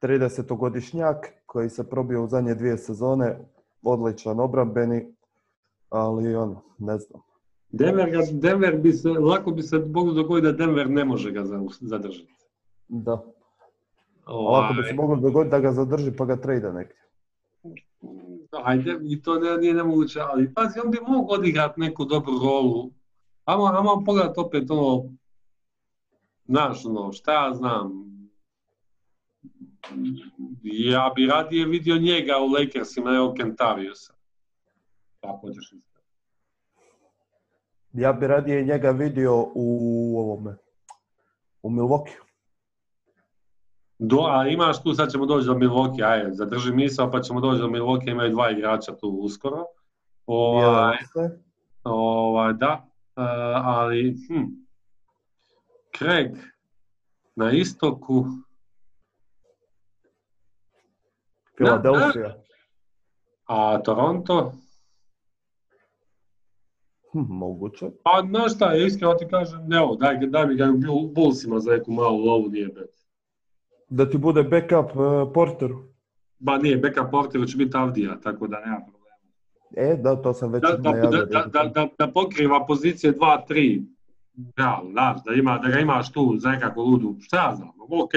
30-godišnjak 0.00 1.16
koji 1.46 1.68
se 1.68 1.90
probio 1.90 2.24
u 2.24 2.28
zadnje 2.28 2.54
dvije 2.54 2.78
sezone, 2.78 3.38
odličan 3.82 4.40
obrambeni, 4.40 5.14
ali 5.88 6.34
ono, 6.34 6.62
ne 6.78 6.98
znam. 6.98 7.22
Denver, 7.70 8.10
ga, 8.10 8.18
Denver 8.32 8.76
bi 8.76 8.92
se, 8.92 9.08
lako 9.08 9.50
bi 9.50 9.62
se 9.62 9.78
moglo 9.80 10.12
dogoditi 10.12 10.46
da 10.46 10.52
Denver 10.54 10.90
ne 10.90 11.04
može 11.04 11.30
ga 11.30 11.44
za- 11.44 11.60
zadržati. 11.80 12.32
Da. 12.88 13.12
Ovaj, 14.26 14.58
Ovako 14.60 14.74
bi 14.74 14.88
se 14.88 14.94
moglo 14.94 15.16
dogoditi 15.16 15.50
da 15.50 15.60
ga 15.60 15.72
zadrži 15.72 16.12
pa 16.12 16.24
ga 16.24 16.36
trejda 16.36 16.72
negdje. 16.72 16.96
Ajde, 18.64 18.98
i 19.02 19.22
to 19.22 19.34
ne, 19.34 19.56
nije 19.56 19.74
nemoguće, 19.74 20.20
ali 20.20 20.54
pazi, 20.54 20.80
on 20.84 20.90
bi 20.90 20.98
mogao 21.00 21.36
odigrati 21.36 21.80
neku 21.80 22.04
dobru 22.04 22.32
rolu. 22.38 22.90
Ajmo, 23.44 23.64
ajmo 23.66 24.02
pogledati 24.06 24.40
opet 24.40 24.70
ono, 24.70 25.04
znaš, 26.44 26.84
ono, 26.84 27.12
šta 27.12 27.46
ja 27.46 27.54
znam, 27.54 28.06
ja 30.62 31.12
bi 31.16 31.26
radije 31.26 31.66
vidio 31.66 31.96
njega 31.96 32.32
u 32.38 32.52
Lakersima 32.52 33.10
nego 33.12 33.34
Kentaviusa. 33.34 34.14
Tako 35.20 35.46
hoćeš. 35.46 35.72
Ja 37.96 38.12
bi 38.12 38.26
radije 38.26 38.64
njega 38.64 38.90
vidio 38.90 39.46
u 39.54 40.14
ovome, 40.18 40.56
u 41.62 41.70
Milwaukee. 41.70 42.16
Do, 43.98 44.18
a 44.30 44.48
imaš 44.48 44.82
tu, 44.82 44.94
sad 44.94 45.12
ćemo 45.12 45.26
doći 45.26 45.46
do 45.46 45.54
Milwaukee, 45.54 46.04
ajde, 46.04 46.32
zadrži 46.32 46.72
misao 46.72 47.10
pa 47.10 47.20
ćemo 47.20 47.40
doći 47.40 47.60
do 47.60 47.68
Milwaukee, 47.68 48.10
imaju 48.10 48.30
dva 48.30 48.50
igrača 48.50 48.96
tu 48.96 49.08
uskoro. 49.08 49.64
Ovaj. 50.26 50.96
Ovaj, 51.84 52.52
da, 52.52 52.86
e, 53.16 53.22
ali 53.64 54.16
hm, 54.28 54.44
Craig 55.98 56.30
na 57.36 57.50
istoku, 57.50 58.24
Philadelphia. 61.56 62.34
a 63.46 63.78
Toronto, 63.84 64.52
moguće. 67.20 67.86
pa 68.02 68.26
znaš 68.28 68.54
šta, 68.54 68.72
ja 68.72 68.86
iskreno 68.86 69.14
ti 69.14 69.26
kažem, 69.30 69.72
evo, 69.72 69.96
daj, 69.96 70.18
daj 70.18 70.46
mi 70.46 70.54
ga 70.56 70.72
u 70.92 71.12
Bullsima 71.14 71.60
za 71.60 71.70
neku 71.70 71.92
malu 71.92 72.24
lovu, 72.24 72.48
nije 72.48 72.68
bet. 72.68 73.06
Da 73.88 74.10
ti 74.10 74.18
bude 74.18 74.42
backup 74.42 74.96
uh, 74.96 75.32
Porteru. 75.34 75.78
Ba 76.38 76.58
nije, 76.58 76.76
backup 76.76 77.10
Porter 77.10 77.46
će 77.46 77.56
biti 77.56 77.76
Avdija, 77.76 78.20
tako 78.20 78.46
da 78.46 78.60
nema 78.60 78.80
problema. 78.80 78.96
E, 79.76 79.96
da, 79.96 80.22
to 80.22 80.32
sam 80.32 80.52
već 80.52 80.62
Da, 80.62 80.76
da, 80.76 80.90
najavio. 80.90 81.10
da, 81.10 81.24
da, 81.24 81.44
da, 81.52 81.68
da, 81.68 81.88
da 81.98 82.12
pokriva 82.12 82.66
pozicije 82.66 83.14
2-3, 83.14 83.84
ja, 84.58 84.82
znaš, 84.90 85.16
da, 85.24 85.32
ima, 85.32 85.58
da 85.58 85.68
ga 85.68 85.78
imaš 85.78 86.12
tu 86.12 86.34
za 86.38 86.50
nekakvu 86.50 86.82
ludu, 86.82 87.16
šta 87.20 87.36
ja 87.36 87.54
znam, 87.56 87.68
ok, 87.78 88.14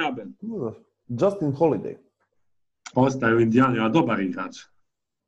ja 0.00 0.12
ben. 0.16 0.34
Justin 1.08 1.52
Holiday. 1.52 1.96
Ostaje 2.94 3.34
u 3.34 3.40
Indijani, 3.40 3.80
a 3.80 3.88
dobar 3.88 4.20
igrač. 4.20 4.56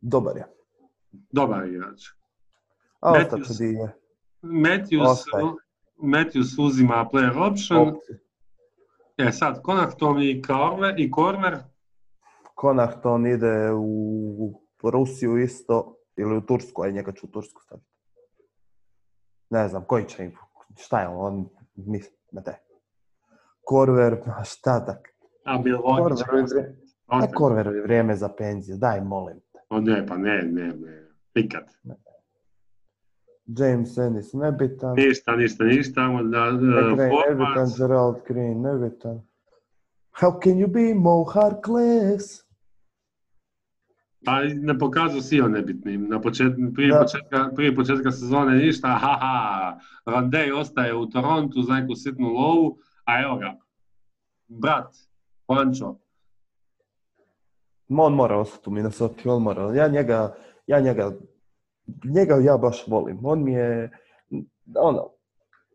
Dobar 0.01 0.37
je. 0.37 0.47
Dobar 1.13 1.67
igrač. 1.67 2.01
Matthews- 3.13 3.57
će. 3.59 3.89
Matthews. 4.43 5.25
Matthews 6.03 6.59
uzima 6.59 7.09
player 7.13 7.51
option. 7.53 7.89
Opciju. 7.89 8.17
E 9.17 9.33
sad, 9.33 9.63
Konakton 9.63 10.23
i 10.23 10.43
Korver, 10.43 10.95
i 11.01 11.11
Korver. 11.11 11.59
Konahton 12.55 13.27
ide 13.27 13.73
u 13.73 14.53
Rusiju 14.83 15.39
isto 15.39 15.97
ili 16.17 16.37
u 16.37 16.41
Tursku, 16.41 16.83
aj 16.83 16.93
njega 16.93 17.13
ću 17.13 17.27
u 17.27 17.31
Tursku 17.31 17.63
staviti. 17.63 17.89
Ne 19.51 19.69
znam, 19.69 19.85
koji 19.85 20.05
će 20.05 20.25
im, 20.25 20.37
šta 20.77 21.01
je 21.01 21.09
on, 21.09 21.17
on 21.17 21.49
mislim, 21.75 22.19
ne 22.33 22.43
te. 22.43 22.59
Korver, 23.65 24.19
a 24.39 24.45
šta 24.45 24.85
tak? 24.85 25.09
A 25.45 25.59
će 26.17 26.25
Korver. 26.25 27.35
Korver 27.35 27.67
je 27.67 27.83
vrijeme 27.83 28.17
za 28.17 28.29
penziju, 28.29 28.77
daj 28.77 29.01
molim. 29.01 29.41
te. 29.53 29.59
O 29.71 29.81
ne, 29.81 30.07
pa 30.07 30.17
ne, 30.17 30.43
ne, 30.43 30.67
ne. 30.67 31.09
Nikad. 31.35 31.65
James 33.47 33.99
Ennis 33.99 34.33
nebitan, 34.33 34.95
Ništa, 34.97 35.37
ništa, 35.37 35.65
ništa. 35.65 36.01
Onda, 36.01 36.39
uh, 36.39 36.55
McRae 36.55 37.11
nebitan. 37.29 37.69
Gerald 37.79 38.17
Green 38.27 38.63
nebitan. 38.63 39.21
How 40.21 40.41
can 40.41 40.59
you 40.59 40.69
be 40.69 40.95
Mo 40.95 41.25
Harkless? 41.25 42.45
Pa 44.25 44.41
ne 44.45 44.79
pokazao 44.79 45.21
si 45.21 45.41
on 45.41 45.53
nebitnim. 45.53 46.09
Na 46.09 46.21
počet, 46.21 46.53
prije, 46.75 46.93
Da. 46.93 47.01
početka, 47.01 47.51
prije 47.57 47.75
početka 47.77 48.11
sezone 48.11 48.57
ništa, 48.57 48.89
haha, 48.89 49.79
Randej 50.07 50.53
ostaje 50.53 50.95
u 50.95 51.07
Torontu 51.07 51.63
za 51.63 51.75
neku 51.75 51.95
sitnu 51.95 52.29
lovu, 52.29 52.79
a 53.05 53.23
evo 53.23 53.37
ga, 53.37 53.57
brat, 54.49 54.97
Ma 57.89 58.03
on 58.03 58.15
mora 58.15 58.39
ostati 58.39 58.71
u 58.71 58.73
Minnesota, 58.73 59.33
on 59.33 59.43
mora. 59.43 59.75
Ja 59.75 59.89
njega, 59.89 60.35
ja 60.67 60.81
njega, 60.81 61.13
njega 62.15 62.35
ja 62.35 62.57
baš 62.57 62.85
volim. 62.89 63.27
On 63.27 63.45
mi 63.45 63.53
je, 63.53 63.91
ono, 64.77 65.11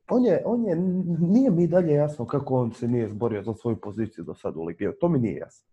on 0.09 0.25
je, 0.25 0.43
on 0.45 0.65
je, 0.65 0.75
nije 1.19 1.51
mi 1.51 1.67
dalje 1.67 1.93
jasno 1.93 2.25
kako 2.25 2.55
on 2.55 2.71
se 2.73 2.87
nije 2.87 3.05
izborio 3.05 3.43
za 3.43 3.53
svoju 3.53 3.81
poziciju 3.81 4.23
do 4.23 4.35
sad 4.35 4.57
u 4.57 4.63
ligi. 4.63 4.89
To 4.99 5.09
mi 5.09 5.19
nije 5.19 5.35
jasno. 5.35 5.69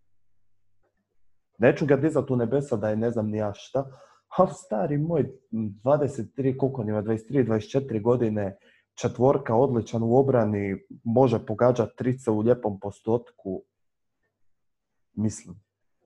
Neću 1.57 1.85
ga 1.85 1.95
dizati 1.95 2.33
u 2.33 2.35
nebesa 2.35 2.75
da 2.75 2.89
je 2.89 2.95
ne 2.95 3.11
znam 3.11 3.29
ni 3.29 3.37
ja 3.37 3.53
šta, 3.55 3.85
ali 4.37 4.49
stari 4.53 4.97
moj, 4.97 5.31
23, 5.51 6.57
koliko 6.57 6.81
on 6.81 6.89
ima, 6.89 7.03
23, 7.03 7.47
24 7.47 8.01
godine, 8.01 8.57
četvorka, 8.95 9.55
odličan 9.55 10.03
u 10.03 10.15
obrani, 10.15 10.77
može 11.03 11.45
pogađati 11.45 11.97
trice 11.97 12.31
u 12.31 12.39
lijepom 12.39 12.79
postotku. 12.79 13.63
Mislim, 15.13 15.55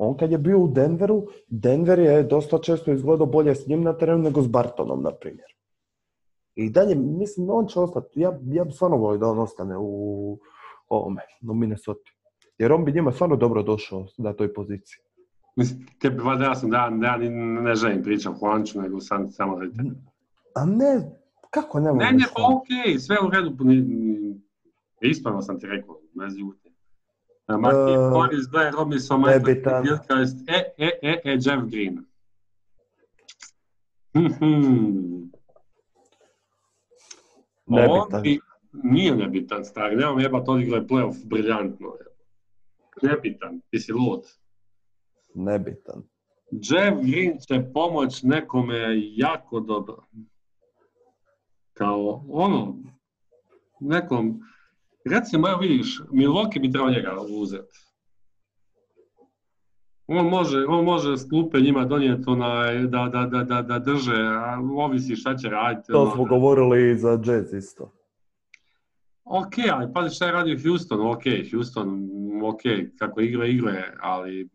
on 0.03 0.17
kad 0.17 0.31
je 0.31 0.37
bio 0.37 0.59
u 0.59 0.67
Denveru, 0.67 1.27
Denver 1.47 1.99
je 1.99 2.23
dosta 2.23 2.57
često 2.57 2.91
izgledao 2.91 3.25
bolje 3.25 3.55
s 3.55 3.67
njim 3.67 3.83
na 3.83 3.97
terenu 3.97 4.23
nego 4.23 4.41
s 4.41 4.47
Bartonom, 4.47 5.03
na 5.03 5.11
primjer. 5.11 5.47
I 6.55 6.69
dalje, 6.69 6.95
mislim, 6.95 7.49
on 7.49 7.67
će 7.67 7.79
ostati. 7.79 8.19
Ja, 8.19 8.39
ja 8.45 8.63
bi 8.63 8.71
stvarno 8.71 8.97
volio 8.97 9.17
da 9.19 9.27
on 9.27 9.39
ostane 9.39 9.75
u 9.79 10.39
ovome, 10.87 11.21
u 11.49 11.53
Minnesota. 11.53 12.11
Jer 12.57 12.71
on 12.73 12.85
bi 12.85 12.91
njima 12.91 13.11
stvarno 13.11 13.35
dobro 13.35 13.63
došao 13.63 14.05
na 14.17 14.33
toj 14.33 14.53
poziciji. 14.53 14.99
Mislim, 15.55 15.87
tebi 16.01 16.23
valjda 16.23 16.45
jasno 16.45 16.69
da, 16.69 16.77
ja- 16.77 16.89
da 16.89 17.07
ja 17.07 17.17
ne 17.61 17.75
želim 17.75 18.03
pričati 18.03 18.35
o 18.41 18.47
Juanču, 18.47 18.81
nego 18.81 18.99
sam 18.99 19.31
samo 19.31 19.59
da 19.59 19.65
A 20.55 20.65
ne, 20.65 21.11
kako 21.49 21.79
ne 21.79 21.83
Ne, 21.85 21.91
voliš 21.91 22.21
ne, 22.21 22.27
pa 22.35 22.55
okej, 22.55 22.99
sve 22.99 23.15
u 23.27 23.29
redu, 23.29 23.51
ispravno 25.01 25.41
sam 25.41 25.59
ti 25.59 25.67
rekao, 25.67 25.95
bez. 26.13 26.33
Martin 27.57 27.93
E, 27.93 28.09
Morris, 28.09 28.49
Blair 28.49 28.73
Robinson, 28.73 29.21
Michael. 29.21 29.83
Gilchrist, 29.83 30.49
e, 30.49 30.63
e, 30.77 30.89
e, 31.01 31.21
e, 31.23 31.31
Jeff 31.35 31.63
Green. 31.63 32.05
Mhm. 34.15 35.31
On 37.67 37.75
Nebitan. 38.07 38.21
bi- 38.23 38.39
Nije 38.73 39.15
nebitan, 39.15 39.65
stari, 39.65 39.95
nemam 39.95 40.19
jebat, 40.19 40.49
odigrao 40.49 40.77
je 40.77 40.87
playoff 40.87 41.25
briljantno. 41.25 41.93
Nebitan, 43.01 43.61
ti 43.69 43.79
si 43.79 43.91
lud. 43.93 44.21
Nebitan. 45.35 46.03
Jeff 46.51 46.97
Green 47.01 47.37
će 47.39 47.71
pomoć 47.73 48.23
nekome 48.23 48.77
jako 49.15 49.59
dobro. 49.59 50.03
Kao 51.73 52.25
ono, 52.29 52.77
nekom, 53.79 54.39
recimo, 55.05 55.49
evo 55.49 55.59
vidiš, 55.59 56.01
Milwaukee 56.11 56.61
bi 56.61 56.71
trebao 56.71 56.89
njega 56.89 57.15
uzeti. 57.29 57.77
On 60.07 60.25
može, 60.25 60.65
on 60.67 60.85
može 60.85 61.17
s 61.17 61.29
klupe 61.29 61.59
njima 61.59 61.85
donijeti 61.85 62.23
onaj, 62.27 62.77
da, 62.77 63.09
da, 63.13 63.25
da, 63.25 63.43
da, 63.43 63.61
da 63.61 63.79
drže, 63.79 64.15
a 64.15 64.59
ovisi 64.75 65.15
šta 65.15 65.37
će 65.37 65.49
raditi. 65.49 65.91
To 65.91 66.01
ono. 66.01 66.11
smo 66.11 66.25
govorili 66.25 66.91
i 66.91 66.97
za 66.97 67.19
Jazz 67.25 67.53
isto. 67.53 67.91
Ok, 69.23 69.53
ali 69.71 69.93
pazi 69.93 70.15
šta 70.15 70.25
je 70.25 70.31
radio 70.31 70.57
Houston, 70.63 71.07
ok, 71.07 71.23
Houston, 71.51 72.09
ok, 72.43 72.61
kako 72.99 73.21
igra, 73.21 73.45
igra, 73.45 73.83
ali 74.01 74.49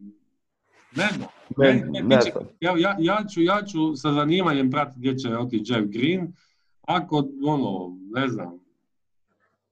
ne 0.96 1.08
znam. 1.16 1.28
Ne, 1.56 1.86
Ne, 1.90 2.02
ne. 2.02 2.18
Ja, 2.60 2.74
ja, 2.78 2.96
ja, 2.98 3.24
ću, 3.34 3.42
ja 3.42 3.62
ću 3.62 3.96
sa 3.96 4.12
zanimanjem 4.12 4.70
pratiti 4.70 5.00
gdje 5.00 5.18
će 5.18 5.36
otići 5.36 5.72
Jeff 5.72 5.86
Green, 5.86 6.32
ako, 6.80 7.28
ono, 7.44 7.96
ne 8.14 8.28
znam, 8.28 8.58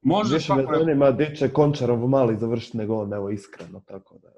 može 0.05 0.35
Više 0.35 0.55
me 0.55 0.65
zanima 0.71 1.11
gdje 1.11 1.35
će 1.35 1.49
Končarov 1.49 1.99
mali 1.99 2.37
završiti 2.37 2.77
nego 2.77 2.95
on, 2.95 3.13
evo 3.13 3.31
iskreno, 3.31 3.81
tako 3.81 4.19
da. 4.19 4.29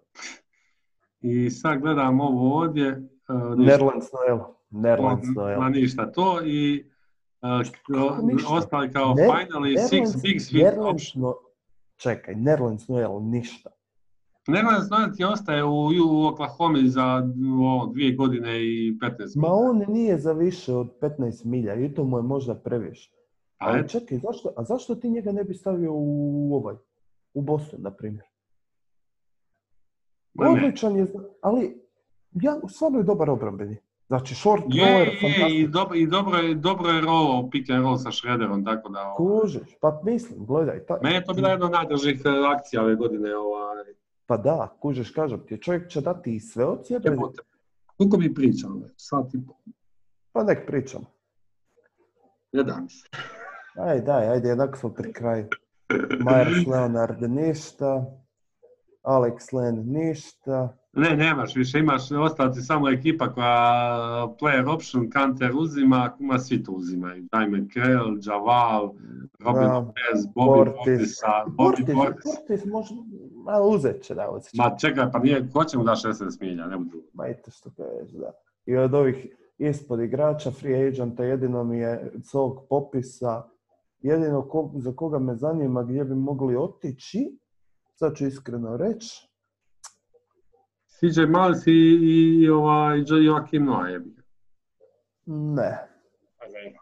I 1.21 1.51
sad 1.51 1.81
gledam 1.81 2.21
ovo 2.21 2.59
ovdje, 2.59 2.91
uh, 2.91 3.59
ništa, 3.59 3.73
Nerlands 3.73 4.07
Noel. 4.13 4.39
Nerlands 4.71 5.29
Noel. 5.37 5.61
ma 5.61 5.69
ništa 5.69 6.13
to 6.13 6.41
i 6.45 6.91
uh, 7.43 8.51
ostali 8.51 8.93
kao 8.93 9.15
Ne- 9.15 9.23
finally 9.25 9.77
six 9.81 9.91
Nerlands- 9.93 10.23
big 10.23 10.37
sweet 10.37 10.65
Nerlands 10.65 10.93
option. 10.95 11.23
No- 11.23 11.35
Čekaj, 11.97 12.35
Nerlands 12.35 12.89
Noel, 12.89 13.21
ništa. 13.23 13.71
Nerlands 14.49 14.91
Noel 14.91 15.09
ti 15.17 15.25
ostaje 15.25 15.65
u, 15.65 15.71
u 16.09 16.27
Oklahoma 16.27 16.79
za 16.85 17.23
o, 17.63 17.87
dvije 17.87 18.15
godine 18.15 18.61
i 18.61 18.99
15 19.03 19.09
Ma 19.37 19.49
minuta. 19.49 19.53
on 19.53 19.95
nije 19.95 20.19
za 20.19 20.33
više 20.33 20.75
od 20.75 20.89
15 21.01 21.45
milja 21.45 21.75
i 21.75 21.95
to 21.95 22.05
mu 22.05 22.17
je 22.17 22.23
možda 22.23 22.55
previše. 22.55 23.11
Ali 23.59 23.89
čekaj, 23.89 24.19
zašto, 24.19 24.53
a 24.57 24.65
zašto 24.65 24.95
ti 24.95 25.11
njega 25.11 25.33
ne 25.33 25.45
bi 25.45 25.55
stavio 25.55 25.91
u 25.93 26.55
ovaj, 26.55 26.75
u 27.35 27.43
Boston, 27.43 27.81
na 27.83 27.91
primjer? 27.91 28.25
Odličan 30.39 30.97
je, 30.97 31.07
ali 31.41 31.83
ja, 32.33 32.61
stvarno 32.69 32.99
je 32.99 33.05
dobar 33.05 33.31
obrambeni. 33.31 33.77
Znači, 34.07 34.35
short 34.35 34.63
Je, 34.69 34.87
roller, 34.87 35.09
je, 35.23 35.61
i, 35.61 35.69
dobro, 35.69 35.95
i 35.95 36.07
dobro 36.07 36.39
je, 36.39 36.55
dobro 36.55 36.91
je 36.91 37.01
rolao 37.01 37.49
pick 37.51 37.71
and 37.71 37.83
roll 37.85 37.97
sa 37.97 38.13
Shredderom, 38.13 38.65
tako 38.65 38.89
da... 38.89 39.15
ovo, 39.19 39.41
Kužiš, 39.41 39.77
pa 39.81 40.01
mislim, 40.05 40.47
gledaj. 40.47 40.87
Ta, 40.87 40.99
Meni 41.03 41.15
je 41.15 41.25
to 41.25 41.35
bila 41.35 41.51
jedna 41.51 41.67
od 41.67 41.73
najdržih 41.73 42.23
e, 42.25 42.29
akcija 42.57 42.83
ove 42.83 42.95
godine. 42.95 43.37
Ovaj, 43.37 43.67
Pa 44.27 44.37
da, 44.37 44.77
kužiš, 44.81 45.11
kažem 45.11 45.41
ti, 45.47 45.63
čovjek 45.63 45.89
će 45.89 46.01
dati 46.01 46.37
i 46.37 46.41
sve 46.41 46.65
od 46.65 46.87
sebe, 46.87 47.09
jebote. 47.09 47.43
Koliko 47.97 48.19
mi 48.19 48.35
pričamo 48.35 48.79
već? 48.79 48.93
Sat 48.97 49.35
i 49.35 49.39
pol. 49.47 49.57
pa 50.33 50.45
nek 50.45 50.67
pričamo. 50.67 51.05
Ne 52.53 52.63
da 52.63 52.81
mi 52.81 52.91
se. 52.91 53.09
Aj, 53.77 54.01
daj, 54.01 54.29
ajde, 54.29 54.49
jednak 54.49 54.77
smo 54.77 54.91
pri 54.95 55.13
kraju. 55.13 55.47
Myers 56.21 56.67
Leonard 56.67 57.23
ništa, 57.23 58.05
Alex 59.03 59.53
Len 59.53 59.85
ništa, 59.87 60.77
Ne, 60.97 61.17
nemaš 61.17 61.57
više, 61.57 61.79
imaš, 61.79 62.11
ostala 62.13 62.53
ti 62.53 62.61
samo 62.61 62.89
ekipa 62.91 63.33
koja 63.33 63.57
player 64.41 64.75
option, 64.75 65.11
counter 65.13 65.51
uzima, 65.55 66.15
kuma 66.19 66.39
svi 66.39 66.63
to 66.63 66.73
uzimaju. 66.73 67.25
Diamond 67.33 67.71
Krell, 67.73 68.19
Javal, 68.27 68.95
Robin. 69.39 69.69
Lopez, 69.69 70.27
Bobby 70.35 70.73
Portis. 70.77 71.21
Bobby 71.47 71.95
Portis, 71.95 72.25
Portis. 72.25 72.65
Može, 72.65 72.95
ma 73.45 73.61
uzet 73.61 74.03
će 74.03 74.15
da 74.15 74.31
uzet 74.31 74.51
će. 74.51 74.57
Ma 74.63 74.77
čekaj, 74.77 75.11
pa 75.13 75.19
nije, 75.19 75.51
ko 75.53 75.65
će 75.65 75.79
mu 75.79 75.85
da 75.85 75.91
16 75.91 76.41
milja, 76.41 76.67
ne 76.67 76.77
budu. 76.77 77.03
Ma 77.13 77.27
eto 77.27 77.51
što 77.51 77.71
kažeš, 77.71 78.13
da. 78.13 78.33
I 78.67 78.77
od 78.77 78.95
ovih 78.95 79.27
ispod 79.59 80.01
igrača, 80.01 80.51
free 80.51 80.89
agenta, 80.89 81.25
jedino 81.25 81.65
mi 81.65 81.79
je 81.79 82.13
s 82.23 82.35
ovog 82.35 82.67
popisa, 82.71 83.43
jedino 84.01 84.43
ko- 84.43 84.73
za 84.75 84.93
koga 84.93 85.19
me 85.19 85.35
zanima 85.35 85.83
gdje 85.83 86.05
bi 86.05 86.15
mogli 86.15 86.57
otići, 86.57 87.39
sad 87.95 88.17
ću 88.17 88.27
iskreno 88.27 88.77
reći, 88.77 89.29
CJ 90.89 91.21
Miles 91.21 91.67
i, 91.67 91.71
i 91.71 92.49
ovaj, 92.49 92.99
Jo- 92.99 93.23
Joakim 93.25 93.69
je 93.91 93.99
bio. 93.99 94.23
ne. 95.27 95.89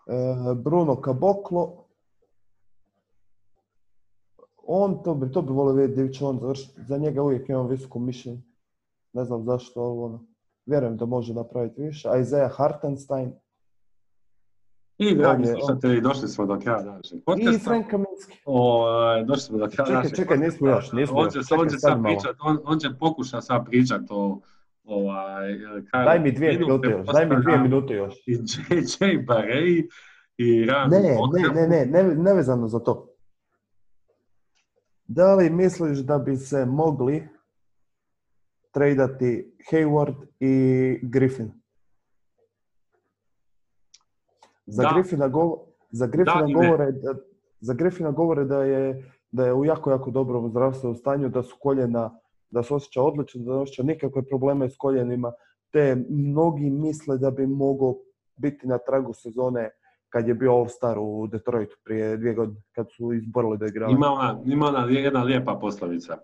E, 0.07 0.24
Bruno 0.55 1.01
Caboclo, 1.05 1.85
on 4.66 5.03
to 5.03 5.15
bi, 5.15 5.32
to 5.32 5.43
bi 5.43 5.53
volio 5.53 5.73
vidjeti 5.74 6.03
gdje 6.03 6.12
će 6.12 6.24
on 6.24 6.39
završiti. 6.39 6.82
Za 6.82 6.99
njega 6.99 7.23
uvijek 7.23 7.49
imam 7.49 7.69
visoko 7.69 7.99
mišljenje. 7.99 8.43
Ne 9.12 9.24
znam 9.24 9.45
zašto, 9.45 9.81
ali 9.81 9.99
ono, 9.99 10.27
vjerujem 10.66 10.97
da 10.97 11.07
može 11.07 11.35
napraviti 11.35 11.82
više. 11.82 12.09
Isaiah 12.20 12.53
Hartenstein 12.57 13.32
I 14.99 15.15
dragi 15.15 15.47
slušatelji, 15.47 16.01
došli 16.01 16.29
smo 16.29 16.47
do 16.47 16.59
kraja 16.59 16.83
današnjeg 16.83 17.21
i 17.21 17.25
podcasta. 17.25 17.71
Frank 17.71 17.87
Kaminski. 17.91 18.39
O, 18.45 18.87
došli 19.27 19.43
smo 19.43 19.59
do 19.59 19.69
kraja 19.77 20.03
Čekaj, 20.03 20.16
čekaj, 20.16 20.37
nismo 20.39 20.69
još, 20.69 20.93
nismo 20.93 21.16
on 21.19 21.25
još. 21.25 21.33
će, 21.35 21.41
Čekaj, 21.41 21.59
on 21.59 21.69
će 21.69 21.79
sad 21.79 22.03
pričat, 22.03 22.37
on, 22.41 22.59
on 22.65 22.79
će 22.79 22.89
pokušati 23.01 23.47
sad 23.47 23.65
pričat 23.66 24.01
o 24.11 24.41
ovaj, 24.85 25.59
Daj 25.93 26.19
mi 26.21 26.33
dvije 26.33 26.59
minute 26.59 26.89
još, 26.89 27.07
daj 27.07 27.27
mi 27.27 27.43
dvije 27.43 27.59
minute 27.59 27.95
još. 27.95 28.15
I 28.27 28.33
JJ 28.33 29.19
Barei 29.27 29.89
i 30.37 30.65
Ram 30.65 30.91
Ne, 30.91 31.01
ne, 31.01 31.19
ne, 31.55 31.69
ne, 31.69 31.87
ne, 31.87 32.15
nevezano 32.15 32.69
za 32.69 32.79
to. 32.79 33.11
Da 35.07 35.35
li 35.35 35.51
misliš 35.51 35.99
da 35.99 36.19
bi 36.19 36.37
se 36.37 36.66
mogli 36.66 37.29
tradati 38.73 39.57
Hayward 39.71 40.27
i 40.41 40.99
Griffin? 41.03 41.64
Za 44.66 44.82
Da. 44.82 44.91
Griffina, 44.95 45.28
go- 45.28 45.66
za 45.91 46.07
Griffina 46.07 46.47
Da 46.47 46.53
govore 46.53 46.93
da, 46.93 47.15
za 47.61 47.74
Griffina 47.74 48.11
govore 48.11 48.45
da 48.45 48.65
je 48.65 49.11
da 49.31 49.47
je 49.47 49.55
u 49.55 49.65
jako, 49.65 49.91
jako 49.91 50.11
dobrom 50.11 50.49
zdravstvenom 50.49 50.97
stanju, 50.97 51.28
da 51.28 51.43
su 51.43 51.57
koljena, 51.61 52.19
da 52.51 52.62
se 52.62 52.74
osjeća 52.74 53.03
odlično, 53.03 53.43
da 53.45 53.53
ne 53.53 53.59
osjeća 53.59 53.82
nikakve 53.82 54.23
probleme 54.27 54.70
s 54.70 54.77
koljenima, 54.77 55.32
te 55.73 55.97
mnogi 56.11 56.70
misle 56.70 57.19
da 57.19 57.31
bi 57.31 57.47
mogao 57.47 57.95
biti 58.36 58.66
na 58.66 58.78
tragu 58.78 59.12
sezone 59.12 59.70
kad 60.09 60.28
je 60.28 60.35
bio 60.35 60.53
All-Star 60.53 60.99
u 60.99 61.27
Detroitu 61.27 61.77
prije 61.85 62.16
dvije 62.16 62.35
godine, 62.35 62.61
kad 62.73 62.86
su 62.97 63.12
izborili 63.12 63.59
da 63.59 63.66
igraju. 63.66 63.93
Ima 63.93 64.07
ona, 64.07 64.41
ima 64.47 64.66
ona 64.66 64.86
jedna 64.91 65.23
lijepa 65.23 65.59
poslovica. 65.61 66.19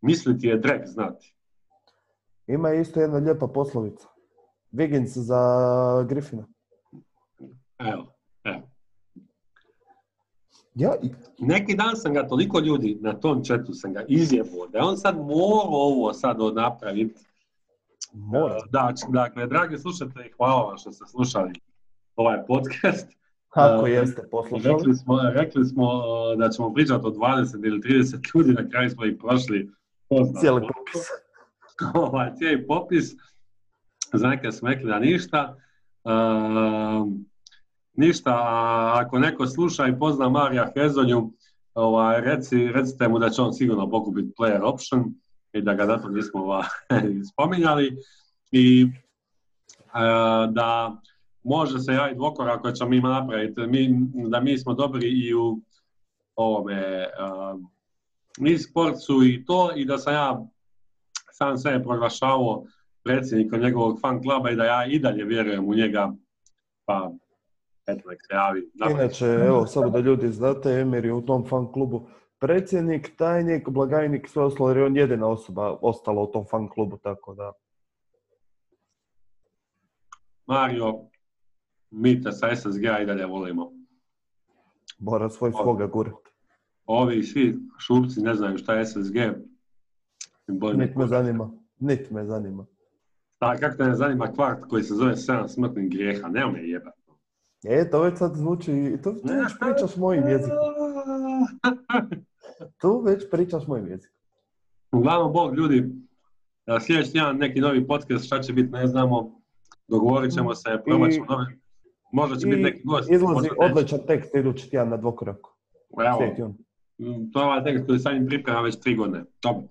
Misliti 0.00 0.46
je 0.46 0.56
drek 0.58 0.86
znati. 0.86 1.34
Ima 2.46 2.72
isto 2.72 3.00
jedna 3.00 3.18
lijepa 3.18 3.46
poslovica. 3.46 4.08
Wiggins 4.72 5.18
za 5.18 5.40
Griffina. 6.08 6.46
Evo, 7.78 8.12
evo. 8.44 8.62
Ja, 10.74 10.92
i- 11.02 11.10
Neki 11.38 11.74
dan 11.74 11.96
sam 11.96 12.14
ga 12.14 12.26
toliko 12.26 12.58
ljudi 12.58 12.98
na 13.00 13.12
tom 13.12 13.44
četu 13.44 13.72
sam 13.72 13.92
ga 13.92 14.04
izjebao 14.08 14.66
da 14.66 14.78
je 14.78 14.84
on 14.84 14.96
sad 14.96 15.16
morao 15.16 15.32
ovo 15.70 16.12
sad 16.12 16.36
napraviti. 16.54 17.14
mora. 18.12 18.58
Da, 18.70 18.92
dakle, 19.08 19.46
dragi 19.46 19.78
slušatelji, 19.78 20.30
hvala 20.32 20.62
vam 20.62 20.78
što 20.78 20.92
ste 20.92 21.04
slušali 21.06 21.52
ovaj 22.16 22.46
podcast. 22.46 23.08
Kako 23.48 23.86
e, 23.86 23.90
jeste 23.90 24.22
poslušali? 24.30 24.74
Rekli 24.74 24.94
smo, 24.94 25.18
rekli 25.24 25.64
smo 25.64 25.84
uh, 25.84 26.02
da 26.38 26.48
ćemo 26.48 26.74
pričati 26.74 27.06
o 27.06 27.10
20 27.10 27.66
ili 27.66 27.80
30 27.80 28.18
ljudi, 28.34 28.52
na 28.52 28.68
kraju 28.70 28.90
smo 28.90 29.04
ih 29.04 29.16
prošli 29.18 29.70
poznat 30.08 30.40
Cijeli 30.40 30.60
po- 30.60 30.66
popis. 30.68 31.02
ovaj 32.06 32.34
cijeli 32.34 32.66
popis. 32.66 33.04
Za 34.12 34.28
neke 34.28 34.52
smo 34.52 34.68
rekli 34.68 34.86
da 34.86 34.98
ništa. 34.98 35.56
Um, 36.04 37.26
ništa, 37.94 38.30
a 38.30 38.92
ako 39.04 39.18
neko 39.18 39.46
sluša 39.46 39.86
i 39.86 39.98
pozna 39.98 40.28
Marija 40.28 40.72
Hezonju, 40.76 41.30
ovaj, 41.74 42.20
reci, 42.20 42.68
recite 42.68 43.08
mu 43.08 43.18
da 43.18 43.30
će 43.30 43.42
on 43.42 43.52
sigurno 43.52 43.90
pokupiti 43.90 44.32
player 44.38 44.62
option 44.62 45.14
i 45.52 45.62
da 45.62 45.74
ga 45.74 45.86
zato 45.86 46.08
nismo 46.08 46.40
ovaj, 46.40 46.64
spominjali. 47.32 47.96
I 48.52 48.82
e, 48.82 48.88
da 50.50 51.00
može 51.42 51.78
se 51.78 51.92
javiti 51.92 52.16
dvokor 52.16 52.48
ako 52.48 52.72
ćemo 52.72 52.90
mi 52.90 53.00
napraviti, 53.00 53.66
mi, 53.66 53.88
da 54.28 54.40
mi 54.40 54.58
smo 54.58 54.74
dobri 54.74 55.08
i 55.08 55.34
u 55.34 55.60
ovome 56.36 57.06
uh, 57.06 57.60
i 58.48 58.58
sportsu 58.58 59.24
i 59.24 59.44
to 59.44 59.70
i 59.76 59.84
da 59.84 59.98
sam 59.98 60.14
ja 60.14 60.46
sam 61.32 61.58
sebe 61.58 61.84
proglašavao 61.84 62.64
predsjednikom 63.04 63.60
njegovog 63.60 64.00
fan 64.00 64.22
kluba 64.22 64.50
i 64.50 64.56
da 64.56 64.64
ja 64.64 64.86
i 64.86 64.98
dalje 64.98 65.24
vjerujem 65.24 65.68
u 65.68 65.74
njega, 65.74 66.12
pa 66.84 67.10
eto 67.86 68.08
nek 68.08 68.18
se 68.26 68.34
javi. 68.34 68.70
Inače, 68.90 69.26
evo, 69.26 69.66
samo 69.66 69.90
da 69.90 69.98
ljudi 69.98 70.28
znate, 70.28 70.70
Emir 70.70 71.04
je 71.04 71.12
u 71.12 71.22
tom 71.22 71.46
fan 71.48 71.72
klubu 71.72 72.08
predsjednik, 72.38 73.16
tajnik, 73.16 73.68
blagajnik, 73.68 74.28
sve 74.28 74.42
ostalo, 74.42 74.70
jer 74.70 74.76
je 74.76 74.84
on 74.84 74.96
jedina 74.96 75.26
osoba 75.26 75.78
ostala 75.82 76.22
u 76.22 76.26
tom 76.26 76.44
fan 76.50 76.68
klubu, 76.68 76.96
tako 76.96 77.34
da... 77.34 77.52
Mario, 80.46 80.94
mi 81.90 82.22
te 82.22 82.32
sa 82.32 82.56
SSG-a 82.56 82.98
i 82.98 83.06
dalje 83.06 83.26
volimo. 83.26 83.72
Mora 84.98 85.30
svoj 85.30 85.52
svoga 85.52 85.86
gurat. 85.86 86.14
Ovi 86.86 87.22
svi 87.22 87.56
šupci 87.78 88.20
ne 88.20 88.34
znaju 88.34 88.58
šta 88.58 88.74
je 88.74 88.86
SSG. 88.86 89.16
Nit 90.76 90.96
me 90.96 91.06
zanima. 91.06 91.50
Nit 91.78 92.10
me 92.10 92.24
zanima. 92.24 92.66
A 93.38 93.56
kako 93.56 93.76
te 93.76 93.84
ne 93.84 93.94
zanima 93.94 94.32
kvart 94.32 94.64
koji 94.68 94.82
se 94.82 94.94
zove 94.94 95.12
7 95.12 95.48
smrtnih 95.48 95.90
grijeha, 95.90 96.28
nema 96.28 96.52
me 96.52 96.68
jebati. 96.68 97.03
E, 97.64 97.90
to 97.90 98.00
već 98.02 98.18
sad 98.18 98.34
zvuči, 98.36 98.96
to, 99.02 99.12
tu 99.12 99.28
već 99.28 99.52
pričaš 99.60 99.96
mojim 99.96 100.28
jezikom. 100.28 100.58
Tu 102.80 103.00
već 103.00 103.30
pričaš 103.30 103.66
mojim 103.66 103.88
jezikom. 103.88 104.18
Uglavnom, 104.92 105.32
Bog, 105.32 105.54
ljudi, 105.54 105.90
a, 106.66 106.80
sljedeći 106.80 107.12
tjedan 107.12 107.36
neki 107.36 107.60
novi 107.60 107.86
podcast, 107.86 108.24
šta 108.24 108.40
će 108.40 108.52
biti, 108.52 108.72
ne 108.72 108.86
znamo, 108.86 109.40
dogovorit 109.88 110.32
ćemo 110.34 110.54
se, 110.54 110.78
probat 110.84 111.12
ćemo 111.12 111.26
novi, 111.28 111.44
možda 112.12 112.36
će 112.36 112.46
biti 112.46 112.62
neki 112.62 112.82
gost. 112.84 113.10
izlazi 113.10 113.48
odličan 113.58 114.00
tekst 114.06 114.34
idući 114.34 114.70
tjedan 114.70 114.88
na 114.88 114.96
dvokoraku. 114.96 115.50
Evo, 116.06 116.18
Stay 116.20 116.36
tuned. 116.36 116.56
m, 116.98 117.30
to 117.32 117.40
je 117.40 117.46
ovaj 117.46 117.64
tekst 117.64 117.86
koji 117.86 117.98
sam 117.98 118.16
im 118.16 118.26
priprema 118.26 118.60
već 118.60 118.80
tri 118.80 118.94
godine. 118.96 119.24
Dobro. 119.42 119.62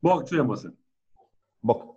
Bog, 0.00 0.28
čujemo 0.28 0.56
se. 0.56 0.68
Bok. 1.62 1.95